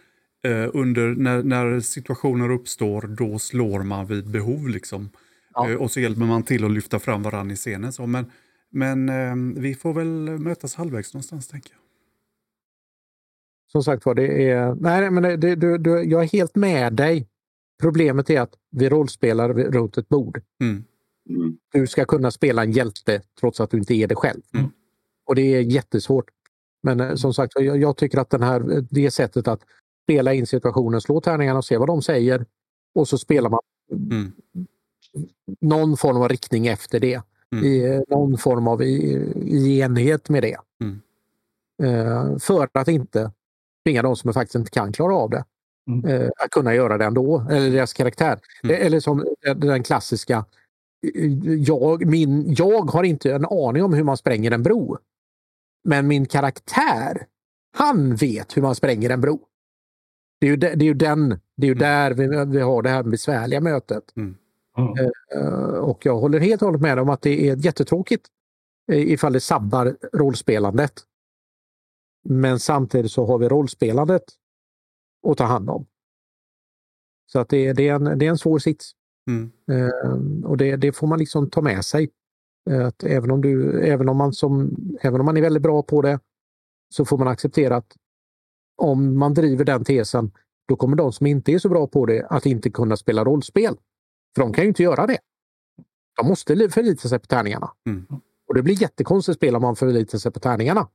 eh, 0.45 0.71
under, 0.73 1.15
när, 1.15 1.43
när 1.43 1.81
situationer 1.81 2.51
uppstår, 2.51 3.03
då 3.03 3.39
slår 3.39 3.83
man 3.83 4.07
vid 4.07 4.31
behov. 4.31 4.69
liksom. 4.69 5.11
Ja. 5.65 5.71
Eh, 5.71 5.77
och 5.77 5.91
så 5.91 6.01
hjälper 6.01 6.23
man 6.23 6.43
till 6.43 6.65
att 6.65 6.71
lyfta 6.71 6.99
fram 6.99 7.23
varandra 7.23 7.53
i 7.53 7.57
scenen. 7.57 7.93
Så. 7.93 8.07
Men, 8.07 8.31
men 8.71 9.09
eh, 9.09 9.61
vi 9.63 9.75
får 9.75 9.95
väl 9.95 10.39
mötas 10.39 10.75
halvvägs 10.75 11.15
någonstans, 11.15 11.49
tänker 11.49 11.71
jag. 11.71 11.81
Som 13.73 13.83
sagt 13.83 14.07
var, 14.07 14.15
det 14.15 14.51
är... 14.51 14.75
Nej, 14.75 15.11
men 15.11 15.23
det, 15.23 15.37
det, 15.37 15.57
du, 15.57 15.79
du, 15.79 16.03
jag 16.03 16.23
är 16.23 16.29
helt 16.29 16.55
med 16.55 16.93
dig. 16.93 17.29
Problemet 17.83 18.31
är 18.31 18.41
att 18.41 18.55
vi 18.71 18.89
rollspelar 18.89 19.55
runt 19.55 19.99
ett 19.99 20.09
bord. 20.09 20.41
Mm. 20.61 20.85
Mm. 21.29 21.59
Du 21.73 21.87
ska 21.87 22.05
kunna 22.05 22.31
spela 22.31 22.63
en 22.63 22.73
hjälte 22.73 23.23
trots 23.41 23.61
att 23.61 23.71
du 23.71 23.79
inte 23.79 23.95
är 23.95 24.07
det 24.07 24.15
själv. 24.15 24.43
Mm. 24.55 24.71
Och 25.27 25.35
det 25.35 25.55
är 25.55 25.61
jättesvårt. 25.61 26.31
Men 26.83 27.01
eh, 27.01 27.15
som 27.15 27.35
sagt, 27.35 27.53
jag, 27.57 27.77
jag 27.77 27.97
tycker 27.97 28.19
att 28.19 28.31
den 28.31 28.43
här, 28.43 28.87
det 28.91 29.11
sättet 29.11 29.49
att 29.49 29.61
spela 30.05 30.35
in 30.35 30.47
situationen, 30.47 31.01
slå 31.01 31.21
tärningarna 31.21 31.59
och 31.59 31.65
se 31.65 31.77
vad 31.77 31.89
de 31.89 32.03
säger 32.03 32.47
och 32.95 33.09
så 33.09 33.19
spelar 33.19 33.51
man 33.51 33.61
Mm. 33.93 34.33
Någon 35.61 35.97
form 35.97 36.17
av 36.17 36.29
riktning 36.29 36.67
efter 36.67 37.01
det. 37.01 37.23
Mm. 37.53 37.65
I 37.65 37.95
eh, 37.95 38.01
någon 38.09 38.39
form 38.39 38.69
av 38.69 38.83
i, 38.83 38.87
i 39.47 39.81
enhet 39.81 40.29
med 40.29 40.43
det. 40.43 40.57
Mm. 40.81 41.01
Eh, 41.83 42.39
för 42.39 42.69
att 42.73 42.89
inte 42.89 43.33
tvinga 43.87 44.03
de 44.03 44.17
som 44.17 44.33
faktiskt 44.33 44.55
inte 44.55 44.71
kan 44.71 44.93
klara 44.93 45.15
av 45.15 45.31
det 45.31 45.45
Mm. 45.89 46.05
eh, 46.05 46.29
att 46.45 46.51
kunna 46.51 46.75
göra 46.75 46.99
det 46.99 47.05
ändå, 47.05 47.47
eller 47.51 47.71
deras 47.71 47.93
karaktär. 47.93 48.41
Mm. 48.65 48.87
Eller 48.87 49.01
som 49.01 49.27
den 49.57 49.83
klassiska, 49.83 50.45
eh, 51.15 51.33
jag, 51.55 52.07
min, 52.07 52.55
jag 52.55 52.91
har 52.91 53.05
inte 53.05 53.33
en 53.33 53.45
aning 53.47 53.83
om 53.85 53.93
hur 53.95 54.05
man 54.05 54.17
spränger 54.17 54.51
en 54.51 54.63
bro. 54.63 54.99
Men 55.85 56.07
min 56.07 56.27
karaktär, 56.27 57.27
han 57.77 58.15
vet 58.15 58.57
hur 58.57 58.63
man 58.63 58.75
spränger 58.75 59.11
en 59.11 59.21
bro. 59.21 59.41
Det 60.41 60.47
är 60.47 60.51
ju, 60.51 60.57
de, 60.57 60.67
det 60.75 60.85
är 60.85 60.87
ju, 60.87 60.95
den, 60.95 61.29
det 61.57 61.67
är 61.67 61.69
ju 61.69 61.73
Mm. 61.73 61.79
där 61.79 62.11
vi, 62.11 62.53
vi 62.57 62.61
har 62.61 62.83
det 62.83 62.91
här 62.91 63.03
besvärliga 63.03 63.61
mötet. 63.61 64.05
Mm. 64.17 64.37
Eh, 65.35 65.79
och 65.79 66.07
jag 66.07 66.21
håller 66.21 66.39
helt 66.39 66.63
och 66.63 66.67
hållet 66.67 66.81
med 66.83 66.99
om 66.99 67.09
att 67.09 67.23
det 67.23 67.49
är 67.49 67.57
jättetråkigt 67.57 68.27
eh, 68.93 69.13
ifall 69.13 69.33
det 69.33 69.41
sabbar 69.41 69.97
rollspelandet. 70.13 70.93
Men 72.25 72.61
samtidigt 72.61 73.13
så 73.13 73.27
har 73.27 73.39
vi 73.39 73.49
rollspelandet 73.49 74.23
att 75.29 75.39
ta 75.39 75.45
hand 75.45 75.71
om. 75.71 75.87
Så 77.27 77.39
att 77.39 77.49
det, 77.49 77.73
det, 77.73 77.89
är, 77.89 77.95
en, 77.95 78.19
det 78.19 78.27
är 78.27 78.31
en 78.31 78.39
svår 78.39 78.59
sits. 78.59 78.93
Mm. 79.29 79.51
Eh, 79.71 80.45
och 80.45 80.57
det, 80.57 80.77
det 80.77 80.93
får 80.93 81.07
man 81.07 81.19
liksom 81.19 81.51
ta 81.51 81.61
med 81.63 81.85
sig. 81.85 82.11
Eh, 82.71 82.87
Att 82.87 83.05
även, 83.05 83.31
om 83.31 83.41
du, 83.41 83.81
även, 83.81 84.09
om 84.09 84.17
man 84.17 84.33
som, 84.33 84.77
även 85.01 85.21
om 85.21 85.27
man 85.27 85.37
är 85.37 85.43
väldigt 85.43 85.63
bra 85.63 85.83
på 85.83 86.03
det 86.03 86.21
så 86.95 87.05
får 87.05 87.19
man 87.19 87.29
acceptera 87.29 87.77
att 87.77 87.97
om 88.77 89.19
man 89.19 89.35
driver 89.35 89.65
den 89.65 89.85
tesen 89.85 90.33
då 90.69 90.77
kommer 90.77 90.97
de 90.97 91.13
som 91.13 91.27
inte 91.27 91.53
är 91.53 91.59
så 91.59 91.69
bra 91.69 91.87
på 91.87 92.07
det 92.07 92.27
att 92.31 92.47
inte 92.47 92.71
kunna 92.71 92.97
spela 92.97 93.25
rollspel. 93.25 93.77
För 94.35 94.43
de 94.43 94.53
kan 94.53 94.65
ju 94.65 94.69
inte 94.69 94.83
göra 94.83 95.07
det. 95.07 95.19
De 96.17 96.27
måste 96.29 96.55
li- 96.55 96.69
förlita 96.71 97.09
sig 97.09 97.19
på 97.19 97.27
tärningarna. 97.27 97.71
Mm. 97.87 98.07
Och 98.49 98.55
det 98.55 98.63
blir 98.63 98.83
jättekonstigt 98.83 99.37
spel 99.39 99.57
om 99.57 99.63
man 99.63 99.77
förlitar 99.77 100.19
sig 100.19 100.33
på 100.33 100.41
tärningarna. 100.41 100.89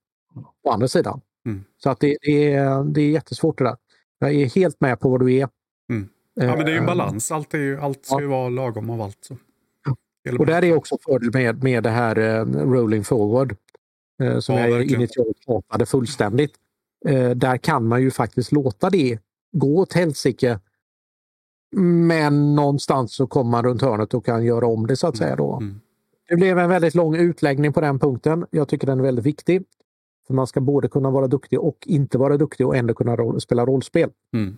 Å 0.64 0.72
andra 0.72 0.88
sidan. 0.88 1.22
Mm. 1.46 1.64
Så 1.78 1.90
att 1.90 2.00
det, 2.00 2.18
det, 2.22 2.54
är, 2.54 2.84
det 2.84 3.02
är 3.02 3.10
jättesvårt 3.10 3.58
det 3.58 3.64
där. 3.64 3.78
Jag 4.20 4.34
är 4.34 4.46
helt 4.56 4.82
med 4.82 5.00
på 5.00 5.10
vad 5.10 5.20
du 5.20 5.34
är. 5.34 5.50
Mm. 5.90 6.10
Ja, 6.34 6.56
men 6.56 6.66
det 6.66 6.72
är 6.72 6.74
ju 6.74 6.78
en 6.78 6.84
Eh, 6.84 6.88
balans. 6.88 7.32
Allt, 7.32 7.54
är 7.54 7.58
ju, 7.58 7.80
allt 7.80 8.06
ska 8.06 8.16
Ja. 8.16 8.22
ju 8.22 8.28
vara 8.28 8.50
lagom 8.50 8.90
av 8.90 9.02
allt. 9.02 9.18
Så. 9.22 9.38
Och 10.40 10.46
där 10.46 10.64
är 10.64 10.76
också 10.78 10.98
fördel 11.02 11.32
med, 11.34 11.64
med 11.64 11.84
det 11.84 11.90
här 11.90 12.18
eh, 12.20 12.46
rolling 12.46 13.04
forward. 13.04 13.56
Eh, 14.24 14.40
som 14.40 14.56
Ja, 14.56 14.62
jag 14.68 14.72
verkligen. 14.78 15.02
initialt 15.02 15.38
hatade 15.48 15.86
fullständigt. 15.86 16.54
Där 17.36 17.58
kan 17.58 17.88
man 17.88 18.02
ju 18.02 18.12
faktiskt 18.12 18.52
låta 18.52 18.90
det 18.90 19.20
gå 19.52 19.78
åt 19.78 19.94
helsike. 19.94 20.60
Men 21.72 22.56
någonstans 22.56 23.16
så 23.16 23.28
kommer 23.28 23.52
man 23.52 23.64
runt 23.64 23.82
hörnet 23.82 24.14
och 24.14 24.26
kan 24.26 24.46
göra 24.46 24.68
om 24.68 24.88
det 24.88 24.96
så 24.96 25.08
att 25.08 25.18
säga. 25.18 25.36
Då. 25.36 25.54
Mm. 25.54 25.82
Det 26.30 26.36
blev 26.36 26.60
en 26.60 26.70
väldigt 26.70 26.96
lång 26.96 27.16
utläggning 27.16 27.74
på 27.74 27.82
den 27.82 28.00
punkten. 28.00 28.46
Jag 28.52 28.68
tycker 28.68 28.88
den 28.88 29.00
är 29.00 29.04
väldigt 29.04 29.26
viktig. 29.26 29.64
För 30.28 30.34
Man 30.34 30.48
ska 30.48 30.62
både 30.62 30.88
kunna 30.88 31.12
vara 31.12 31.28
duktig 31.28 31.60
och 31.60 31.78
inte 31.86 32.18
vara 32.18 32.38
duktig 32.38 32.68
och 32.68 32.76
ändå 32.76 32.94
kunna 32.94 33.16
roll, 33.16 33.42
spela 33.42 33.66
rollspel. 33.66 34.10
Mm. 34.34 34.58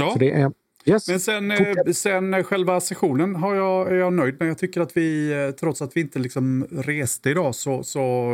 Ja. 0.00 0.16
Är, 0.20 0.52
yes. 0.84 1.08
Men 1.08 1.20
sen, 1.20 1.50
eh, 1.50 1.84
sen 1.92 2.34
eh, 2.34 2.42
själva 2.42 2.80
sessionen 2.80 3.36
har 3.36 3.54
jag, 3.54 3.88
är 3.88 3.94
jag 3.94 4.12
nöjd 4.12 4.36
med. 4.38 4.48
Jag 4.48 4.58
tycker 4.58 4.80
att 4.80 4.96
vi, 4.96 5.32
eh, 5.32 5.50
trots 5.50 5.82
att 5.82 5.96
vi 5.96 6.00
inte 6.00 6.18
liksom 6.18 6.66
reste 6.70 7.30
idag, 7.30 7.54
så, 7.54 7.82
så 7.82 8.32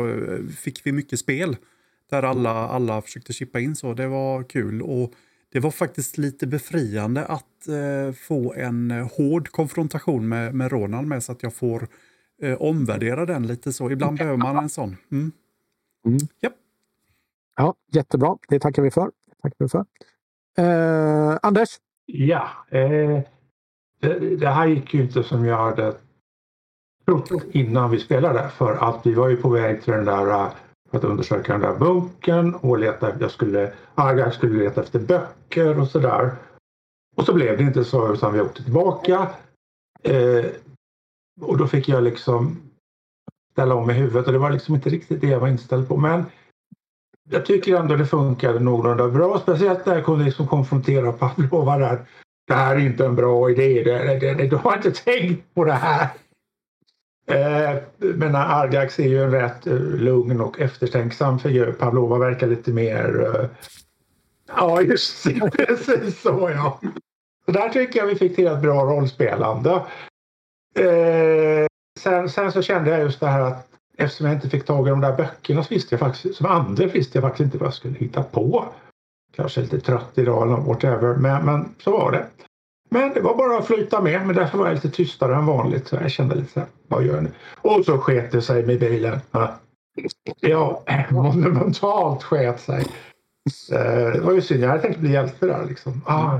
fick 0.57 0.85
vi 0.85 0.91
mycket 0.91 1.19
spel. 1.19 1.57
Där 2.09 2.23
alla, 2.23 2.51
alla 2.51 3.01
försökte 3.01 3.33
chippa 3.33 3.59
in 3.59 3.75
så. 3.75 3.93
Det 3.93 4.07
var 4.07 4.43
kul. 4.43 4.81
Och 4.81 5.13
det 5.51 5.59
var 5.59 5.71
faktiskt 5.71 6.17
lite 6.17 6.47
befriande 6.47 7.25
att 7.25 7.67
eh, 7.67 8.13
få 8.13 8.53
en 8.53 8.91
eh, 8.91 9.07
hård 9.17 9.49
konfrontation 9.49 10.29
med, 10.29 10.53
med 10.55 10.71
Ronald 10.71 11.07
med 11.07 11.23
så 11.23 11.31
att 11.31 11.43
jag 11.43 11.53
får 11.53 11.87
eh, 12.41 12.61
omvärdera 12.61 13.25
den 13.25 13.47
lite 13.47 13.73
så. 13.73 13.91
Ibland 13.91 14.17
behöver 14.17 14.37
man 14.37 14.57
en 14.57 14.69
sån. 14.69 14.97
Mm. 15.11 15.31
Ja, 17.55 17.75
jättebra. 17.91 18.37
Det 18.47 18.59
tackar 18.59 18.81
vi 18.81 18.91
för. 18.91 19.11
Tackar 19.41 19.55
vi 19.59 19.69
för. 19.69 19.85
Eh, 20.57 21.37
Anders? 21.41 21.69
Ja, 22.05 22.49
eh, 22.69 23.21
det, 24.01 24.37
det 24.37 24.49
här 24.49 24.67
gick 24.67 24.93
ju 24.93 25.01
inte 25.01 25.23
som 25.23 25.45
jag 25.45 25.57
hade 25.57 25.95
trott 27.05 27.31
innan 27.51 27.91
vi 27.91 27.99
spelade. 27.99 28.49
För 28.49 28.75
att 28.75 29.05
vi 29.05 29.13
var 29.13 29.29
ju 29.29 29.35
på 29.35 29.49
väg 29.49 29.83
till 29.83 29.93
den 29.93 30.05
där 30.05 30.51
för 30.91 30.97
att 30.97 31.03
undersöka 31.03 31.51
den 31.51 31.61
där 31.61 31.77
bunkern 31.77 32.55
och 32.55 32.79
leta, 32.79 33.19
jag 33.19 33.31
skulle, 33.31 33.73
Agar 33.95 34.31
skulle 34.31 34.63
leta 34.63 34.81
efter 34.81 34.99
böcker 34.99 35.79
och 35.79 35.87
sådär. 35.87 36.31
Och 37.15 37.25
så 37.25 37.33
blev 37.33 37.57
det 37.57 37.63
inte 37.63 37.83
så 37.83 38.13
utan 38.13 38.33
vi 38.33 38.41
åkte 38.41 38.63
tillbaka. 38.63 39.27
Eh, 40.03 40.45
och 41.41 41.57
då 41.57 41.67
fick 41.67 41.89
jag 41.89 42.03
liksom 42.03 42.57
ställa 43.51 43.75
om 43.75 43.89
i 43.89 43.93
huvudet 43.93 44.27
och 44.27 44.33
det 44.33 44.39
var 44.39 44.49
liksom 44.49 44.75
inte 44.75 44.89
riktigt 44.89 45.21
det 45.21 45.27
jag 45.27 45.39
var 45.39 45.47
inställd 45.47 45.87
på. 45.87 45.97
Men 45.97 46.23
jag 47.29 47.45
tycker 47.45 47.75
ändå 47.75 47.95
det 47.95 48.05
funkade 48.05 48.59
någorlunda 48.59 49.09
bra. 49.09 49.39
Speciellt 49.39 49.85
när 49.85 49.95
jag 49.95 50.05
kunde 50.05 50.25
liksom 50.25 50.47
konfrontera 50.47 51.11
Pavlova 51.11 51.77
där. 51.77 52.05
Det 52.47 52.53
här 52.53 52.75
är 52.75 52.79
inte 52.79 53.05
en 53.05 53.15
bra 53.15 53.49
idé. 53.51 53.83
Det, 53.83 54.19
det, 54.19 54.33
det, 54.33 54.47
du 54.47 54.55
har 54.55 54.75
inte 54.75 54.91
tänkt 54.91 55.53
på 55.53 55.63
det 55.63 55.73
här. 55.73 56.07
Eh, 57.29 57.77
men 57.99 58.35
Argax 58.35 58.99
är 58.99 59.07
ju 59.07 59.23
en 59.23 59.31
rätt 59.31 59.67
eh, 59.67 59.73
lugn 59.79 60.41
och 60.41 60.59
eftertänksam 60.59 61.39
figur. 61.39 61.71
Pavlova 61.71 62.17
verkar 62.17 62.47
lite 62.47 62.71
mer... 62.71 63.35
Eh, 63.35 63.49
ja, 64.55 64.81
just 64.81 65.23
det. 65.23 65.51
Precis 65.57 66.21
så 66.21 66.51
ja. 66.55 66.79
Så 67.45 67.51
där 67.51 67.69
tycker 67.69 67.99
jag 67.99 68.07
vi 68.07 68.15
fick 68.15 68.35
till 68.35 68.47
ett 68.47 68.61
bra 68.61 68.83
rollspelande. 68.83 69.81
Sen, 71.99 72.29
sen 72.29 72.51
så 72.51 72.61
kände 72.61 72.89
jag 72.89 72.99
just 72.99 73.19
det 73.19 73.27
här 73.27 73.41
att 73.41 73.67
eftersom 73.97 74.25
jag 74.25 74.35
inte 74.35 74.49
fick 74.49 74.65
tag 74.65 74.87
i 74.87 74.89
de 74.89 75.01
där 75.01 75.17
böckerna 75.17 75.63
så 75.63 75.73
visste 75.73 75.95
jag 75.95 75.99
faktiskt, 75.99 76.35
som 76.35 76.45
Anders 76.45 76.95
visste 76.95 77.17
jag 77.17 77.23
faktiskt 77.23 77.45
inte 77.45 77.57
vad 77.57 77.67
jag 77.67 77.73
skulle 77.73 77.97
hitta 77.97 78.23
på. 78.23 78.65
Kanske 79.35 79.61
lite 79.61 79.79
trött 79.79 80.11
idag 80.15 80.47
eller 80.47 80.57
whatever, 80.57 81.15
men, 81.15 81.45
men 81.45 81.75
så 81.83 81.91
var 81.91 82.11
det. 82.11 82.25
Men 82.89 83.13
det 83.13 83.21
var 83.21 83.35
bara 83.35 83.57
att 83.57 83.67
flyta 83.67 84.01
med, 84.01 84.25
men 84.27 84.35
därför 84.35 84.57
var 84.57 84.65
jag 84.65 84.75
lite 84.75 84.89
tystare 84.89 85.35
än 85.35 85.45
vanligt. 85.45 85.87
Så 85.87 85.95
jag 85.95 86.11
kände 86.11 86.35
lite 86.35 86.51
så 86.51 86.59
här, 86.59 86.69
vad 86.87 87.03
gör 87.03 87.15
jag 87.15 87.23
nu? 87.23 87.31
Och 87.61 87.85
så 87.85 87.97
sket 87.97 88.31
det 88.31 88.41
sig 88.41 88.65
med 88.65 88.79
bilen. 88.79 89.19
Ja, 90.39 90.83
monumentalt 91.09 92.23
sket 92.23 92.59
sig. 92.59 92.85
Eh, 93.71 94.11
det 94.13 94.21
var 94.21 94.33
ju 94.33 94.41
synd, 94.41 94.63
jag 94.63 94.69
hade 94.69 94.81
tänkt 94.81 94.99
bli 94.99 95.11
hjälte 95.11 95.45
där 95.45 95.65
liksom. 95.65 96.01
Ah, 96.05 96.39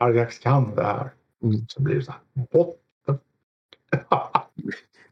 Argax 0.00 0.38
kan 0.38 0.74
det 0.74 0.82
här. 0.82 1.10
Mm. 1.42 1.66
Så 1.68 1.82
blir 1.82 1.94
det 1.94 2.02
så 2.02 2.12
här, 2.12 2.46
botten. 2.52 3.18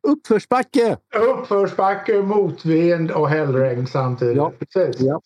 Uppförsbacke! 0.03 0.97
Uppförsbacke, 1.15 2.23
motvind 2.23 3.11
och 3.11 3.29
hällregn 3.29 3.87
samtidigt. 3.87 4.37
Ja. 4.37 4.53
Precis. 4.59 5.01
Ja. 5.01 5.21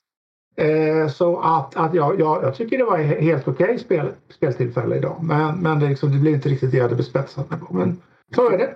Eh, 0.56 1.08
så 1.08 1.40
att, 1.40 1.76
att 1.76 1.94
ja, 1.94 2.14
ja, 2.18 2.40
jag 2.42 2.54
tycker 2.54 2.78
det 2.78 2.84
var 2.84 2.96
helt 2.98 3.48
okej 3.48 3.78
spel, 3.78 4.08
speltillfälle 4.36 4.96
idag. 4.96 5.16
Men, 5.22 5.58
men 5.58 5.80
det, 5.80 5.88
liksom, 5.88 6.12
det 6.12 6.18
blir 6.18 6.34
inte 6.34 6.48
riktigt 6.48 6.70
det 6.70 6.76
jag 6.76 6.84
hade 6.84 6.96
bespetsat 6.96 7.50
mig 7.50 7.58
på. 7.60 7.74
Men 7.74 7.98
så 8.34 8.50
är 8.50 8.58
det. 8.58 8.74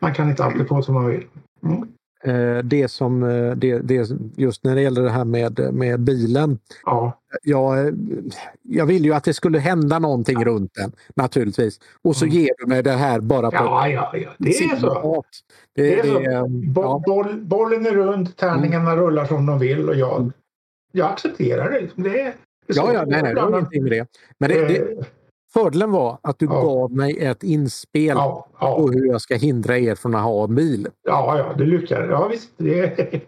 Man 0.00 0.14
kan 0.14 0.30
inte 0.30 0.44
alltid 0.44 0.68
få 0.68 0.82
som 0.82 0.94
man 0.94 1.06
vill. 1.06 1.24
Mm. 1.64 1.88
Eh, 2.24 2.64
det 2.64 2.88
som, 2.88 3.22
eh, 3.22 3.50
det, 3.56 3.78
det, 3.78 4.10
just 4.36 4.64
när 4.64 4.74
det 4.74 4.82
gäller 4.82 5.02
det 5.02 5.10
här 5.10 5.24
med, 5.24 5.74
med 5.74 6.00
bilen. 6.00 6.58
Ja, 6.84 7.20
Jag, 7.42 7.94
jag 8.62 8.86
vill 8.86 9.04
ju 9.04 9.14
att 9.14 9.24
det 9.24 9.34
skulle 9.34 9.58
hända 9.58 9.98
någonting 9.98 10.44
runt 10.44 10.74
den 10.74 10.92
naturligtvis. 11.14 11.80
Och 12.02 12.16
så 12.16 12.24
Mm. 12.24 12.36
ger 12.36 12.50
du 12.58 12.66
mig 12.66 12.82
det 12.82 12.92
här 12.92 13.20
bara 13.20 13.50
på 13.50 13.56
ja, 13.56 13.88
ja, 13.88 14.10
ja. 14.16 14.28
det 14.38 14.50
är 14.50 14.76
så. 14.76 15.22
Det, 15.74 15.82
Det 15.82 16.00
är 16.00 16.74
så. 16.74 17.34
bollen 17.42 17.86
är 17.86 17.92
rund, 17.92 18.36
tärningarna 18.36 18.96
rullar 18.96 19.24
som 19.24 19.46
de 19.46 19.58
vill 19.58 19.88
och 19.88 19.96
jag, 19.96 20.30
jag 20.92 21.10
accepterar 21.12 21.70
det. 21.70 21.80
liksom. 21.80 22.02
Det 22.02 22.20
är, 22.20 22.24
det 22.66 22.76
ja, 22.76 22.92
ja, 22.92 23.04
det 23.04 23.10
nej, 23.10 23.22
nej, 23.22 23.34
det 23.34 23.40
var 23.40 23.48
ingenting 23.48 23.82
med 23.82 23.92
det. 23.92 24.06
Men 24.38 24.50
det, 24.50 24.66
det, 24.68 24.78
Eh, 24.92 25.04
fördelen 25.52 25.90
var 25.90 26.18
att 26.22 26.38
du 26.38 26.46
Ja. 26.46 26.62
gav 26.62 26.92
mig 26.92 27.18
ett 27.18 27.42
inspel 27.42 28.04
ja, 28.16 28.48
ja. 28.60 28.76
på 28.76 28.88
hur 28.90 29.06
jag 29.06 29.20
ska 29.20 29.34
hindra 29.36 29.78
er 29.78 29.94
från 29.94 30.14
att 30.14 30.22
ha 30.22 30.44
en 30.44 30.54
bil. 30.54 30.88
Ja, 31.02 31.38
ja, 31.38 31.54
det 31.58 31.64
lyckades. 31.64 32.10
Ja, 32.10 32.28
visst. 32.28 32.50
Det... 32.56 33.20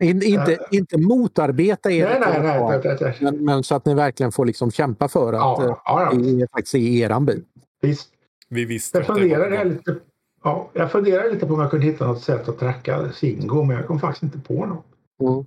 In, 0.00 0.22
inte, 0.22 0.58
inte 0.70 0.98
motarbeta 0.98 1.90
er. 1.90 2.04
Nej, 2.08 2.20
nej, 2.20 2.42
nej. 2.42 2.60
nej, 2.60 2.80
nej, 2.84 2.96
nej. 3.00 3.16
Men, 3.20 3.44
men 3.44 3.62
så 3.64 3.74
att 3.74 3.86
ni 3.86 3.94
verkligen 3.94 4.32
får 4.32 4.44
liksom 4.46 4.70
kämpa 4.70 5.08
för 5.08 5.32
att 5.32 5.38
Ja, 5.40 5.62
eh, 5.64 5.76
ja, 5.84 6.08
ja, 6.12 6.18
det 6.18 6.42
är 6.42 6.48
faktiskt 6.52 6.74
är 6.74 6.78
eran 7.04 7.26
bil. 7.26 7.44
visst. 7.82 8.08
Vi 8.48 8.64
visste 8.64 8.98
Jag 8.98 9.02
det 9.02 9.14
funderade 9.20 9.50
bra. 9.50 9.64
lite, 9.64 9.96
ja, 10.44 10.70
jag 10.72 10.92
funderade 10.92 11.30
lite 11.30 11.46
på 11.46 11.54
om 11.54 11.60
jag 11.60 11.70
kunde 11.70 11.86
hitta 11.86 12.06
något 12.06 12.22
sätt 12.22 12.48
att 12.48 12.58
tracka 12.58 13.12
Singo, 13.12 13.62
men 13.64 13.76
jag 13.76 13.86
kom 13.86 14.00
faktiskt 14.00 14.22
inte 14.22 14.38
på 14.38 14.66
något. 14.66 14.84
Mm. 15.22 15.44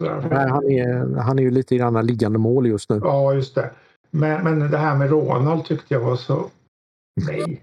Nej, 0.00 0.48
han, 0.48 0.64
är, 0.70 1.18
han 1.20 1.38
är 1.38 1.42
ju 1.42 1.50
lite 1.50 1.74
i 1.74 1.78
denna 1.78 2.02
liggande 2.02 2.38
mål 2.38 2.66
just 2.66 2.90
nu. 2.90 3.00
Ja, 3.04 3.34
just 3.34 3.54
det. 3.54 3.70
Men, 4.10 4.44
men 4.44 4.70
det 4.70 4.78
här 4.78 4.96
med 4.96 5.10
Ronald 5.10 5.64
tyckte 5.64 5.94
jag 5.94 6.00
var 6.00 6.16
så... 6.16 6.46
Nej. 7.26 7.62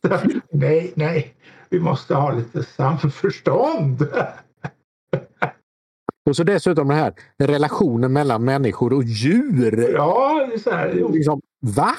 nej, 0.50 0.92
nej. 0.96 1.34
Vi 1.68 1.80
måste 1.80 2.14
ha 2.14 2.32
lite 2.32 2.62
samförstånd. 2.62 4.08
Och 6.26 6.36
så 6.36 6.44
dessutom 6.44 6.88
den 6.88 6.96
här 6.96 7.12
relationen 7.38 8.12
mellan 8.12 8.44
människor 8.44 8.92
och 8.92 9.04
djur. 9.04 9.92
ja, 9.94 10.46
det 10.48 10.54
är 10.54 10.58
så 10.58 10.70
här. 10.70 10.94
Liksom, 11.12 11.40
va? 11.60 11.90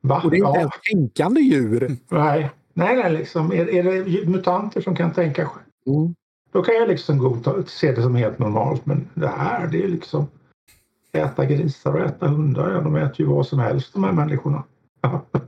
Va? 0.00 0.20
Och 0.24 0.30
det 0.30 0.36
är 0.36 0.38
inte 0.38 0.48
Ja, 0.48 0.58
ens 0.58 0.72
tänkande 0.92 1.40
djur. 1.40 1.96
nej. 2.08 2.50
Nej, 2.74 2.96
nej, 2.96 3.12
liksom. 3.12 3.52
Är, 3.52 3.68
är 3.70 3.82
det 3.82 4.26
mutanter 4.30 4.80
som 4.80 4.96
kan 4.96 5.12
tänka 5.12 5.46
själv? 5.46 5.64
Mm. 5.86 6.14
Då 6.52 6.62
kan 6.62 6.74
jag 6.74 6.88
liksom 6.88 7.18
godta, 7.18 7.62
se 7.66 7.92
det 7.92 8.02
som 8.02 8.14
helt 8.14 8.38
normalt. 8.38 8.86
Men 8.86 9.08
det 9.14 9.28
här, 9.28 9.66
det 9.66 9.84
är 9.84 9.88
liksom 9.88 10.26
äta 11.12 11.44
grisar 11.44 11.92
och 11.94 12.00
äta 12.00 12.28
hundar. 12.28 12.70
Ja, 12.72 12.80
de 12.80 12.96
äter 12.96 13.20
ju 13.20 13.26
vad 13.26 13.46
som 13.46 13.58
helst 13.58 13.92
de 13.92 14.04
här 14.04 14.12
människorna. 14.12 14.64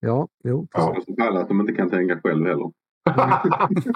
Ja, 0.00 0.28
jo. 0.44 0.66
Ja. 0.72 0.96
Så 1.06 1.38
att 1.38 1.48
de 1.48 1.60
inte 1.60 1.72
kan 1.72 1.90
tänka 1.90 2.20
själv 2.20 2.46
heller. 2.46 2.72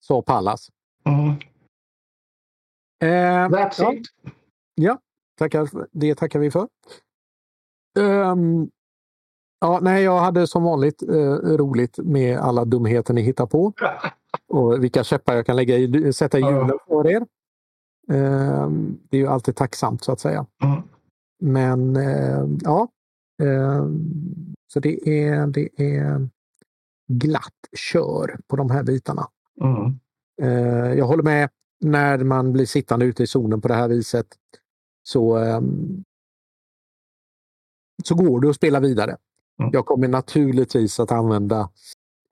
Sa 0.00 0.22
Pallas. 0.22 0.70
mm, 1.04 1.30
Eh, 3.02 3.48
that's 3.48 3.74
ja, 4.74 4.92
it. 4.94 5.00
tackar, 5.38 5.66
för- 5.66 5.88
det 5.92 6.14
tackar 6.14 6.38
vi 6.38 6.50
för. 6.50 6.68
Ehm, 7.98 8.70
ja, 9.60 9.78
nej, 9.82 10.04
jag 10.04 10.18
hade 10.18 10.46
som 10.46 10.62
vanligt 10.62 11.02
eh, 11.02 11.34
roligt 11.34 11.98
med 11.98 12.38
alla 12.38 12.64
dumheter 12.64 13.14
ni 13.14 13.22
hittar 13.22 13.46
på. 13.46 13.72
Och 14.48 14.84
vilka 14.84 15.04
käppar 15.04 15.34
jag 15.34 15.46
kan 15.46 15.56
lägga 15.56 15.76
i, 15.76 16.12
sätta 16.12 16.38
i 16.38 16.42
hjulen 16.42 16.78
för 16.88 17.06
er. 17.06 17.26
Ehm, 18.10 18.98
det 19.08 19.16
är 19.16 19.20
ju 19.20 19.26
alltid 19.26 19.56
tacksamt 19.56 20.04
så 20.04 20.12
att 20.12 20.20
säga. 20.20 20.46
Mm. 20.64 20.82
Men 21.40 21.96
eh, 21.96 22.46
ja, 22.60 22.88
eh, 23.42 23.86
så 24.72 24.80
det 24.80 25.08
är, 25.08 25.46
det 25.46 25.68
är 25.76 26.28
glatt 27.08 27.68
kör 27.76 28.38
på 28.46 28.56
de 28.56 28.70
här 28.70 28.82
bitarna. 28.82 29.28
Mm. 29.60 29.98
Eh, 30.42 30.98
jag 30.98 31.06
håller 31.06 31.22
med 31.22 31.50
när 31.80 32.18
man 32.18 32.52
blir 32.52 32.66
sittande 32.66 33.04
ute 33.04 33.22
i 33.22 33.26
zonen 33.26 33.60
på 33.60 33.68
det 33.68 33.74
här 33.74 33.88
viset 33.88 34.26
så, 35.02 35.36
ehm, 35.36 36.04
så 38.04 38.14
går 38.14 38.40
det 38.40 38.50
att 38.50 38.56
spela 38.56 38.80
vidare. 38.80 39.16
Jag 39.72 39.86
kommer 39.86 40.08
naturligtvis 40.08 41.00
att 41.00 41.12
använda 41.12 41.68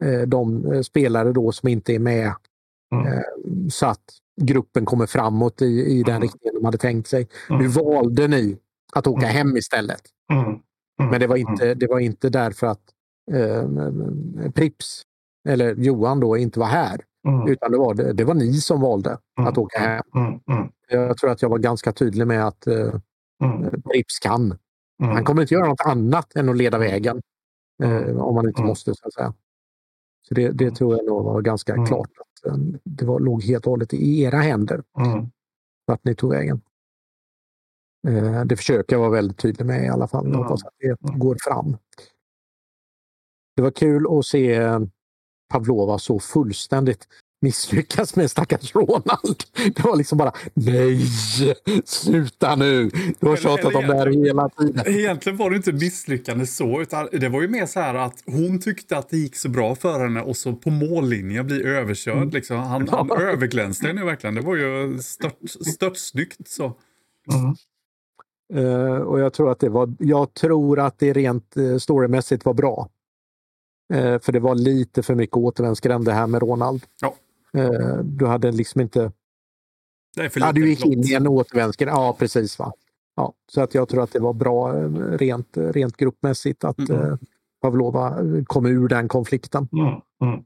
eh, 0.04 0.20
de 0.28 0.72
eh, 0.72 0.80
spelare 0.82 1.32
då 1.32 1.52
som 1.52 1.68
inte 1.68 1.94
är 1.94 1.98
med 1.98 2.32
Mm. 2.94 3.70
så 3.70 3.86
att 3.86 4.02
gruppen 4.40 4.84
kommer 4.84 5.06
framåt 5.06 5.62
i, 5.62 5.66
i 5.66 6.02
den 6.02 6.14
Mm. 6.16 6.22
riktningen 6.22 6.54
de 6.54 6.64
hade 6.64 6.78
tänkt 6.78 7.08
sig. 7.08 7.28
Mm. 7.50 7.62
Nu 7.62 7.68
valde 7.68 8.28
ni 8.28 8.58
att 8.92 9.06
åka 9.06 9.26
hem 9.26 9.56
istället. 9.56 10.02
Men 11.10 11.20
det 11.20 11.26
var 11.26 11.36
inte, 11.36 11.74
det 11.74 11.86
var 11.86 11.98
inte 11.98 12.28
därför 12.30 12.66
att 12.66 12.80
eh, 13.32 13.68
Prips 14.54 15.02
eller 15.48 15.74
Johan 15.74 16.20
då 16.20 16.36
inte 16.36 16.60
var 16.60 16.66
här. 16.66 17.00
Utan 17.48 17.72
det 17.72 17.78
var, 17.78 17.94
det, 17.94 18.12
det 18.12 18.24
var 18.24 18.34
ni 18.34 18.52
som 18.54 18.80
valde 18.80 19.18
att 19.40 19.58
åka 19.58 19.78
hem. 19.78 20.02
Jag 20.88 21.16
tror 21.16 21.30
att 21.30 21.42
jag 21.42 21.48
var 21.48 21.58
ganska 21.58 21.92
tydlig 21.92 22.26
med 22.26 22.46
att 22.46 22.66
eh. 22.66 22.92
Prips 23.92 24.18
kan. 24.18 24.58
Mm. 25.02 25.14
Han 25.14 25.24
kommer 25.24 25.42
inte 25.42 25.54
göra 25.54 25.66
något 25.68 25.80
annat 25.80 26.36
än 26.36 26.48
att 26.48 26.56
leda 26.56 26.78
vägen. 26.78 27.22
Eh, 27.82 27.96
Mm. 27.96 28.18
om 28.20 28.34
man 28.34 28.48
inte 28.48 28.60
Mm. 28.60 28.68
måste 28.68 28.94
så 28.94 29.06
att 29.08 29.14
säga. 29.14 29.34
Så 30.28 30.34
det, 30.34 30.50
det 30.50 30.64
Mm. 30.64 30.74
tror 30.74 30.96
jag 30.96 31.06
nog 31.06 31.24
var 31.24 31.42
ganska 31.42 31.72
Mm. 31.74 31.86
klart. 31.86 32.10
Att, 32.20 32.46
eh, 32.52 32.56
det 32.84 33.04
var, 33.06 33.20
låg 33.20 33.42
helt 33.42 33.66
och 33.66 33.70
hållet 33.70 33.94
i 33.94 34.20
era 34.22 34.36
händer 34.38 34.82
Mm. 34.98 35.26
vart 35.86 36.04
ni 36.04 36.14
tog 36.14 36.30
vägen. 36.30 36.60
Eh, 38.08 38.44
det 38.44 38.56
försöker 38.56 38.96
jag 38.96 39.00
vara 39.00 39.10
väldigt 39.10 39.38
tydlig 39.38 39.66
med 39.66 39.84
i 39.84 39.88
alla 39.88 40.08
fall. 40.08 40.24
Jag 40.24 40.34
Mm. 40.34 40.42
hoppas 40.46 40.64
att 40.64 40.74
det 40.78 41.08
Mm. 41.08 41.18
går 41.18 41.36
fram. 41.40 41.76
Det 43.56 43.62
var 43.62 43.70
kul 43.70 44.18
att 44.18 44.26
se 44.26 44.54
eh, 44.54 44.80
Pavlova 45.48 45.98
så 45.98 46.18
fullständigt 46.18 47.08
misslyckas 47.40 48.16
med 48.16 48.30
stackars 48.30 48.74
Ronald. 48.74 49.42
Det 49.74 49.84
var 49.84 49.96
liksom 49.96 50.18
bara 50.18 50.32
nej, 50.54 51.00
sluta 51.84 52.56
nu. 52.56 52.90
Du 53.20 53.28
har 53.28 53.36
tjatat 53.36 53.74
om 53.74 53.86
det 53.86 53.94
här 53.94 54.06
hela 54.06 54.48
tiden. 54.48 54.82
Egentligen 54.86 55.38
var 55.38 55.50
det 55.50 55.56
inte 55.56 55.72
misslyckande 55.72 56.46
så, 56.46 56.80
utan 56.80 57.08
det 57.12 57.28
var 57.28 57.42
ju 57.42 57.48
mer 57.48 57.66
så 57.66 57.80
här 57.80 57.94
att 57.94 58.22
hon 58.26 58.60
tyckte 58.60 58.98
att 58.98 59.08
det 59.08 59.16
gick 59.16 59.36
så 59.36 59.48
bra 59.48 59.74
för 59.74 60.00
henne 60.00 60.22
och 60.22 60.36
så 60.36 60.52
på 60.52 60.70
mållinjen 60.70 61.46
bli 61.46 61.64
överkörd. 61.64 62.16
Mm. 62.16 62.30
Liksom. 62.30 62.56
Han, 62.56 62.88
han 62.88 63.10
överglänste 63.10 63.86
henne 63.86 64.04
verkligen. 64.04 64.34
Det 64.34 64.40
var 64.40 64.56
ju 64.56 64.98
stört, 64.98 65.38
stört 65.74 65.96
snyggt 65.96 66.48
så. 66.48 66.64
Mm. 67.32 67.54
Eh, 68.54 68.98
och 68.98 69.20
jag 69.20 69.32
tror 69.32 69.50
att 69.50 69.58
det 69.60 69.68
var, 69.68 69.94
jag 69.98 70.34
tror 70.34 70.80
att 70.80 70.98
det 70.98 71.12
rent 71.12 71.56
uh, 71.56 71.78
storymässigt 71.78 72.44
var 72.44 72.54
bra. 72.54 72.88
Eh, 73.94 74.18
för 74.18 74.32
det 74.32 74.40
var 74.40 74.54
lite 74.54 75.02
för 75.02 75.14
mycket 75.14 75.36
återvändsgränd 75.36 76.04
det 76.04 76.12
här 76.12 76.26
med 76.26 76.42
Ronald. 76.42 76.82
Ja. 77.00 77.14
Eh, 77.54 77.98
du 78.04 78.26
hade 78.26 78.52
liksom 78.52 78.80
inte... 78.80 79.12
Det 80.16 80.22
är 80.24 80.28
för 80.28 80.40
Ja, 80.40 80.52
du 80.52 80.68
gick 80.68 80.86
in 80.86 81.04
i 81.04 81.14
en 81.14 81.26
återvändsgränd. 81.26 81.96
Ja, 81.98 82.16
precis. 82.18 82.58
Va? 82.58 82.72
Ja, 83.16 83.32
så 83.52 83.60
att 83.60 83.74
jag 83.74 83.88
tror 83.88 84.02
att 84.02 84.12
det 84.12 84.18
var 84.20 84.32
bra 84.32 84.76
eh, 84.78 84.90
rent, 85.18 85.56
rent 85.56 85.96
gruppmässigt 85.96 86.64
att 86.64 86.78
Mm. 86.78 87.02
eh, 87.02 87.16
Pavlova 87.62 88.18
kom 88.46 88.66
ur 88.66 88.88
den 88.88 89.08
konflikten. 89.08 89.68
Mm, 89.72 89.86
mm. 90.32 90.44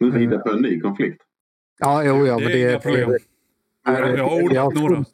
Nu 0.00 0.10
rider 0.10 0.38
på 0.38 0.50
en 0.50 0.62
ny 0.62 0.80
konflikt. 0.80 1.22
Ja, 1.78 2.04
jo, 2.04 2.26
ja, 2.26 2.34
Det 2.38 2.44
men 2.44 2.52
är 2.52 2.56
det, 2.56 2.70
inga 2.70 2.78
problem. 2.80 3.10
det, 3.10 3.90
har 3.90 4.12
vi, 4.12 4.18
har 4.18 4.42
ordat 4.42 4.74
några. 4.74 5.04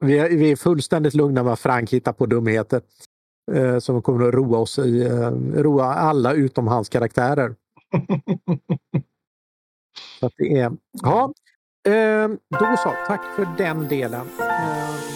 vi, 0.00 0.18
är, 0.18 0.28
vi 0.28 0.50
är 0.52 0.56
fullständigt 0.56 1.14
lugna 1.14 1.42
med 1.42 1.52
att 1.52 1.60
Frank 1.60 1.92
hittar 1.92 2.12
på 2.12 2.26
dumheter. 2.26 2.80
Eh, 3.52 3.78
som 3.78 4.02
kommer 4.02 4.28
att 4.28 4.34
roa 4.34 4.58
oss 4.58 4.78
i, 4.78 5.02
eh, 5.06 5.30
roa 5.62 5.84
alla 5.84 6.32
utom 6.32 6.66
hans 6.66 6.88
karaktärer. 6.88 7.54
Så 10.20 10.26
att 10.26 10.32
det 10.36 10.58
är, 10.58 10.72
ja, 11.02 11.32
eh, 11.88 12.28
då 12.60 12.76
så. 12.76 12.94
Tack 13.06 13.36
för 13.36 13.48
den 13.56 13.88
delen. 13.88 14.26
Eh, 14.40 15.08